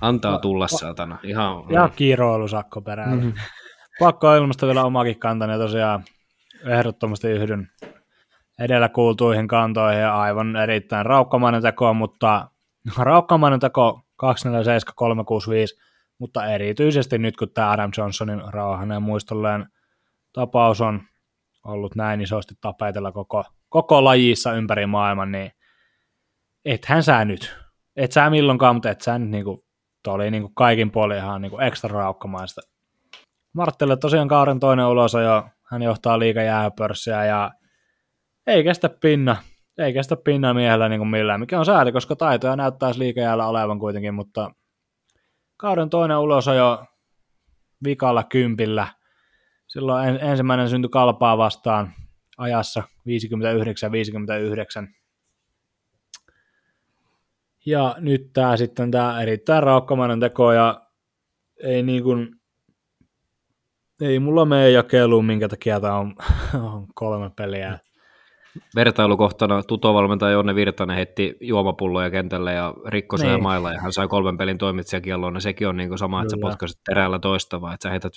Antaa 0.00 0.38
tulla, 0.38 0.68
saatana. 0.68 1.18
Ihan, 1.22 1.64
ja 1.70 1.88
kiiroilusakko 1.96 2.80
perään. 2.80 3.14
Mm-hmm 3.14 3.32
pakko 3.98 4.34
ilmasta 4.34 4.66
vielä 4.66 4.84
omakin 4.84 5.18
kantani, 5.18 5.52
ja 5.52 5.58
tosiaan 5.58 6.04
ehdottomasti 6.66 7.28
yhdyn 7.28 7.70
edellä 8.60 8.88
kuultuihin 8.88 9.48
kantoihin 9.48 10.00
ja 10.00 10.20
aivan 10.20 10.56
erittäin 10.56 11.06
raukkamainen 11.06 11.62
teko, 11.62 11.94
mutta 11.94 12.48
raukkamainen 12.98 13.60
teko 13.60 14.00
247 14.16 14.92
365, 14.96 15.74
mutta 16.18 16.46
erityisesti 16.46 17.18
nyt 17.18 17.36
kun 17.36 17.50
tämä 17.50 17.70
Adam 17.70 17.90
Johnsonin 17.98 18.42
rauhanen 18.52 19.02
muistolleen 19.02 19.66
tapaus 20.32 20.80
on 20.80 21.02
ollut 21.64 21.94
näin 21.94 22.20
isosti 22.20 22.54
tapetella 22.60 23.12
koko, 23.12 23.44
koko 23.68 24.04
lajissa 24.04 24.52
ympäri 24.52 24.86
maailman, 24.86 25.32
niin 25.32 25.50
ethän 26.64 27.02
sä 27.02 27.24
nyt, 27.24 27.56
et 27.96 28.12
sä 28.12 28.30
milloinkaan, 28.30 28.76
mutta 28.76 28.90
et 28.90 29.00
sä 29.00 29.18
nyt 29.18 29.30
niinku, 29.30 29.64
oli 30.06 30.30
niinku 30.30 30.48
kaikin 30.48 30.90
puolin 30.90 31.18
ihan 31.18 31.42
niinku 31.42 31.58
ekstra 31.58 31.90
raukkamaista 31.90 32.60
Marttelle 33.52 33.96
tosiaan 33.96 34.28
kauden 34.28 34.60
toinen 34.60 34.86
ulos 34.86 35.12
ja 35.12 35.48
hän 35.70 35.82
johtaa 35.82 36.18
liiga 36.18 36.42
jääpörssiä 36.42 37.24
ja 37.24 37.50
ei 38.46 38.64
kestä 38.64 38.88
pinna, 38.88 39.36
ei 39.78 39.92
kestä 39.92 40.16
pinna 40.16 40.54
miehellä 40.54 40.88
niin 40.88 41.00
kuin 41.00 41.08
millään, 41.08 41.40
mikä 41.40 41.58
on 41.58 41.66
sääli, 41.66 41.92
koska 41.92 42.16
taitoja 42.16 42.56
näyttäisi 42.56 42.98
liikajäällä 42.98 43.46
olevan 43.46 43.78
kuitenkin, 43.78 44.14
mutta 44.14 44.50
kauden 45.56 45.90
toinen 45.90 46.18
ulos 46.18 46.46
jo 46.46 46.84
vikalla 47.84 48.24
kympillä. 48.24 48.88
Silloin 49.66 50.08
en, 50.08 50.20
ensimmäinen 50.20 50.68
syntyi 50.68 50.88
kalpaa 50.88 51.38
vastaan 51.38 51.92
ajassa 52.38 52.82
59-59. 54.86 54.88
Ja 57.66 57.94
nyt 57.98 58.32
tämä 58.32 58.56
sitten 58.56 58.90
tämä 58.90 59.22
erittäin 59.22 59.62
raukkamainen 59.62 60.20
teko 60.20 60.52
ja 60.52 60.86
ei 61.62 61.82
niin 61.82 62.02
kuin 62.02 62.41
ei 64.02 64.18
mulla 64.18 64.44
mene 64.44 64.70
jakeluun, 64.70 65.24
minkä 65.24 65.48
takia 65.48 65.80
tämä 65.80 65.98
on, 65.98 66.14
on 66.72 66.86
kolme 66.94 67.30
peliä. 67.36 67.78
Vertailukohtana 68.76 69.62
tutovalmentaja 69.62 70.32
Jonne 70.32 70.54
Virtanen 70.54 70.96
heitti 70.96 71.36
juomapulloja 71.40 72.10
kentälle 72.10 72.52
ja 72.52 72.74
rikkoi 72.86 73.18
niin. 73.18 73.42
mailla 73.42 73.72
ja 73.72 73.80
hän 73.80 73.92
sai 73.92 74.08
kolmen 74.08 74.36
pelin 74.36 74.58
toimitsijakielloon, 74.58 75.32
niin 75.32 75.40
sekin 75.40 75.68
on 75.68 75.76
niin 75.76 75.88
kuin 75.88 75.98
sama, 75.98 76.16
kyllä. 76.16 76.22
että 76.22 76.36
sä 76.36 76.40
potkasit 76.40 76.80
terällä 76.84 77.18
toista, 77.18 77.60
vai 77.60 77.74
että 77.74 77.82
sä 77.82 77.90
heität 77.90 78.12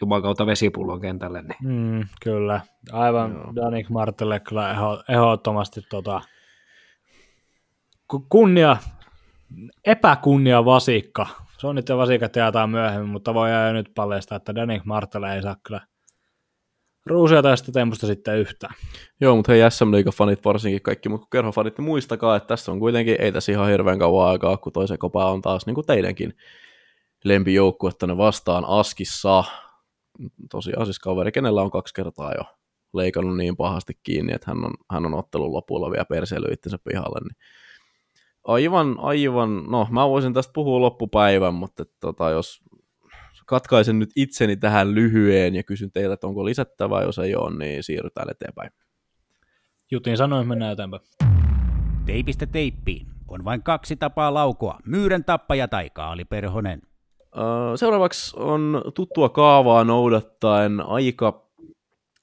jumakauta 0.00 0.46
vesipullon 0.46 1.00
kentälle. 1.00 1.42
Niin. 1.42 1.56
Mm, 1.62 2.08
kyllä, 2.22 2.60
aivan 2.92 3.32
Joo. 3.32 3.52
Danik 3.56 3.88
Martelle 3.88 4.40
kyllä 4.40 4.70
ehdottomasti 5.08 5.80
tota, 5.90 6.20
kunnia, 8.28 8.76
epäkunnia 9.84 10.64
vasikka 10.64 11.26
Sonit 11.58 11.88
ja 11.88 11.96
vasikat 11.96 12.36
jaetaan 12.36 12.70
myöhemmin, 12.70 13.10
mutta 13.10 13.34
voi 13.34 13.50
jo 13.66 13.72
nyt 13.72 13.90
paljastaa, 13.94 14.36
että 14.36 14.54
Danik 14.54 14.84
Martele 14.84 15.34
ei 15.34 15.42
saa 15.42 15.56
kyllä 15.62 15.80
ruusia 17.06 17.42
tästä 17.42 17.72
tempusta 17.72 18.06
sitten 18.06 18.38
yhtään. 18.38 18.74
Joo, 19.20 19.36
mutta 19.36 19.52
hei 19.52 19.70
SM 19.70 19.84
fanit 20.14 20.44
varsinkin 20.44 20.82
kaikki 20.82 21.08
mutta 21.08 21.26
kerhofanit, 21.32 21.78
niin 21.78 21.84
muistakaa, 21.84 22.36
että 22.36 22.46
tässä 22.46 22.72
on 22.72 22.78
kuitenkin, 22.78 23.16
ei 23.20 23.32
tässä 23.32 23.52
ihan 23.52 23.68
hirveän 23.68 23.98
kauan 23.98 24.28
aikaa, 24.28 24.56
kun 24.56 24.72
toisen 24.72 24.98
kopa 24.98 25.30
on 25.30 25.42
taas 25.42 25.66
niin 25.66 25.74
kuin 25.74 25.86
teidänkin 25.86 26.36
tänne 27.98 28.16
vastaan 28.16 28.64
Askissa. 28.66 29.44
Tosiaan 30.50 30.86
siis 30.86 30.98
kaveri, 30.98 31.32
kenellä 31.32 31.62
on 31.62 31.70
kaksi 31.70 31.94
kertaa 31.94 32.32
jo 32.32 32.44
leikannut 32.94 33.36
niin 33.36 33.56
pahasti 33.56 33.92
kiinni, 34.02 34.32
että 34.32 34.50
hän 34.50 34.64
on, 34.64 34.74
hän 34.90 35.06
on 35.06 35.14
ottelun 35.14 35.52
lopulla 35.52 35.90
vielä 35.90 36.04
perseily 36.04 36.46
itsensä 36.52 36.78
pihalle, 36.84 37.20
niin 37.20 37.36
aivan, 38.46 38.96
aivan, 38.98 39.64
no 39.68 39.88
mä 39.90 40.08
voisin 40.08 40.34
tästä 40.34 40.52
puhua 40.52 40.80
loppupäivän, 40.80 41.54
mutta 41.54 41.84
tota, 42.00 42.30
jos 42.30 42.62
katkaisen 43.46 43.98
nyt 43.98 44.10
itseni 44.16 44.56
tähän 44.56 44.94
lyhyeen 44.94 45.54
ja 45.54 45.62
kysyn 45.62 45.92
teiltä, 45.92 46.14
että 46.14 46.26
onko 46.26 46.44
lisättävää, 46.44 47.02
jos 47.02 47.18
ei 47.18 47.34
ole, 47.34 47.58
niin 47.58 47.82
siirrytään 47.82 48.30
eteenpäin. 48.30 48.70
Jutin 49.90 50.16
sanoin, 50.16 50.48
mennään 50.48 50.72
eteenpäin. 50.72 51.02
Teipistä 52.06 52.46
teippiin. 52.46 53.06
On 53.28 53.44
vain 53.44 53.62
kaksi 53.62 53.96
tapaa 53.96 54.34
laukoa. 54.34 54.78
Myyrän 54.86 55.24
tappaja 55.24 55.68
tai 55.68 55.90
kaaliperhonen. 55.90 56.82
Seuraavaksi 57.76 58.36
on 58.40 58.82
tuttua 58.94 59.28
kaavaa 59.28 59.84
noudattaen 59.84 60.80
aika 60.80 61.45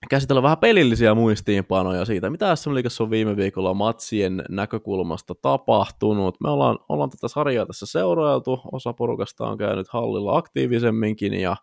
käsitellä 0.10 0.44
vähän 0.44 0.58
pelillisiä 0.58 1.16
muistiinpanoja 1.16 2.06
siitä, 2.06 2.30
mitä 2.30 2.56
SM 2.56 2.74
Liigassa 2.74 3.04
on 3.04 3.10
viime 3.10 3.36
viikolla 3.36 3.74
matsien 3.74 4.44
näkökulmasta 4.50 5.36
tapahtunut. 5.36 6.36
Me 6.42 6.50
ollaan, 6.50 6.80
ollaan 6.90 7.10
tätä 7.10 7.28
sarjaa 7.28 7.66
tässä 7.66 7.86
seurailtu, 7.86 8.60
osa 8.72 8.94
porukasta 8.94 9.48
on 9.48 9.58
käynyt 9.58 9.88
hallilla 9.88 10.38
aktiivisemminkin, 10.38 11.34
ja 11.34 11.56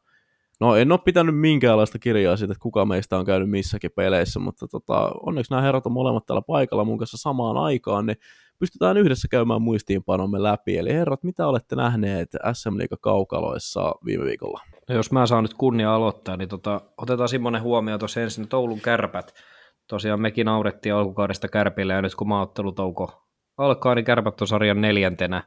no 0.60 0.76
en 0.76 0.92
ole 0.92 1.00
pitänyt 1.04 1.38
minkäänlaista 1.38 1.98
kirjaa 1.98 2.36
siitä, 2.36 2.52
että 2.52 2.62
kuka 2.62 2.84
meistä 2.84 3.18
on 3.18 3.24
käynyt 3.24 3.50
missäkin 3.50 3.90
peleissä, 3.96 4.40
mutta 4.40 4.68
tota, 4.68 5.12
onneksi 5.26 5.50
nämä 5.50 5.62
herrat 5.62 5.86
on 5.86 5.92
molemmat 5.92 6.26
täällä 6.26 6.42
paikalla 6.42 6.84
mun 6.84 6.98
kanssa 6.98 7.16
samaan 7.16 7.56
aikaan, 7.56 8.06
niin 8.06 8.16
pystytään 8.58 8.96
yhdessä 8.96 9.28
käymään 9.30 9.62
muistiinpanomme 9.62 10.42
läpi. 10.42 10.78
Eli 10.78 10.92
herrat, 10.92 11.22
mitä 11.22 11.46
olette 11.46 11.76
nähneet 11.76 12.28
SM 12.52 12.78
Liiga 12.78 12.96
kaukaloissa 13.00 13.94
viime 14.04 14.24
viikolla? 14.24 14.60
No 14.90 14.96
jos 14.96 15.12
mä 15.12 15.26
saan 15.26 15.44
nyt 15.44 15.54
kunnia 15.54 15.94
aloittaa, 15.94 16.36
niin 16.36 16.48
tota, 16.48 16.80
otetaan 16.96 17.28
semmoinen 17.28 17.62
huomio 17.62 17.98
tuossa 17.98 18.20
ensin, 18.20 18.44
että 18.44 18.56
Oulun 18.56 18.80
kärpät. 18.80 19.34
Tosiaan 19.88 20.20
mekin 20.20 20.46
naurettiin 20.46 20.94
alkukaudesta 20.94 21.48
kärpille, 21.48 21.92
ja 21.92 22.02
nyt 22.02 22.14
kun 22.14 22.28
maaottelutauko 22.28 23.26
alkaa, 23.58 23.94
niin 23.94 24.04
kärpät 24.04 24.40
on 24.40 24.46
sarjan 24.46 24.80
neljäntenä 24.80 25.42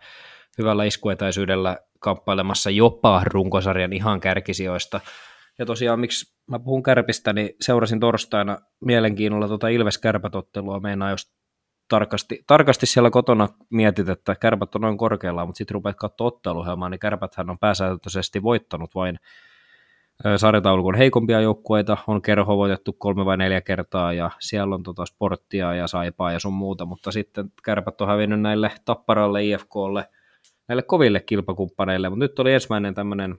hyvällä 0.57 0.83
iskuetäisyydellä 0.83 1.77
kamppailemassa 1.99 2.69
jopa 2.69 3.21
runkosarjan 3.25 3.93
ihan 3.93 4.19
kärkisijoista. 4.19 5.01
Ja 5.59 5.65
tosiaan, 5.65 5.99
miksi 5.99 6.33
mä 6.47 6.59
puhun 6.59 6.83
kärpistä, 6.83 7.33
niin 7.33 7.49
seurasin 7.61 7.99
torstaina 7.99 8.57
mielenkiinnolla 8.85 9.47
tuota 9.47 9.67
Ilves-kärpätottelua. 9.67 10.79
Meinaa, 10.79 11.09
jos 11.09 11.33
tarkasti, 11.87 12.43
tarkasti 12.47 12.85
siellä 12.85 13.09
kotona 13.09 13.47
mietit, 13.69 14.09
että 14.09 14.35
kärpät 14.35 14.75
on 14.75 14.81
noin 14.81 14.97
korkealla, 14.97 15.45
mutta 15.45 15.57
sitten 15.57 15.75
rupeat 15.75 15.95
katsoa 15.95 16.27
otteluhelmaa, 16.27 16.89
niin 16.89 16.99
kärpäthän 16.99 17.49
on 17.49 17.59
pääsääntöisesti 17.59 18.43
voittanut 18.43 18.95
vain 18.95 19.19
sarjataulukon 20.37 20.95
heikompia 20.95 21.41
joukkueita, 21.41 21.97
on 22.07 22.21
kerho 22.21 22.57
voitettu 22.57 22.93
kolme 22.93 23.25
vai 23.25 23.37
neljä 23.37 23.61
kertaa 23.61 24.13
ja 24.13 24.31
siellä 24.39 24.75
on 24.75 24.83
tota 24.83 25.05
sporttia 25.05 25.73
ja 25.73 25.87
saipaa 25.87 26.31
ja 26.31 26.39
sun 26.39 26.53
muuta, 26.53 26.85
mutta 26.85 27.11
sitten 27.11 27.51
kärpät 27.63 28.01
on 28.01 28.07
hävinnyt 28.07 28.41
näille 28.41 28.71
Tapparalle, 28.85 29.45
IFKlle, 29.45 30.09
näille 30.67 30.81
koville 30.81 31.19
kilpakumppaneille, 31.19 32.09
mutta 32.09 32.23
nyt 32.25 32.39
oli 32.39 32.53
ensimmäinen 32.53 32.93
tämmöinen 32.93 33.37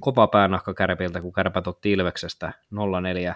kova 0.00 0.26
päänahka 0.26 0.74
kärpiltä, 0.74 1.20
kun 1.20 1.32
kärpät 1.32 1.66
otti 1.66 1.92
Ilveksestä 1.92 2.52
0-4 2.74 3.34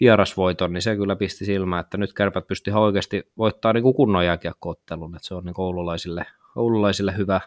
vierasvoiton, 0.00 0.72
niin 0.72 0.82
se 0.82 0.96
kyllä 0.96 1.16
pisti 1.16 1.44
silmään, 1.44 1.80
että 1.80 1.96
nyt 1.96 2.12
kärpät 2.12 2.46
pystyi 2.46 2.74
oikeasti 2.74 3.32
voittaa 3.38 3.72
niin 3.72 3.82
kuin 3.82 3.94
kunnon 3.94 4.24
jääkiekkoottelun, 4.24 5.16
että 5.16 5.28
se 5.28 5.34
on 5.34 5.44
niin 5.44 5.54
oululaisille, 5.58 6.26
oululaisille 6.56 7.16
hyvä, 7.16 7.40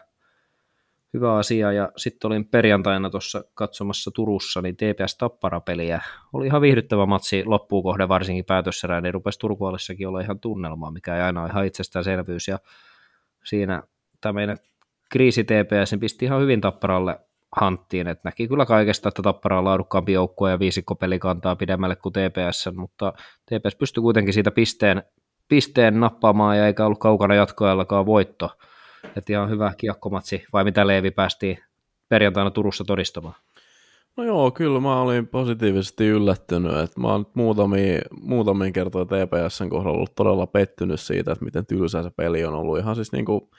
hyvä 1.14 1.34
asia. 1.34 1.72
Ja 1.72 1.92
sitten 1.96 2.28
olin 2.28 2.44
perjantaina 2.44 3.10
tuossa 3.10 3.44
katsomassa 3.54 4.10
Turussa 4.10 4.62
niin 4.62 4.76
TPS 4.76 5.16
Tappara-peliä. 5.18 6.00
Oli 6.32 6.46
ihan 6.46 6.60
viihdyttävä 6.60 7.06
matsi 7.06 7.44
loppuun 7.44 7.82
kohde, 7.82 8.08
varsinkin 8.08 8.44
päätösserään, 8.44 9.02
niin 9.02 9.14
rupesi 9.14 9.38
Turkualessakin 9.38 10.08
olla 10.08 10.20
ihan 10.20 10.40
tunnelmaa, 10.40 10.90
mikä 10.90 11.16
ei 11.16 11.22
aina 11.22 11.42
ole 11.42 11.50
ihan 11.50 11.66
itsestäänselvyys. 11.66 12.48
Ja 12.48 12.58
siinä 13.44 13.82
tämä 14.20 14.32
meidän 14.32 14.56
kriisi 15.10 15.44
TPS 15.44 15.90
niin 15.90 16.00
pisti 16.00 16.24
ihan 16.24 16.40
hyvin 16.40 16.60
Tapparalle 16.60 17.20
hanttiin, 17.56 18.08
että 18.08 18.28
näki 18.28 18.48
kyllä 18.48 18.66
kaikesta, 18.66 19.08
että 19.08 19.22
Tappara 19.22 19.58
on 19.58 19.64
laadukkaampi 19.64 20.12
joukkue 20.12 20.50
ja 20.50 20.58
viisikko 20.58 20.96
kantaa 21.20 21.56
pidemmälle 21.56 21.96
kuin 21.96 22.12
TPS, 22.12 22.68
mutta 22.76 23.12
TPS 23.46 23.74
pystyi 23.74 24.00
kuitenkin 24.00 24.34
siitä 24.34 24.50
pisteen, 24.50 25.02
pisteen 25.48 26.00
nappaamaan 26.00 26.58
ja 26.58 26.66
eikä 26.66 26.86
ollut 26.86 26.98
kaukana 26.98 27.34
jatkoajallakaan 27.34 28.06
voitto. 28.06 28.50
Että 29.16 29.32
ihan 29.32 29.50
hyvä 29.50 29.72
kiekkomatsi, 29.76 30.44
vai 30.52 30.64
mitä 30.64 30.86
Leevi 30.86 31.10
päästiin 31.10 31.58
perjantaina 32.08 32.50
Turussa 32.50 32.84
todistamaan? 32.84 33.34
No 34.16 34.24
joo, 34.24 34.50
kyllä 34.50 34.80
mä 34.80 35.00
olin 35.00 35.26
positiivisesti 35.26 36.06
yllättynyt, 36.06 36.76
että 36.76 37.00
mä 37.00 37.08
oon 37.08 37.20
nyt 37.20 37.34
muutamia, 37.34 38.00
muutamia 38.20 38.72
kertoja 38.72 39.04
TPSn 39.04 39.68
kohdalla 39.68 39.96
ollut 39.96 40.14
todella 40.14 40.46
pettynyt 40.46 41.00
siitä, 41.00 41.32
että 41.32 41.44
miten 41.44 41.66
tylsä 41.66 42.02
se 42.02 42.10
peli 42.10 42.44
on 42.44 42.54
ollut. 42.54 42.78
Ihan 42.78 42.94
siis 42.94 43.12
niinku, 43.12 43.50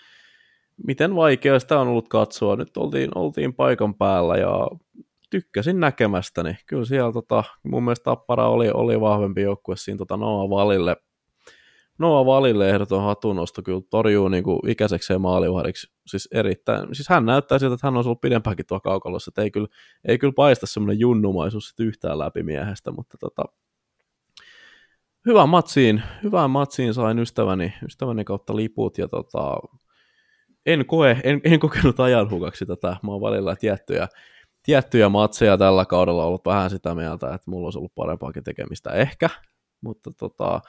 miten 0.88 1.16
vaikea 1.16 1.60
sitä 1.60 1.80
on 1.80 1.88
ollut 1.88 2.10
katsoa. 2.10 2.56
Nyt 2.56 2.78
oltiin, 2.78 3.10
oltiin 3.16 3.54
paikan 3.54 3.96
päällä 3.96 4.38
ja 4.38 4.68
tykkäsin 5.30 5.80
näkemästäni. 5.80 6.58
Kyllä 6.66 6.86
siellä 6.86 7.14
tota, 7.14 7.44
mun 7.64 7.84
mielestä 7.84 8.04
Tappara 8.04 8.50
oli, 8.50 8.70
oli 8.74 9.02
vahvempi 9.02 9.42
joukkue 9.42 9.76
siinä 9.78 9.98
tota 9.98 10.18
Noa 10.18 10.50
Valille. 10.50 10.98
Noa 11.98 12.26
Valille 12.26 12.70
ehdoton 12.70 13.04
hatunosto 13.04 13.62
kyllä 13.62 13.82
torjuu 13.90 14.28
niin 14.28 14.44
kuin 14.44 14.70
ikäisekseen 14.70 15.22
maaliuhariksi. 15.22 15.88
Siis, 16.08 16.28
erittäin, 16.32 16.96
siis 16.96 17.10
hän 17.10 17.26
näyttää 17.26 17.60
siltä, 17.60 17.74
että 17.74 17.88
hän 17.88 17.98
on 17.98 18.06
ollut 18.06 18.22
pidempäänkin 18.22 18.66
tuolla 18.66 18.82
kaukalossa, 18.82 19.32
ei 19.38 19.52
kyllä, 19.52 19.68
ei 20.08 20.18
kyllä 20.18 20.34
paista 20.36 20.68
semmoinen 20.68 21.00
junnumaisuus 21.00 21.74
yhtään 21.80 22.20
läpi 22.20 22.44
miehestä, 22.44 22.92
mutta 22.92 23.18
tota, 23.20 23.44
hyvään 25.26 25.50
matsiin, 25.50 26.04
hyvään 26.24 26.50
matsiin 26.50 26.94
sain 26.94 27.20
ystäväni, 27.20 27.74
ystäväni 27.86 28.24
kautta 28.24 28.56
liput 28.56 28.98
ja 28.98 29.08
tota, 29.08 29.58
en 30.74 30.86
koe, 30.86 31.18
en, 31.24 31.42
en 31.44 31.60
kokenut 31.60 32.00
ajanhukaksi 32.00 32.66
tätä. 32.66 32.88
Mä 32.88 33.12
oon 33.12 33.22
välillä 33.22 33.56
tiettyjä, 33.56 34.08
tiettyjä 34.64 35.10
matseja 35.10 35.58
tällä 35.58 35.86
kaudella 35.86 36.26
ollut 36.26 36.46
vähän 36.46 36.70
sitä 36.70 36.96
mieltä, 36.96 37.34
että 37.34 37.52
mulla 37.52 37.68
olisi 37.68 37.80
ollut 37.80 37.96
parempaakin 37.96 38.44
tekemistä 38.44 38.90
ehkä, 38.90 39.30
mutta 39.82 40.12
tota, 40.20 40.62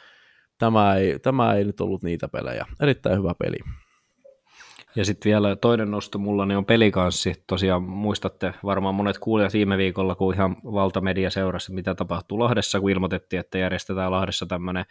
tämä, 0.59 0.95
ei, 0.97 1.19
tämä 1.19 1.55
ei 1.55 1.65
nyt 1.65 1.81
ollut 1.81 2.03
niitä 2.03 2.29
pelejä. 2.29 2.67
Erittäin 2.81 3.19
hyvä 3.19 3.35
peli. 3.39 3.59
Ja 4.97 5.05
sitten 5.05 5.31
vielä 5.31 5.57
toinen 5.57 5.91
nosto 5.91 6.19
mulla 6.19 6.47
niin 6.47 6.59
on 6.59 6.65
pelikanssi. 6.65 7.45
Tosiaan 7.47 7.83
muistatte 7.83 8.55
varmaan 8.65 8.95
monet 8.95 9.19
kuulijat 9.19 9.53
viime 9.53 9.79
viikolla, 9.79 10.15
kun 10.15 10.35
ihan 10.35 10.57
valtamedia 10.65 11.31
seurasi, 11.31 11.73
mitä 11.73 11.95
tapahtuu 11.95 12.39
Lahdessa, 12.39 12.81
kun 12.81 12.91
ilmoitettiin, 12.91 13.41
että 13.41 13.59
järjestetään 13.59 14.11
Lahdessa 14.11 14.47
tämmöinen 14.47 14.85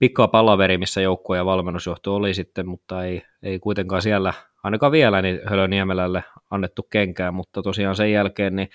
pikkaa 0.00 0.28
palaveri, 0.28 0.78
missä 0.78 1.00
joukko 1.00 1.34
ja 1.34 1.44
valmennusjohto 1.44 2.14
oli 2.14 2.34
sitten, 2.34 2.68
mutta 2.68 3.04
ei, 3.04 3.22
ei 3.42 3.58
kuitenkaan 3.58 4.02
siellä, 4.02 4.32
ainakaan 4.62 4.92
vielä, 4.92 5.22
niin 5.22 5.40
Hölöniemelälle 5.44 6.24
annettu 6.50 6.82
kenkään, 6.82 7.34
mutta 7.34 7.62
tosiaan 7.62 7.96
sen 7.96 8.12
jälkeen 8.12 8.56
niin 8.56 8.70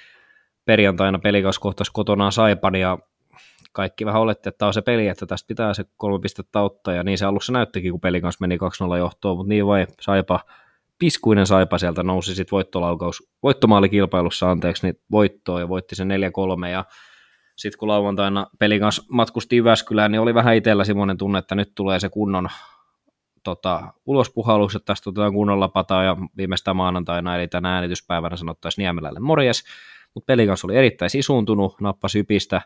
perjantaina 0.66 1.20
pelikas 1.20 1.60
kohtasi 1.60 1.92
kotonaan 1.94 2.32
Saipan 2.32 2.76
ja 2.76 2.98
kaikki 3.72 4.06
vähän 4.06 4.22
oletti, 4.22 4.50
että 4.50 4.58
tämä 4.58 4.68
on 4.68 4.74
se 4.74 4.82
peli, 4.82 5.08
että 5.08 5.26
tästä 5.26 5.48
pitää 5.48 5.74
se 5.74 5.86
kolme 5.98 6.20
pistettä 6.22 6.62
ottaa, 6.62 6.94
ja 6.94 7.04
niin 7.04 7.18
se 7.18 7.26
alussa 7.26 7.54
näyttikin, 7.54 7.92
kun 7.92 8.02
pelin 8.02 8.22
kanssa 8.22 8.48
meni 8.48 8.58
2-0 8.94 8.98
johtoon, 8.98 9.38
mutta 9.38 9.50
niin 9.50 9.68
vai 9.68 9.88
Saipa, 10.02 10.40
piskuinen 11.00 11.46
Saipa 11.48 11.78
sieltä 11.78 12.04
nousi 12.04 12.36
sitten 12.36 12.60
voittomaalikilpailussa 13.44 14.52
anteeksi, 14.52 14.88
niin 14.88 15.00
voittoon 15.12 15.62
ja 15.62 15.70
voitti 15.70 15.96
sen 15.96 16.10
4-3, 16.66 16.68
ja 16.68 16.86
sitten 17.56 17.80
kun 17.80 17.88
lauantaina 17.88 18.48
pelin 18.60 18.80
kanssa 18.80 19.04
matkusti 19.10 19.56
Jyväskylään, 19.56 20.12
niin 20.12 20.22
oli 20.22 20.34
vähän 20.34 20.56
itsellä 20.56 20.84
semmoinen 20.84 21.18
tunne, 21.18 21.40
että 21.40 21.56
nyt 21.56 21.72
tulee 21.76 22.00
se 22.00 22.10
kunnon 22.10 22.50
tota, 23.44 23.94
ulospuhallus, 24.06 24.76
että 24.76 24.86
tästä 24.86 25.10
otetaan 25.10 25.34
kunnolla 25.34 25.68
pataa 25.68 26.04
ja 26.04 26.18
viimeistään 26.38 26.78
maanantaina, 26.78 27.36
eli 27.36 27.48
tänä 27.48 27.76
äänityspäivänä 27.76 28.36
sanottaisiin 28.36 28.84
Niemelälle 28.84 29.20
morjes, 29.20 29.64
mutta 30.14 30.26
pelin 30.26 30.48
kanssa 30.48 30.68
oli 30.68 30.76
erittäin 30.76 31.10
sisuuntunut, 31.10 31.82
nappasi 31.82 32.20
Ypistä, 32.20 32.62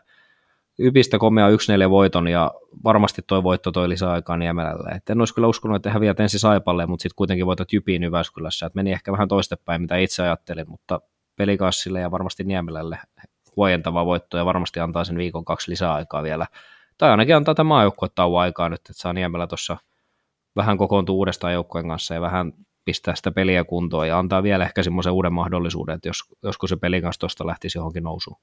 Ypistä 0.78 1.18
komea 1.18 1.48
1-4 1.50 1.90
voiton 1.90 2.28
ja 2.28 2.50
varmasti 2.84 3.22
toi 3.26 3.42
voitto 3.42 3.72
toi 3.72 3.88
lisäaikaa 3.88 4.36
Niemelälle. 4.36 4.90
Et 4.90 5.10
en 5.10 5.20
olisi 5.20 5.34
kyllä 5.34 5.48
uskonut, 5.48 5.76
että 5.76 5.90
häviät 5.90 6.20
ensin 6.20 6.40
Saipalle, 6.40 6.86
mutta 6.86 7.02
sitten 7.02 7.16
kuitenkin 7.16 7.46
voitat 7.46 7.72
Jypiin 7.72 8.02
Jyväskylässä. 8.02 8.66
Et 8.66 8.74
meni 8.74 8.92
ehkä 8.92 9.12
vähän 9.12 9.28
toistepäin, 9.28 9.82
mitä 9.82 9.96
itse 9.96 10.22
ajattelin, 10.22 10.70
mutta 10.70 11.00
pelikassille 11.36 12.00
ja 12.00 12.10
varmasti 12.10 12.44
Niemelälle 12.44 12.98
huojentava 13.60 14.06
voitto 14.06 14.36
ja 14.36 14.44
varmasti 14.44 14.80
antaa 14.80 15.04
sen 15.04 15.16
viikon 15.16 15.44
kaksi 15.44 15.70
lisäaikaa 15.70 16.22
vielä. 16.22 16.46
Tai 16.98 17.10
ainakin 17.10 17.36
antaa 17.36 17.54
tämä 17.54 17.68
maajoukkuetauon 17.68 18.40
aikaa 18.40 18.68
nyt, 18.68 18.80
että 18.80 18.92
saa 18.92 19.12
Niemelä 19.12 19.46
tuossa 19.46 19.76
vähän 20.56 20.78
kokoontua 20.78 21.14
uudestaan 21.14 21.52
joukkueen 21.52 21.88
kanssa 21.88 22.14
ja 22.14 22.20
vähän 22.20 22.52
pistää 22.84 23.14
sitä 23.14 23.30
peliä 23.30 23.64
kuntoon 23.64 24.08
ja 24.08 24.18
antaa 24.18 24.42
vielä 24.42 24.64
ehkä 24.64 24.82
semmoisen 24.82 25.12
uuden 25.12 25.32
mahdollisuuden, 25.32 25.94
että 25.94 26.08
jos, 26.08 26.18
joskus 26.42 26.70
se 26.70 26.76
pelin 26.76 27.02
kanssa 27.02 27.20
tuosta 27.20 27.46
lähtisi 27.46 27.78
johonkin 27.78 28.04
nousuun. 28.04 28.36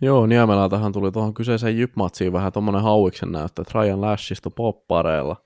Joo, 0.00 0.26
Niemelältähän 0.26 0.92
tuli 0.92 1.12
tuohon 1.12 1.34
kyseiseen 1.34 1.78
jypmatsiin 1.78 2.32
vähän 2.32 2.52
tuommoinen 2.52 2.82
hauiksen 2.82 3.32
näyttö, 3.32 3.62
että 3.62 3.78
Ryan 3.78 4.00
Lashista 4.00 4.50
poppareilla. 4.50 5.36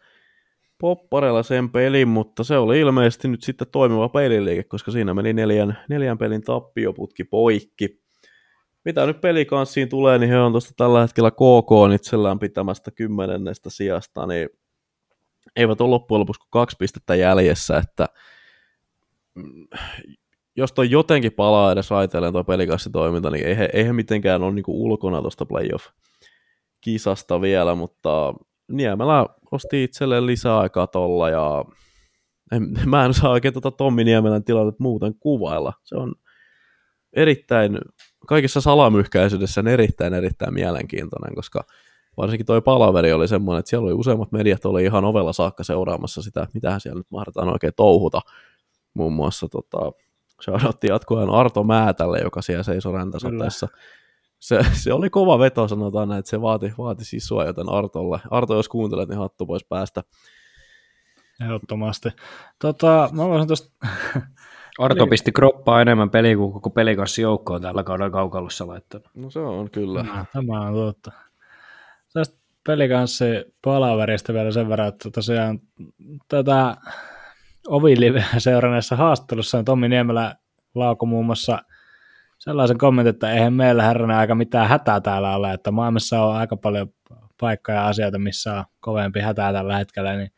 Poppareilla 0.79 1.43
sen 1.43 1.71
pelin, 1.71 2.09
mutta 2.09 2.45
se 2.45 2.59
oli 2.59 2.81
ilmeisesti 2.81 3.29
nyt 3.29 3.43
sitten 3.43 3.67
toimiva 3.73 4.09
peliliike, 4.09 4.63
koska 4.63 4.91
siinä 4.91 5.15
meni 5.15 5.33
neljän, 5.33 5.79
neljän 5.89 6.19
pelin 6.19 6.43
tappioputki 6.43 7.25
poikki 7.25 8.01
mitä 8.85 9.07
nyt 9.07 9.21
pelikanssiin 9.21 9.89
tulee, 9.89 10.19
niin 10.19 10.31
he 10.31 10.39
on 10.39 10.53
tuosta 10.53 10.73
tällä 10.77 11.01
hetkellä 11.01 11.31
KK 11.31 11.95
itsellään 11.95 12.39
pitämästä 12.39 12.91
kymmenennestä 12.91 13.71
sijasta, 13.71 14.27
niin 14.27 14.49
eivät 15.57 15.81
ole 15.81 15.91
loppujen 15.91 16.21
lopuksi 16.21 16.41
kuin 16.41 16.51
kaksi 16.51 16.77
pistettä 16.79 17.15
jäljessä, 17.15 17.79
että 17.79 18.07
mm, 19.35 19.69
jos 20.57 20.73
toi 20.73 20.91
jotenkin 20.91 21.33
palaa 21.33 21.73
edes 21.73 21.91
raiteilleen 21.91 22.33
tuo 22.33 22.45
pelikassitoiminta, 22.45 23.31
niin 23.31 23.47
ei 23.47 23.57
ei 23.73 23.93
mitenkään 23.93 24.43
ole 24.43 24.55
niinku 24.55 24.85
ulkona 24.85 25.21
tuosta 25.21 25.47
playoff-kisasta 25.47 27.41
vielä, 27.41 27.75
mutta 27.75 28.35
Niemelä 28.73 29.27
osti 29.51 29.85
itselleen 29.85 30.27
lisäaikaa 30.27 30.87
tolla 30.87 31.31
ja 31.31 31.65
en, 32.53 32.63
mä 32.91 33.05
en 33.05 33.15
saa 33.15 33.31
oikein 33.31 33.55
tuota 33.55 33.71
Tommi 33.71 34.05
Niemelän 34.05 34.45
tilannetta 34.45 34.83
muuten 34.83 35.15
kuvailla. 35.21 35.73
Se 35.85 35.97
on 35.97 36.15
erittäin, 37.13 37.79
kaikessa 38.27 38.61
salamyhkäisyydessä 38.61 39.63
erittäin 39.71 40.15
erittäin 40.15 40.55
mielenkiintoinen, 40.55 41.35
koska 41.35 41.65
varsinkin 42.17 42.47
toi 42.47 42.61
palaveri 42.63 43.13
oli 43.13 43.29
semmoinen, 43.29 43.59
että 43.59 43.71
siellä 43.71 43.87
oli 43.87 43.93
useimmat 43.93 44.33
mediat 44.33 44.65
oli 44.65 44.85
ihan 44.85 45.05
ovella 45.05 45.33
saakka 45.33 45.65
seuraamassa 45.65 46.23
sitä, 46.23 46.47
mitä 46.55 46.79
siellä 46.79 46.99
nyt 46.99 47.11
mahdetaan 47.11 47.49
oikein 47.49 47.73
touhuta. 47.77 48.21
Muun 48.95 49.13
muassa 49.13 49.49
tota, 49.49 49.93
Shoutoutti 50.45 50.87
jatkoajan 50.87 51.31
Arto 51.31 51.65
Määtälle, 51.65 52.19
joka 52.19 52.43
siellä 52.43 52.63
seisoi 52.63 52.93
räntäsateessa. 52.93 53.69
Se, 54.39 54.61
se, 54.73 54.93
oli 54.93 55.11
kova 55.11 55.39
veto, 55.39 55.69
sanotaan 55.69 56.09
näin, 56.09 56.19
että 56.19 56.31
se 56.31 56.41
vaati, 56.41 56.73
vaati 56.79 57.05
siis 57.05 57.27
sua, 57.27 57.45
joten 57.45 57.69
Artolle. 57.69 58.21
Arto, 58.31 58.57
jos 58.57 58.69
kuuntelet, 58.69 59.09
niin 59.09 59.19
hattu 59.19 59.47
pois 59.47 59.65
päästä. 59.65 60.03
Ehdottomasti. 61.45 62.09
Tota, 62.59 63.09
mä 63.13 63.29
voisin 63.29 63.49
tosta... 63.49 63.87
Arto 64.79 65.07
pisti 65.07 65.33
kroppaa 65.33 65.81
enemmän 65.81 66.11
peliä 66.11 66.37
kuin 66.37 66.53
koko 66.53 66.71
pelikassi 66.71 67.23
joukkoon 67.23 67.63
tällä 67.63 67.83
kaudella 67.83 68.11
kaukalossa 68.11 68.67
laittanut. 68.67 69.09
No 69.15 69.31
se 69.31 69.39
on 69.39 69.71
kyllä. 69.71 70.05
Tämä, 70.05 70.25
tämä 70.33 70.61
on 70.61 70.75
totta. 70.75 71.13
Tästä 72.13 72.39
pelikanssi 72.67 73.25
palaverista 73.65 74.33
vielä 74.33 74.51
sen 74.51 74.69
verran, 74.69 74.89
että 74.89 75.11
tosiaan 75.11 75.61
tätä 76.29 76.77
Ovilive 77.69 78.25
seuranneessa 78.39 78.97
haastattelussa 78.97 79.59
niin 79.59 79.65
Tommi 79.65 79.89
Niemelä 79.89 80.35
laukoi 80.75 81.09
muun 81.09 81.27
muassa 81.27 81.59
sellaisen 82.39 82.79
kommentin, 82.79 83.11
että 83.11 83.33
eihän 83.33 83.53
meillä 83.53 83.83
herranen 83.83 84.17
aika 84.17 84.35
mitään 84.35 84.69
hätää 84.69 85.01
täällä 85.01 85.37
ole, 85.37 85.53
että 85.53 85.71
maailmassa 85.71 86.23
on 86.25 86.37
aika 86.37 86.57
paljon 86.57 86.89
paikkoja 87.41 87.79
ja 87.79 87.87
asioita, 87.87 88.19
missä 88.19 88.55
on 88.55 88.65
kovempi 88.81 89.21
hätää 89.21 89.53
tällä 89.53 89.77
hetkellä, 89.77 90.17
niin 90.17 90.33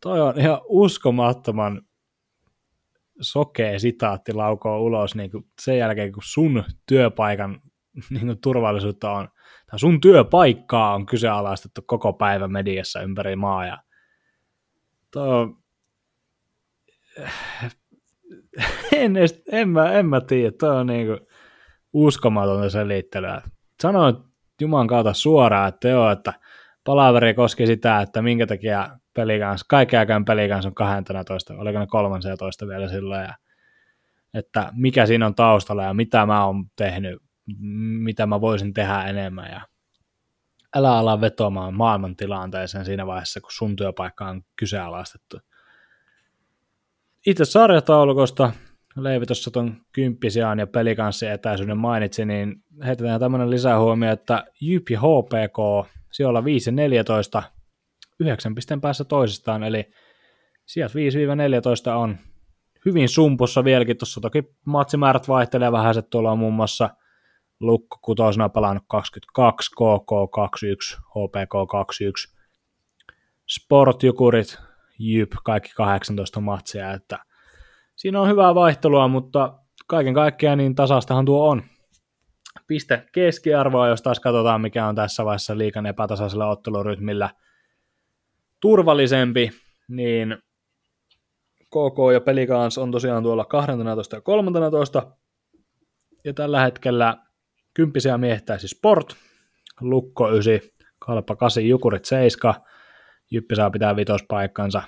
toi 0.00 0.20
on 0.20 0.38
ihan 0.38 0.60
uskomattoman 0.64 1.82
sokea 3.20 3.78
sitaatti 3.78 4.32
laukoo 4.32 4.80
ulos 4.80 5.14
niin 5.14 5.30
kuin 5.30 5.44
sen 5.60 5.78
jälkeen, 5.78 6.12
kun 6.12 6.22
sun 6.26 6.64
työpaikan 6.88 7.60
niin 8.10 8.26
kuin 8.26 8.40
turvallisuutta 8.40 9.12
on, 9.12 9.28
tai 9.70 9.78
sun 9.78 10.00
työpaikkaa 10.00 10.94
on 10.94 11.06
kyseenalaistettu 11.06 11.82
koko 11.86 12.12
päivä 12.12 12.48
mediassa 12.48 13.02
ympäri 13.02 13.36
maa, 13.36 13.66
ja 13.66 13.78
on 15.16 15.56
en, 18.92 19.16
edes, 19.16 19.42
en, 19.52 19.68
mä, 19.68 19.92
en 19.92 20.06
mä 20.06 20.20
tiedä, 20.20 20.52
toi 20.58 20.76
on 20.76 20.86
niinku 20.86 21.26
uskomatonta 21.92 22.70
selittelyä. 22.70 23.42
Sanoin 23.82 24.14
Juman 24.60 24.86
kautta 24.86 25.12
suoraan, 25.12 25.68
että 25.68 25.88
joo, 25.88 26.10
että 26.10 26.32
palaveri 26.84 27.34
koski 27.34 27.66
sitä, 27.66 28.00
että 28.00 28.22
minkä 28.22 28.46
takia 28.46 28.98
pelikans, 29.14 29.64
kaiken 29.64 30.00
aikaan 30.00 30.24
pelikans 30.24 30.66
on 30.66 30.74
12, 30.74 31.54
oliko 31.54 31.78
ne 31.78 31.86
13 31.86 32.68
vielä 32.68 32.88
silloin, 32.88 33.22
ja 33.22 33.34
että 34.34 34.72
mikä 34.76 35.06
siinä 35.06 35.26
on 35.26 35.34
taustalla 35.34 35.82
ja 35.82 35.94
mitä 35.94 36.26
mä 36.26 36.46
oon 36.46 36.64
tehnyt, 36.76 37.22
mitä 38.02 38.26
mä 38.26 38.40
voisin 38.40 38.72
tehdä 38.72 39.04
enemmän. 39.04 39.50
Ja 39.50 39.60
älä 40.76 40.96
ala 40.96 41.20
vetomaan 41.20 41.74
maailman 41.74 42.16
tilanteeseen 42.16 42.84
siinä 42.84 43.06
vaiheessa, 43.06 43.40
kun 43.40 43.50
sun 43.52 43.76
työpaikka 43.76 44.28
on 44.28 44.42
kyseenalaistettu. 44.56 45.38
Itse 47.26 47.44
sarjataulukosta. 47.44 48.52
Leivi 48.96 49.26
tuossa 49.26 49.50
tuon 49.50 49.76
kymppisiaan 49.92 50.58
ja 50.58 50.66
pelikanssi 50.66 51.26
etäisyyden 51.26 51.78
mainitsi, 51.78 52.24
niin 52.24 52.64
heitetään 52.84 53.20
tämmöinen 53.20 53.50
lisähuomio, 53.50 54.12
että 54.12 54.44
Jyp 54.60 54.90
ja 54.90 55.00
HPK 55.00 55.88
siellä 56.12 56.44
5 56.44 56.70
ja 56.70 56.72
14, 56.72 57.42
9 58.22 58.54
pisteen 58.54 58.80
päässä 58.80 59.04
toisistaan, 59.04 59.62
eli 59.62 59.90
sieltä 60.66 60.94
5-14 61.92 61.96
on 61.96 62.18
hyvin 62.84 63.08
sumpussa 63.08 63.64
vieläkin, 63.64 63.96
tuossa 63.96 64.20
toki 64.20 64.42
matsimäärät 64.66 65.28
vaihtelee 65.28 65.72
vähän, 65.72 65.94
se 65.94 66.02
tuolla 66.02 66.32
on 66.32 66.38
muun 66.38 66.54
muassa 66.54 66.90
Lukko 67.60 67.98
kutosena 68.02 68.48
pelannut 68.48 68.84
22, 68.88 69.70
KK 69.70 70.32
21, 70.32 70.96
HPK 70.96 71.70
21, 71.70 72.36
Sportjukurit 73.48 74.58
Jyp, 74.98 75.32
kaikki 75.44 75.70
18 75.76 76.40
matsia, 76.40 76.92
että 76.92 77.18
siinä 77.96 78.20
on 78.20 78.28
hyvää 78.28 78.54
vaihtelua, 78.54 79.08
mutta 79.08 79.58
kaiken 79.86 80.14
kaikkiaan 80.14 80.58
niin 80.58 80.74
tasastahan 80.74 81.24
tuo 81.24 81.48
on. 81.48 81.62
Piste 82.66 83.06
keskiarvoa, 83.12 83.88
jos 83.88 84.02
taas 84.02 84.20
katsotaan, 84.20 84.60
mikä 84.60 84.86
on 84.86 84.94
tässä 84.94 85.24
vaiheessa 85.24 85.58
liikan 85.58 85.86
epätasaisella 85.86 86.48
ottelurytmillä 86.48 87.30
turvallisempi, 88.62 89.50
niin 89.88 90.38
KK 91.66 92.12
ja 92.12 92.20
Pelikans 92.20 92.78
on 92.78 92.90
tosiaan 92.90 93.22
tuolla 93.22 93.44
12 93.44 94.16
ja 94.16 94.20
13, 94.20 95.16
ja 96.24 96.34
tällä 96.34 96.60
hetkellä 96.60 97.16
kymppisiä 97.74 98.18
miehtäisi 98.18 98.68
Sport, 98.68 99.16
Lukko 99.80 100.30
9, 100.30 100.70
Kalpa 100.98 101.36
8, 101.36 101.68
Jukurit 101.68 102.04
7, 102.04 102.54
Jyppi 103.30 103.56
saa 103.56 103.70
pitää 103.70 103.96
vitospaikkansa. 103.96 104.82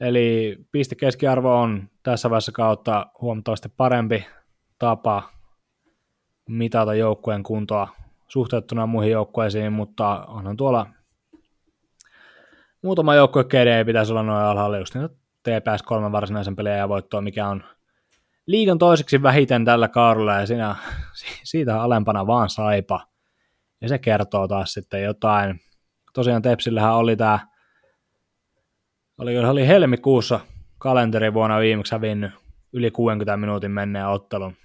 Eli 0.00 0.56
piste 0.72 0.94
keskiarvo 0.94 1.60
on 1.60 1.88
tässä 2.02 2.30
vaiheessa 2.30 2.52
kautta 2.52 3.06
huomattavasti 3.20 3.68
parempi 3.76 4.26
tapa 4.78 5.30
mitata 6.48 6.94
joukkueen 6.94 7.42
kuntoa 7.42 7.88
suhteuttuna 8.28 8.86
muihin 8.86 9.12
joukkueisiin, 9.12 9.72
mutta 9.72 10.24
onhan 10.26 10.56
tuolla 10.56 10.86
muutama 12.84 13.14
joukkue 13.14 13.44
KD 13.44 13.84
pitäisi 13.86 14.12
olla 14.12 14.22
noin 14.22 14.44
alhaalla 14.44 14.78
just 14.78 14.94
niin 14.94 15.08
TPS 15.42 15.82
kolmen 15.82 16.12
varsinaisen 16.12 16.56
pelejä 16.56 16.76
ja 16.76 16.88
voittoa, 16.88 17.20
mikä 17.20 17.48
on 17.48 17.64
liigan 18.46 18.78
toiseksi 18.78 19.22
vähiten 19.22 19.64
tällä 19.64 19.88
kaudella 19.88 20.34
ja 20.34 20.46
siinä, 20.46 20.76
siitä 21.44 21.82
alempana 21.82 22.26
vaan 22.26 22.50
saipa. 22.50 23.06
Ja 23.80 23.88
se 23.88 23.98
kertoo 23.98 24.48
taas 24.48 24.72
sitten 24.72 25.02
jotain 25.02 25.60
tosiaan 26.12 26.42
Tepsillähän 26.42 26.94
oli 26.94 27.16
tämä, 27.16 27.38
oli, 29.18 29.38
oli 29.38 29.66
helmikuussa 29.66 30.40
kalenterivuonna 30.78 31.60
viimeksi 31.60 31.94
hävinnyt 31.94 32.32
yli 32.72 32.90
60 32.90 33.36
minuutin 33.36 33.70
menneen 33.70 34.08
ottelun. 34.08 34.56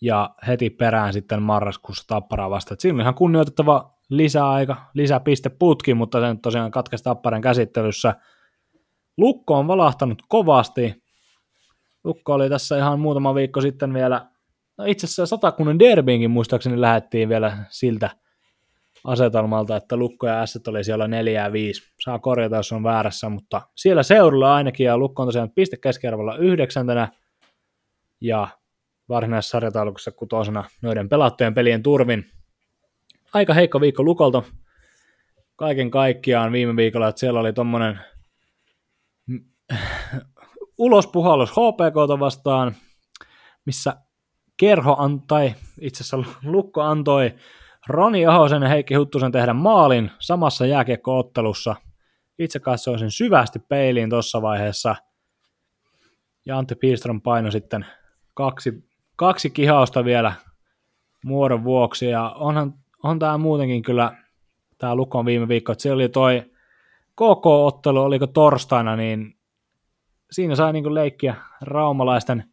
Ja 0.00 0.30
heti 0.46 0.70
perään 0.70 1.12
sitten 1.12 1.42
marraskuussa 1.42 2.04
Tapparaa 2.06 2.50
vasta. 2.50 2.74
Siinä 2.78 2.94
oli 2.94 3.02
ihan 3.02 3.14
kunnioitettava 3.14 3.94
lisäaika, 4.16 4.76
lisäpisteputki, 4.94 5.94
mutta 5.94 6.20
sen 6.20 6.40
tosiaan 6.40 6.70
katkesi 6.70 7.04
Tapparan 7.04 7.40
käsittelyssä. 7.40 8.14
Lukko 9.16 9.54
on 9.58 9.68
valahtanut 9.68 10.22
kovasti. 10.28 11.02
Lukko 12.04 12.34
oli 12.34 12.48
tässä 12.48 12.78
ihan 12.78 13.00
muutama 13.00 13.34
viikko 13.34 13.60
sitten 13.60 13.94
vielä, 13.94 14.26
no 14.78 14.84
itse 14.84 15.06
asiassa 15.06 15.26
satakunnan 15.26 15.78
derbiinkin 15.78 16.30
muistaakseni 16.30 16.80
lähettiin 16.80 17.28
vielä 17.28 17.56
siltä 17.70 18.10
asetelmalta, 19.04 19.76
että 19.76 19.96
Lukko 19.96 20.26
ja 20.26 20.46
S 20.46 20.60
oli 20.68 20.84
siellä 20.84 21.08
4 21.08 21.42
ja 21.42 21.52
5. 21.52 21.82
Saa 22.00 22.18
korjata, 22.18 22.56
jos 22.56 22.72
on 22.72 22.82
väärässä, 22.82 23.28
mutta 23.28 23.62
siellä 23.76 24.02
seudulla 24.02 24.54
ainakin, 24.54 24.86
ja 24.86 24.98
Lukko 24.98 25.22
on 25.22 25.28
tosiaan 25.28 25.50
piste 25.50 25.76
keskiarvolla 25.76 26.36
yhdeksäntenä, 26.36 27.08
ja 28.20 28.48
varsinaisessa 29.08 29.50
sarjataulukossa 29.50 30.12
kutosena 30.12 30.64
noiden 30.82 31.08
pelattujen 31.08 31.54
pelien 31.54 31.82
turvin. 31.82 32.24
Aika 33.34 33.54
heikko 33.54 33.80
viikko 33.80 34.02
Lukolta 34.02 34.42
kaiken 35.56 35.90
kaikkiaan 35.90 36.52
viime 36.52 36.76
viikolla, 36.76 37.08
että 37.08 37.20
siellä 37.20 37.40
oli 37.40 37.52
tommonen 37.52 38.00
ulospuhallus 40.78 41.50
HPK 41.50 42.20
vastaan, 42.20 42.74
missä 43.66 43.96
Kerho 44.56 44.96
antoi, 44.98 45.54
itse 45.80 46.04
asiassa 46.04 46.32
Lukko 46.44 46.82
antoi 46.82 47.34
Roni 47.86 48.26
Ahosen 48.26 48.62
ja 48.62 48.68
Heikki 48.68 48.94
Huttusen 48.94 49.32
tehdä 49.32 49.52
maalin 49.52 50.10
samassa 50.18 50.66
jääkiekkoottelussa. 50.66 51.76
Itse 52.38 52.58
katsoin 52.58 52.98
sen 52.98 53.10
syvästi 53.10 53.58
peiliin 53.58 54.10
tuossa 54.10 54.42
vaiheessa. 54.42 54.96
Ja 56.46 56.58
Antti 56.58 56.74
Piistron 56.74 57.22
paino 57.22 57.50
sitten 57.50 57.86
kaksi, 58.34 58.72
kaksi 59.16 59.50
kihausta 59.50 60.04
vielä 60.04 60.32
muodon 61.24 61.64
vuoksi. 61.64 62.06
Ja 62.06 62.30
onhan, 62.30 62.74
on 63.02 63.18
tämä 63.18 63.38
muutenkin 63.38 63.82
kyllä, 63.82 64.12
tämä 64.78 64.94
Lukon 64.94 65.24
viime 65.24 65.48
viikko, 65.48 65.72
että 65.72 65.82
se 65.82 65.92
oli 65.92 66.08
toi 66.08 66.42
KK-ottelu, 67.14 68.02
oliko 68.02 68.26
torstaina, 68.26 68.96
niin 68.96 69.34
siinä 70.30 70.54
sai 70.54 70.72
niin 70.72 70.94
leikkiä 70.94 71.34
raumalaisten 71.60 72.44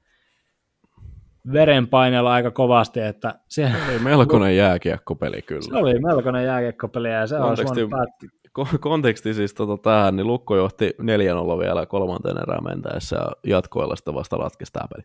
verenpaineella 1.54 2.34
aika 2.34 2.52
kovasti, 2.52 3.00
että 3.00 3.39
se, 3.47 3.72
Se 3.88 3.91
oli 3.91 4.00
melkoinen 4.00 4.58
jääkiekkopeli 4.58 5.36
se 5.36 5.41
kyllä. 5.41 5.80
oli 5.80 6.00
melkoinen 6.00 6.45
jääkiekkopeli 6.45 7.12
ja 7.12 7.28
se 7.28 7.38
olisi 7.38 7.64
Konteksti-. 7.64 8.39
Ko- 8.60 8.78
konteksti 8.80 9.34
siis 9.34 9.54
tota 9.54 9.78
tähän, 9.78 10.16
niin 10.16 10.28
Lukko 10.28 10.56
johti 10.56 10.89
4-0 10.89 11.60
vielä 11.60 11.86
kolmanteen 11.86 12.38
erään 12.38 12.64
mentäessä 12.64 13.16
ja 13.16 13.32
jatkoilla 13.43 13.95
sitä 13.95 14.14
vasta 14.14 14.38
ratkesi 14.38 14.74
tämä 14.74 14.88
peli. 14.95 15.04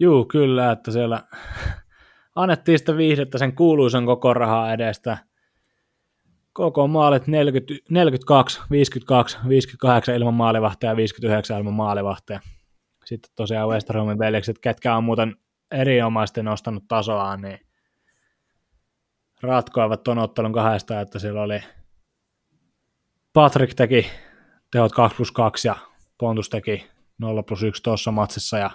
Juu, 0.00 0.24
kyllä, 0.24 0.72
että 0.72 0.90
siellä 0.90 1.22
annettiin 2.34 2.78
sitä 2.78 2.96
viihdettä 2.96 3.38
sen 3.38 3.54
kuuluisan 3.54 4.06
koko 4.06 4.34
rahaa 4.34 4.72
edestä. 4.72 5.18
Koko 6.52 6.86
maalit 6.86 7.26
40, 7.26 7.74
42, 7.90 8.60
52, 8.70 9.38
58 9.48 10.14
ilman 10.14 10.34
maalivahtia 10.34 10.90
ja 10.90 10.96
59 10.96 11.58
ilman 11.58 11.72
maalivahtia. 11.72 12.40
Sitten 13.04 13.32
tosiaan 13.36 13.68
Westerholmin 13.68 14.18
veljekset, 14.18 14.58
ketkä 14.58 14.96
on 14.96 15.04
muuten 15.04 15.36
erinomaisesti 15.70 16.42
nostanut 16.42 16.84
tasoaan, 16.88 17.40
niin 17.40 17.58
ratkoivat 19.42 20.02
tuon 20.02 20.18
ottelun 20.18 20.52
kahdesta, 20.52 21.00
että 21.00 21.18
siellä 21.18 21.42
oli 21.42 21.62
Patrick 23.32 23.74
teki 23.74 24.06
tehot 24.70 24.92
2 24.92 25.16
plus 25.16 25.32
2 25.32 25.68
ja 25.68 25.76
Pontus 26.18 26.48
teki 26.48 26.86
0 27.18 27.42
plus 27.42 27.62
1 27.62 27.82
tuossa 27.82 28.10
matsissa 28.10 28.58
ja 28.58 28.70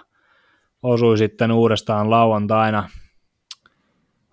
osui 0.82 1.18
sitten 1.18 1.52
uudestaan 1.52 2.10
lauantaina 2.10 2.88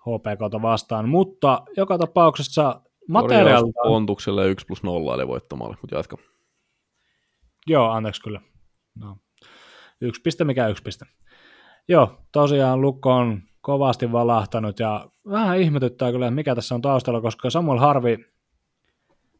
HPKta 0.04 0.62
vastaan, 0.62 1.08
mutta 1.08 1.62
joka 1.76 1.98
tapauksessa 1.98 2.62
Korjaus 2.62 2.84
materiaalilta... 3.08 3.80
Pontukselle 3.84 4.48
1 4.48 4.66
plus 4.66 4.82
0 4.82 5.14
eli 5.14 5.28
voittomaali, 5.28 5.74
mutta 5.82 5.96
jatka. 5.96 6.16
Joo, 7.66 7.90
anteeksi 7.90 8.22
kyllä. 8.22 8.40
No. 8.94 9.16
Yksi 10.00 10.22
piste, 10.22 10.44
mikä 10.44 10.68
yksi 10.68 10.82
piste. 10.82 11.06
Joo, 11.88 12.18
tosiaan 12.32 12.80
Lukko 12.80 13.12
on 13.12 13.42
kovasti 13.60 14.12
valahtanut 14.12 14.78
ja 14.78 15.08
vähän 15.30 15.58
ihmetyttää 15.58 16.12
kyllä, 16.12 16.30
mikä 16.30 16.54
tässä 16.54 16.74
on 16.74 16.82
taustalla, 16.82 17.20
koska 17.20 17.50
Samuel 17.50 17.78
Harvi 17.78 18.18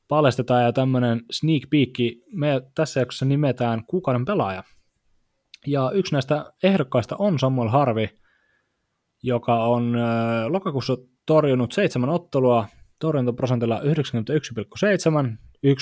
paljastetaan 0.08 0.64
ja 0.64 0.72
tämmöinen 0.72 1.22
sneak 1.30 1.62
peek, 1.70 2.22
me 2.32 2.62
tässä 2.74 3.00
jaksossa 3.00 3.24
nimetään 3.24 3.84
kuukauden 3.86 4.24
pelaaja. 4.24 4.62
Ja 5.66 5.90
yksi 5.90 6.12
näistä 6.12 6.52
ehdokkaista 6.62 7.16
on 7.18 7.38
Samuel 7.38 7.68
Harvi, 7.68 8.08
joka 9.24 9.64
on 9.64 9.96
äh, 9.96 10.46
lokakuussa 10.46 10.96
torjunut 11.26 11.72
seitsemän 11.72 12.10
ottelua 12.10 12.66
torjuntaprosentilla 12.98 13.80
91,7, 13.80 13.86
1,71 15.66 15.76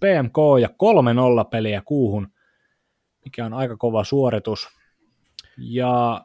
PMK 0.00 0.36
ja 0.60 0.68
3-0 0.68 1.48
peliä 1.50 1.82
kuuhun, 1.84 2.28
mikä 3.24 3.46
on 3.46 3.54
aika 3.54 3.76
kova 3.76 4.04
suoritus. 4.04 4.68
Ja 5.58 6.24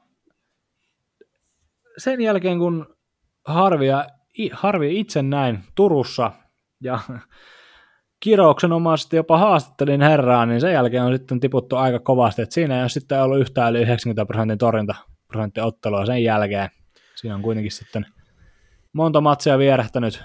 sen 1.97 2.21
jälkeen, 2.21 2.59
kun 2.59 2.95
Harvia, 3.45 4.05
Harvi 4.53 4.99
itse 4.99 5.21
näin 5.21 5.59
Turussa 5.75 6.31
ja 6.83 6.99
kirouksenomaisesti 8.23 9.15
jopa 9.15 9.37
haastattelin 9.37 10.01
herraa, 10.01 10.45
niin 10.45 10.61
sen 10.61 10.73
jälkeen 10.73 11.03
on 11.03 11.13
sitten 11.13 11.39
tiputtu 11.39 11.75
aika 11.75 11.99
kovasti, 11.99 12.41
että 12.41 12.53
siinä 12.53 12.75
ei 12.75 12.81
ole 12.81 12.89
sitten 12.89 13.23
ollut 13.23 13.39
yhtään 13.39 13.75
yli 13.75 13.81
90 13.81 14.25
prosentin 14.25 14.57
torjuntaprosentti 15.29 15.61
ottelua 15.61 16.05
sen 16.05 16.23
jälkeen. 16.23 16.69
Siinä 17.15 17.35
on 17.35 17.41
kuitenkin 17.41 17.71
sitten 17.71 18.05
monta 18.93 19.21
matsia 19.21 19.57
vierähtänyt. 19.57 20.23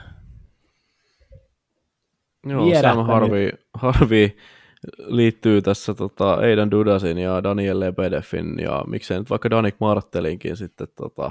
Joo, 2.47 2.67
Vierähtänyt. 2.67 3.07
Sam 3.07 3.07
Harvey, 3.07 3.51
Harvey 3.75 4.31
liittyy 4.99 5.63
tässä 5.63 5.95
tota, 5.95 6.35
Aidan 6.35 6.71
Dudasin 6.71 7.19
ja 7.19 7.43
Daniel 7.43 7.81
Lebedeffin 7.81 8.59
ja 8.59 8.85
miksei 8.87 9.19
nyt 9.19 9.31
vaikka 9.31 9.51
Danik 9.51 9.77
Martelinkin 9.81 10.57
sitten 10.57 10.89
tota, 10.97 11.31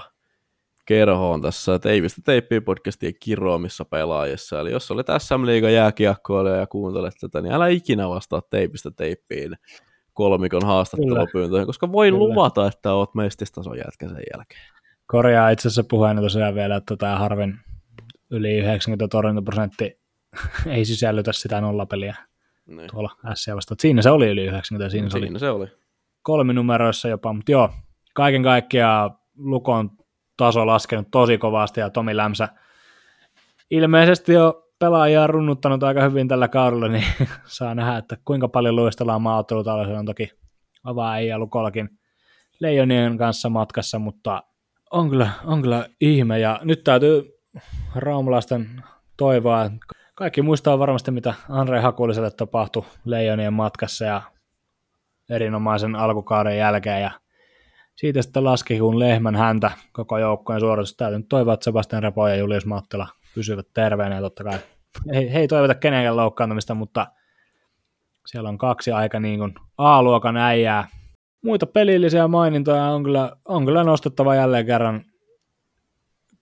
kerhoon 0.86 1.42
tässä 1.42 1.80
Teipistä 1.80 2.22
teippiä 2.26 2.62
podcastien 2.62 3.14
kiroamissa 3.20 3.86
pelaajissa. 3.86 4.60
Eli 4.60 4.72
jos 4.72 4.92
olet 4.92 5.08
SM 5.18 5.46
Liigan 5.46 5.74
jääkiekkoilija 5.74 6.56
ja 6.56 6.68
kuuntelet 6.68 7.14
tätä, 7.20 7.42
niin 7.42 7.54
älä 7.54 7.68
ikinä 7.68 8.10
vastaa 8.10 8.42
Teipistä 8.50 8.92
teippiin 8.92 9.56
kolmikon 10.14 10.66
haastattelupyyntöihin, 10.66 11.66
koska 11.66 11.92
voin 11.92 12.14
Kyllä. 12.14 12.26
luvata, 12.26 12.68
että 12.68 12.94
oot 12.94 13.16
mestistason 13.16 13.78
jätkä 13.78 14.08
sen 14.08 14.24
jälkeen. 14.36 14.62
Korjaa 15.06 15.50
itse 15.50 15.68
asiassa 15.68 15.84
puheena 15.90 16.22
tosiaan 16.22 16.56
vielä, 16.56 16.76
että 16.76 16.96
tämä 16.96 17.18
Harvin 17.20 17.60
yli 18.30 18.58
90 18.58 19.08
torjuntaprosentti 19.08 20.00
ei 20.68 20.86
sisällytä 20.86 21.34
sitä 21.34 21.62
nollapeliä 21.62 22.16
Niin. 22.66 22.90
tuolla 22.92 23.10
S 23.34 23.48
vastaan. 23.56 23.78
Siinä 23.82 24.02
se 24.02 24.10
oli 24.12 24.28
yli 24.30 24.44
90, 24.46 24.90
siinä 24.90 25.10
se 25.10 25.18
oli 25.18 25.26
Siinä 25.26 25.40
se 25.40 25.50
oli. 25.50 25.68
kolminumeroissa 26.22 27.08
jopa, 27.08 27.34
mutta 27.34 27.52
joo, 27.52 27.70
kaiken 28.14 28.44
kaikkiaan 28.44 29.18
Lukon 29.38 29.92
taso 30.38 30.68
laskenut 30.68 31.08
tosi 31.12 31.38
kovasti 31.38 31.80
ja 31.80 31.90
Tomi 31.90 32.18
Lämsä 32.18 32.50
ilmeisesti 33.72 34.34
jo 34.34 34.63
pelaajia 34.84 35.28
runnuttanut 35.28 35.84
aika 35.84 36.02
hyvin 36.02 36.28
tällä 36.28 36.48
kaudella, 36.48 36.88
niin 36.88 37.04
saa 37.46 37.76
nähdä, 37.76 37.98
että 37.98 38.18
kuinka 38.26 38.48
paljon 38.48 38.76
luistellaan 38.76 39.22
maaottelutalossa. 39.22 39.94
Se 39.94 40.00
on 40.00 40.06
toki 40.06 40.30
avaa 40.84 41.18
ei 41.18 41.38
Lukollakin 41.38 41.90
Leijonien 42.60 43.18
kanssa 43.18 43.50
matkassa, 43.50 44.00
mutta 44.00 44.44
on 44.92 45.10
kyllä, 45.10 45.30
on 45.46 45.62
kyllä 45.62 45.86
ihme. 46.02 46.40
Ja 46.40 46.60
nyt 46.64 46.84
täytyy 46.84 47.24
raumalaisten 47.96 48.84
toivoa, 49.18 49.72
kaikki 50.16 50.42
muistaa 50.42 50.80
varmasti, 50.80 51.12
mitä 51.12 51.34
Andre 51.50 51.80
Hakuliselle 51.80 52.32
tapahtui 52.32 52.86
Leijonien 53.06 53.54
matkassa 53.54 54.06
ja 54.06 54.22
erinomaisen 55.30 55.96
alkukauden 55.96 56.58
jälkeen 56.58 57.02
ja 57.02 57.12
siitä 57.96 58.22
sitten 58.22 58.44
laski 58.44 58.80
kuin 58.80 59.00
lehmän 59.00 59.36
häntä 59.36 59.72
koko 59.92 60.18
joukkojen 60.18 60.62
suoritus. 60.62 60.96
Täytyy 60.96 61.18
nyt 61.18 61.30
toivoa, 61.30 61.54
että 61.54 61.64
Sebastian 61.64 62.04
Repo 62.04 62.28
ja 62.28 62.36
Julius 62.36 62.66
Mattila 62.66 63.08
pysyvät 63.36 63.68
terveenä 63.74 64.16
ja 64.16 64.22
totta 64.22 64.44
kai 64.44 64.60
ei, 65.14 65.30
ei 65.30 65.48
toivota 65.48 65.76
kenenkään 65.76 66.18
loukkaantumista, 66.18 66.74
mutta 66.74 67.08
siellä 68.26 68.50
on 68.50 68.58
kaksi 68.58 68.92
aika 68.92 69.20
niin 69.20 69.40
kuin 69.40 69.56
A-luokan 69.78 70.38
äijää. 70.38 70.88
Muita 71.42 71.66
pelillisiä 71.66 72.28
mainintoja 72.28 72.84
on 72.84 73.04
kyllä, 73.04 73.36
on 73.46 73.66
kyllä 73.66 73.84
nostettava 73.84 74.36
jälleen 74.36 74.66
kerran 74.66 75.06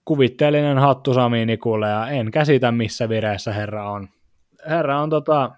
kuvitteellinen 0.04 0.78
hattu 0.78 1.14
Sami 1.14 1.46
Nikulle 1.46 1.88
ja 1.88 2.08
en 2.08 2.30
käsitä 2.30 2.72
missä 2.72 3.08
vireessä 3.08 3.52
herra 3.52 3.90
on. 3.90 4.08
Herra 4.68 5.00
on 5.00 5.10
tota, 5.10 5.50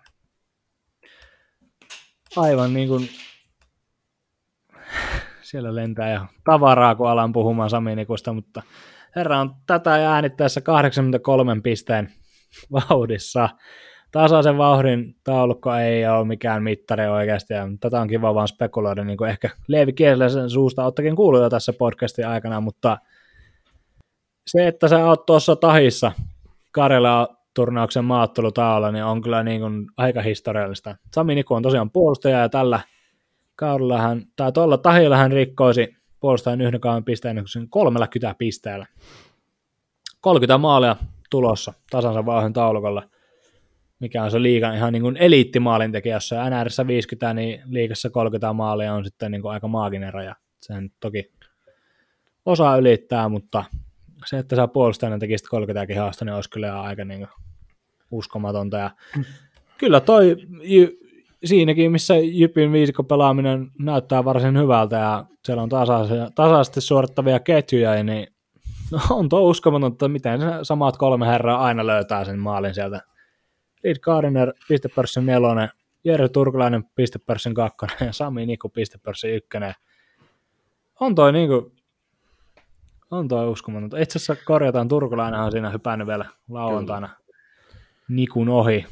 aivan 2.37 2.75
niin 2.75 2.89
kuin 2.89 3.09
siellä 5.43 5.75
lentää 5.75 6.13
jo 6.13 6.21
tavaraa, 6.45 6.95
kun 6.95 7.09
alan 7.09 7.33
puhumaan 7.33 7.71
Sami 7.71 7.97
Nikusta, 7.97 8.33
mutta 8.33 8.63
herra 9.17 9.41
on 9.41 9.55
tätä 9.67 10.13
äänittäessä 10.13 10.61
83 10.61 11.61
pisteen 11.61 12.13
vauhdissa. 12.91 13.49
Tasaisen 14.11 14.59
vauhdin 14.59 15.17
taulukko 15.25 15.75
ei 15.75 16.07
ole 16.07 16.25
mikään 16.25 16.63
mittari 16.63 17.07
oikeasti, 17.07 17.55
ja 17.55 17.69
tätä 17.81 18.01
on 18.01 18.09
kiva 18.09 18.35
vaan 18.35 18.49
spekuloida, 18.49 19.05
niin 19.05 19.19
kuin 19.19 19.31
ehkä 19.31 19.51
Leevi 19.69 19.93
Kielisen 19.93 20.51
suusta 20.51 20.85
ottakin 20.85 21.17
kuullut 21.17 21.43
jo 21.43 21.51
tässä 21.51 21.73
podcastin 21.73 22.29
aikana, 22.29 22.61
mutta 22.61 22.99
se, 24.47 24.67
että 24.67 24.89
sä 24.89 25.07
oot 25.07 25.27
tuossa 25.27 25.57
tahissa 25.57 26.13
Karjala 26.73 27.37
turnauksen 27.55 28.05
maattelutaolla, 28.05 28.93
niin 28.93 29.05
on 29.05 29.23
kyllä 29.23 29.43
niin 29.43 29.61
kuin 29.61 29.87
aika 29.97 30.23
historiallista. 30.23 30.97
Sami 31.15 31.35
Niku 31.35 31.55
on 31.55 31.63
tosiaan 31.63 31.91
puolustaja 31.91 32.39
ja 32.39 32.49
tällä 32.49 32.81
kaudella 33.57 33.99
hän, 33.99 34.23
tai 34.37 34.53
tuolla 34.53 34.79
tahilla 34.79 35.17
hän 35.17 35.33
rikkoisi 35.33 35.97
puolustajan 36.21 36.61
yhden 36.61 36.81
kauan 36.81 37.05
pisteen 37.05 37.43
sen 37.47 37.69
30 37.69 38.35
pisteellä. 38.39 38.87
30 40.21 40.59
maalia 40.59 40.97
tulossa 41.35 41.73
tasansa 41.91 42.27
vauhdin 42.27 42.53
taulukolla, 42.53 43.03
mikä 44.01 44.25
on 44.25 44.31
se 44.31 44.43
liigan 44.43 44.75
ihan 44.75 44.93
niin 44.93 45.03
kuin 45.03 45.17
eliittimaalintekijä, 45.17 46.17
jos 46.17 46.31
NRssä 46.51 46.87
50, 46.87 47.35
niin 47.35 47.63
liigassa 47.67 48.11
30 48.11 48.53
maalia 48.53 48.95
on 48.95 49.05
sitten 49.05 49.33
niin 49.33 49.43
kuin 49.43 49.53
aika 49.53 49.69
maaginen 49.69 50.15
raja. 50.15 50.35
Sen 50.61 50.91
toki 51.01 51.33
osaa 52.47 52.77
ylittää, 52.77 53.29
mutta 53.29 53.65
se, 54.27 54.39
että 54.39 54.57
sä 54.57 54.69
puolustajana 54.69 55.19
tekisit 55.19 55.49
30 55.49 55.87
kihasta, 55.87 56.25
niin 56.25 56.35
olisi 56.35 56.51
kyllä 56.51 56.83
aika 56.83 57.05
niin 57.05 57.19
kuin 57.19 57.31
uskomatonta. 58.11 58.77
Ja 58.77 58.91
kyllä 59.79 60.01
toi 60.01 60.37
siinäkin, 61.45 61.93
missä 61.93 62.15
Jypin 62.17 62.73
viisikko 62.73 63.05
pelaaminen 63.05 63.71
näyttää 63.79 64.25
varsin 64.25 64.59
hyvältä 64.59 64.97
ja 64.97 65.25
siellä 65.45 65.63
on 65.63 65.69
tasaisesti 66.35 66.81
suorittavia 66.81 67.41
ketjuja, 67.41 68.05
niin 68.05 68.34
on 69.11 69.29
tuo 69.29 69.41
uskomatonta, 69.41 69.95
että 69.95 70.09
miten 70.09 70.41
samat 70.63 70.97
kolme 70.97 71.27
herraa 71.27 71.65
aina 71.65 71.87
löytää 71.87 72.25
sen 72.25 72.39
maalin 72.39 72.75
sieltä. 72.75 73.01
Reed 73.85 73.97
Gardner, 73.99 74.53
pistepörssin 74.69 75.27
nelonen, 75.27 75.69
Jere 76.05 76.29
Turkulainen, 76.29 76.85
pistepörssin 76.95 77.55
kakkonen 77.55 77.97
ja 78.01 78.13
Sami 78.13 78.47
Niku, 78.47 78.69
pistepörssin 78.69 79.35
ykkönen. 79.35 79.75
On 81.01 81.15
toi 81.15 81.33
niinku, 81.33 81.73
on 83.11 83.29
toi 83.29 83.49
uskomatonta. 83.49 83.99
Itse 83.99 84.19
asiassa 84.19 84.45
korjataan, 84.45 84.89
Turkulainenhan 84.89 85.47
on 85.47 85.53
siinä 85.53 85.71
hypännyt 85.71 86.09
vielä 86.09 86.25
lauantaina 86.49 87.09
Nikun 88.09 88.49
ohi. 88.49 88.87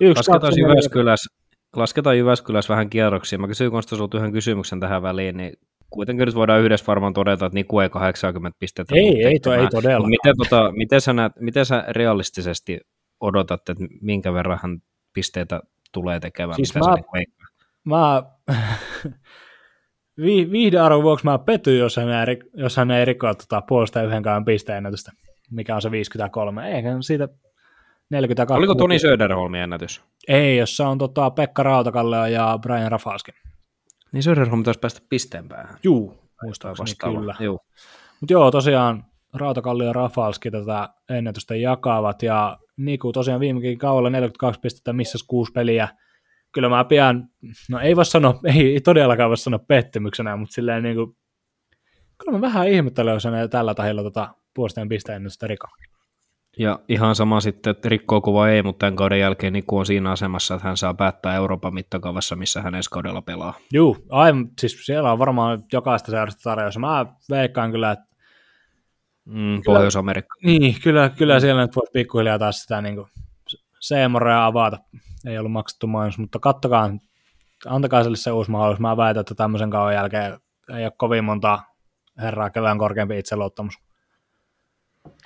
Yksi, 0.00 0.30
Lasketaan 0.30 0.52
Jyväskylässä, 0.56 1.34
lasketaan 1.76 2.18
Jyväskylässä 2.18 2.72
vähän 2.72 2.90
kierroksia. 2.90 3.38
Mä 3.38 3.46
kysyin 3.46 3.70
Konsta 3.70 3.96
sulta 3.96 4.18
yhden 4.18 4.32
kysymyksen 4.32 4.80
tähän 4.80 5.02
väliin, 5.02 5.36
niin 5.36 5.52
kuitenkin 5.94 6.26
nyt 6.26 6.34
voidaan 6.34 6.60
yhdessä 6.60 6.86
varmaan 6.86 7.12
todeta, 7.12 7.46
että 7.46 7.54
Niku 7.54 7.80
ei 7.80 7.88
80 7.88 8.56
pistettä 8.58 8.94
Ei, 8.96 9.24
ei, 9.24 9.40
to, 9.40 9.52
ei 9.52 9.68
todella. 9.68 10.08
Miten, 10.08 10.34
tota, 10.38 10.72
miten, 10.72 11.00
sä 11.00 11.12
näet, 11.12 11.32
miten 11.40 11.66
sä 11.66 11.84
realistisesti 11.88 12.80
odotat, 13.20 13.68
että 13.68 13.84
minkä 14.00 14.32
verran 14.32 14.58
hän 14.62 14.78
pisteitä 15.14 15.60
tulee 15.92 16.20
tekemään? 16.20 16.56
Siis 16.56 16.74
mä- 16.74 16.80
niinku? 16.94 17.34
Mä 17.84 18.22
vi, 20.24 20.50
viihdearvon 20.50 21.02
vuoksi 21.02 21.24
mä 21.24 21.38
petyin, 21.38 21.78
jos 21.78 21.96
hän 21.96 22.28
ei, 22.28 22.38
jos 22.54 22.76
hän 22.76 22.90
ei 22.90 23.04
rikoa 23.04 23.34
tota 23.34 23.62
puolesta 23.68 24.02
yhdenkään 24.02 24.44
pisteennätystä, 24.44 25.12
mikä 25.50 25.74
on 25.74 25.82
se 25.82 25.90
53. 25.90 26.76
Eikä 26.76 26.88
siitä 27.00 27.28
42. 28.10 28.58
Oliko 28.58 28.74
Toni 28.74 28.98
Söderholmin 28.98 29.60
ennätys? 29.60 30.02
Ei, 30.28 30.56
jos 30.56 30.76
se 30.76 30.82
on 30.82 30.98
tota 30.98 31.30
Pekka 31.30 31.62
Rautakallio 31.62 32.26
ja 32.26 32.58
Brian 32.62 32.92
Rafalski. 32.92 33.32
Niin 34.14 34.22
Söderholm 34.22 34.62
taisi 34.62 34.80
päästä 34.80 35.00
pisteen 35.08 35.48
päähän. 35.48 35.78
Juu, 35.82 36.18
muistaakseni 36.42 37.14
kyllä. 37.14 37.34
Joo. 37.40 37.58
Mutta 38.20 38.32
joo, 38.32 38.50
tosiaan 38.50 39.04
Rautakallio 39.34 39.86
ja 39.86 39.92
Rafalski 39.92 40.50
tätä 40.50 40.88
ennätystä 41.08 41.56
jakavat, 41.56 42.22
ja 42.22 42.58
Niku 42.76 43.12
tosiaan 43.12 43.40
viimekin 43.40 43.78
kaudella 43.78 44.10
42 44.10 44.60
pistettä, 44.60 44.92
missä 44.92 45.18
kuusi 45.28 45.52
peliä. 45.52 45.88
Kyllä 46.52 46.68
mä 46.68 46.84
pian, 46.84 47.28
no 47.70 47.80
ei 47.80 47.96
voi 47.96 48.04
sanoa, 48.04 48.40
ei, 48.44 48.72
ei 48.72 48.80
todellakaan 48.80 49.30
voi 49.30 49.36
sanoa 49.36 49.58
pettymyksenä, 49.68 50.36
mutta 50.36 50.54
silleen 50.54 50.82
niin 50.82 50.96
kuin, 50.96 51.16
kyllä 52.18 52.32
mä 52.32 52.40
vähän 52.40 52.68
ihmettelen, 52.68 53.14
jos 53.14 53.24
tällä 53.50 53.74
tahilla 53.74 54.02
tota 54.02 54.34
puolestaan 54.54 54.88
pisteennätystä 54.88 55.46
riko. 55.46 55.66
Ja 56.58 56.78
ihan 56.88 57.14
sama 57.14 57.40
sitten, 57.40 57.70
että 57.70 57.88
rikkoo 57.88 58.20
kuva 58.20 58.48
ei, 58.48 58.62
mutta 58.62 58.78
tämän 58.78 58.96
kauden 58.96 59.20
jälkeen 59.20 59.52
Niku 59.52 59.78
on 59.78 59.86
siinä 59.86 60.10
asemassa, 60.10 60.54
että 60.54 60.68
hän 60.68 60.76
saa 60.76 60.94
päättää 60.94 61.34
Euroopan 61.34 61.74
mittakaavassa, 61.74 62.36
missä 62.36 62.62
hän 62.62 62.74
ensi 62.74 62.90
kaudella 62.90 63.22
pelaa. 63.22 63.54
Juu, 63.72 63.96
aivan, 64.10 64.48
siis 64.60 64.86
siellä 64.86 65.12
on 65.12 65.18
varmaan 65.18 65.64
jokaista 65.72 66.10
seurasta 66.10 66.50
tarjous. 66.50 66.78
Mä 66.78 67.06
veikkaan 67.30 67.70
kyllä, 67.70 67.90
että 67.90 68.14
Mm, 69.24 69.62
Pohjois-Amerikka. 69.64 70.34
Niin, 70.42 70.80
kyllä, 70.82 71.08
kyllä 71.08 71.40
siellä 71.40 71.62
nyt 71.62 71.76
voi 71.76 71.86
pikkuhiljaa 71.92 72.38
taas 72.38 72.62
sitä 72.62 72.82
niin 72.82 72.94
kuin 72.94 73.08
Seemorea 73.80 74.46
avata. 74.46 74.78
Ei 75.26 75.38
ollut 75.38 75.52
maksettu 75.52 75.86
mainos, 75.86 76.18
mutta 76.18 76.38
kattokaa, 76.38 76.90
antakaa 77.66 78.02
sille 78.02 78.16
se 78.16 78.32
uusi 78.32 78.50
mahdollisuus. 78.50 78.80
Mä 78.80 78.96
väitän, 78.96 79.20
että 79.20 79.34
tämmöisen 79.34 79.70
kauan 79.70 79.94
jälkeen 79.94 80.38
ei 80.76 80.84
ole 80.84 80.92
kovin 80.96 81.24
monta 81.24 81.58
herraa, 82.18 82.50
kellä 82.50 82.70
on 82.70 82.78
korkeampi 82.78 83.18
itseluottamus 83.18 83.74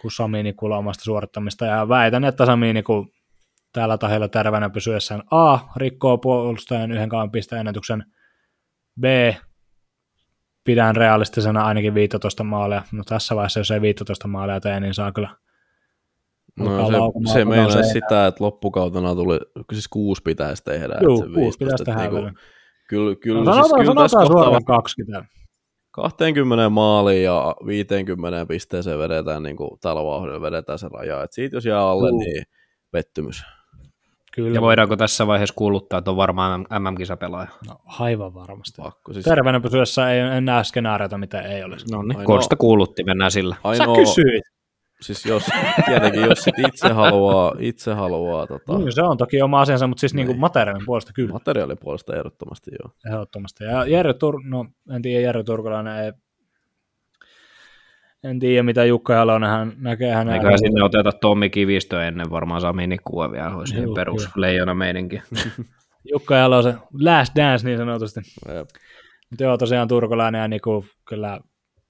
kuin 0.00 0.12
Sami 0.12 0.42
Nikulla 0.42 0.78
omasta 0.78 1.04
suorittamista. 1.04 1.66
Ja 1.66 1.88
väitän, 1.88 2.24
että 2.24 2.46
Sami 2.46 2.72
Niku 2.72 3.06
tällä 3.72 3.98
tahilla 3.98 4.28
terveenä 4.28 4.70
pysyessään 4.70 5.22
A, 5.30 5.58
rikkoo 5.76 6.18
puolustajan 6.18 6.92
yhden 6.92 7.08
kauan 7.08 7.30
pisteennätyksen, 7.30 8.04
B, 9.00 9.04
pidän 10.64 10.96
realistisena 10.96 11.64
ainakin 11.64 11.94
15 11.94 12.44
maalia. 12.44 12.82
No 12.92 13.04
tässä 13.04 13.36
vaiheessa, 13.36 13.60
jos 13.60 13.70
ei 13.70 13.80
15 13.80 14.28
maalia 14.28 14.60
tee, 14.60 14.80
niin 14.80 14.94
saa 14.94 15.12
kyllä 15.12 15.28
No, 16.58 16.90
se, 17.26 17.32
se 17.32 17.44
meinaa 17.44 17.82
sitä, 17.82 18.26
että 18.26 18.44
loppukautena 18.44 19.14
tuli, 19.14 19.38
siis 19.72 19.88
kuusi 19.88 20.22
pitäisi 20.22 20.64
tehdä. 20.64 20.94
Joo, 21.00 21.16
kuusi 21.16 21.34
15, 21.34 21.64
pitäisi 21.64 21.84
tehdä 21.84 22.00
vielä. 22.00 22.24
niinku, 22.24 22.40
Kyllä, 22.88 23.16
kyllä, 23.16 23.44
No, 23.44 23.52
siis 23.52 23.66
sanotaan, 23.66 23.82
kyllä 23.82 24.02
tässä 24.02 24.18
sanotaan 24.18 24.34
kohtaa 24.34 24.42
suoraan 24.42 24.64
20. 24.64 25.37
20 25.90 26.68
maaliin 26.68 27.24
ja 27.24 27.54
50 27.66 28.46
pisteeseen 28.46 28.98
vedetään 28.98 29.42
niin 29.42 29.56
kuin 29.56 29.70
tällä 29.80 30.04
vauhdilla 30.04 30.40
vedetään 30.40 30.78
se 30.78 30.88
raja. 30.88 31.22
Et 31.22 31.32
siitä 31.32 31.56
jos 31.56 31.64
jää 31.66 31.80
alle, 31.88 32.08
Juu. 32.10 32.18
niin 32.20 32.42
pettymys. 32.90 33.42
Kyllä. 34.34 34.54
Ja 34.54 34.60
voidaanko 34.60 34.96
tässä 34.96 35.26
vaiheessa 35.26 35.54
kuuluttaa, 35.54 35.98
että 35.98 36.10
on 36.10 36.16
varmaan 36.16 36.66
MM-kisapelaaja? 36.78 37.48
No, 37.68 37.74
aivan 37.98 38.34
varmasti. 38.34 38.82
Pakko. 38.82 39.12
Siis 39.12 39.24
Terveenä 39.24 39.60
pysyessä 39.60 40.10
ei 40.10 40.20
en 40.20 40.44
näe 40.44 40.64
skenaariota, 40.64 41.18
mitä 41.18 41.42
ei 41.42 41.64
olisi. 41.64 41.86
No 41.92 42.02
niin, 42.02 42.10
Ainoa- 42.18 42.24
Korsta 42.26 42.56
kuulutti, 42.56 43.04
mennään 43.04 43.30
sillä. 43.30 43.54
Sä 43.54 43.60
ainoa, 43.68 43.96
kysyit. 43.96 44.44
Siis 45.00 45.26
jos, 45.26 45.46
tietenkin 45.86 46.22
jos 46.22 46.38
sit 46.38 46.58
itse 46.58 46.88
haluaa, 46.88 47.54
itse 47.58 47.92
haluaa 47.94 48.46
tota, 48.46 48.78
Niin, 48.78 48.92
se 48.92 49.02
on 49.02 49.16
toki 49.16 49.42
oma 49.42 49.60
asiansa, 49.60 49.86
mutta 49.86 50.00
siis 50.00 50.14
niinku 50.14 50.32
Niin. 50.32 50.40
materiaalin 50.40 50.86
puolesta 50.86 51.12
kyllä, 51.12 51.32
materiaalipuolesta 51.32 52.16
ehdottomasti 52.16 52.70
joo. 52.82 52.92
ehdottomasti. 53.06 53.64
Ja 53.64 53.84
Jere 53.86 54.14
Tur... 54.14 54.40
no 54.44 54.66
en 54.94 55.02
tiedä, 55.02 55.20
Jere 55.20 55.42
Turkulainen 55.44 56.04
ei... 56.04 56.12
En 58.24 58.38
tiedä, 58.38 58.62
mitä 58.62 58.84
Jukka 58.84 59.12
Jalonen 59.14 59.50
hän 59.50 59.72
näkee 59.76 60.14
hänen... 60.14 60.34
Eiköhän 60.34 60.58
sinne 60.58 60.82
oteta 60.84 61.12
Tommi 61.12 61.50
Kivistö 61.50 62.06
ennen 62.06 62.30
varmaan 62.30 62.60
Sami 62.60 62.86
Nikua 62.86 63.32
vielä, 63.32 63.56
olisi 63.56 63.74
ihan 63.76 63.94
perus 63.94 64.36
leijona 64.36 64.74
meininki. 64.74 65.22
Jukka 66.12 66.36
Jalosen 66.36 66.78
last 67.00 67.36
dance 67.36 67.66
niin 67.66 67.78
sanotusti. 67.78 68.20
Jep. 68.48 68.68
Mutta 69.30 69.44
joo, 69.44 69.56
tosiaan 69.58 69.88
Turkulainen 69.88 70.40
ja 70.40 70.48
Niku 70.48 70.84
kyllä 71.08 71.40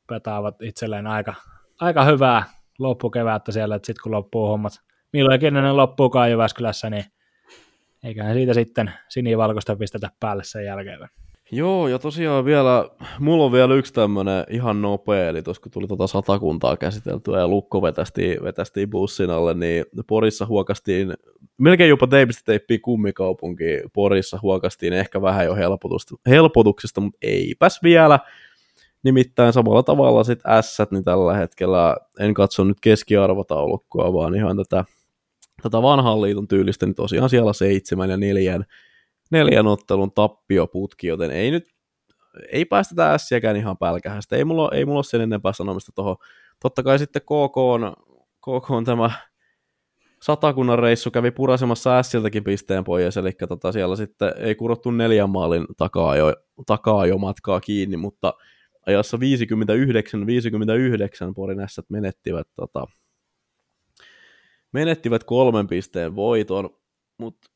petaavat 0.09 0.63
itselleen 0.63 1.07
aika, 1.07 1.35
aika 1.81 2.05
hyvää 2.05 2.45
loppukevättä 2.79 3.53
siellä, 3.53 3.75
että 3.75 3.87
sitten 3.87 4.03
kun 4.03 4.13
loppuu 4.13 4.47
hommat, 4.47 4.73
milloinkin 5.13 5.55
ne 5.55 5.73
loppuukaan 5.73 6.31
Jyväskylässä, 6.31 6.91
niin 6.91 7.05
eiköhän 8.05 8.35
siitä 8.35 8.55
sitten 8.55 8.93
sinivalkoista 9.09 9.77
pistetä 9.77 10.11
päälle 10.21 10.45
sen 10.45 10.65
jälkeen. 10.65 11.09
Joo, 11.53 11.89
ja 11.89 11.99
tosiaan 11.99 12.45
vielä, 12.45 12.89
mulla 13.19 13.45
on 13.45 13.53
vielä 13.53 13.75
yksi 13.75 13.93
tämmönen 13.93 14.45
ihan 14.51 14.83
nopea, 14.83 15.29
eli 15.29 15.43
tuossa 15.43 15.63
kun 15.63 15.73
tuli 15.73 15.87
tota 15.87 16.07
satakuntaa 16.07 16.77
käsiteltyä 16.77 17.39
ja 17.39 17.49
Lukko 17.49 17.83
vetästiin, 17.83 18.43
vetästiin 18.43 18.91
bussin 18.91 19.31
alle, 19.31 19.55
niin 19.55 19.85
Porissa 20.07 20.47
huokastiin, 20.47 21.15
melkein 21.59 21.91
jopa 21.91 22.07
teipistä 22.07 22.43
teippiä 22.45 22.79
kummikaupunkiin, 22.83 23.81
Porissa 23.93 24.39
huokastiin 24.43 24.93
ehkä 24.93 25.23
vähän 25.23 25.47
jo 25.47 25.55
helpotuksesta, 26.29 27.01
mutta 27.01 27.19
eipäs 27.23 27.83
vielä. 27.83 28.19
Nimittäin 29.09 29.53
samalla 29.53 29.83
tavalla 29.83 30.25
sitten 30.25 30.63
S, 30.63 30.79
niin 30.91 31.05
tällä 31.05 31.35
hetkellä 31.35 31.97
en 32.21 32.35
katso 32.35 32.65
nyt 32.65 32.81
keskiarvotaulukkoa, 32.81 34.13
vaan 34.13 34.35
ihan 34.35 34.57
tätä, 34.57 34.85
tätä 35.63 35.83
vanhan 35.83 36.23
liiton 36.23 36.49
tyylistä, 36.49 36.87
niin 36.87 36.95
tosiaan 36.95 37.31
siellä 37.31 37.53
seitsemän 37.53 38.11
ja 38.11 38.17
neljän 38.17 38.65
neljän 39.31 39.67
ottelun 39.67 40.13
tappioputki, 40.13 41.07
joten 41.07 41.31
ei 41.31 41.51
nyt 41.51 41.65
ei 42.53 42.65
päästetä 42.65 43.15
ässiäkään 43.15 43.57
ihan 43.57 43.79
pälkähästä. 43.79 44.37
Ei 44.37 44.45
mulla, 44.45 44.71
ei 44.73 44.85
mulla 44.85 44.99
ole 44.99 45.05
sen 45.05 45.21
enempää 45.21 45.53
sanomista 45.53 45.93
tuohon. 45.95 46.17
Totta 46.63 46.83
kai 46.83 46.99
sitten 46.99 47.23
KK 47.23 47.57
on, 47.57 47.95
KK 48.41 48.71
on 48.71 48.85
tämä 48.85 49.11
satakunnan 50.23 50.79
reissu 50.79 51.11
kävi 51.11 51.31
purasemassa 51.31 51.99
ässiltäkin 51.99 52.45
pisteen 52.45 52.85
pois, 52.85 53.17
eli 53.17 53.33
tota 53.49 53.73
siellä 53.73 53.97
sitten 53.97 54.33
ei 54.37 54.55
kurottu 54.55 54.91
neljän 54.91 55.31
maalin 55.31 55.67
takaa 55.77 56.17
jo, 56.17 56.35
takaa 56.67 57.07
jo 57.07 57.19
matkaa 57.19 57.61
kiinni, 57.61 57.97
mutta 57.97 58.35
ajassa 58.89 59.17
59-59 59.17 59.21
Porin 61.35 61.61
ässät 61.61 61.85
menettivät, 61.89 62.49
tota, 62.55 62.87
menettivät 64.73 65.25
kolmen 65.25 65.67
pisteen 65.67 66.17
voiton, 66.17 66.71
mutta 67.19 67.51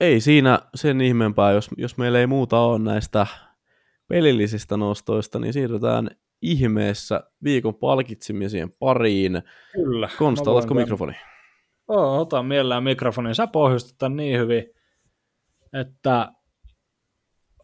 ei 0.00 0.20
siinä 0.20 0.58
sen 0.74 1.00
ihmeempää, 1.00 1.52
jos, 1.52 1.70
jos 1.76 1.96
meillä 1.96 2.20
ei 2.20 2.26
muuta 2.26 2.60
ole 2.60 2.78
näistä 2.78 3.26
pelillisistä 4.08 4.76
nostoista, 4.76 5.38
niin 5.38 5.52
siirrytään 5.52 6.10
ihmeessä 6.42 7.20
viikon 7.44 7.74
palkitsemisien 7.74 8.72
pariin. 8.72 9.42
Kyllä. 9.72 10.08
Konsta, 10.18 10.50
otatko 10.50 10.74
mikrofoni? 10.74 11.12
Oo, 11.88 12.20
ota 12.20 12.42
mielellään 12.42 12.82
mikrofonin. 12.82 13.34
Sä 13.34 13.46
pohjustat 13.46 14.12
niin 14.12 14.40
hyvin, 14.40 14.64
että 15.72 16.32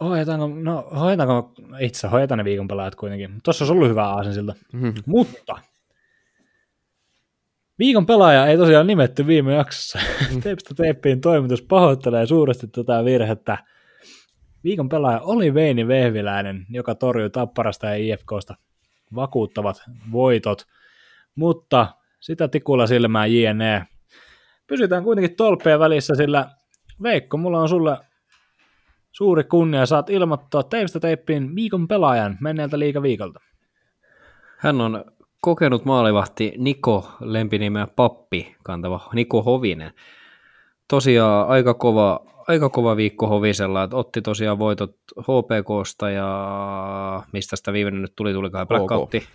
hoitanko, 0.05 0.49
no 0.49 0.89
hoitanko, 1.01 1.53
itse 1.81 2.09
hoitan 2.09 2.39
ne 2.39 2.45
viikon 2.45 2.69
pelaajat 2.69 2.95
kuitenkin. 2.95 3.41
Tuossa 3.45 3.65
olisi 3.65 3.73
ollut 3.73 3.89
hyvä 3.89 4.05
aasinsilta. 4.09 4.55
Mhm. 4.73 4.91
Mutta 5.07 5.59
viikon 7.79 8.07
pelaaja 8.07 8.47
ei 8.47 8.57
tosiaan 8.57 8.87
nimetty 8.87 9.27
viime 9.27 9.55
jaksossa. 9.55 9.99
Teipstä 10.43 10.75
teippiin 10.75 11.21
toimitus 11.21 11.63
pahoittelee 11.63 12.27
suuresti 12.27 12.67
tätä 12.67 13.05
virhettä. 13.05 13.59
Viikon 14.65 14.89
pelaaja 14.89 15.21
oli 15.21 15.55
Veini 15.55 15.89
Vehviläinen, 15.89 16.67
joka 16.71 16.95
torjui 16.95 17.31
Tapparasta 17.31 17.87
ja 17.87 17.95
IFKsta 17.95 18.55
vakuuttavat 19.15 19.83
voitot, 20.13 20.67
mutta 21.35 21.87
sitä 22.21 22.49
tikulla 22.49 22.87
silmään 22.87 23.33
JNE. 23.35 23.87
Pysytään 24.67 25.05
kuitenkin 25.05 25.37
tolppien 25.37 25.79
välissä, 25.79 26.15
sillä 26.15 26.51
Veikko, 27.03 27.37
mulla 27.37 27.61
on 27.61 27.69
sulle 27.69 27.97
suuri 29.15 29.45
kunnia. 29.45 29.87
Saat 29.87 30.11
ilmoittaa 30.11 30.63
teipstä 30.63 31.01
teippiin 31.01 31.55
viikon 31.57 31.89
pelaajan 31.89 32.37
menneeltä 32.41 32.79
liikaviikolta. 32.79 33.41
Hän 34.59 34.81
on 34.81 35.05
kokenut 35.41 35.85
maalivahti 35.85 36.53
Niko 36.59 37.09
lempinimeä 37.21 37.87
Pappi 37.97 38.57
kantava 38.63 39.01
Niko 39.13 39.43
Hovinen. 39.43 39.93
Tosiaan 40.89 41.49
aika 41.49 41.75
kova, 41.75 42.21
aika 42.49 42.69
kova 42.69 42.97
viikko 42.97 43.27
Hovisella, 43.27 43.83
että 43.83 43.97
otti 43.97 44.23
tosiaan 44.23 44.59
voitot 44.59 44.97
HPKsta 45.21 46.11
ja 46.11 46.29
mistä 47.33 47.57
sitä 47.57 47.73
viimeinen 47.73 48.03
nyt 48.03 48.13
tuli, 48.17 48.33
tulikohan 48.33 48.69
Blackoutti. 48.69 49.27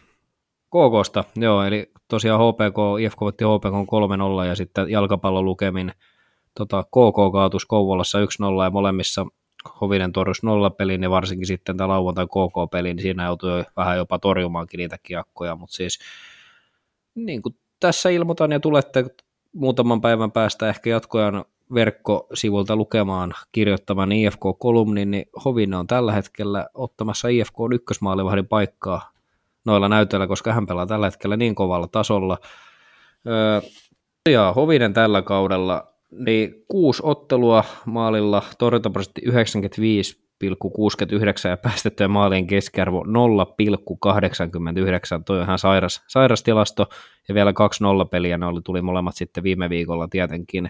KKsta, 0.69 1.23
joo, 1.35 1.63
eli 1.63 1.91
tosiaan 2.07 2.39
HPK, 2.39 2.77
IFK 3.01 3.21
voitti 3.21 3.43
HPK 3.43 3.91
3-0 4.43 4.47
ja 4.47 4.55
sitten 4.55 4.89
jalkapallon 4.89 5.45
lukemin 5.45 5.91
tota, 6.57 6.83
KK 6.83 7.31
kaatus 7.33 7.65
Kouvolassa 7.65 8.19
1-0 8.19 8.23
ja 8.63 8.69
molemmissa 8.69 9.25
Hovinen 9.81 10.11
torjus 10.11 10.43
nollapeliin 10.43 11.03
ja 11.03 11.09
varsinkin 11.09 11.47
sitten 11.47 11.77
tämä 11.77 11.87
lauantai 11.87 12.25
KK-peli, 12.27 12.93
niin 12.93 13.01
siinä 13.01 13.25
joutui 13.25 13.63
vähän 13.77 13.97
jopa 13.97 14.19
torjumaankin 14.19 14.77
niitä 14.77 14.97
kiekkoja, 15.03 15.55
mutta 15.55 15.75
siis 15.75 15.99
niin 17.15 17.41
kuin 17.41 17.55
tässä 17.79 18.09
ilmoitan 18.09 18.51
ja 18.51 18.59
tulette 18.59 19.05
muutaman 19.53 20.01
päivän 20.01 20.31
päästä 20.31 20.69
ehkä 20.69 20.89
jatkojan 20.89 21.45
verkkosivulta 21.73 22.75
lukemaan 22.75 23.33
kirjoittaman 23.51 24.11
IFK-kolumnin, 24.11 25.11
niin 25.11 25.25
Hovinen 25.45 25.79
on 25.79 25.87
tällä 25.87 26.11
hetkellä 26.11 26.67
ottamassa 26.73 27.27
IFK 27.27 27.55
ykkösmaalivahdin 27.73 28.47
paikkaa 28.47 29.11
noilla 29.65 29.89
näytöillä, 29.89 30.27
koska 30.27 30.53
hän 30.53 30.67
pelaa 30.67 30.85
tällä 30.85 31.07
hetkellä 31.07 31.37
niin 31.37 31.55
kovalla 31.55 31.87
tasolla. 31.87 32.37
Öö, 33.27 33.61
ja 34.29 34.53
Hovinen 34.55 34.93
tällä 34.93 35.21
kaudella, 35.21 35.93
niin 36.11 36.65
kuusi 36.67 37.01
ottelua 37.05 37.63
maalilla, 37.85 38.43
torjuntaprosentti 38.57 39.21
95,69 39.29 39.33
ja 41.49 41.57
päästettyjen 41.57 42.11
maalien 42.11 42.47
keskiarvo 42.47 43.03
0,89. 43.03 43.07
Toi 45.25 45.37
on 45.37 45.43
ihan 45.43 45.59
sairas, 45.59 46.03
sairas 46.07 46.43
tilasto. 46.43 46.89
Ja 47.27 47.35
vielä 47.35 47.53
kaksi 47.53 47.83
nollapeliä, 47.83 48.37
ne 48.37 48.45
oli, 48.45 48.61
tuli 48.61 48.81
molemmat 48.81 49.15
sitten 49.15 49.43
viime 49.43 49.69
viikolla 49.69 50.07
tietenkin. 50.07 50.69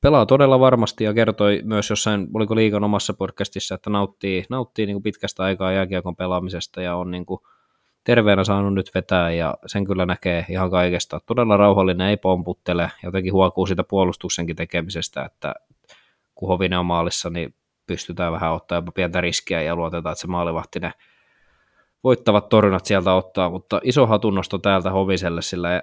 Pelaa 0.00 0.26
todella 0.26 0.60
varmasti 0.60 1.04
ja 1.04 1.14
kertoi 1.14 1.60
myös 1.64 1.90
jossain, 1.90 2.28
oliko 2.34 2.56
liikan 2.56 2.84
omassa 2.84 3.14
podcastissa, 3.14 3.74
että 3.74 3.90
nauttii, 3.90 4.44
nauttii 4.50 4.86
niin 4.86 4.94
kuin 4.94 5.02
pitkästä 5.02 5.42
aikaa 5.42 5.72
jääkiekon 5.72 6.16
pelaamisesta 6.16 6.82
ja 6.82 6.96
on 6.96 7.10
niin 7.10 7.26
kuin 7.26 7.40
terveenä 8.06 8.44
saanut 8.44 8.74
nyt 8.74 8.90
vetää 8.94 9.30
ja 9.30 9.54
sen 9.66 9.84
kyllä 9.84 10.06
näkee 10.06 10.46
ihan 10.48 10.70
kaikesta. 10.70 11.20
Todella 11.26 11.56
rauhallinen, 11.56 12.08
ei 12.08 12.16
pomputtele, 12.16 12.90
jotenkin 13.02 13.32
huokuu 13.32 13.66
sitä 13.66 13.84
puolustuksenkin 13.84 14.56
tekemisestä, 14.56 15.24
että 15.24 15.54
kun 16.34 16.48
Hovinen 16.48 16.78
on 16.78 16.86
maalissa, 16.86 17.30
niin 17.30 17.54
pystytään 17.86 18.32
vähän 18.32 18.52
ottaa 18.52 18.78
jopa 18.78 18.92
pientä 18.92 19.20
riskiä 19.20 19.62
ja 19.62 19.76
luotetaan, 19.76 20.12
että 20.12 20.20
se 20.20 20.26
maalivahti 20.26 20.80
ne 20.80 20.92
voittavat 22.04 22.48
torjunat 22.48 22.86
sieltä 22.86 23.14
ottaa, 23.14 23.50
mutta 23.50 23.80
iso 23.84 24.06
hatunnosto 24.06 24.58
täältä 24.58 24.90
Hoviselle, 24.90 25.42
sillä 25.42 25.82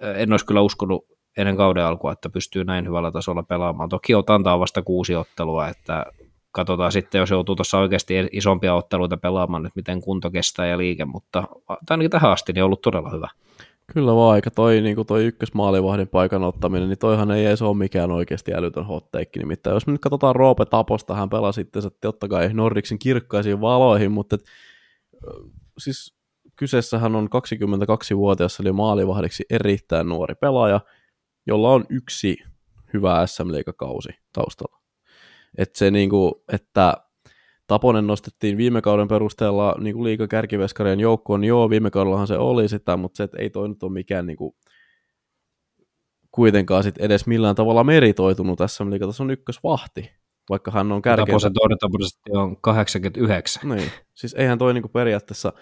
en 0.00 0.32
olisi 0.32 0.46
kyllä 0.46 0.60
uskonut 0.60 1.04
ennen 1.36 1.56
kauden 1.56 1.84
alkua, 1.84 2.12
että 2.12 2.30
pystyy 2.30 2.64
näin 2.64 2.86
hyvällä 2.86 3.10
tasolla 3.10 3.42
pelaamaan. 3.42 3.88
Toki 3.88 4.14
otantaa 4.14 4.60
vasta 4.60 4.82
kuusi 4.82 5.14
ottelua, 5.14 5.68
että 5.68 6.06
katsotaan 6.52 6.92
sitten, 6.92 7.18
jos 7.18 7.30
joutuu 7.30 7.56
tuossa 7.56 7.78
oikeasti 7.78 8.14
isompia 8.32 8.74
otteluita 8.74 9.16
pelaamaan, 9.16 9.66
että 9.66 9.76
miten 9.76 10.00
kunto 10.00 10.30
kestää 10.30 10.66
ja 10.66 10.78
liike, 10.78 11.04
mutta 11.04 11.44
ainakin 11.90 12.10
tähän 12.10 12.30
asti 12.30 12.52
niin 12.52 12.62
on 12.62 12.66
ollut 12.66 12.82
todella 12.82 13.10
hyvä. 13.10 13.28
Kyllä 13.92 14.14
vaan, 14.14 14.34
aika 14.34 14.50
toi, 14.50 14.80
niin 14.80 15.06
toi 15.06 15.24
ykkösmaalivahdin 15.24 16.08
paikan 16.08 16.42
ottaminen, 16.42 16.88
niin 16.88 16.98
toihan 16.98 17.30
ei 17.30 17.46
edes 17.46 17.62
ole 17.62 17.76
mikään 17.76 18.10
oikeasti 18.10 18.54
älytön 18.54 18.86
hotteikki. 18.86 19.38
Nimittäin 19.38 19.74
jos 19.74 19.86
me 19.86 19.92
nyt 19.92 20.00
katsotaan 20.00 20.36
Roope 20.36 20.64
Taposta, 20.64 21.14
hän 21.14 21.30
pelasi 21.30 21.60
sitten 21.60 21.82
totta 22.00 22.28
kai 22.28 22.50
Norriksin 22.52 22.98
kirkkaisiin 22.98 23.60
valoihin, 23.60 24.12
mutta 24.12 24.34
et, 24.34 24.44
siis 25.78 26.18
kyseessähän 26.56 27.16
on 27.16 27.28
22-vuotias, 27.28 28.60
eli 28.60 28.72
maalivahdiksi 28.72 29.44
erittäin 29.50 30.08
nuori 30.08 30.34
pelaaja, 30.34 30.80
jolla 31.46 31.70
on 31.70 31.84
yksi 31.88 32.36
hyvä 32.92 33.26
sm 33.26 33.48
kausi 33.76 34.08
taustalla. 34.32 34.77
Että 35.58 35.78
se 35.78 35.90
niinku, 35.90 36.44
että 36.52 36.94
Taponen 37.68 38.06
nostettiin 38.06 38.56
viime 38.56 38.82
kauden 38.82 39.08
perusteella 39.08 39.74
niin 39.80 39.94
kuin 39.94 40.04
liiga 40.04 40.28
kärkiveskarien 40.28 41.00
joukkoon, 41.00 41.40
niin 41.40 41.48
joo, 41.48 41.70
viime 41.70 41.90
kaudellahan 41.90 42.26
se 42.26 42.38
oli 42.38 42.68
sitä, 42.68 42.96
mutta 42.96 43.16
se, 43.16 43.28
ei 43.38 43.50
toi 43.50 43.68
nyt 43.68 43.82
ole 43.82 43.92
mikään 43.92 44.26
niin 44.26 44.36
kuin, 44.36 44.54
kuitenkaan 46.30 46.82
sit 46.82 46.98
edes 46.98 47.26
millään 47.26 47.54
tavalla 47.54 47.84
meritoitunut 47.84 48.58
tässä, 48.58 48.84
eli 48.84 48.98
tässä 48.98 49.22
on 49.22 49.30
ykkösvahti, 49.30 50.10
vaikka 50.50 50.70
hän 50.70 50.92
on 50.92 51.02
kärkeä. 51.02 51.26
Taposen 51.26 51.52
torjuntaprosentti 51.52 52.30
on 52.32 52.56
89. 52.60 53.68
Niin, 53.76 53.90
siis 54.14 54.34
eihän 54.34 54.58
toi 54.58 54.74
niin 54.74 54.82
kuin 54.82 54.92
periaatteessa, 54.92 55.52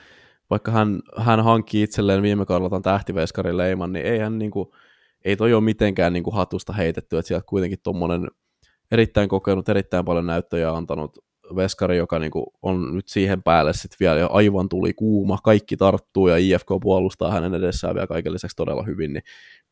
vaikka 0.51 0.71
hän, 0.71 1.01
hän 1.17 1.45
hankki 1.45 1.83
itselleen 1.83 2.23
viime 2.23 2.47
kaudella 2.47 2.71
tämän 2.71 2.83
tähtiveskarin 2.83 3.57
leiman, 3.57 3.93
niin 3.93 4.07
eihän 4.07 4.39
niin 4.39 4.51
kuin, 4.51 4.69
ei 5.25 5.37
toi 5.37 5.55
ole 5.55 5.65
mitenkään 5.65 6.13
niin 6.13 6.25
kuin 6.25 6.35
hatusta 6.35 6.73
heitetty, 6.73 7.19
että 7.19 7.29
sieltä 7.29 7.47
kuitenkin 7.49 7.79
tuommoinen 7.83 8.29
erittäin 8.91 9.29
kokenut, 9.29 9.69
erittäin 9.69 10.05
paljon 10.05 10.27
näyttöjä 10.27 10.73
antanut 10.73 11.19
veskari, 11.57 11.97
joka 11.97 12.19
niinku 12.19 12.53
on 12.63 12.97
nyt 12.97 13.09
siihen 13.09 13.43
päälle 13.43 13.73
sitten 13.73 13.97
vielä 14.01 14.19
ja 14.19 14.27
aivan 14.27 14.69
tuli 14.69 14.93
kuuma, 14.93 15.39
kaikki 15.45 15.77
tarttuu 15.77 16.29
ja 16.29 16.37
IFK 16.37 16.69
puolustaa 16.83 17.31
hänen 17.31 17.55
edessään 17.55 17.95
vielä 17.95 18.07
kaiken 18.07 18.33
lisäksi 18.33 18.57
todella 18.57 18.83
hyvin, 18.83 19.13
niin 19.13 19.23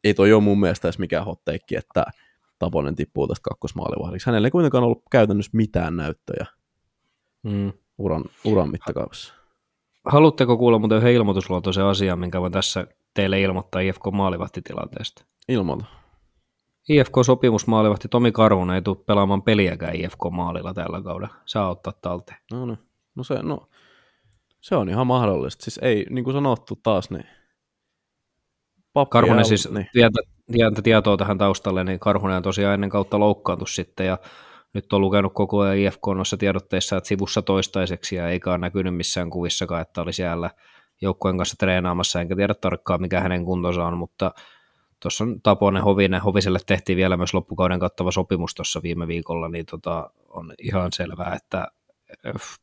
ei 0.04 0.14
toi 0.14 0.32
ole 0.32 0.42
mun 0.42 0.60
mielestä 0.60 0.88
edes 0.88 0.98
mikään 0.98 1.24
hotteikki, 1.24 1.76
että 1.76 2.04
Taponen 2.58 2.94
tippuu 2.94 3.28
tästä 3.28 3.48
kakkosmaalivahdiksi. 3.50 4.26
Hänellä 4.26 4.46
ei 4.46 4.50
kuitenkaan 4.50 4.84
ollut 4.84 5.02
käytännössä 5.10 5.50
mitään 5.54 5.96
näyttöjä 5.96 6.46
mm. 7.42 7.72
uran, 7.98 8.24
uran 8.44 8.70
mittakaavassa. 8.70 9.34
Haluatteko 10.04 10.56
kuulla 10.56 10.78
muuten 10.78 10.98
yhden 10.98 11.12
ilmoitusluontoisen 11.12 11.84
asian, 11.84 12.18
minkä 12.18 12.40
voin 12.40 12.52
tässä 12.52 12.86
teille 13.14 13.40
ilmoittaa 13.40 13.80
IFK 13.80 14.02
maalivahtitilanteesta? 14.12 15.24
Ilmoita. 15.48 15.84
IFK-sopimusmaalivahti 16.88 18.08
Tomi 18.08 18.32
Karhunen 18.32 18.74
ei 18.74 18.82
tule 18.82 18.96
pelaamaan 19.06 19.42
peliäkään 19.42 19.96
IFK-maalilla 19.96 20.74
tällä 20.74 21.02
kaudella. 21.02 21.34
Saa 21.46 21.70
ottaa 21.70 21.92
talteen. 22.02 22.38
No, 22.52 22.66
no. 22.66 22.76
no, 23.14 23.24
se, 23.24 23.42
no 23.42 23.68
se 24.60 24.76
on 24.76 24.88
ihan 24.88 25.06
mahdollista. 25.06 25.64
Siis 25.64 25.78
ei, 25.82 26.06
niin 26.10 26.24
kuin 26.24 26.34
sanottu 26.34 26.80
taas, 26.82 27.10
niin 27.10 27.24
Karhunen 29.10 29.44
siis 29.44 29.70
niin. 29.70 29.86
Tietä, 29.92 30.18
tietä, 30.52 30.82
tietoa 30.82 31.16
tähän 31.16 31.38
taustalle, 31.38 31.84
niin 31.84 31.98
Karhunen 31.98 32.36
on 32.36 32.42
tosiaan 32.42 32.74
ennen 32.74 32.90
kautta 32.90 33.20
loukkaantu 33.20 33.66
sitten 33.66 34.06
ja 34.06 34.18
nyt 34.74 34.92
on 34.92 35.00
lukenut 35.00 35.34
koko 35.34 35.60
ajan 35.60 35.76
IFK 35.78 36.06
noissa 36.14 36.36
tiedotteissa, 36.36 36.96
että 36.96 37.08
sivussa 37.08 37.42
toistaiseksi 37.42 38.16
ja 38.16 38.28
eikä 38.28 38.50
ole 38.50 38.58
näkynyt 38.58 38.96
missään 38.96 39.30
kuvissakaan, 39.30 39.82
että 39.82 40.02
oli 40.02 40.12
siellä 40.12 40.50
joukkueen 41.02 41.36
kanssa 41.36 41.56
treenaamassa, 41.58 42.20
enkä 42.20 42.36
tiedä 42.36 42.54
tarkkaan 42.54 43.00
mikä 43.00 43.20
hänen 43.20 43.44
kuntonsa 43.44 43.86
on, 43.86 43.98
mutta 43.98 44.32
tuossa 45.04 45.24
on 45.24 45.40
Taponen 45.42 45.82
Hovinen, 45.82 46.20
Hoviselle 46.20 46.58
tehtiin 46.66 46.96
vielä 46.96 47.16
myös 47.16 47.34
loppukauden 47.34 47.80
kattava 47.80 48.10
sopimus 48.10 48.54
tuossa 48.54 48.82
viime 48.82 49.06
viikolla, 49.06 49.48
niin 49.48 49.66
tota, 49.66 50.10
on 50.28 50.54
ihan 50.58 50.92
selvää, 50.92 51.34
että 51.34 51.68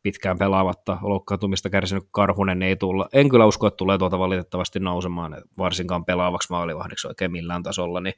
pitkään 0.04 0.38
pelaamatta 0.38 0.98
loukkaantumista 1.02 1.70
kärsinyt 1.70 2.04
Karhunen 2.12 2.64
ei 2.64 2.76
tulla. 2.76 3.10
En 3.14 3.30
kyllä 3.30 3.46
usko, 3.46 3.68
että 3.68 3.78
tulee 3.78 3.98
tuota 3.98 4.20
valitettavasti 4.20 4.80
nousemaan, 4.80 5.44
varsinkaan 5.58 6.06
pelaavaksi 6.06 6.48
maalivahdiksi 6.50 7.08
oikein 7.08 7.32
millään 7.32 7.64
tasolla, 7.64 8.02
niin 8.02 8.14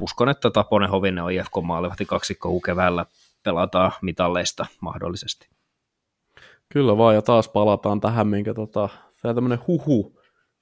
uskon, 0.00 0.28
että 0.28 0.50
Taponen 0.50 0.90
Hovinen 0.90 1.24
on 1.24 1.32
IFK 1.32 1.52
maalivahti 1.62 2.04
kaksikko 2.06 2.60
keväällä 2.60 3.06
pelataan 3.42 3.92
mitalleista 4.02 4.66
mahdollisesti. 4.80 5.48
Kyllä 6.68 6.98
vaan, 6.98 7.14
ja 7.14 7.22
taas 7.22 7.48
palataan 7.48 8.00
tähän, 8.00 8.28
minkä 8.28 8.54
tota, 8.54 8.88
tämä 9.22 9.34
tämmöinen 9.34 9.58
huhu 9.66 10.19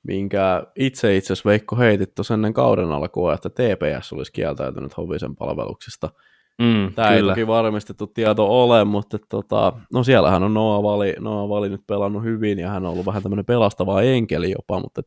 minkä 0.09 0.63
itse 0.77 1.17
itse 1.17 1.33
asiassa 1.33 1.49
Veikko 1.49 1.77
heitit 1.77 2.15
tuossa 2.15 2.35
ennen 2.35 2.55
kauden 2.55 2.93
alkua, 2.93 3.35
että 3.35 3.51
TPS 3.51 4.13
olisi 4.13 4.33
kieltäytynyt 4.33 4.97
Hovisen 4.97 5.37
palveluksista. 5.37 6.11
Mm, 6.59 6.93
Tämä 6.95 7.09
kyllä. 7.09 7.15
ei 7.15 7.23
toki 7.23 7.47
varmistettu 7.47 8.07
tieto 8.07 8.63
ole, 8.63 8.85
mutta 8.85 9.19
tota, 9.29 9.73
no 9.93 10.05
siellähän 10.05 10.43
on 10.43 10.55
Noa 10.55 10.83
Vali, 10.83 11.15
Noa 11.21 11.49
Vali 11.49 11.69
nyt 11.69 11.87
pelannut 11.87 12.23
hyvin 12.23 12.59
ja 12.59 12.69
hän 12.69 12.87
on 12.87 12.93
ollut 12.93 13.07
vähän 13.07 13.23
tämmöinen 13.23 13.45
pelastava 13.45 14.03
enkeli 14.03 14.51
jopa, 14.51 14.81
mutta 14.81 15.01
et, 15.01 15.07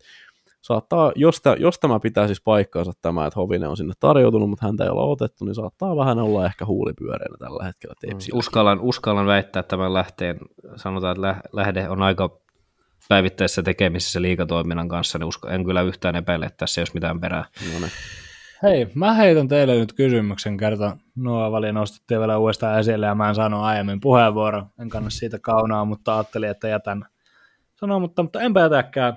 saattaa, 0.61 1.11
jos, 1.15 1.41
tämä, 1.41 1.55
jos 1.59 1.79
tämä 1.79 1.99
pitää 1.99 2.27
siis 2.27 2.41
paikkaansa 2.41 2.91
tämä, 3.01 3.27
että 3.27 3.39
Hovinen 3.39 3.69
on 3.69 3.77
sinne 3.77 3.93
tarjoutunut, 3.99 4.49
mutta 4.49 4.65
häntä 4.65 4.83
ei 4.83 4.89
olla 4.89 5.03
otettu, 5.03 5.45
niin 5.45 5.55
saattaa 5.55 5.95
vähän 5.95 6.19
olla 6.19 6.45
ehkä 6.45 6.65
huulipyöreänä 6.65 7.37
tällä 7.39 7.63
hetkellä 7.63 7.95
Tepsillä. 8.01 8.39
Uskallan, 8.39 8.79
uskallan 8.79 9.25
väittää 9.25 9.59
että 9.59 9.69
tämän 9.69 9.93
lähteen, 9.93 10.39
sanotaan, 10.75 11.15
että 11.15 11.49
lähde 11.53 11.89
on 11.89 12.01
aika 12.01 12.40
päivittäisessä 13.11 13.63
tekemisessä 13.63 14.21
liikatoiminnan 14.21 14.87
kanssa, 14.87 15.19
niin 15.19 15.27
usko, 15.27 15.47
en 15.47 15.65
kyllä 15.65 15.81
yhtään 15.81 16.15
epäile, 16.15 16.45
että 16.45 16.57
tässä 16.57 16.81
ei 16.81 16.83
olisi 16.83 16.93
mitään 16.93 17.21
perää. 17.21 17.45
No 17.73 17.79
niin. 17.79 17.91
Hei, 18.63 18.87
mä 18.93 19.13
heitän 19.13 19.47
teille 19.47 19.75
nyt 19.75 19.93
kysymyksen 19.93 20.57
kerta. 20.57 20.97
Nuo 21.15 21.51
vali 21.51 21.71
nostettiin 21.71 22.19
vielä 22.19 22.37
uudestaan 22.37 22.79
esille 22.79 23.05
ja 23.05 23.15
mä 23.15 23.29
en 23.29 23.35
saanut 23.35 23.61
aiemmin 23.61 23.99
puheenvuoro. 23.99 24.63
En 24.79 24.89
kanna 24.89 25.09
siitä 25.09 25.39
kaunaa, 25.39 25.85
mutta 25.85 26.15
ajattelin, 26.15 26.49
että 26.49 26.67
jätän 26.67 27.05
sanoa, 27.75 27.99
mutta, 27.99 28.23
mutta 28.23 28.41
enpä 28.41 28.61
jätäkään. 28.61 29.13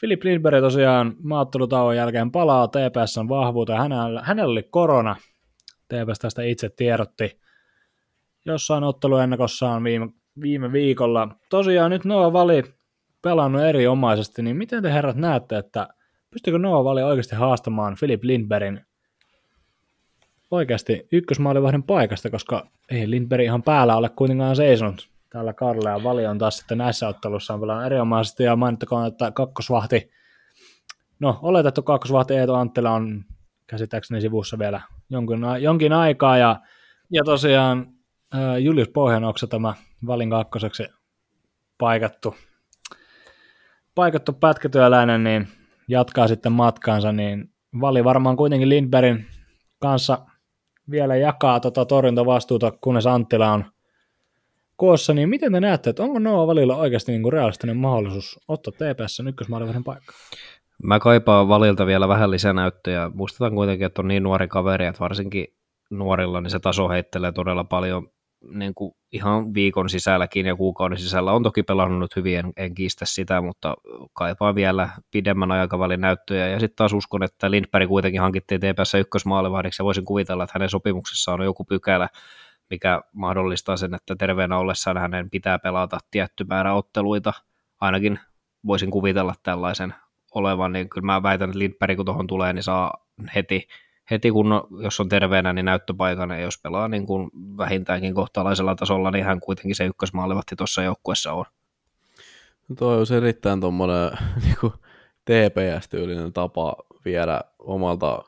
Filip 0.00 0.24
Lindberg 0.24 0.60
tosiaan 0.60 1.14
maattelutauon 1.22 1.96
jälkeen 1.96 2.30
palaa 2.30 2.68
TPSn 2.68 3.28
vahvuuteen. 3.28 3.78
Hänellä, 3.78 4.22
hänellä 4.24 4.52
oli 4.52 4.62
korona. 4.62 5.16
TPS 5.88 6.18
tästä 6.18 6.42
itse 6.42 6.68
tiedotti 6.68 7.40
jossain 8.44 8.84
otteluennakossaan 8.84 9.84
viime, 9.84 10.08
viime 10.40 10.72
viikolla. 10.72 11.28
Tosiaan 11.50 11.90
nyt 11.90 12.04
Noa 12.04 12.32
Vali 12.32 12.62
pelannut 13.22 13.62
erinomaisesti, 13.62 14.42
niin 14.42 14.56
miten 14.56 14.82
te 14.82 14.92
herrat 14.92 15.16
näette, 15.16 15.58
että 15.58 15.88
pystyykö 16.30 16.58
Noah 16.58 16.84
Vali 16.84 17.02
oikeasti 17.02 17.36
haastamaan 17.36 17.96
Philip 17.98 18.24
Lindbergin 18.24 18.80
oikeasti 20.50 21.08
ykkösmaalivahdin 21.12 21.82
paikasta, 21.82 22.30
koska 22.30 22.66
ei 22.90 23.10
Lindberg 23.10 23.44
ihan 23.44 23.62
päällä 23.62 23.96
ole 23.96 24.08
kuitenkaan 24.08 24.56
seisonut 24.56 25.08
täällä 25.30 25.52
Karle 25.52 25.90
ja 25.90 26.04
Vali 26.04 26.26
on 26.26 26.38
taas 26.38 26.58
sitten 26.58 26.78
näissä 26.78 27.08
ottelussa 27.08 27.54
on 27.54 27.60
pelannut 27.60 27.86
erinomaisesti. 27.86 28.42
Ja 28.42 28.56
mainittakoon, 28.56 29.06
että 29.06 29.30
kakkosvahti, 29.30 30.10
no 31.20 31.38
oletettu 31.42 31.82
kakkosvahti 31.82 32.34
Eetu 32.34 32.54
Anttila 32.54 32.90
on 32.90 33.24
käsittääkseni 33.66 34.20
sivussa 34.20 34.58
vielä 34.58 34.80
jonkin, 35.10 35.40
jonkin 35.60 35.92
aikaa. 35.92 36.38
Ja 36.38 36.60
Ja 37.10 37.24
tosiaan 37.24 37.86
Julius 38.60 38.88
Pohjanoksa 38.88 39.46
tämä 39.46 39.74
valin 40.06 40.30
kakkoseksi 40.30 40.86
paikattu, 41.78 42.34
paikattu 43.94 44.32
pätkätyöläinen, 44.32 45.24
niin 45.24 45.48
jatkaa 45.88 46.28
sitten 46.28 46.52
matkaansa, 46.52 47.12
niin 47.12 47.50
vali 47.80 48.04
varmaan 48.04 48.36
kuitenkin 48.36 48.68
Lindbergin 48.68 49.26
kanssa 49.78 50.18
vielä 50.90 51.16
jakaa 51.16 51.60
tota 51.60 51.84
torjuntavastuuta, 51.84 52.72
kunnes 52.80 53.06
Anttila 53.06 53.52
on 53.52 53.64
koossa, 54.76 55.14
niin 55.14 55.28
miten 55.28 55.52
te 55.52 55.60
näette, 55.60 55.90
että 55.90 56.02
onko 56.02 56.18
Noah 56.18 56.46
Valilla 56.46 56.76
oikeasti 56.76 57.12
niin 57.12 57.22
kuin 57.22 57.32
realistinen 57.32 57.76
mahdollisuus 57.76 58.40
ottaa 58.48 58.72
TPS 58.72 59.20
ykkösmaalivahden 59.28 59.84
paikka? 59.84 60.12
Mä 60.82 61.00
kaipaan 61.00 61.48
valilta 61.48 61.86
vielä 61.86 62.08
vähän 62.08 62.30
lisänäyttöjä. 62.30 63.10
Muistetaan 63.14 63.54
kuitenkin, 63.54 63.86
että 63.86 64.02
on 64.02 64.08
niin 64.08 64.22
nuori 64.22 64.48
kaveri, 64.48 64.86
että 64.86 65.00
varsinkin 65.00 65.46
nuorilla 65.90 66.40
niin 66.40 66.50
se 66.50 66.58
taso 66.58 66.88
heittelee 66.88 67.32
todella 67.32 67.64
paljon 67.64 68.08
niin 68.50 68.74
kuin 68.74 68.94
ihan 69.12 69.54
viikon 69.54 69.88
sisälläkin 69.88 70.46
ja 70.46 70.56
kuukauden 70.56 70.98
sisällä. 70.98 71.32
On 71.32 71.42
toki 71.42 71.62
pelannut 71.62 72.16
hyvin, 72.16 72.38
en, 72.38 72.52
en 72.56 72.74
kiistä 72.74 73.04
sitä, 73.04 73.40
mutta 73.40 73.76
kaipaan 74.12 74.54
vielä 74.54 74.88
pidemmän 75.10 75.52
aikavälin 75.52 76.00
näyttöjä. 76.00 76.48
Ja 76.48 76.60
sitten 76.60 76.76
taas 76.76 76.92
uskon, 76.92 77.22
että 77.22 77.50
Lindberg 77.50 77.88
kuitenkin 77.88 78.20
hankittiin 78.20 78.60
TPS 78.60 78.94
ykkösmaalivahdiksi 78.94 79.82
ja 79.82 79.84
voisin 79.84 80.04
kuvitella, 80.04 80.44
että 80.44 80.52
hänen 80.54 80.70
sopimuksessaan 80.70 81.40
on 81.40 81.46
joku 81.46 81.64
pykälä, 81.64 82.08
mikä 82.70 83.00
mahdollistaa 83.12 83.76
sen, 83.76 83.94
että 83.94 84.16
terveenä 84.16 84.58
ollessaan 84.58 84.98
hänen 84.98 85.30
pitää 85.30 85.58
pelata 85.58 85.98
tietty 86.10 86.44
määrä 86.44 86.74
otteluita. 86.74 87.32
Ainakin 87.80 88.18
voisin 88.66 88.90
kuvitella 88.90 89.34
tällaisen 89.42 89.94
olevan, 90.34 90.72
niin 90.72 90.88
kyllä 90.88 91.06
mä 91.06 91.22
väitän, 91.22 91.48
että 91.48 91.58
Lindberg 91.58 91.96
kun 91.96 92.06
tuohon 92.06 92.26
tulee, 92.26 92.52
niin 92.52 92.62
saa 92.62 93.06
heti, 93.34 93.68
heti 94.12 94.30
kun 94.30 94.46
jos 94.82 95.00
on 95.00 95.08
terveenä, 95.08 95.52
niin 95.52 95.64
näyttöpaikan, 95.64 96.30
ja 96.30 96.40
jos 96.40 96.58
pelaa 96.62 96.88
niin 96.88 97.06
kuin 97.06 97.30
vähintäänkin 97.34 98.14
kohtalaisella 98.14 98.74
tasolla, 98.74 99.10
niin 99.10 99.24
hän 99.24 99.40
kuitenkin 99.40 99.76
se 99.76 99.86
ykkösmaalivahti 99.86 100.56
tuossa 100.56 100.82
joukkuessa 100.82 101.32
on. 101.32 101.44
Tuo 102.78 102.88
on 102.88 103.06
erittäin 103.16 103.60
tuommoinen 103.60 104.10
niin 104.44 104.72
TPS-tyylinen 105.24 106.32
tapa 106.32 106.76
viedä 107.04 107.40
omalta 107.58 108.22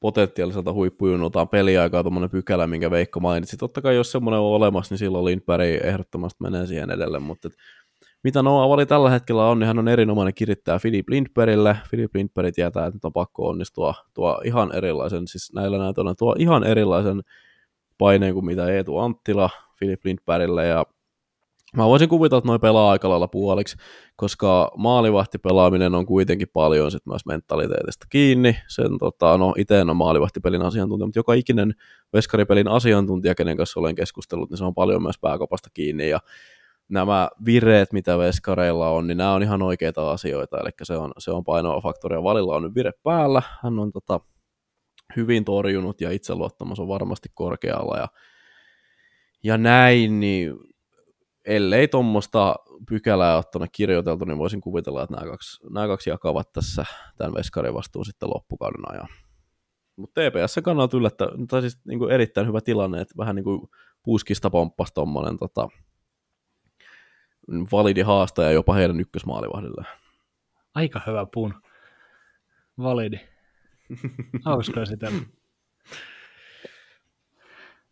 potentiaaliselta 0.00 0.72
huippujunultaan 0.72 1.48
peliaikaa 1.48 2.02
tuommoinen 2.02 2.30
pykälä, 2.30 2.66
minkä 2.66 2.90
Veikko 2.90 3.20
mainitsi. 3.20 3.56
Totta 3.56 3.82
kai 3.82 3.94
jos 3.94 4.12
semmoinen 4.12 4.40
on 4.40 4.46
olemassa, 4.46 4.92
niin 4.92 4.98
silloin 4.98 5.24
Lindberg 5.24 5.64
ehdottomasti 5.84 6.42
menee 6.42 6.66
siihen 6.66 6.90
edelle, 6.90 7.18
mutta 7.18 7.48
et, 7.48 7.54
mitä 8.24 8.42
Noah 8.42 8.68
Vali 8.68 8.86
tällä 8.86 9.10
hetkellä 9.10 9.48
on, 9.48 9.58
niin 9.58 9.66
hän 9.66 9.78
on 9.78 9.88
erinomainen 9.88 10.34
kirittää 10.34 10.78
Philip 10.78 11.08
Lindbergille. 11.08 11.76
Philip 11.90 12.14
Lindberg 12.14 12.54
tietää, 12.54 12.86
että 12.86 12.96
nyt 12.96 13.04
on 13.04 13.12
pakko 13.12 13.48
onnistua 13.48 13.94
tuo 14.14 14.40
ihan 14.44 14.74
erilaisen, 14.74 15.28
siis 15.28 15.52
näillä 15.54 15.78
näytöillä 15.78 16.14
tuo 16.14 16.36
ihan 16.38 16.64
erilaisen 16.64 17.20
paineen 17.98 18.34
kuin 18.34 18.46
mitä 18.46 18.68
Eetu 18.68 18.98
Anttila 18.98 19.50
Philip 19.78 20.04
Lindbergille, 20.04 20.66
ja 20.66 20.86
Mä 21.76 21.86
voisin 21.86 22.08
kuvitella, 22.08 22.38
että 22.38 22.48
noin 22.48 22.60
pelaa 22.60 22.90
aika 22.90 23.08
lailla 23.08 23.28
puoliksi, 23.28 23.76
koska 24.16 24.70
maalivahtipelaaminen 24.76 25.94
on 25.94 26.06
kuitenkin 26.06 26.48
paljon 26.52 26.90
sit 26.90 27.06
myös 27.06 27.26
mentaliteetista 27.26 28.06
kiinni. 28.10 28.56
Sen, 28.68 28.98
tota, 28.98 29.38
no, 29.38 29.54
itse 29.58 29.80
en 29.80 29.90
ole 29.90 29.96
maalivahtipelin 29.96 30.62
asiantuntija, 30.62 31.06
mutta 31.06 31.18
joka 31.18 31.34
ikinen 31.34 31.74
veskaripelin 32.12 32.68
asiantuntija, 32.68 33.34
kenen 33.34 33.56
kanssa 33.56 33.80
olen 33.80 33.94
keskustellut, 33.94 34.50
niin 34.50 34.58
se 34.58 34.64
on 34.64 34.74
paljon 34.74 35.02
myös 35.02 35.18
pääkopasta 35.20 35.68
kiinni. 35.74 36.08
Ja 36.08 36.20
nämä 36.92 37.28
vireet, 37.44 37.92
mitä 37.92 38.18
veskareilla 38.18 38.90
on, 38.90 39.06
niin 39.06 39.18
nämä 39.18 39.34
on 39.34 39.42
ihan 39.42 39.62
oikeita 39.62 40.10
asioita, 40.10 40.60
eli 40.60 40.70
se 40.82 40.96
on, 40.96 41.12
se 41.18 41.30
on 41.30 41.44
painava 41.44 41.80
faktori, 41.80 42.16
ja 42.16 42.22
valilla 42.22 42.56
on 42.56 42.62
nyt 42.62 42.74
vire 42.74 42.92
päällä, 43.02 43.42
hän 43.62 43.78
on 43.78 43.92
tota, 43.92 44.20
hyvin 45.16 45.44
torjunut, 45.44 46.00
ja 46.00 46.10
itseluottamus 46.10 46.80
on 46.80 46.88
varmasti 46.88 47.28
korkealla, 47.34 47.96
ja, 47.96 48.08
ja 49.42 49.58
näin, 49.58 50.20
niin 50.20 50.54
ellei 51.44 51.88
tuommoista 51.88 52.56
pykälää 52.88 53.36
ole 53.36 53.44
tuonne 53.52 53.68
kirjoiteltu, 53.72 54.24
niin 54.24 54.38
voisin 54.38 54.60
kuvitella, 54.60 55.02
että 55.02 55.14
nämä 55.16 55.30
kaksi, 55.30 55.66
nämä 55.70 55.86
kaksi 55.86 56.10
jakavat 56.10 56.52
tässä 56.52 56.84
tämän 57.16 57.34
veskarin 57.34 57.74
vastuun 57.74 58.04
sitten 58.04 58.30
loppukauden 58.30 58.92
ajan. 58.92 59.08
Mutta 59.96 60.20
TPS 60.20 60.60
kannalta 60.64 60.96
yllättä, 60.96 61.28
tai 61.48 61.60
siis 61.60 61.78
niin 61.84 61.98
kuin 61.98 62.10
erittäin 62.12 62.46
hyvä 62.46 62.60
tilanne, 62.60 63.00
että 63.00 63.14
vähän 63.18 63.36
niin 63.36 63.44
kuin 63.44 63.60
puskista 64.02 64.50
pomppasi 64.50 64.94
tuommoinen 64.94 65.36
tota, 65.36 65.68
validi 67.72 68.02
haastaja 68.02 68.50
jopa 68.52 68.74
heidän 68.74 69.00
ykkösmaalivahdille. 69.00 69.84
Aika 70.74 71.00
hyvä 71.06 71.26
pun. 71.34 71.54
Validi. 72.78 73.20
Hauskoa 74.44 74.84
sitä. 74.84 75.12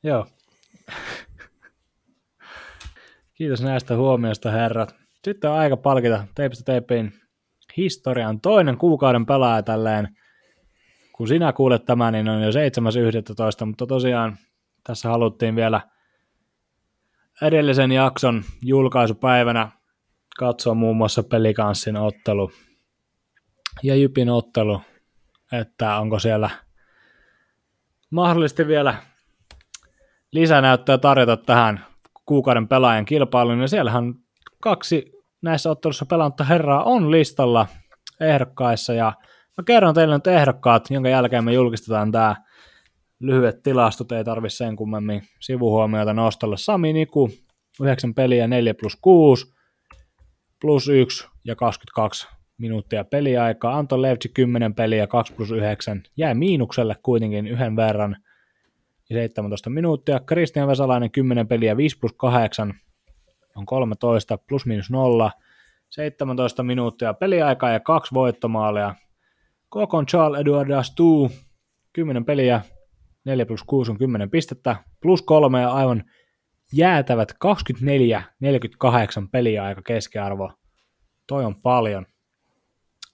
Joo. 0.03 0.27
Kiitos 3.35 3.63
näistä 3.63 3.97
huomioista, 3.97 4.51
herrat. 4.51 4.95
Sitten 5.25 5.51
on 5.51 5.59
aika 5.59 5.77
palkita 5.77 6.25
Teipistä 6.35 6.65
Teipin 6.65 7.13
historian 7.77 8.41
toinen 8.41 8.79
kuukauden 8.79 9.27
pelaaja 9.27 9.63
tälleen. 9.63 10.17
Kun 11.13 11.29
sinä 11.29 11.53
kuulet 11.53 11.85
tämän, 11.85 12.13
niin 12.13 12.29
on 12.29 12.43
jo 12.43 12.51
7.11, 12.51 13.67
mutta 13.67 13.87
tosiaan 13.87 14.39
tässä 14.85 15.09
haluttiin 15.09 15.57
vielä 15.57 15.81
edellisen 17.43 17.93
jakson 17.93 18.43
julkaisupäivänä 18.63 19.71
katsoa 20.39 20.75
muun 20.75 20.97
muassa 20.97 21.23
pelikanssin 21.23 21.97
ottelu 21.97 22.51
ja 23.83 23.97
Jypin 23.97 24.31
ottelu, 24.31 24.81
että 25.53 25.97
onko 25.97 26.19
siellä 26.19 26.51
mahdollisesti 28.11 28.67
vielä 28.67 28.95
lisänäyttöä 30.33 30.99
tarjota 30.99 31.37
tähän 31.37 31.85
kuukauden 32.27 32.69
pelaajan 32.69 33.05
kilpailuun, 33.05 33.61
ja 33.61 33.69
siellähän 33.69 34.15
kaksi 34.63 35.13
näissä 35.43 35.71
ottelussa 35.71 36.07
pelannutta 36.07 36.45
herraa 36.45 36.85
on 36.85 37.11
listalla 37.11 37.67
ehdokkaissa, 38.21 38.93
ja 38.93 39.13
mä 39.59 39.65
kerron 39.67 39.95
teille 39.95 40.15
nyt 40.15 40.27
ehdokkaat, 40.27 40.91
jonka 40.91 41.09
jälkeen 41.09 41.45
me 41.45 41.53
julkistetaan 41.53 42.13
tämä 42.13 42.37
lyhyet 43.21 43.63
tilastot, 43.63 44.13
ei 44.13 44.25
tarvi 44.25 44.51
sen 44.51 44.77
kummemmin 44.77 45.23
sivuhuomioita 45.41 46.13
nostella. 46.13 46.57
Sami 46.57 46.93
Niku, 46.93 47.31
9 47.81 48.15
peliä, 48.15 48.49
4 48.49 48.75
plus 48.75 48.97
6, 49.01 49.55
plus 50.61 50.89
1 50.89 51.29
ja 51.45 51.57
22 51.57 52.29
minuuttia 52.59 53.05
peliaikaa. 53.05 53.79
Anton 53.79 54.03
Levtsi 54.03 54.29
10 54.29 54.75
peliä, 54.75 55.07
2 55.07 55.33
plus 55.33 55.51
9, 55.51 56.03
jäi 56.17 56.35
miinukselle 56.35 56.97
kuitenkin 57.03 57.47
yhden 57.47 57.77
verran– 57.77 58.17
ja 59.11 59.15
17 59.17 59.71
minuuttia. 59.71 60.21
Kristian 60.21 60.69
Vesalainen 60.69 61.11
10 61.11 61.49
peliä, 61.49 61.77
5 61.77 61.99
plus 61.99 62.13
8 62.13 62.75
on 63.57 63.67
13, 63.67 64.39
plus 64.39 64.67
minus 64.67 64.91
0. 64.91 65.31
17 65.89 66.63
minuuttia 66.63 67.15
peliaikaa 67.15 67.71
ja 67.71 67.81
kaksi 67.81 68.15
voittomaalia. 68.15 68.95
Kokon 69.69 70.07
Charles 70.07 70.41
Edward 70.41 70.71
Astu, 70.71 71.31
10 71.93 72.25
peliä, 72.25 72.61
4 73.25 73.47
plus 73.47 73.63
6 73.63 73.91
on 73.91 73.99
10 73.99 74.31
pistettä, 74.31 74.77
plus 75.01 75.23
3 75.23 75.61
ja 75.61 75.73
aivan 75.73 76.05
jäätävät 76.73 77.33
24-48 77.33 77.37
peliaika 79.33 79.83
keskiarvo. 79.83 80.53
Toi 81.27 81.45
on 81.45 81.63
paljon. 81.63 82.07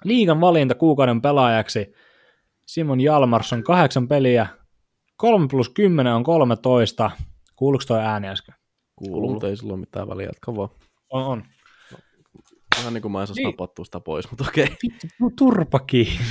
Liigan 0.05 0.41
valinta 0.41 0.75
kuukauden 0.75 1.23
pelaajaksi 1.23 1.93
Simon 2.67 3.01
Jalmarsson 3.01 3.63
8 3.63 4.09
peliä, 4.09 4.47
3 5.17 5.47
plus 5.51 5.69
10 5.69 6.13
on 6.13 6.25
13. 6.25 7.11
Kuuluuko 7.57 7.85
toi 7.89 8.01
ääni 8.01 8.29
äsken? 8.29 8.55
Kuuluu, 8.97 9.33
mutta 9.33 9.49
ei 9.49 9.57
sulla 9.57 9.73
ole 9.73 9.81
mitään 9.81 10.09
väliä, 10.09 10.27
jatka 10.27 10.57
vaan. 10.57 10.69
On, 11.11 11.25
on. 11.25 11.43
Vähän 12.79 12.95
niin 12.95 13.03
kuin 13.03 13.13
mä 13.13 13.21
en 13.21 13.27
saisi 13.27 13.43
niin. 13.43 13.51
napattua 13.51 13.85
sitä 13.85 14.01
pois, 14.01 14.31
mutta 14.31 14.45
okei. 14.49 14.65
Okay. 14.65 15.31
turpa 15.37 15.79
kiinni. 15.79 16.25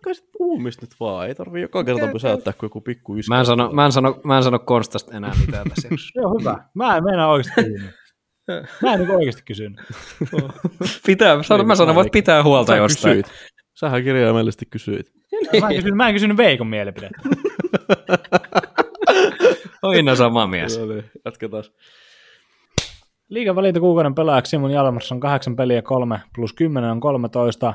Ja 0.00 0.10
jatkaisit 0.10 0.32
puhumista 0.38 0.86
nyt 0.86 0.94
vaan, 1.00 1.28
ei 1.28 1.34
tarvii 1.34 1.62
joka 1.62 1.84
kerta 1.84 2.06
pysäyttää 2.06 2.52
kuin 2.52 2.68
joku 2.68 2.80
pikku 2.80 3.16
yskä. 3.16 3.34
Mä 3.34 3.40
en 3.40 3.46
sano, 3.46 3.72
mä 3.72 3.86
en 3.86 3.92
sano, 3.92 4.20
mä 4.24 4.36
en 4.36 4.42
sano 4.42 4.58
Konstasta 4.58 5.16
enää 5.16 5.32
mitään 5.46 5.68
tässä 5.68 5.88
Se 6.12 6.26
on 6.26 6.40
hyvä. 6.40 6.64
Mä 6.74 6.96
en 6.96 7.04
mennä 7.04 7.28
oikeasti 7.28 7.52
kysynyt. 7.54 7.90
Mä 8.82 8.92
en 8.92 9.00
niin 9.00 9.10
oikeasti 9.10 9.42
kysynyt. 9.42 9.80
pitää, 11.06 11.42
sano, 11.42 11.64
mä 11.64 11.74
sanon, 11.74 12.00
että 12.00 12.12
pitää 12.12 12.42
huolta 12.42 12.76
jostain. 12.76 13.16
Kysyit. 13.16 13.50
Sähän 13.74 14.04
kirjaimellisesti 14.04 14.66
kysyit. 14.66 15.12
Mä 15.60 15.68
en 15.68 15.76
kysynyt, 15.76 15.96
mä 15.96 16.08
en 16.08 16.14
kysynyt 16.14 16.36
Veikon 16.36 16.66
mielipidettä. 16.66 17.18
Oina 19.82 20.14
sama 20.14 20.46
mies. 20.46 20.78
No 20.78 20.86
niin, 20.86 21.04
jatketaan. 21.24 21.64
Liigan 23.28 23.56
valinta 23.56 23.80
kuukauden 23.80 24.14
pelaajaksi 24.14 24.50
Simon 24.50 24.70
Jalmars 24.70 25.12
on 25.12 25.20
8 25.20 25.56
peliä, 25.56 25.82
3 25.82 26.20
plus 26.34 26.52
10 26.52 26.90
on 26.90 27.00
13, 27.00 27.74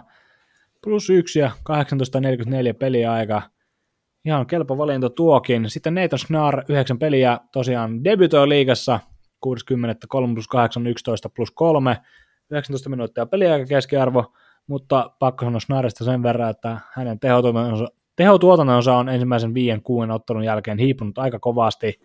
plus 0.85 1.09
1 1.09 1.39
ja 1.39 1.51
18.44 1.69 2.73
peliaika. 2.79 3.41
Ihan 4.25 4.47
kelpo 4.47 4.77
valinta 4.77 5.09
tuokin. 5.09 5.69
Sitten 5.69 5.95
Nathan 5.95 6.19
Snar 6.19 6.63
9 6.69 6.99
peliä 6.99 7.39
tosiaan 7.51 8.03
debytoi 8.03 8.49
liigassa 8.49 8.99
60. 9.41 10.07
3 10.07 10.33
plus 10.33 10.47
8 10.47 10.87
11 10.87 11.29
plus 11.29 11.51
3. 11.51 11.97
19 12.51 12.89
minuuttia 12.89 13.25
peliaika 13.25 13.65
keskiarvo, 13.65 14.33
mutta 14.67 15.11
pakko 15.19 15.45
sanoa 15.45 15.59
Snarista 15.59 16.05
sen 16.05 16.23
verran, 16.23 16.49
että 16.49 16.79
hänen 16.93 17.19
tehotonsa 17.19 17.87
tehotuotannonsa 18.15 18.95
on 18.95 19.09
ensimmäisen 19.09 19.53
viien 19.53 19.81
kuuden 19.81 20.11
ottelun 20.11 20.43
jälkeen 20.43 20.77
hiipunut 20.77 21.17
aika 21.17 21.39
kovasti. 21.39 22.01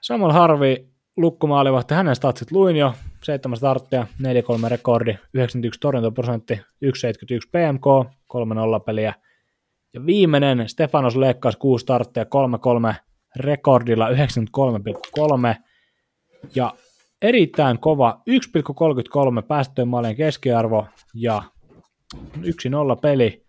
Samal 0.00 0.32
Harvi 0.32 0.88
lukkumaalivahti, 1.16 1.94
hänen 1.94 2.16
statsit 2.16 2.52
luin 2.52 2.76
jo, 2.76 2.94
7 3.24 3.56
starttia, 3.56 4.06
4-3 4.22 4.24
rekordi, 4.68 5.18
91 5.34 5.80
torjuntaprosentti, 5.80 6.54
1,71 6.54 6.60
PMK, 7.52 8.12
3-0 8.80 8.84
peliä. 8.86 9.14
Ja 9.94 10.06
viimeinen 10.06 10.68
Stefanos 10.68 11.16
leikkaus 11.16 11.56
6 11.56 11.82
starttia, 11.82 12.24
3-3 12.90 12.94
rekordilla 13.36 14.08
93,3 14.08 14.14
ja 16.54 16.72
erittäin 17.22 17.78
kova 17.78 18.22
1,33 19.38 19.46
päästöjen 19.48 19.88
maalien 19.88 20.16
keskiarvo 20.16 20.86
ja 21.14 21.42
1-0 22.16 22.20
peli. 23.02 23.44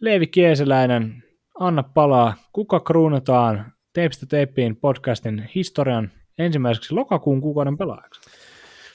Leevi 0.00 0.26
Kieseläinen, 0.26 1.24
anna 1.60 1.82
palaa, 1.82 2.34
kuka 2.52 2.80
kruunataan 2.80 3.72
Teipistä 3.92 4.26
teippiin 4.26 4.76
podcastin 4.76 5.50
historian 5.54 6.10
ensimmäiseksi 6.38 6.94
lokakuun 6.94 7.40
kuukauden 7.40 7.78
pelaajaksi? 7.78 8.20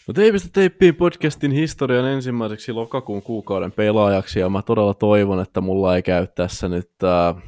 No 0.08 0.14
Teipistä 0.14 0.50
teippiin 0.54 0.96
podcastin 0.96 1.52
historian 1.52 2.08
ensimmäiseksi 2.08 2.72
lokakuun 2.72 3.22
kuukauden 3.22 3.72
pelaajaksi, 3.72 4.40
ja 4.40 4.50
mä 4.50 4.62
todella 4.62 4.94
toivon, 4.94 5.40
että 5.40 5.62
mulla 5.62 5.96
ei 5.96 6.04
käy 6.04 6.28
tässä 6.28 6.70
nyt 6.70 6.90
äh, 7.04 7.44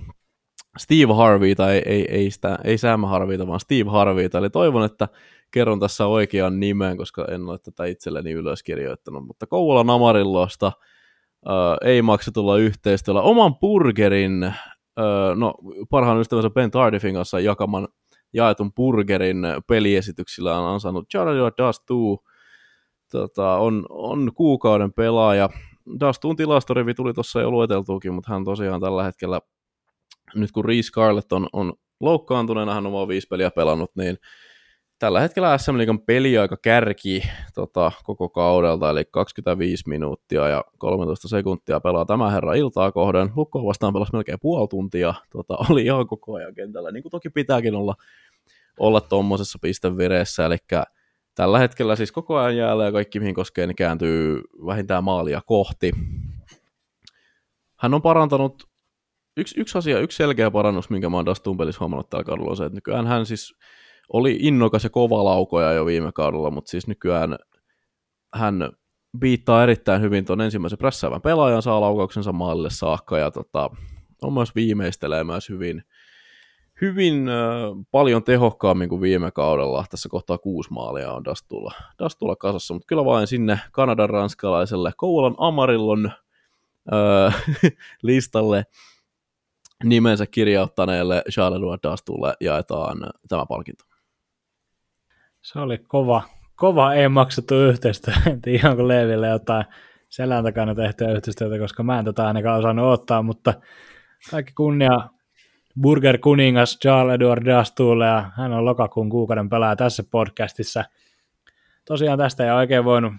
Steve 0.77 1.13
Harveyta, 1.13 1.73
ei, 1.73 1.81
ei, 1.85 2.05
ei, 2.09 2.31
sitä, 2.31 2.59
ei 2.63 2.77
Sam 2.77 3.03
Harveyta, 3.03 3.47
vaan 3.47 3.59
Steve 3.59 3.89
Harveyta, 3.89 4.37
eli 4.37 4.49
toivon, 4.49 4.85
että 4.85 5.07
kerron 5.51 5.79
tässä 5.79 6.05
oikean 6.05 6.59
nimen, 6.59 6.97
koska 6.97 7.25
en 7.31 7.49
ole 7.49 7.59
tätä 7.59 7.85
itselleni 7.85 8.31
ylöskirjoittanut, 8.31 9.27
mutta 9.27 9.47
Kouvolan 9.47 9.89
Amarillosta 9.89 10.67
äh, 10.67 11.53
ei 11.89 12.01
maksetulla 12.01 12.57
yhteistyöllä 12.57 13.21
oman 13.21 13.55
burgerin, 13.55 14.43
äh, 14.43 14.55
no 15.35 15.53
parhaan 15.89 16.19
ystävänsä 16.19 16.49
Ben 16.49 16.71
Tardifin 16.71 17.13
kanssa 17.15 17.39
jakaman 17.39 17.87
jaetun 18.33 18.73
burgerin 18.73 19.37
peliesityksillä 19.67 20.59
on 20.59 20.73
ansainnut 20.73 21.09
Charlie 21.09 21.39
Dust 21.39 21.57
2, 21.57 21.83
tota, 23.11 23.55
on, 23.55 23.85
on 23.89 24.31
kuukauden 24.35 24.93
pelaaja. 24.93 25.49
Dastuun 25.99 26.35
tilastorivi 26.35 26.93
tuli 26.93 27.13
tuossa 27.13 27.41
jo 27.41 27.51
lueteltuukin, 27.51 28.13
mutta 28.13 28.33
hän 28.33 28.43
tosiaan 28.43 28.81
tällä 28.81 29.03
hetkellä, 29.03 29.41
nyt 30.35 30.51
kun 30.51 30.65
Reese 30.65 30.87
Scarlett 30.87 31.31
on, 31.31 31.47
on 31.53 31.73
loukkaantuneena, 31.99 32.73
hän 32.73 32.85
on 32.85 32.93
vain 32.93 33.07
viisi 33.07 33.27
peliä 33.27 33.51
pelannut, 33.51 33.91
niin 33.95 34.17
tällä 34.99 35.19
hetkellä 35.19 35.57
SM 35.57 35.77
Liigan 35.77 35.99
peliaika 35.99 36.57
kärki 36.61 37.21
tota, 37.53 37.91
koko 38.03 38.29
kaudelta, 38.29 38.89
eli 38.89 39.05
25 39.11 39.89
minuuttia 39.89 40.47
ja 40.47 40.63
13 40.77 41.27
sekuntia 41.27 41.79
pelaa 41.79 42.05
tämä 42.05 42.31
herra 42.31 42.53
iltaa 42.53 42.91
kohden. 42.91 43.29
Lukkoon 43.35 43.65
vastaan 43.65 43.93
pelasi 43.93 44.13
melkein 44.13 44.39
puoli 44.41 44.67
tuntia, 44.67 45.13
tota, 45.31 45.57
oli 45.69 45.83
ihan 45.83 46.07
koko 46.07 46.33
ajan 46.33 46.55
kentällä, 46.55 46.91
niin 46.91 47.03
kuin 47.03 47.11
toki 47.11 47.29
pitääkin 47.29 47.75
olla, 47.75 47.95
olla 48.79 49.01
tuommoisessa 49.01 49.59
pistevireessä, 49.61 50.45
eli 50.45 50.57
tällä 51.35 51.59
hetkellä 51.59 51.95
siis 51.95 52.11
koko 52.11 52.37
ajan 52.37 52.57
jäällä 52.57 52.85
ja 52.85 52.91
kaikki 52.91 53.19
mihin 53.19 53.35
koskee, 53.35 53.67
niin 53.67 53.75
kääntyy 53.75 54.41
vähintään 54.65 55.03
maalia 55.03 55.41
kohti. 55.45 55.91
Hän 57.77 57.93
on 57.93 58.01
parantanut, 58.01 58.63
yksi, 59.37 59.61
yksi 59.61 59.77
asia, 59.77 59.99
yksi 59.99 60.17
selkeä 60.17 60.51
parannus, 60.51 60.89
minkä 60.89 61.09
mä 61.09 61.17
oon 61.17 61.57
pelissä 61.57 61.79
huomannut 61.79 62.09
tällä 62.09 62.23
kaudella, 62.23 62.49
on 62.49 62.57
se, 62.57 62.65
että 62.65 62.75
nykyään 62.77 63.07
hän 63.07 63.25
siis 63.25 63.55
oli 64.13 64.37
innokas 64.39 64.83
ja 64.83 64.89
kova 64.89 65.23
laukoja 65.25 65.73
jo 65.73 65.85
viime 65.85 66.11
kaudella, 66.11 66.51
mutta 66.51 66.71
siis 66.71 66.87
nykyään 66.87 67.37
hän 68.33 68.69
viittaa 69.21 69.63
erittäin 69.63 70.01
hyvin 70.01 70.25
tuon 70.25 70.41
ensimmäisen 70.41 70.79
prässäävän 70.79 71.21
pelaajan, 71.21 71.61
saa 71.61 71.81
laukauksensa 71.81 72.31
maalille 72.31 72.69
saakka 72.69 73.17
ja 73.17 73.31
tota, 73.31 73.69
on 74.21 74.33
myös 74.33 74.55
viimeistelee 74.55 75.23
myös 75.23 75.49
hyvin, 75.49 75.83
hyvin 76.81 77.29
äh, 77.29 77.35
paljon 77.91 78.23
tehokkaammin 78.23 78.89
kuin 78.89 79.01
viime 79.01 79.31
kaudella. 79.31 79.85
Tässä 79.89 80.09
kohtaa 80.09 80.37
kuusi 80.37 80.73
maalia 80.73 81.13
on 81.13 81.25
Dastulla, 81.25 81.73
Dastulla 81.99 82.35
kasassa, 82.35 82.73
mutta 82.73 82.87
kyllä 82.87 83.05
vain 83.05 83.27
sinne 83.27 83.59
Kanadan 83.71 84.09
ranskalaiselle 84.09 84.91
Kouvolan 84.97 85.35
Amarillon 85.37 86.11
äh, 86.93 87.45
listalle 88.03 88.63
nimensä 89.83 90.25
kirjauttaneelle 90.25 91.23
Charles 91.31 91.79
Dastulle 91.83 92.33
jaetaan 92.41 92.97
tämä 93.27 93.45
palkinto. 93.45 93.88
Se 95.53 95.59
oli 95.59 95.77
kova, 95.77 96.23
kova 96.55 96.93
ei 96.93 97.09
maksettu 97.09 97.55
yhteistyö. 97.55 98.13
En 98.31 98.41
tiedä, 98.41 98.69
onko 98.69 98.87
Leeville 98.87 99.27
jotain 99.27 99.65
selän 100.09 100.43
takana 100.43 100.75
tehtyä 100.75 101.11
yhteistyötä, 101.11 101.59
koska 101.59 101.83
mä 101.83 101.99
en 101.99 102.05
tätä 102.05 102.27
ainakaan 102.27 102.59
osannut 102.59 102.85
ottaa, 102.85 103.21
mutta 103.21 103.53
kaikki 104.31 104.53
kunnia 104.53 105.09
Burger 105.81 106.17
Kuningas 106.17 106.77
Charles 106.81 107.15
Edward 107.15 107.45
Dastulle 107.45 108.05
ja 108.05 108.31
hän 108.37 108.53
on 108.53 108.65
lokakuun 108.65 109.09
kuukauden 109.09 109.49
pelaaja 109.49 109.75
tässä 109.75 110.03
podcastissa. 110.11 110.83
Tosiaan 111.85 112.17
tästä 112.17 112.45
ei 112.45 112.51
oikein 112.51 112.85
voinut, 112.85 113.13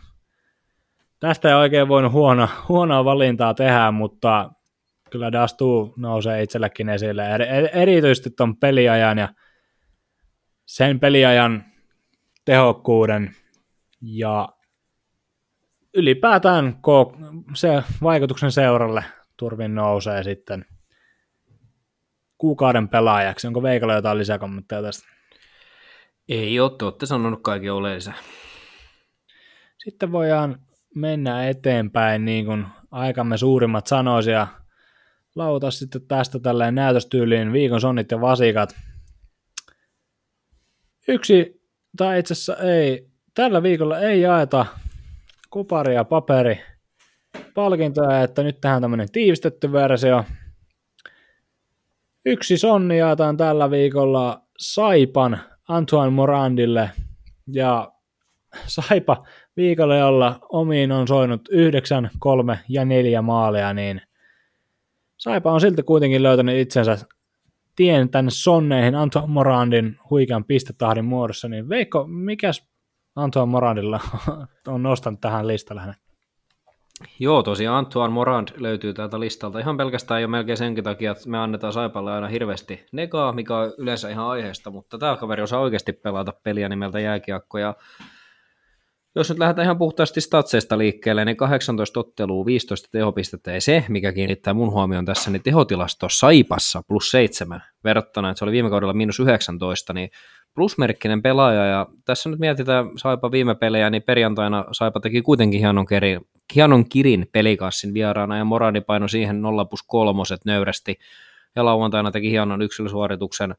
tästä 1.20 1.48
ei 1.48 1.55
oikein 1.55 1.89
voinut 1.89 2.12
huono, 2.12 2.48
huonoa 2.69 3.05
valintaa 3.05 3.55
tehdä, 3.55 3.90
mutta 3.90 4.51
kyllä 5.11 5.32
Dastu 5.32 5.94
nousee 5.97 6.43
itsellekin 6.43 6.89
esille, 6.89 7.24
erityisesti 7.73 8.31
tuon 8.31 8.57
peliajan 8.57 9.19
ja 9.19 9.28
sen 10.66 11.01
peliajan 11.01 11.70
tehokkuuden 12.45 13.37
ja 14.03 14.49
ylipäätään 15.95 16.81
se 17.55 17.83
vaikutuksen 18.03 18.53
seuralle 18.53 19.05
turvin 19.37 19.75
nousee 19.75 20.23
sitten 20.23 20.65
kuukauden 22.39 22.89
pelaajaksi. 22.89 23.47
Onko 23.47 23.62
Veikalla 23.62 23.95
jotain 23.95 24.19
lisäkommentteja 24.19 24.83
tästä? 24.83 25.09
Ei 26.29 26.61
ole, 26.61 26.73
te 26.79 26.85
olette 26.85 27.07
sanonut 27.07 27.43
kaiken 27.43 27.73
oleellisen. 27.73 28.15
Sitten 29.79 30.12
voidaan 30.12 30.61
mennä 30.95 31.49
eteenpäin 31.49 32.25
niin 32.25 32.47
kuin 32.47 32.67
aikamme 32.91 33.37
suurimmat 33.37 33.87
sanoisia 33.87 34.35
ja 34.35 34.47
lauta 35.35 35.71
sitten 35.71 36.07
tästä 36.07 36.39
tälleen 36.39 36.75
näytöstyyliin 36.75 37.53
viikon 37.53 37.81
sonnit 37.81 38.11
ja 38.11 38.21
vasikat. 38.21 38.77
Yksi 41.09 41.60
tai 41.97 42.19
itse 42.19 42.33
asiassa 42.33 42.57
ei, 42.57 43.07
tällä 43.35 43.62
viikolla 43.62 43.99
ei 43.99 44.21
jaeta 44.21 44.67
kupari 45.51 45.95
ja 45.95 46.05
paperi 46.05 46.61
palkintoja, 47.55 48.23
että 48.23 48.43
nyt 48.43 48.61
tähän 48.61 48.83
tämmöinen 48.83 49.12
tiivistetty 49.12 49.73
versio. 49.73 50.25
Yksi 52.27 52.59
sonni 52.59 52.99
jaetaan 52.99 53.37
tällä 53.37 53.71
viikolla 53.71 54.43
Saipan 54.59 55.41
Antoine 55.69 56.11
Morandille 56.11 56.91
ja 57.47 57.93
Saipa 58.67 59.27
viikolla, 59.57 59.97
jolla 59.97 60.39
omiin 60.49 60.93
on 60.93 61.09
soinut 61.09 61.49
9, 61.51 62.11
3 62.19 62.59
ja 62.69 62.85
4 62.85 63.23
maalia, 63.23 63.75
niin 63.75 64.03
Saipa 65.17 65.53
on 65.53 65.61
silti 65.61 65.83
kuitenkin 65.83 66.23
löytänyt 66.23 66.59
itsensä 66.59 66.99
tien 67.81 68.11
tänne 68.11 68.31
sonneihin 68.31 68.94
Antoine 68.94 69.28
Morandin 69.28 69.98
huikean 70.11 70.44
pistetahdin 70.44 71.05
muodossa, 71.05 71.48
niin 71.48 71.69
Veikko, 71.69 72.07
mikäs 72.07 72.69
Antoine 73.16 73.51
Morandilla 73.51 74.01
on 74.69 74.82
nostanut 74.82 75.20
tähän 75.20 75.48
listalle 75.48 75.81
hänet? 75.81 75.97
Joo, 77.19 77.43
tosiaan 77.43 77.78
Antoine 77.78 78.15
Morand 78.15 78.48
löytyy 78.57 78.94
täältä 78.94 79.20
listalta 79.20 79.59
ihan 79.59 79.77
pelkästään 79.77 80.23
jo 80.23 80.28
melkein 80.28 80.57
senkin 80.57 80.85
takia, 80.85 81.12
että 81.12 81.31
me 81.31 81.39
annetaan 81.39 81.73
Saipalle 81.73 82.12
aina 82.12 82.28
hirveästi 82.28 82.86
negaa, 82.93 83.32
mikä 83.32 83.57
on 83.57 83.73
yleensä 83.78 84.09
ihan 84.09 84.27
aiheesta, 84.27 84.70
mutta 84.70 84.98
tämä 84.98 85.16
kaveri 85.16 85.43
osaa 85.43 85.61
oikeasti 85.61 85.93
pelata 85.93 86.32
peliä 86.43 86.69
nimeltä 86.69 87.01
jääkiekko 87.01 87.59
ja 87.59 87.74
jos 89.15 89.31
nyt 89.31 89.39
lähdetään 89.39 89.65
ihan 89.65 89.78
puhtaasti 89.78 90.20
statseista 90.20 90.78
liikkeelle, 90.78 91.24
niin 91.24 91.37
18 91.37 92.01
ottelua, 92.01 92.47
15 92.47 92.89
tehopistettä 92.93 93.53
ja 93.53 93.61
se, 93.61 93.85
mikä 93.89 94.12
kiinnittää 94.12 94.55
mun 94.55 94.73
huomioon 94.73 95.05
tässä, 95.05 95.31
niin 95.31 95.43
tehotilasto 95.43 96.07
Saipassa 96.11 96.82
plus 96.89 97.11
7 97.11 97.62
verrattuna, 97.85 98.31
että 98.31 98.39
se 98.39 98.45
oli 98.45 98.53
viime 98.53 98.70
kaudella 98.70 98.93
miinus 98.93 99.20
19, 99.20 99.93
niin 99.93 100.11
plusmerkkinen 100.55 101.23
pelaaja. 101.23 101.65
Ja 101.65 101.87
tässä 102.05 102.31
nyt 102.31 102.39
mietitään 102.39 102.87
Saipa 102.97 103.31
viime 103.31 103.55
pelejä, 103.55 103.91
niin 103.91 104.03
perjantaina 104.03 104.65
Saipa 104.73 105.01
teki 105.01 105.23
kuitenkin 105.23 105.61
hienon, 105.61 105.87
keri, 105.87 106.19
hienon 106.55 106.89
kirin 106.89 107.28
pelikassin 107.32 107.95
vieraana 107.95 108.39
ja 108.39 108.45
Morani 108.45 108.81
paino 108.81 109.09
siihen 109.09 109.43
0 109.43 109.65
plus 109.65 109.82
3 109.82 110.23
nöyrästi. 110.45 110.99
Ja 111.57 111.65
lauantaina 111.65 112.11
teki 112.11 112.31
hienon 112.31 112.62
yksilösuorituksen. 112.62 113.55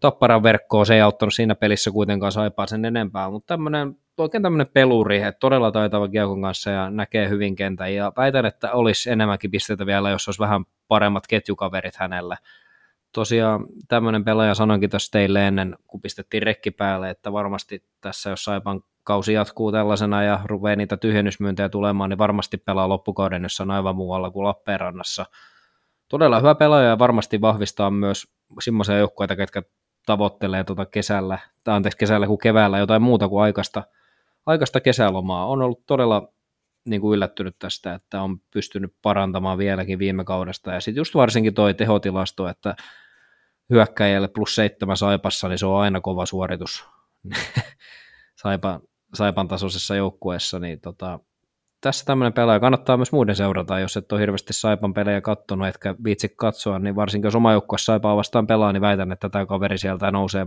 Tapparan 0.00 0.42
verkkoon, 0.42 0.86
se 0.86 0.94
ei 0.94 1.00
auttanut 1.00 1.34
siinä 1.34 1.54
pelissä 1.54 1.90
kuitenkaan 1.90 2.32
Saipaa 2.32 2.66
sen 2.66 2.84
enempää, 2.84 3.30
mutta 3.30 3.46
tämmöinen 3.46 3.96
oikein 4.22 4.42
tämmöinen 4.42 4.66
peluri, 4.66 5.16
että 5.16 5.38
todella 5.40 5.72
taitava 5.72 6.08
Kiekon 6.08 6.42
kanssa 6.42 6.70
ja 6.70 6.90
näkee 6.90 7.28
hyvin 7.28 7.56
kentän 7.56 7.94
ja 7.94 8.12
väitän, 8.16 8.46
että 8.46 8.72
olisi 8.72 9.10
enemmänkin 9.10 9.50
pisteitä 9.50 9.86
vielä, 9.86 10.10
jos 10.10 10.28
olisi 10.28 10.40
vähän 10.40 10.64
paremmat 10.88 11.26
ketjukaverit 11.26 11.96
hänelle. 11.96 12.36
Tosiaan 13.12 13.66
tämmöinen 13.88 14.24
pelaaja 14.24 14.54
sanoinkin 14.54 14.90
tuossa 14.90 15.12
teille 15.12 15.46
ennen, 15.46 15.76
kun 15.86 16.00
pistettiin 16.00 16.42
rekki 16.42 16.70
päälle, 16.70 17.10
että 17.10 17.32
varmasti 17.32 17.84
tässä, 18.00 18.30
jos 18.30 18.44
Saipan 18.44 18.82
kausi 19.04 19.32
jatkuu 19.32 19.72
tällaisena 19.72 20.22
ja 20.22 20.40
rupeaa 20.44 20.76
niitä 20.76 20.96
tyhjennysmyyntejä 20.96 21.68
tulemaan, 21.68 22.10
niin 22.10 22.18
varmasti 22.18 22.56
pelaa 22.56 22.88
loppukauden 22.88 23.42
jossain 23.42 23.70
aivan 23.70 23.96
muualla 23.96 24.30
kuin 24.30 24.44
Lappeenrannassa. 24.44 25.26
Todella 26.08 26.38
hyvä 26.38 26.54
pelaaja 26.54 26.88
ja 26.88 26.98
varmasti 26.98 27.40
vahvistaa 27.40 27.90
myös 27.90 28.26
semmoisia 28.60 28.98
joukkueita, 28.98 29.36
ketkä 29.36 29.62
tavoittelee 30.06 30.64
tuota 30.64 30.86
kesällä, 30.86 31.38
tai 31.64 31.74
anteeksi 31.74 31.98
kesällä 31.98 32.26
kuin 32.26 32.38
keväällä 32.38 32.78
jotain 32.78 33.02
muuta 33.02 33.28
kuin 33.28 33.42
aikaista, 33.42 33.82
aikaista 34.46 34.80
kesälomaa. 34.80 35.46
On 35.46 35.62
ollut 35.62 35.86
todella 35.86 36.28
niin 36.84 37.00
kuin 37.00 37.16
yllättynyt 37.16 37.56
tästä, 37.58 37.94
että 37.94 38.22
on 38.22 38.38
pystynyt 38.50 38.94
parantamaan 39.02 39.58
vieläkin 39.58 39.98
viime 39.98 40.24
kaudesta. 40.24 40.72
Ja 40.72 40.80
sitten 40.80 41.00
just 41.00 41.14
varsinkin 41.14 41.54
toi 41.54 41.74
tehotilasto, 41.74 42.48
että 42.48 42.76
hyökkäjälle 43.70 44.28
plus 44.28 44.54
seitsemän 44.54 44.96
saipassa, 44.96 45.48
niin 45.48 45.58
se 45.58 45.66
on 45.66 45.80
aina 45.80 46.00
kova 46.00 46.26
suoritus 46.26 46.88
Saipan, 48.42 48.80
Saipan 49.14 49.48
tasoisessa 49.48 49.96
joukkueessa, 49.96 50.58
niin 50.58 50.80
tota, 50.80 51.20
tässä 51.80 52.04
tämmöinen 52.04 52.32
pelaaja 52.32 52.60
kannattaa 52.60 52.96
myös 52.96 53.12
muiden 53.12 53.36
seurata, 53.36 53.78
jos 53.78 53.96
et 53.96 54.12
ole 54.12 54.20
hirveästi 54.20 54.52
Saipan 54.52 54.94
pelejä 54.94 55.20
kattonut, 55.20 55.68
etkä 55.68 55.94
viitsi 56.04 56.28
katsoa, 56.36 56.78
niin 56.78 56.96
varsinkin 56.96 57.26
jos 57.26 57.34
oma 57.34 57.52
joukkue 57.52 57.78
Saipaa 57.78 58.16
vastaan 58.16 58.46
pelaa, 58.46 58.72
niin 58.72 58.80
väitän, 58.80 59.12
että 59.12 59.28
tämä 59.28 59.46
kaveri 59.46 59.78
sieltä 59.78 60.10
nousee, 60.10 60.46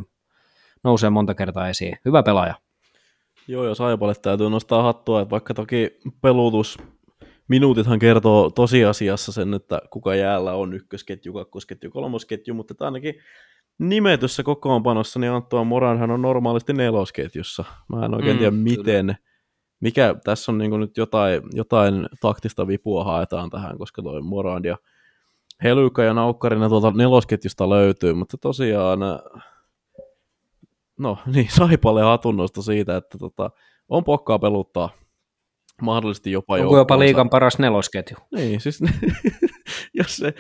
nousee 0.84 1.10
monta 1.10 1.36
kertaa 1.36 1.70
esiin. 1.70 1.98
Hyvä 2.06 2.24
pelaaja. 2.24 2.56
Joo, 3.50 3.66
jos 3.66 3.78
Saipalle 3.78 4.14
täytyy 4.22 4.50
nostaa 4.50 4.84
hattua, 4.84 5.22
että 5.22 5.30
vaikka 5.30 5.54
toki 5.54 6.00
pelutus 6.22 6.78
minuutithan 7.48 8.00
kertoo 8.00 8.50
tosiasiassa 8.50 9.32
sen, 9.32 9.54
että 9.54 9.82
kuka 9.90 10.16
jäällä 10.16 10.54
on 10.54 10.74
ykkösketju, 10.74 11.34
kakkosketju, 11.34 11.92
kolmosketju, 11.92 12.54
mutta 12.54 12.86
ainakin 12.86 13.16
nimetyssä 13.80 14.44
kokoonpanossa, 14.44 15.20
niin 15.20 15.32
Antoine 15.32 15.68
Moranhan 15.68 16.12
on 16.12 16.22
normaalisti 16.22 16.74
nelosketjussa. 16.74 17.64
Mä 17.88 18.06
en 18.06 18.16
oikein 18.16 18.36
mm, 18.36 18.40
tiedä 18.40 18.52
miten, 18.52 19.06
kyllä. 19.06 19.16
mikä 19.80 20.16
tässä 20.24 20.52
on 20.52 20.58
niin 20.58 20.80
nyt 20.80 20.98
jotain, 20.98 21.42
jotain 21.54 22.08
taktista 22.22 22.68
vipua 22.68 23.04
haetaan 23.04 23.50
tähän, 23.50 23.78
koska 23.78 24.02
toi 24.02 24.22
Morand 24.22 24.66
ja 24.66 24.78
Helykä 25.64 26.04
ja 26.04 26.14
Naukkarinen 26.14 26.70
tuolta 26.70 26.92
nelosketjusta 26.92 27.70
löytyy, 27.70 28.14
mutta 28.14 28.38
tosiaan, 28.38 29.00
no 31.00 31.18
niin, 31.34 31.48
Saipalle 31.52 32.02
hatunnosta 32.02 32.62
siitä, 32.62 32.98
että 32.98 33.18
tota, 33.18 33.52
on 33.90 34.04
pokkaa 34.04 34.40
peluttaa 34.40 34.90
mahdollisesti 35.82 36.32
jopa 36.32 36.56
Onko 36.56 36.78
jopa 36.78 37.00
liikan 37.00 37.30
paras 37.30 37.60
nelosketju? 37.60 38.18
Niin, 38.36 38.62
siis 38.62 38.80
jos 40.00 40.18
se 40.18 40.34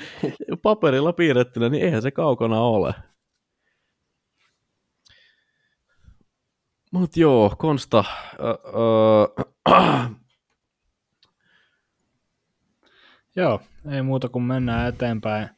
paperilla 0.62 1.14
piirrettynä, 1.14 1.70
niin 1.70 1.84
eihän 1.84 2.02
se 2.02 2.12
kaukana 2.12 2.62
ole. 2.62 2.94
Mut 6.92 7.18
joo, 7.18 7.56
Konsta. 7.58 8.04
Öö, 8.40 8.50
öö. 8.50 9.28
Joo, 13.36 13.62
ei 13.92 14.02
muuta 14.02 14.30
kuin 14.30 14.44
mennään 14.44 14.90
eteenpäin 14.90 15.50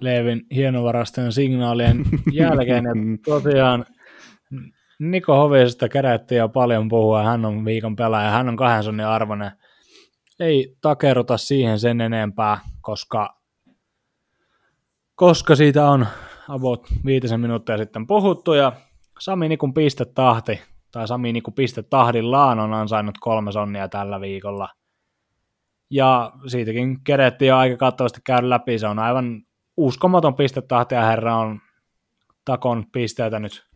Leevin 0.00 0.46
hienovarasten 0.54 1.32
signaalien 1.32 2.04
jälkeen. 2.32 2.84
Ja 2.84 2.92
tosiaan 3.34 3.86
Niko 4.98 5.36
Hovisesta 5.36 5.88
kerättiin 5.88 6.38
jo 6.38 6.48
paljon 6.48 6.88
puhua, 6.88 7.22
hän 7.22 7.44
on 7.44 7.64
viikon 7.64 7.96
pelaaja, 7.96 8.30
hän 8.30 8.48
on 8.48 8.56
kahden 8.56 8.84
sonnin 8.84 9.06
arvoinen. 9.06 9.50
Ei 10.40 10.76
takeruta 10.80 11.36
siihen 11.36 11.78
sen 11.78 12.00
enempää, 12.00 12.58
koska, 12.80 13.40
koska 15.14 15.56
siitä 15.56 15.90
on 15.90 16.06
about 16.48 16.86
viitisen 17.04 17.40
minuuttia 17.40 17.78
sitten 17.78 18.06
puhuttu 18.06 18.52
ja 18.52 18.72
Sami 19.18 19.48
Nikun 19.48 19.74
pistetahti, 19.74 20.62
tai 20.92 21.08
Sami 21.08 21.32
Nikun 21.32 21.54
pistetahdillaan 21.54 22.58
on 22.58 22.74
ansainnut 22.74 23.18
kolme 23.20 23.52
sonnia 23.52 23.88
tällä 23.88 24.20
viikolla. 24.20 24.68
Ja 25.90 26.32
siitäkin 26.46 27.04
kerettiin 27.04 27.48
jo 27.48 27.56
aika 27.56 27.76
kattavasti 27.76 28.20
käydä 28.24 28.50
läpi, 28.50 28.78
se 28.78 28.86
on 28.86 28.98
aivan 28.98 29.42
uskomaton 29.76 30.34
pistetahti 30.34 30.94
ja 30.94 31.02
herra 31.02 31.36
on 31.36 31.60
takon 32.44 32.84
pisteitä 32.92 33.38
nyt 33.38 33.71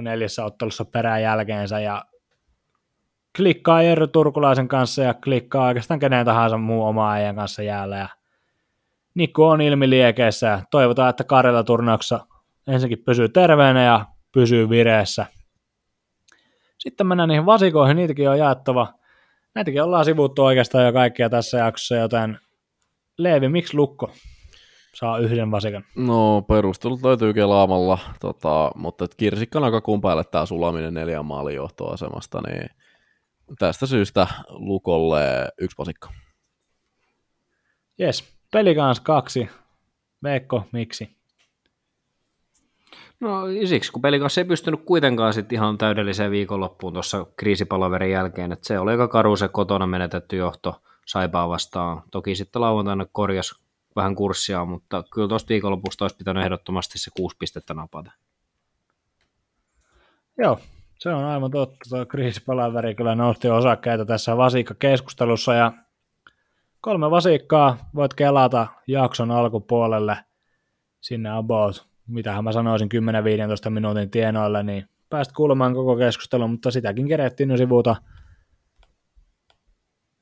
neljässä 0.00 0.44
ottelussa 0.44 0.84
perään 0.84 1.22
jälkeensä 1.22 1.80
ja 1.80 2.04
klikkaa 3.36 3.82
Jerry 3.82 4.08
Turkulaisen 4.08 4.68
kanssa 4.68 5.02
ja 5.02 5.14
klikkaa 5.14 5.66
oikeastaan 5.66 6.00
kenen 6.00 6.26
tahansa 6.26 6.58
muu 6.58 6.84
oma 6.84 7.10
ajan 7.10 7.36
kanssa 7.36 7.62
jäällä 7.62 7.96
ja 7.96 8.08
Nikku 9.14 9.44
on 9.44 9.60
ilmiliekeissä 9.60 10.46
ja 10.46 10.62
toivotaan, 10.70 11.10
että 11.10 11.24
Karjala 11.24 11.64
turnauksessa 11.64 12.26
ensinnäkin 12.66 13.04
pysyy 13.04 13.28
terveenä 13.28 13.84
ja 13.84 14.06
pysyy 14.32 14.68
vireessä. 14.68 15.26
Sitten 16.78 17.06
mennään 17.06 17.28
niihin 17.28 17.46
vasikoihin, 17.46 17.96
niitäkin 17.96 18.30
on 18.30 18.38
jaettava. 18.38 18.94
Näitäkin 19.54 19.82
ollaan 19.82 20.04
sivuttu 20.04 20.44
oikeastaan 20.44 20.86
jo 20.86 20.92
kaikkia 20.92 21.30
tässä 21.30 21.58
jaksossa, 21.58 21.96
joten 21.96 22.38
Leevi, 23.18 23.48
miksi 23.48 23.76
Lukko 23.76 24.10
saa 24.94 25.18
yhden 25.18 25.50
vasikan? 25.50 25.84
No 25.96 26.42
perustelut 26.42 27.02
löytyy 27.02 27.34
kelaamalla, 27.34 27.98
tota, 28.20 28.70
mutta 28.74 29.04
et 29.04 29.14
kirsikkana 29.14 29.70
kakun 29.70 30.00
päälle 30.00 30.24
tämä 30.24 30.46
sulaminen 30.46 30.94
neljän 30.94 31.24
maalin 31.24 31.56
johtoasemasta, 31.56 32.40
niin 32.46 32.70
tästä 33.58 33.86
syystä 33.86 34.26
Lukolle 34.48 35.48
yksi 35.60 35.78
vasikka. 35.78 36.12
Jes, 37.98 38.24
pelikans 38.52 39.00
kaksi. 39.00 39.48
Veikko, 40.22 40.62
miksi? 40.72 41.16
No 43.20 43.42
siksi, 43.64 43.92
kun 43.92 44.02
pelin 44.02 44.20
kanssa 44.20 44.40
ei 44.40 44.44
pystynyt 44.44 44.80
kuitenkaan 44.84 45.34
sit 45.34 45.52
ihan 45.52 45.78
täydelliseen 45.78 46.30
viikonloppuun 46.30 46.92
tuossa 46.92 47.26
kriisipaloverin 47.36 48.10
jälkeen, 48.10 48.52
että 48.52 48.66
se 48.66 48.78
oli 48.78 48.90
aika 48.90 49.08
karu 49.08 49.36
se 49.36 49.48
kotona 49.48 49.86
menetetty 49.86 50.36
johto 50.36 50.82
Saipaa 51.06 51.48
vastaan. 51.48 52.02
Toki 52.10 52.34
sitten 52.34 52.62
lauantaina 52.62 53.06
korjas 53.12 53.63
vähän 53.96 54.14
kurssia, 54.14 54.64
mutta 54.64 55.04
kyllä 55.14 55.28
tuosta 55.28 55.48
viikonlopusta 55.48 56.04
olisi 56.04 56.16
pitänyt 56.16 56.44
ehdottomasti 56.44 56.98
se 56.98 57.10
kuusi 57.16 57.36
pistettä 57.38 57.74
napata. 57.74 58.12
Joo, 60.38 60.60
se 60.98 61.08
on 61.08 61.24
aivan 61.24 61.50
totta. 61.50 61.76
Tuo 61.88 62.06
kriisipalaveri 62.06 62.94
kyllä 62.94 63.14
nosti 63.14 63.48
osakkeita 63.48 64.04
tässä 64.04 64.36
vasiikkakeskustelussa 64.36 65.54
ja 65.54 65.72
kolme 66.80 67.10
vasikkaa 67.10 67.76
voit 67.94 68.14
kelata 68.14 68.66
jakson 68.86 69.30
alkupuolelle 69.30 70.16
sinne 71.00 71.30
about 71.36 71.94
mitähän 72.06 72.44
mä 72.44 72.52
sanoisin 72.52 72.88
10-15 73.66 73.70
minuutin 73.70 74.10
tienoilla, 74.10 74.62
niin 74.62 74.88
pääst 75.10 75.32
kuulemaan 75.32 75.74
koko 75.74 75.96
keskustelun, 75.96 76.50
mutta 76.50 76.70
sitäkin 76.70 77.08
kerettiin 77.08 77.50
jo 77.50 77.56
sivuuta. 77.56 77.96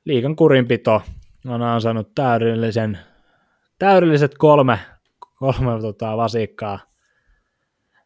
Liikan 0.05 0.35
kurinpito 0.35 1.01
on 1.45 1.61
ansainnut 1.61 2.15
täydellisen, 2.15 2.99
täydelliset 3.83 4.37
kolme, 4.37 4.79
kolme 5.35 5.81
tota, 5.81 6.17
vasikkaa. 6.17 6.79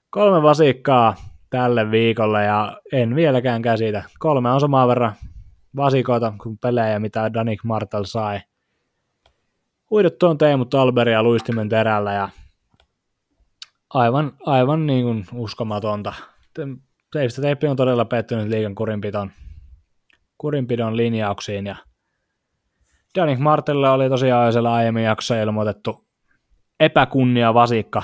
Kolme 0.10 0.44
vasikkaa 0.44 1.16
tälle 1.50 1.92
viikolle 1.92 2.44
ja 2.44 2.82
en 2.92 3.16
vieläkään 3.16 3.62
käsitä. 3.62 4.04
Kolme 4.20 4.52
on 4.52 4.60
samaa 4.60 4.88
verran 4.88 5.14
vasikoita 5.76 6.34
kuin 6.44 6.58
pelejä, 6.58 7.00
mitä 7.00 7.34
Danik 7.34 7.64
Martel 7.64 8.04
sai. 8.04 8.40
Huidottu 9.90 10.26
on 10.28 10.38
Teemu 10.38 10.66
Talberia 10.66 11.24
luistimen 11.24 11.70
terällä 11.70 12.14
ja 12.14 12.30
aivan, 13.90 14.34
aivan 14.46 14.88
niin 14.88 15.06
kuin 15.06 15.26
uskomatonta. 15.34 16.14
Teistä 17.12 17.42
Teippi 17.42 17.68
on 17.68 17.76
todella 17.76 18.06
pettynyt 18.06 18.48
liikan 18.48 18.76
kurinpidon, 18.76 19.32
kurinpidon 20.38 20.98
linjauksiin 20.98 21.66
ja 21.66 21.76
Danik 23.16 23.40
Martelle 23.40 23.90
oli 23.90 24.10
tosiaan 24.10 24.52
siellä 24.52 24.74
aiemmin 24.74 25.04
jaksossa 25.04 25.42
ilmoitettu 25.42 26.08
epäkunnia 26.80 27.54
vasikka 27.54 28.04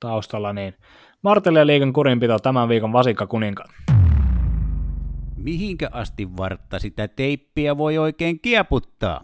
taustalla, 0.00 0.52
niin 0.52 0.74
Martelle 1.22 1.58
ja 1.58 1.66
liikan 1.66 1.92
kurinpito 1.92 2.38
tämän 2.38 2.68
viikon 2.68 2.92
vasikka 2.92 3.26
kuninka. 3.26 3.64
Mihinkä 5.36 5.88
asti 5.92 6.36
vartta 6.36 6.78
sitä 6.78 7.08
teippiä 7.08 7.76
voi 7.76 7.98
oikein 7.98 8.40
kieputtaa? 8.40 9.20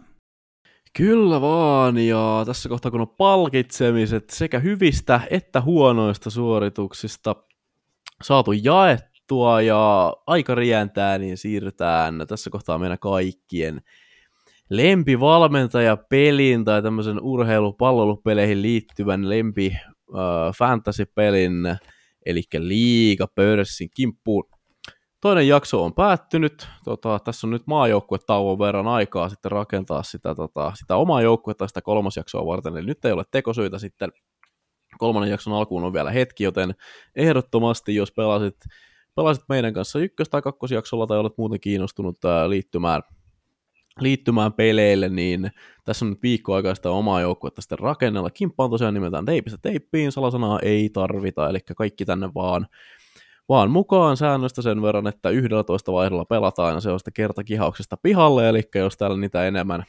Kyllä 0.97 1.41
vaan, 1.41 1.97
ja 1.97 2.43
tässä 2.45 2.69
kohtaa 2.69 2.91
kun 2.91 3.01
on 3.01 3.15
palkitsemiset 3.17 4.29
sekä 4.29 4.59
hyvistä 4.59 5.21
että 5.29 5.61
huonoista 5.61 6.29
suorituksista 6.29 7.35
saatu 8.23 8.51
jaettua 8.51 9.61
ja 9.61 10.13
aika 10.27 10.55
rientää, 10.55 11.17
niin 11.17 11.37
siirrytään 11.37 12.25
tässä 12.27 12.49
kohtaa 12.49 12.77
meidän 12.77 12.99
kaikkien 12.99 13.81
lempivalmentaja 14.69 15.97
pelin 15.97 16.65
tai 16.65 16.81
tämmöisen 16.81 17.19
urheilupalloilupeleihin 17.21 18.61
liittyvän 18.61 19.29
lempi 19.29 19.71
äh, 19.75 20.53
fantasy-pelin, 20.57 21.77
eli 22.25 22.41
liiga 22.57 23.27
pörssin 23.35 23.89
kimppuun. 23.95 24.43
Toinen 25.21 25.47
jakso 25.47 25.83
on 25.83 25.93
päättynyt. 25.93 26.67
Tota, 26.83 27.19
tässä 27.19 27.47
on 27.47 27.51
nyt 27.51 27.67
maajoukkuetauon 27.67 28.59
verran 28.59 28.87
aikaa 28.87 29.29
sitten 29.29 29.51
rakentaa 29.51 30.03
sitä, 30.03 30.35
tota, 30.35 30.71
sitä 30.75 30.95
omaa 30.95 31.21
joukkuetta 31.21 31.67
sitä 31.67 31.81
kolmosjaksoa 31.81 32.45
varten. 32.45 32.77
Eli 32.77 32.85
nyt 32.85 33.05
ei 33.05 33.11
ole 33.11 33.23
tekosyitä 33.31 33.79
sitten 33.79 34.09
kolmannen 34.97 35.31
jakson 35.31 35.53
alkuun 35.53 35.83
on 35.83 35.93
vielä 35.93 36.11
hetki, 36.11 36.43
joten 36.43 36.75
ehdottomasti 37.15 37.95
jos 37.95 38.11
pelasit 38.11 38.55
pelasit 39.15 39.43
meidän 39.49 39.73
kanssa 39.73 39.99
ykkös- 39.99 40.29
tai 40.29 40.41
kakkosjaksolla 40.41 41.07
tai 41.07 41.17
olet 41.17 41.37
muuten 41.37 41.59
kiinnostunut 41.59 42.25
ää, 42.25 42.49
liittymään, 42.49 43.01
liittymään 43.99 44.53
peleille, 44.53 45.09
niin 45.09 45.51
tässä 45.83 46.05
on 46.05 46.09
nyt 46.09 46.23
viikko 46.23 46.53
aikaa 46.53 46.75
sitä 46.75 46.89
omaa 46.89 47.21
joukkuetta 47.21 47.61
sitten 47.61 47.79
rakennella. 47.79 48.29
Kimppa 48.29 48.63
on 48.63 48.69
tosiaan 48.69 48.93
nimeltään 48.93 49.25
teipistä 49.25 49.57
teippiin, 49.61 50.11
salasanaa 50.11 50.59
ei 50.59 50.89
tarvita, 50.89 51.49
eli 51.49 51.59
kaikki 51.77 52.05
tänne 52.05 52.29
vaan 52.35 52.67
vaan 53.49 53.71
mukaan 53.71 54.17
säännöstä 54.17 54.61
sen 54.61 54.81
verran, 54.81 55.07
että 55.07 55.29
11 55.29 55.91
vaihdolla 55.91 56.25
pelataan 56.25 56.73
ja 56.73 56.79
se 56.79 56.89
on 56.89 56.99
sitten 56.99 57.13
kertakihauksesta 57.13 57.97
pihalle, 57.97 58.49
eli 58.49 58.61
jos 58.75 58.97
täällä 58.97 59.17
niitä 59.17 59.47
enemmän, 59.47 59.83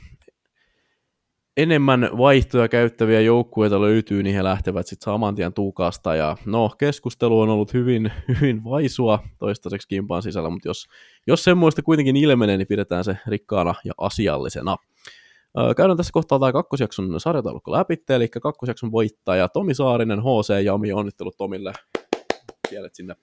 enemmän 1.56 2.10
vaihtoja 2.18 2.68
käyttäviä 2.68 3.20
joukkueita 3.20 3.80
löytyy, 3.80 4.22
niin 4.22 4.36
he 4.36 4.44
lähtevät 4.44 4.86
sitten 4.86 5.04
saman 5.04 5.34
tien 5.34 5.52
tukasta. 5.52 6.14
Ja 6.14 6.36
no, 6.46 6.70
keskustelu 6.78 7.40
on 7.40 7.48
ollut 7.48 7.74
hyvin, 7.74 8.12
hyvin 8.28 8.64
vaisua 8.64 9.18
toistaiseksi 9.38 9.88
kimpaan 9.88 10.22
sisällä, 10.22 10.50
mutta 10.50 10.68
jos, 10.68 10.86
jos 11.26 11.44
semmoista 11.44 11.82
kuitenkin 11.82 12.16
ilmenee, 12.16 12.56
niin 12.56 12.68
pidetään 12.68 13.04
se 13.04 13.16
rikkaana 13.26 13.74
ja 13.84 13.92
asiallisena. 13.98 14.76
Käydään 15.76 15.96
tässä 15.96 16.12
kohtaa 16.12 16.38
tämä 16.38 16.52
kakkosjakson 16.52 17.20
sarjataulukko 17.20 17.72
läpi, 17.72 17.96
eli 18.08 18.28
kakkosjakson 18.28 18.92
voittaja 18.92 19.48
Tomi 19.48 19.74
Saarinen, 19.74 20.20
HC 20.20 20.64
Jami, 20.64 20.92
onnittelut 20.92 21.36
Tomille 21.36 21.72
kielet 22.68 22.94
sinne. 22.94 23.16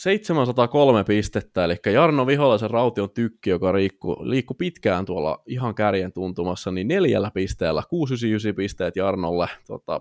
703 0.00 1.04
pistettä, 1.04 1.64
eli 1.64 1.76
Jarno 1.92 2.26
Viholaisen 2.26 2.70
raution 2.70 3.10
tykki, 3.10 3.50
joka 3.50 3.72
liikkuu, 3.74 4.54
pitkään 4.58 5.04
tuolla 5.04 5.42
ihan 5.46 5.74
kärjen 5.74 6.12
tuntumassa, 6.12 6.70
niin 6.70 6.88
neljällä 6.88 7.30
pisteellä, 7.34 7.82
699 7.88 8.56
pisteet 8.56 8.96
Jarnolle. 8.96 9.48
Tota, 9.66 10.00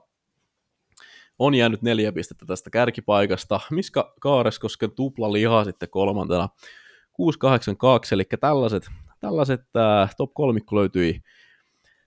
on 1.39 1.55
jäänyt 1.55 1.81
neljä 1.81 2.11
pistettä 2.11 2.45
tästä 2.45 2.69
kärkipaikasta. 2.69 3.59
Miska 3.71 4.13
Kaareskosken 4.19 4.91
tupla 4.91 5.34
liha 5.34 5.63
sitten 5.63 5.89
kolmantena 5.89 6.49
682, 7.13 8.15
eli 8.15 8.23
tällaiset, 8.39 8.88
tällaiset 9.19 9.61
äh, 9.77 10.15
top 10.15 10.34
kolmikko 10.34 10.76
löytyi 10.76 11.21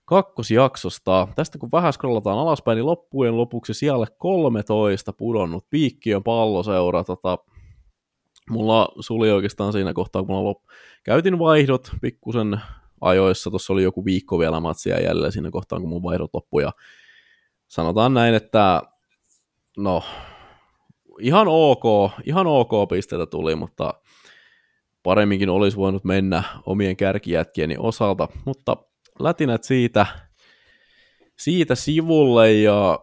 kakkosjaksosta. 0.05 1.27
Tästä 1.35 1.57
kun 1.57 1.69
vähän 1.71 1.93
scrollataan 1.93 2.39
alaspäin, 2.39 2.75
niin 2.75 2.85
loppujen 2.85 3.37
lopuksi 3.37 3.73
siellä 3.73 4.07
13 4.17 5.13
pudonnut 5.13 5.65
piikkiön 5.69 6.23
palloseura. 6.23 7.03
Tota, 7.03 7.37
mulla 8.49 8.87
suli 8.99 9.31
oikeastaan 9.31 9.73
siinä 9.73 9.93
kohtaa, 9.93 10.21
kun 10.21 10.35
mulla 10.35 10.43
lop... 10.43 10.63
käytin 11.03 11.39
vaihdot 11.39 11.91
pikkusen 12.01 12.61
ajoissa, 13.01 13.49
tuossa 13.49 13.73
oli 13.73 13.83
joku 13.83 14.05
viikko 14.05 14.39
vielä 14.39 14.59
matsia 14.59 15.01
jälleen 15.01 15.31
siinä 15.31 15.51
kohtaa, 15.51 15.79
kun 15.79 15.89
mun 15.89 16.03
vaihdot 16.03 16.33
loppu, 16.33 16.59
ja 16.59 16.71
sanotaan 17.67 18.13
näin, 18.13 18.35
että 18.35 18.81
no, 19.77 20.03
ihan 21.19 21.47
ok, 21.49 22.11
ihan 22.23 22.47
ok 22.47 22.71
pisteitä 22.89 23.25
tuli, 23.25 23.55
mutta 23.55 23.93
paremminkin 25.03 25.49
olisi 25.49 25.77
voinut 25.77 26.03
mennä 26.03 26.43
omien 26.65 26.97
kärkijätkieni 26.97 27.75
osalta, 27.79 28.27
mutta 28.45 28.77
lätinät 29.19 29.63
siitä, 29.63 30.05
siitä 31.39 31.75
sivulle 31.75 32.53
ja 32.53 32.99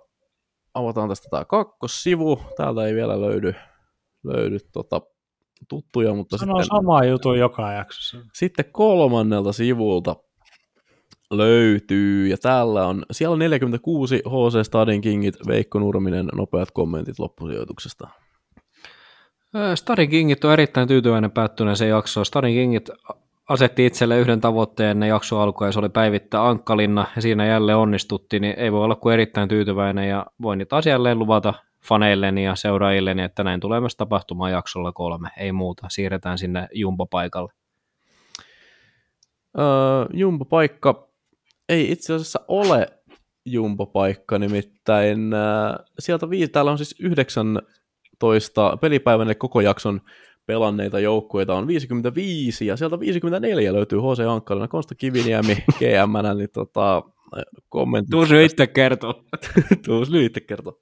avataan 0.75 1.09
tästä 1.09 1.29
tämä 1.31 1.45
kakkossivu. 1.45 2.41
Täältä 2.57 2.87
ei 2.87 2.95
vielä 2.95 3.21
löydy, 3.21 3.55
löydy 4.25 4.59
tota 4.73 5.01
tuttuja, 5.69 6.15
mutta 6.15 6.39
Sano 6.39 6.63
sitten, 6.63 6.77
sama 6.77 7.05
juttu 7.05 7.35
joka 7.35 7.73
jaksossa. 7.73 8.19
Sitten 8.35 8.65
kolmannelta 8.73 9.53
sivulta 9.53 10.17
löytyy, 11.31 12.27
ja 12.27 12.39
täällä 12.39 12.87
on, 12.87 13.03
siellä 13.11 13.33
on 13.33 13.39
46 13.39 14.17
HC 14.17 14.67
Stadin 14.67 15.01
Kingit, 15.01 15.35
Veikko 15.47 15.79
Nurminen, 15.79 16.29
nopeat 16.35 16.71
kommentit 16.71 17.19
loppusijoituksesta. 17.19 18.09
Stadin 19.75 20.11
Kingit 20.11 20.45
on 20.45 20.53
erittäin 20.53 20.89
tyytyväinen 20.89 21.31
päättyneeseen 21.31 21.91
jaksoon. 21.91 22.27
Stadin 22.27 22.55
Kingit 22.55 22.91
asetti 23.49 23.87
itselle 23.87 24.19
yhden 24.19 24.41
tavoitteen 24.41 24.91
ennen 24.91 25.09
jakso 25.09 25.41
alkua 25.41 25.67
ja 25.67 25.73
se 25.73 25.79
oli 25.79 25.89
päivittää 25.89 26.49
Ankkalinna 26.49 27.07
ja 27.17 27.23
siinä 27.23 27.47
jälleen 27.47 27.79
onnistuttiin, 27.79 28.43
niin 28.43 28.55
ei 28.59 28.73
voi 28.73 28.85
olla 28.85 28.97
kuin 28.97 29.13
erittäin 29.13 29.49
tyytyväinen 29.49 30.09
ja 30.09 30.27
voin 30.43 30.59
nyt 30.59 30.69
taas 30.69 30.87
jälleen 30.87 31.19
luvata 31.19 31.55
faneilleni 31.85 32.45
ja 32.45 32.55
seuraajilleni, 32.55 33.23
että 33.23 33.45
näin 33.45 33.61
tulee 33.61 33.81
myös 33.81 33.97
tapahtumaan 33.97 34.53
jaksolla 34.53 34.93
kolme, 34.93 35.29
ei 35.39 35.53
muuta, 35.53 35.87
siirretään 35.91 36.39
sinne 36.39 36.69
Jumbo-paikalle. 36.73 37.53
Öö, 39.59 39.65
Jumbo-paikka 40.13 41.09
ei 41.69 41.93
itse 41.93 42.15
asiassa 42.15 42.41
ole 42.49 42.87
Jumbo-paikka, 43.45 44.39
nimittäin 44.39 45.35
äh, 45.35 45.75
sieltä 45.99 46.31
viisi, 46.31 46.53
täällä 46.53 46.71
on 46.71 46.79
siis 46.79 46.95
19 47.01 48.77
pelipäivänne 48.81 49.35
koko 49.35 49.61
jakson 49.61 50.01
pelanneita 50.47 51.01
joukkueita 51.01 51.55
on 51.55 51.67
55, 51.67 52.67
ja 52.67 52.77
sieltä 52.77 53.01
54 53.01 53.73
löytyy 53.73 53.99
H.C. 53.99 54.21
Ankkalina, 54.29 54.69
Konsta 54.69 54.95
Kiviniemi, 54.95 55.55
GM, 55.79 56.37
niin 56.37 56.49
tota, 56.53 57.03
kommentti. 57.69 58.11
Tuus 58.11 58.31
nyt 58.31 58.51
itse 58.51 58.67
kertoo. 58.67 59.25
Tuus 59.87 60.11
nyt 60.11 60.23
itse 60.23 60.41
kertoo. 60.41 60.81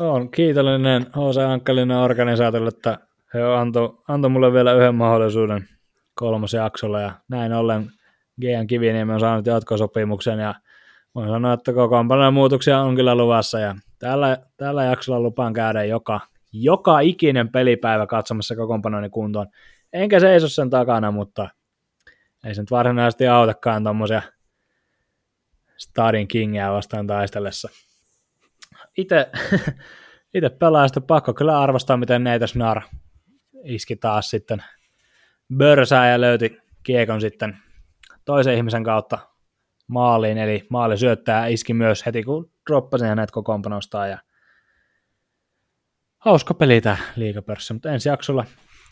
Olen 0.00 0.30
kiitollinen 0.30 1.02
H.C. 1.02 1.38
Ankkalinen 1.52 1.96
organisaatiolle, 1.96 2.68
että 2.68 2.98
he 3.34 3.42
antoi, 3.42 3.98
antoi 4.08 4.30
mulle 4.30 4.52
vielä 4.52 4.72
yhden 4.72 4.94
mahdollisuuden 4.94 5.68
kolmosjaksolla, 6.14 7.00
ja 7.00 7.12
näin 7.28 7.52
ollen 7.52 7.90
GM 8.40 8.66
Kiviniemi 8.66 9.12
on 9.12 9.20
saanut 9.20 9.46
jatkosopimuksen, 9.46 10.38
ja 10.38 10.54
voin 11.14 11.28
sanoa, 11.28 11.52
että 11.52 11.72
kokoonpanojen 11.72 12.34
muutoksia 12.34 12.80
on 12.80 12.96
kyllä 12.96 13.14
luvassa, 13.14 13.58
ja 13.58 13.74
tällä, 13.98 14.38
tällä 14.56 14.84
jaksolla 14.84 15.20
lupaan 15.20 15.52
käydä 15.52 15.84
joka 15.84 16.20
joka 16.52 17.00
ikinen 17.00 17.48
pelipäivä 17.48 18.06
katsomassa 18.06 18.56
kokoonpanoni 18.56 19.10
kuntoon. 19.10 19.46
Enkä 19.92 20.20
seiso 20.20 20.48
sen 20.48 20.70
takana, 20.70 21.10
mutta 21.10 21.48
ei 22.44 22.54
se 22.54 22.62
nyt 22.62 22.70
varsinaisesti 22.70 23.26
autakaan 23.28 23.82
tuommoisia 23.82 24.22
Stadin 25.76 26.28
Kingia 26.28 26.72
vastaan 26.72 27.06
taistellessa. 27.06 27.68
Itse, 28.96 29.30
itse 30.34 30.50
pelaajasta 30.50 31.00
pakko 31.00 31.34
kyllä 31.34 31.60
arvostaa, 31.60 31.96
miten 31.96 32.24
Neita 32.24 32.46
Snar 32.46 32.82
iski 33.64 33.96
taas 33.96 34.30
sitten 34.30 34.62
börsää 35.56 36.10
ja 36.10 36.20
löyti 36.20 36.58
kiekon 36.82 37.20
sitten 37.20 37.58
toisen 38.24 38.54
ihmisen 38.54 38.84
kautta 38.84 39.18
maaliin, 39.86 40.38
eli 40.38 40.66
maali 40.70 40.98
syöttää 40.98 41.46
iski 41.46 41.74
myös 41.74 42.06
heti, 42.06 42.22
kun 42.22 42.50
droppasin 42.70 43.08
hänet 43.08 43.30
kokoonpanostaan 43.30 44.10
ja 44.10 44.18
hauska 46.18 46.54
peli 46.54 46.80
tämä 46.80 46.96
liigapörssi, 47.16 47.72
mutta 47.72 47.90
ensi 47.90 48.08
jaksolla 48.08 48.44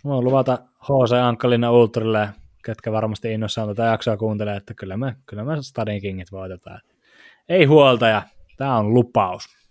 voin 0.05 0.25
luvata 0.25 0.59
HC 0.81 1.13
Ankkalina 1.23 1.73
Ultrille, 1.73 2.29
ketkä 2.65 2.93
varmasti 2.93 3.33
innossaan 3.33 3.69
tätä 3.69 3.83
jaksoa 3.83 4.17
kuuntelee, 4.17 4.57
että 4.57 4.75
kyllä 4.75 4.97
me, 4.97 5.17
kyllä 5.27 5.45
me 5.45 5.63
Stadin 5.63 6.01
Kingit 6.01 6.33
voitetaan. 6.33 6.81
Ei 7.49 7.65
huolta 7.65 8.09
ja 8.09 8.23
tämä 8.57 8.77
on 8.77 8.95
lupaus. 8.95 9.64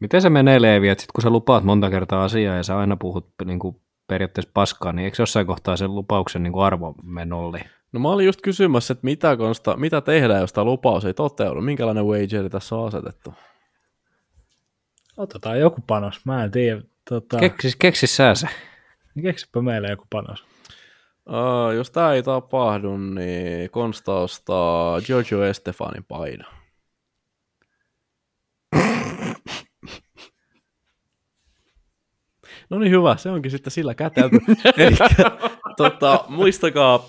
Miten 0.00 0.22
se 0.22 0.30
menee 0.30 0.62
Leevi, 0.62 0.88
että 0.88 1.02
sit 1.02 1.12
kun 1.12 1.22
sä 1.22 1.30
lupaat 1.30 1.64
monta 1.64 1.90
kertaa 1.90 2.24
asiaa 2.24 2.56
ja 2.56 2.62
sä 2.62 2.78
aina 2.78 2.96
puhut 2.96 3.28
niin 3.44 3.58
kuin 3.58 3.80
periaatteessa 4.06 4.50
paskaa, 4.54 4.92
niin 4.92 5.04
eikö 5.04 5.22
jossain 5.22 5.46
kohtaa 5.46 5.76
sen 5.76 5.94
lupauksen 5.94 6.42
niin 6.42 6.52
kuin 6.52 6.64
arvo 6.64 6.94
menolli? 7.02 7.60
No 7.92 8.00
mä 8.00 8.08
olin 8.08 8.26
just 8.26 8.40
kysymässä, 8.40 8.92
että 8.92 9.04
mitä, 9.04 9.36
konsta, 9.36 9.76
mitä 9.76 10.00
tehdään, 10.00 10.40
jos 10.40 10.52
tämä 10.52 10.64
lupaus 10.64 11.04
ei 11.04 11.14
toteudu? 11.14 11.60
Minkälainen 11.60 12.06
wageri 12.06 12.50
tässä 12.50 12.76
on 12.76 12.88
asetettu? 12.88 13.34
Otetaan 15.16 15.60
joku 15.60 15.80
panos, 15.86 16.24
mä 16.24 16.44
en 16.44 16.50
tiedä. 16.50 16.82
Tota... 17.08 17.38
Keksis, 17.38 17.76
keksis 17.76 18.16
sä 18.16 18.34
se. 18.34 18.46
Keksipä 19.22 19.62
meille 19.62 19.88
joku 19.88 20.04
panos. 20.10 20.44
Uh, 21.26 21.70
jos 21.76 21.90
tämä 21.90 22.12
ei 22.12 22.22
tapahdu, 22.22 22.96
niin 22.96 23.70
Konsta 23.70 24.14
ostaa 24.14 25.00
Jojo 25.08 25.44
Estefanin 25.44 26.04
paino. 26.04 26.44
No 32.70 32.78
niin 32.78 32.92
hyvä, 32.92 33.16
se 33.16 33.30
onkin 33.30 33.50
sitten 33.50 33.70
sillä 33.70 33.94
kätelty. 33.94 34.38
Tota, 35.76 36.24
muistakaa, 36.28 37.04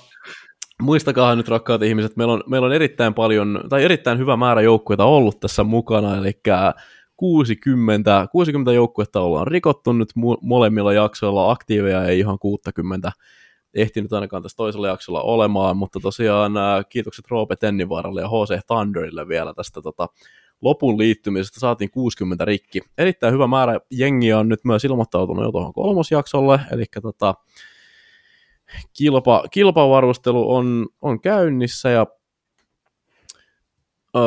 muistakaa 0.82 1.36
nyt 1.36 1.48
rakkaat 1.48 1.84
ihmiset, 1.84 2.16
meillä 2.18 2.34
on, 2.34 2.44
meillä 2.48 2.66
on 2.66 2.74
erittäin 2.74 3.14
paljon, 3.14 3.64
tai 3.70 3.84
erittäin 3.84 4.18
hyvä 4.18 4.38
määrä 4.38 4.62
joukkueita 4.62 5.06
ollut 5.06 5.40
tässä 5.40 5.64
mukana, 5.64 6.18
eli 6.18 6.32
60, 7.18 8.28
60 8.32 8.72
joukkuetta 8.72 9.22
ollaan 9.22 9.48
rikottu 9.48 9.94
nyt 9.94 10.10
molemmilla 10.42 10.94
jaksoilla, 10.94 11.52
aktiiveja 11.52 12.06
ei 12.06 12.20
ihan 12.20 12.40
60 12.40 13.12
ehtinyt 13.74 14.14
ainakaan 14.14 14.44
tässä 14.44 14.58
toisella 14.58 14.88
jaksolla 14.88 15.22
olemaan, 15.22 15.78
mutta 15.78 16.00
tosiaan 16.00 16.52
kiitokset 16.90 17.26
Roope 17.30 17.56
Tennivaaralle 17.56 18.22
ja 18.22 18.28
HC 18.28 18.66
Thunderille 18.68 19.28
vielä 19.28 19.54
tästä 19.54 19.82
tota, 19.82 20.08
lopun 20.62 20.98
liittymisestä, 20.98 21.60
saatiin 21.60 21.92
60 21.92 22.46
rikki. 22.46 22.82
Erittäin 22.98 23.34
hyvä 23.34 23.48
määrä 23.48 23.80
jengiä 23.92 24.40
on 24.40 24.50
nyt 24.50 24.66
myös 24.66 24.86
ilmoittautunut 24.86 25.46
jo 25.46 25.52
tuohon 25.52 25.74
kolmosjaksolle, 25.74 26.60
eli 26.72 26.86
tota, 27.02 27.36
kilpa, 28.98 29.44
kilpavarustelu 29.52 30.56
on, 30.56 30.88
on 31.02 31.22
käynnissä 31.22 31.90
ja 31.90 32.08
öö, 34.16 34.24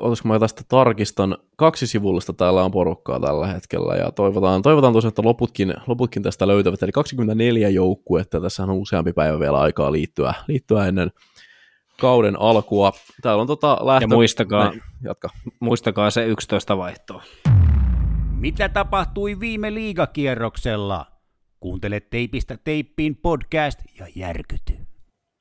olisiko 0.00 0.28
mä 0.28 0.38
tästä 0.38 0.62
tarkistan, 0.68 1.36
kaksi 1.56 1.86
sivullista 1.86 2.32
täällä 2.32 2.64
on 2.64 2.70
porukkaa 2.70 3.20
tällä 3.20 3.46
hetkellä, 3.46 3.94
ja 3.94 4.12
toivotaan, 4.12 4.62
toivotaan 4.62 4.92
tosiaan, 4.92 5.08
että 5.08 5.22
loputkin, 5.22 5.74
loputkin 5.86 6.22
tästä 6.22 6.46
löytävät, 6.46 6.82
eli 6.82 6.92
24 6.92 7.68
joukkuetta, 7.68 8.40
tässä 8.40 8.62
on 8.62 8.70
useampi 8.70 9.12
päivä 9.12 9.40
vielä 9.40 9.60
aikaa 9.60 9.92
liittyä, 9.92 10.34
liittyä 10.48 10.86
ennen 10.86 11.10
kauden 12.00 12.40
alkua. 12.40 12.92
Täällä 13.22 13.40
on 13.40 13.46
tota 13.46 13.78
lähtö... 13.82 14.04
Ja 14.04 14.08
muistakaa, 14.08 14.64
Näin, 14.64 14.82
jatka. 15.04 15.28
muistakaa 15.60 16.10
se 16.10 16.26
11 16.26 16.76
vaihtoa. 16.76 17.22
Mitä 18.30 18.68
tapahtui 18.68 19.40
viime 19.40 19.74
liigakierroksella? 19.74 21.06
Kuuntele 21.60 22.00
Teipistä 22.00 22.58
teippiin 22.64 23.16
podcast 23.16 23.80
ja 23.98 24.06
järkyty. 24.14 24.72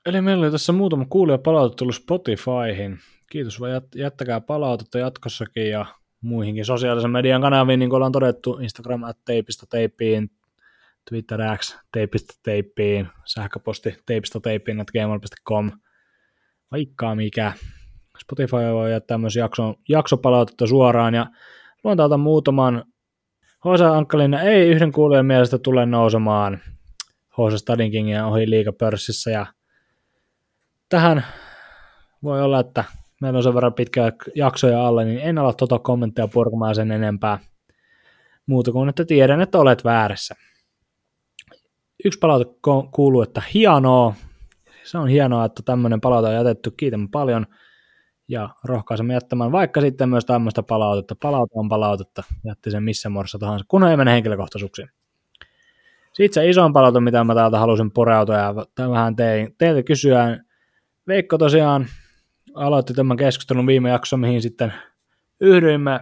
Eli 0.05 0.21
meillä 0.21 0.43
oli 0.43 0.51
tässä 0.51 0.73
muutama 0.73 1.05
kuulija 1.09 1.37
palaute 1.37 1.75
tullut 1.75 1.95
Spotifyhin. 1.95 2.99
Kiitos 3.31 3.59
vaan 3.59 3.71
jät- 3.71 3.99
jättäkää 3.99 4.41
palautetta 4.41 4.99
jatkossakin 4.99 5.69
ja 5.69 5.85
muihinkin 6.21 6.65
sosiaalisen 6.65 7.11
median 7.11 7.41
kanaviin, 7.41 7.79
niin 7.79 7.89
kuin 7.89 7.97
ollaan 7.97 8.11
todettu, 8.11 8.57
Instagram 8.61 9.03
at 9.03 9.17
teipistä 9.25 9.65
teippiin, 9.69 10.29
Twitter 11.09 11.39
X 11.57 11.77
teipistä 11.93 12.33
teippiin, 12.43 13.07
sähköposti 13.25 13.95
teipistä 14.05 14.39
teippiin 14.39 14.81
at 14.81 14.91
gmail.com, 14.91 15.71
vaikka 16.73 17.15
mikä. 17.15 17.53
Spotify 18.21 18.73
voi 18.73 18.91
jättää 18.91 19.17
myös 19.17 19.35
jakson, 19.35 19.75
jaksopalautetta 19.89 20.67
suoraan 20.67 21.13
ja 21.13 21.25
luen 21.83 21.97
täältä 21.97 22.17
muutaman. 22.17 22.83
Hosa 23.65 23.97
Ankkalina 23.97 24.41
ei 24.41 24.69
yhden 24.69 24.91
kuulijan 24.91 25.25
mielestä 25.25 25.57
tule 25.57 25.85
nousemaan 25.85 26.59
Hosa 27.37 27.57
Stadin 27.57 27.91
Kingin 27.91 28.23
ohi 28.23 28.49
liigapörssissä 28.49 29.31
ja 29.31 29.45
tähän 30.89 31.25
voi 32.23 32.41
olla, 32.41 32.59
että 32.59 32.83
meillä 33.21 33.37
on 33.37 33.43
sen 33.43 33.53
verran 33.53 33.73
pitkä 33.73 34.11
jaksoja 34.35 34.87
alla, 34.87 35.03
niin 35.03 35.19
en 35.19 35.37
ala 35.37 35.53
tuota 35.53 35.79
kommenttia 35.79 36.27
purkamaan 36.27 36.75
sen 36.75 36.91
enempää 36.91 37.39
muuta 38.45 38.71
kuin, 38.71 38.89
että 38.89 39.05
tiedän, 39.05 39.41
että 39.41 39.59
olet 39.59 39.83
väärässä. 39.83 40.35
Yksi 42.05 42.19
palaute 42.19 42.51
kuuluu, 42.91 43.21
että 43.21 43.41
hienoa. 43.53 44.15
Se 44.83 44.97
on 44.97 45.07
hienoa, 45.07 45.45
että 45.45 45.61
tämmöinen 45.65 46.01
palaute 46.01 46.27
on 46.27 46.35
jätetty. 46.35 46.71
Kiitän 46.71 47.09
paljon 47.09 47.45
ja 48.27 48.49
rohkaisemme 48.63 49.13
jättämään 49.13 49.51
vaikka 49.51 49.81
sitten 49.81 50.09
myös 50.09 50.25
tämmöistä 50.25 50.63
palautetta. 50.63 51.15
Palaute 51.15 51.53
on 51.55 51.69
palautetta, 51.69 52.23
jätti 52.45 52.71
sen 52.71 52.83
missä 52.83 53.09
muodossa 53.09 53.39
tahansa, 53.39 53.65
kun 53.67 53.83
ei 53.83 53.97
mene 53.97 54.11
henkilökohtaisuuksiin. 54.11 54.89
Sitten 56.13 56.43
se 56.43 56.49
isoin 56.49 56.73
palaute, 56.73 56.99
mitä 56.99 57.23
mä 57.23 57.35
täältä 57.35 57.59
halusin 57.59 57.91
pureutua 57.91 58.35
ja 58.35 58.55
vähän 58.91 59.15
tein, 59.15 59.55
teiltä 59.57 59.83
kysyä. 59.83 60.39
Veikko 61.07 61.37
tosiaan 61.37 61.85
aloitti 62.53 62.93
tämän 62.93 63.17
keskustelun 63.17 63.67
viime 63.67 63.89
jakso, 63.89 64.17
mihin 64.17 64.41
sitten 64.41 64.73
yhdyimme. 65.39 65.99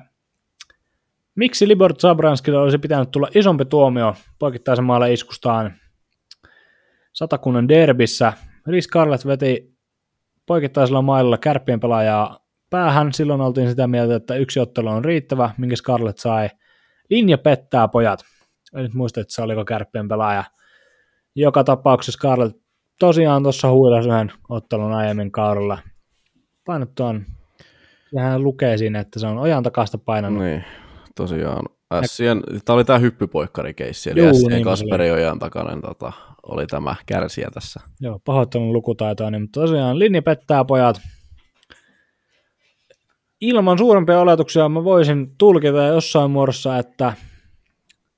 Miksi 1.35 1.67
Libor 1.67 1.95
Zabranskille 1.95 2.57
olisi 2.57 2.77
pitänyt 2.77 3.11
tulla 3.11 3.27
isompi 3.35 3.65
tuomio 3.65 4.15
poikittaisen 4.39 4.85
maalle 4.85 5.13
iskustaan 5.13 5.73
satakunnan 7.13 7.67
derbissä? 7.67 8.33
Rhys 8.67 8.83
Scarlett 8.83 9.25
veti 9.25 9.77
poikittaisella 10.45 11.01
mailla 11.01 11.37
kärppien 11.37 11.79
pelaajaa 11.79 12.39
päähän. 12.69 13.13
Silloin 13.13 13.41
oltiin 13.41 13.69
sitä 13.69 13.87
mieltä, 13.87 14.15
että 14.15 14.35
yksi 14.35 14.59
ottelu 14.59 14.87
on 14.87 15.05
riittävä, 15.05 15.49
minkä 15.57 15.75
Scarlett 15.75 16.17
sai. 16.17 16.49
Linja 17.09 17.37
pettää 17.37 17.87
pojat. 17.87 18.19
En 18.75 18.83
nyt 18.83 18.93
muista, 18.93 19.21
että 19.21 19.33
se 19.33 19.41
oliko 19.41 19.65
kärppien 19.65 20.07
pelaaja. 20.07 20.43
Joka 21.35 21.63
tapauksessa 21.63 22.17
Scarlett 22.17 22.57
tosiaan 22.99 23.43
tuossa 23.43 23.71
huilasi 23.71 24.09
yhden 24.09 24.31
ottelun 24.49 24.93
aiemmin 24.93 25.31
kaudella. 25.31 25.79
Painot 26.65 26.95
tuon, 26.95 27.25
ja 28.13 28.21
hän 28.21 28.43
lukee 28.43 28.77
siinä, 28.77 28.99
että 28.99 29.19
se 29.19 29.27
on 29.27 29.37
ojan 29.37 29.63
takasta 29.63 29.97
painanut. 29.97 30.43
Niin, 30.43 30.63
tosiaan. 31.15 31.65
Ässien, 31.91 32.43
tämä 32.65 32.75
oli 32.75 32.85
tämä 32.85 32.99
hyppypoikkarikeissi, 32.99 34.09
eli 34.09 34.19
Juu, 34.19 34.29
Ässien 34.29 34.49
niin 34.49 34.63
Kasperi 34.63 35.11
Ojan 35.11 35.39
takainen 35.39 35.81
tota, 35.81 36.13
oli 36.43 36.67
tämä 36.67 36.95
kärsijä 37.05 37.49
tässä. 37.53 37.79
Joo, 38.01 38.19
pahoittelun 38.25 38.73
lukutaitoa, 38.73 39.31
niin, 39.31 39.41
mutta 39.41 39.61
tosiaan 39.61 39.99
linja 39.99 40.21
pettää 40.21 40.65
pojat. 40.65 41.01
Ilman 43.41 43.77
suurempia 43.77 44.19
oletuksia 44.19 44.69
mä 44.69 44.83
voisin 44.83 45.35
tulkita 45.37 45.83
jossain 45.83 46.31
muodossa, 46.31 46.77
että 46.77 47.13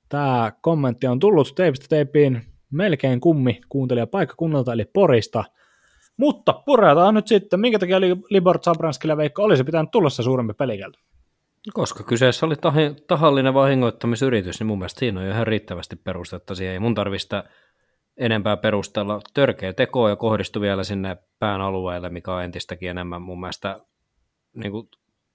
tämä 0.08 0.52
kommentti 0.60 1.06
on 1.06 1.20
tullut 1.20 1.52
teipistä 1.54 1.86
teipiin 1.88 2.42
melkein 2.70 3.20
kummi 3.20 3.60
kuuntelija 3.68 4.06
paikkakunnalta, 4.06 4.72
eli 4.72 4.84
Porista. 4.84 5.44
Mutta 6.16 6.52
puretaan 6.66 7.14
nyt 7.14 7.28
sitten, 7.28 7.60
minkä 7.60 7.78
takia 7.78 8.00
Libor 8.30 8.58
Zabranskille 8.58 9.16
Veikko 9.16 9.42
olisi 9.42 9.64
pitänyt 9.64 9.90
tulla 9.90 10.10
se 10.10 10.22
suurempi 10.22 10.54
pelikelto? 10.54 10.98
Koska 11.72 12.04
kyseessä 12.04 12.46
oli 12.46 12.56
tahi, 12.56 12.96
tahallinen 13.06 13.54
vahingoittamisyritys, 13.54 14.60
niin 14.60 14.66
mun 14.66 14.78
mielestä 14.78 14.98
siinä 14.98 15.20
on 15.20 15.26
jo 15.26 15.32
ihan 15.32 15.46
riittävästi 15.46 15.96
perustetta 15.96 16.54
siihen. 16.54 16.72
Ei 16.72 16.78
mun 16.78 16.94
tarvista 16.94 17.44
enempää 18.16 18.56
perustella 18.56 19.20
törkeä 19.34 19.72
teko 19.72 20.08
ja 20.08 20.16
kohdistu 20.16 20.60
vielä 20.60 20.84
sinne 20.84 21.16
pään 21.38 21.60
alueelle, 21.60 22.08
mikä 22.08 22.34
on 22.34 22.42
entistäkin 22.42 22.90
enemmän 22.90 23.22
mun 23.22 23.40
mielestä 23.40 23.80
niin 24.54 24.72
kuin 24.72 24.88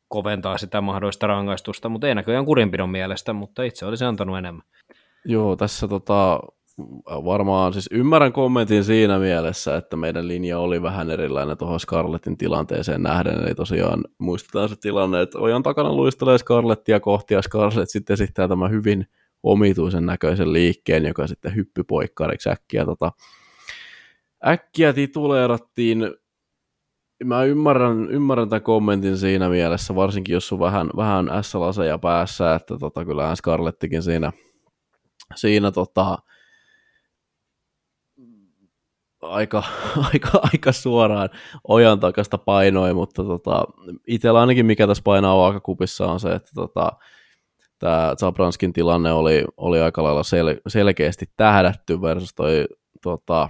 koventaa 0.07 0.57
sitä 0.57 0.81
mahdollista 0.81 1.27
rangaistusta, 1.27 1.89
mutta 1.89 2.07
ei 2.07 2.15
näköjään 2.15 2.45
kurinpidon 2.45 2.89
mielestä, 2.89 3.33
mutta 3.33 3.63
itse 3.63 3.85
olisi 3.85 4.05
antanut 4.05 4.37
enemmän. 4.37 4.63
Joo, 5.25 5.55
tässä 5.55 5.87
tota, 5.87 6.39
varmaan, 7.05 7.73
siis 7.73 7.89
ymmärrän 7.91 8.33
kommentin 8.33 8.83
siinä 8.83 9.19
mielessä, 9.19 9.77
että 9.77 9.97
meidän 9.97 10.27
linja 10.27 10.59
oli 10.59 10.81
vähän 10.81 11.09
erilainen 11.09 11.57
tuohon 11.57 11.79
Scarlettin 11.79 12.37
tilanteeseen 12.37 13.03
nähden, 13.03 13.43
eli 13.43 13.55
tosiaan 13.55 14.03
muistetaan 14.17 14.69
se 14.69 14.75
tilanne, 14.75 15.21
että 15.21 15.39
ojan 15.39 15.63
takana 15.63 15.93
luistelee 15.93 16.37
Scarlettia 16.37 16.99
kohti, 16.99 17.33
ja 17.33 17.41
Scarlett 17.41 17.89
sitten 17.89 18.13
esittää 18.13 18.47
tämän 18.47 18.71
hyvin 18.71 19.05
omituisen 19.43 20.05
näköisen 20.05 20.53
liikkeen, 20.53 21.05
joka 21.05 21.27
sitten 21.27 21.55
hyppypoikkariksi 21.55 22.49
äkkiä, 22.49 22.85
tota, 22.85 23.11
äkkiä 24.47 24.93
tituleerattiin. 24.93 26.13
Mä 27.23 27.43
ymmärrän, 27.43 28.11
ymmärrän 28.11 28.49
tämän 28.49 28.63
kommentin 28.63 29.17
siinä 29.17 29.49
mielessä, 29.49 29.95
varsinkin 29.95 30.33
jos 30.33 30.53
on 30.53 30.59
vähän, 30.59 30.89
vähän 30.95 31.29
S-laseja 31.41 31.97
päässä, 31.97 32.55
että 32.55 32.77
tota, 32.77 33.05
kyllähän 33.05 33.37
Scarlettikin 33.37 34.03
siinä, 34.03 34.31
siinä 35.35 35.71
tota, 35.71 36.17
aika, 39.21 39.63
aika, 40.13 40.29
aika 40.53 40.71
suoraan 40.71 41.29
ojan 41.67 41.99
takasta 41.99 42.37
painoi, 42.37 42.93
mutta 42.93 43.23
tota, 43.23 43.63
itsellä 44.07 44.39
ainakin 44.39 44.65
mikä 44.65 44.87
tässä 44.87 45.03
painaa 45.03 45.37
vaakakupissa 45.37 46.05
on 46.05 46.19
se, 46.19 46.29
että 46.29 46.51
tota, 46.55 46.91
tämä 47.79 48.15
Zabranskin 48.19 48.73
tilanne 48.73 49.11
oli, 49.11 49.45
oli 49.57 49.81
aika 49.81 50.03
lailla 50.03 50.23
sel, 50.23 50.55
selkeästi 50.67 51.25
tähdätty 51.37 52.01
versus 52.01 52.33
toi 52.35 52.65
tota, 53.01 53.49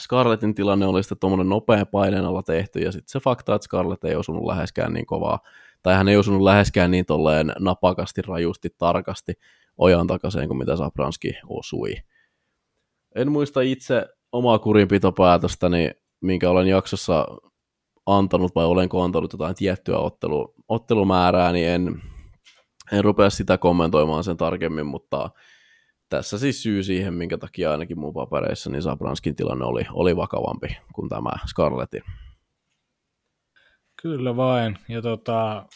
Scarlettin 0.00 0.54
tilanne 0.54 0.86
oli 0.86 1.02
sitten 1.02 1.18
tuommoinen 1.18 1.48
nopea 1.48 1.86
paineen 1.86 2.24
alla 2.24 2.42
tehty, 2.42 2.78
ja 2.78 2.92
sitten 2.92 3.10
se 3.10 3.20
fakta, 3.20 3.54
että 3.54 3.64
Scarlett 3.64 4.04
ei 4.04 4.16
osunut 4.16 4.44
läheskään 4.44 4.92
niin 4.92 5.06
kovaa, 5.06 5.38
tai 5.82 5.94
hän 5.94 6.08
ei 6.08 6.16
osunut 6.16 6.42
läheskään 6.42 6.90
niin 6.90 7.06
tolleen 7.06 7.52
napakasti, 7.58 8.22
rajusti, 8.22 8.68
tarkasti 8.78 9.32
ojan 9.78 10.06
takaisin 10.06 10.48
kuin 10.48 10.58
mitä 10.58 10.76
Zabranski 10.76 11.38
osui. 11.46 11.94
En 13.14 13.32
muista 13.32 13.60
itse 13.60 14.08
omaa 14.32 14.58
kurinpitopäätöstäni, 14.58 15.90
minkä 16.20 16.50
olen 16.50 16.66
jaksossa 16.66 17.26
antanut, 18.06 18.54
vai 18.54 18.64
olenko 18.64 19.02
antanut 19.02 19.32
jotain 19.32 19.54
tiettyä 19.54 19.98
ottelu, 19.98 20.54
ottelumäärää, 20.68 21.52
niin 21.52 21.68
en, 21.68 22.02
en 22.92 23.04
rupea 23.04 23.30
sitä 23.30 23.58
kommentoimaan 23.58 24.24
sen 24.24 24.36
tarkemmin, 24.36 24.86
mutta 24.86 25.30
tässä 26.08 26.38
siis 26.38 26.62
syy 26.62 26.82
siihen, 26.82 27.14
minkä 27.14 27.38
takia 27.38 27.70
ainakin 27.70 27.98
mun 27.98 28.14
papereissa 28.14 28.70
niin 28.70 28.82
Sabranskin 28.82 29.36
tilanne 29.36 29.64
oli, 29.64 29.82
oli 29.92 30.16
vakavampi 30.16 30.76
kuin 30.94 31.08
tämä 31.08 31.30
Scarlettin. 31.46 32.02
Kyllä 34.02 34.36
vain. 34.36 34.78
Ja 34.88 35.02
tota, 35.02 35.66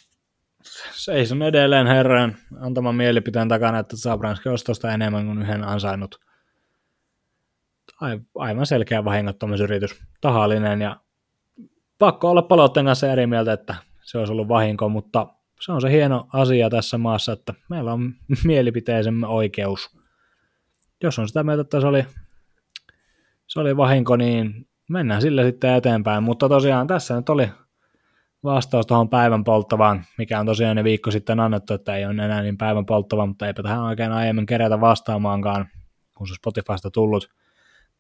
seison 0.93 1.43
edelleen 1.43 1.87
herran 1.87 2.37
antaman 2.61 2.95
mielipiteen 2.95 3.49
takana, 3.49 3.79
että 3.79 3.97
Zabranski 3.97 4.49
olisi 4.49 4.65
tuosta 4.65 4.93
enemmän 4.93 5.27
kuin 5.27 5.43
yhden 5.43 5.65
ansainnut. 5.65 6.21
Aivan 8.35 8.67
selkeä 8.67 9.05
vahingottamisyritys. 9.05 10.03
Tahallinen 10.21 10.81
ja 10.81 10.97
pakko 11.99 12.31
olla 12.31 12.43
palautteen 12.43 12.87
kanssa 12.87 13.13
eri 13.13 13.27
mieltä, 13.27 13.53
että 13.53 13.75
se 14.03 14.19
olisi 14.19 14.33
ollut 14.33 14.49
vahinko, 14.49 14.89
mutta 14.89 15.27
se 15.61 15.73
on 15.73 15.81
se 15.81 15.91
hieno 15.91 16.29
asia 16.33 16.71
tässä 16.71 16.99
maassa, 16.99 17.33
että 17.33 17.55
meillä 17.71 17.93
on 17.93 18.15
mielipiteisemme 18.45 19.27
oikeus. 19.27 19.99
Jos 21.03 21.19
on 21.19 21.29
sitä 21.29 21.43
mieltä, 21.43 21.61
että 21.61 21.81
se 21.81 21.87
oli, 21.87 22.07
se 23.47 23.61
oli 23.61 23.77
vahinko, 23.77 24.17
niin 24.17 24.67
mennään 24.91 25.23
sillä 25.23 25.43
sitten 25.43 25.75
eteenpäin. 25.75 26.23
Mutta 26.23 26.49
tosiaan 26.49 26.87
tässä 26.87 27.17
nyt 27.17 27.29
oli 27.29 27.49
vastaus 28.45 28.87
tuohon 28.87 29.09
päivän 29.09 29.45
polttavaan, 29.45 30.05
mikä 30.19 30.41
on 30.41 30.47
tosiaan 30.47 30.77
ne 30.77 30.85
viikko 30.85 31.11
sitten 31.11 31.41
annettu, 31.41 31.75
että 31.75 31.97
ei 31.97 32.05
ole 32.05 32.25
enää 32.25 32.43
niin 32.43 32.59
päivän 32.59 32.87
polttava, 32.87 33.27
mutta 33.27 33.47
eipä 33.47 33.63
tähän 33.63 33.83
oikein 33.83 34.13
aiemmin 34.13 34.47
kerätä 34.47 34.81
vastaamaankaan, 34.81 35.69
kun 36.17 36.29
se 36.29 36.35
Spotifysta 36.35 36.91
tullut. 36.91 37.42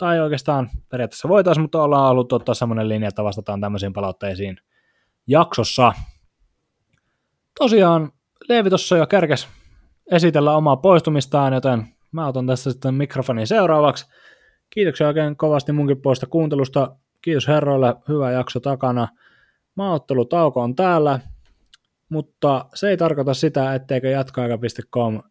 Tai 0.02 0.20
oikeastaan 0.20 0.70
periaatteessa 0.88 1.28
voitaisiin, 1.28 1.62
mutta 1.62 1.82
ollaan 1.82 2.10
ollut 2.10 2.32
ottaa 2.32 2.54
semmoinen 2.54 2.88
linja, 2.88 3.08
että 3.08 3.24
vastataan 3.24 3.60
tämmöisiin 3.60 3.92
palautteisiin 3.92 4.56
jaksossa. 5.26 5.92
Tosiaan 7.58 8.12
Leevi 8.48 8.68
tuossa 8.68 8.96
jo 8.96 9.06
kerkes 9.06 9.48
esitellä 10.12 10.56
omaa 10.56 10.76
poistumistaan, 10.76 11.52
joten 11.52 11.86
mä 12.12 12.26
otan 12.26 12.46
tässä 12.46 12.72
sitten 12.72 12.94
mikrofonin 12.94 13.46
seuraavaksi. 13.46 14.06
Kiitoksia 14.70 15.06
oikein 15.06 15.36
kovasti 15.36 15.72
munkin 15.72 16.02
puolesta 16.02 16.26
kuuntelusta. 16.26 16.96
Kiitos 17.20 17.48
herroille, 17.48 17.94
hyvä 18.08 18.30
jakso 18.30 18.60
takana. 18.60 19.08
Maaottelutauko 19.74 20.62
on 20.62 20.76
täällä, 20.76 21.20
mutta 22.08 22.64
se 22.74 22.88
ei 22.88 22.96
tarkoita 22.96 23.34
sitä, 23.34 23.74
etteikö 23.74 24.08
jatkoaika.com 24.08 25.22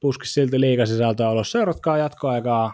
puski 0.00 0.26
silti 0.26 0.60
liikasisältöä 0.60 1.30
ulos. 1.30 1.52
Seuratkaa 1.52 1.98
jatkoaikaa, 1.98 2.72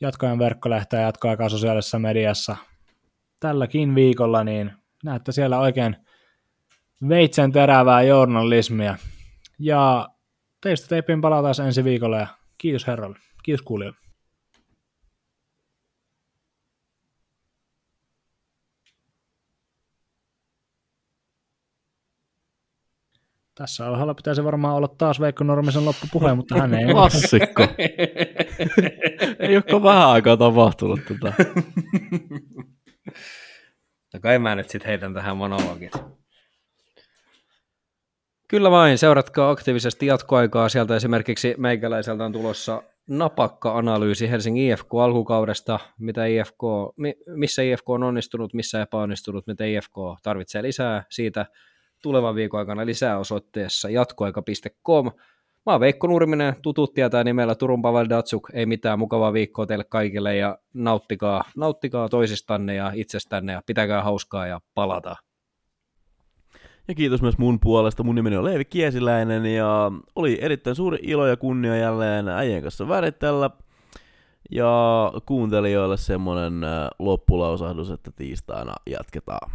jatkoajan 0.00 0.38
verkkolehteä 0.38 1.00
jatkoaikaa 1.00 1.48
sosiaalisessa 1.48 1.98
mediassa. 1.98 2.56
Tälläkin 3.40 3.94
viikolla 3.94 4.44
niin 4.44 4.72
näette 5.04 5.32
siellä 5.32 5.58
oikein 5.58 5.96
veitsen 7.08 7.52
terävää 7.52 8.02
journalismia. 8.02 8.96
Ja 9.58 10.08
teistä 10.60 10.88
teippiin 10.88 11.20
palataan 11.20 11.66
ensi 11.66 11.84
viikolla 11.84 12.18
ja 12.18 12.26
kiitos 12.58 12.86
herralle. 12.86 13.18
Kiitos 13.42 13.62
kuulijoille. 13.62 14.09
Tässä 23.60 23.86
alhaalla 23.86 24.14
pitäisi 24.14 24.44
varmaan 24.44 24.76
olla 24.76 24.88
taas 24.88 25.20
Veikko 25.20 25.44
Normisen 25.44 25.84
loppupuhe, 25.84 26.34
mutta 26.34 26.54
hän 26.58 26.74
ei. 26.74 26.86
Klassikko. 26.92 27.62
ei 29.40 29.56
olekaan 29.56 29.82
vähän 29.82 30.08
aikaa 30.08 30.36
tapahtunut 30.36 31.00
tätä. 31.08 31.32
No 34.14 34.20
kai 34.20 34.38
mä 34.38 34.54
nyt 34.54 34.68
sitten 34.68 34.88
heitän 34.88 35.14
tähän 35.14 35.36
monologin. 35.36 35.90
Kyllä 38.48 38.70
vain, 38.70 38.98
seuratkaa 38.98 39.50
aktiivisesti 39.50 40.06
jatkoaikaa. 40.06 40.68
Sieltä 40.68 40.96
esimerkiksi 40.96 41.54
meikäläiseltä 41.58 42.24
on 42.24 42.32
tulossa 42.32 42.82
napakka 43.08 43.78
analyysi 43.78 44.30
Helsingin 44.30 44.72
IFK 44.72 44.94
alkukaudesta, 44.94 45.78
mitä 45.98 46.26
IFK, 46.26 46.62
missä 47.26 47.62
IFK 47.62 47.90
on 47.90 48.02
onnistunut, 48.02 48.54
missä 48.54 48.82
epäonnistunut, 48.82 49.46
mitä 49.46 49.64
IFK 49.64 49.94
tarvitsee 50.22 50.62
lisää. 50.62 51.04
Siitä 51.10 51.46
tulevan 52.02 52.34
viikon 52.34 52.60
aikana 52.60 52.86
lisää 52.86 53.18
osoitteessa 53.18 53.90
jatkoaika.com. 53.90 55.10
Mä 55.66 55.72
oon 55.72 55.80
Veikko 55.80 56.06
Nurminen, 56.06 56.54
tutut 56.62 56.94
tietää 56.94 57.24
nimellä 57.24 57.54
Turun 57.54 57.82
Pavel 57.82 58.06
Datsuk, 58.08 58.50
ei 58.52 58.66
mitään 58.66 58.98
mukavaa 58.98 59.32
viikkoa 59.32 59.66
teille 59.66 59.84
kaikille 59.84 60.36
ja 60.36 60.58
nauttikaa, 60.74 61.44
nauttikaa 61.56 62.08
toisistanne 62.08 62.74
ja 62.74 62.92
itsestänne 62.94 63.52
ja 63.52 63.62
pitäkää 63.66 64.02
hauskaa 64.02 64.46
ja 64.46 64.60
palata. 64.74 65.16
Ja 66.88 66.94
kiitos 66.94 67.22
myös 67.22 67.38
mun 67.38 67.60
puolesta. 67.60 68.02
Mun 68.02 68.14
nimeni 68.14 68.36
on 68.36 68.44
Leevi 68.44 68.64
Kiesiläinen 68.64 69.46
ja 69.46 69.92
oli 70.16 70.38
erittäin 70.40 70.76
suuri 70.76 70.98
ilo 71.02 71.26
ja 71.26 71.36
kunnia 71.36 71.76
jälleen 71.76 72.28
äijän 72.28 72.62
kanssa 72.62 72.88
väritellä. 72.88 73.50
Ja 74.50 75.12
kuuntelijoille 75.26 75.96
semmonen 75.96 76.64
äh, 76.64 76.88
loppulausahdus, 76.98 77.90
että 77.90 78.10
tiistaina 78.16 78.74
jatketaan. 78.86 79.50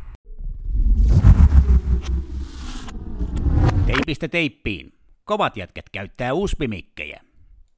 Teipistä 3.85 4.27
teippiin. 4.27 4.93
Kovat 5.23 5.57
jätket 5.57 5.85
käyttää 5.91 6.33
uspimikkejä. 6.33 7.21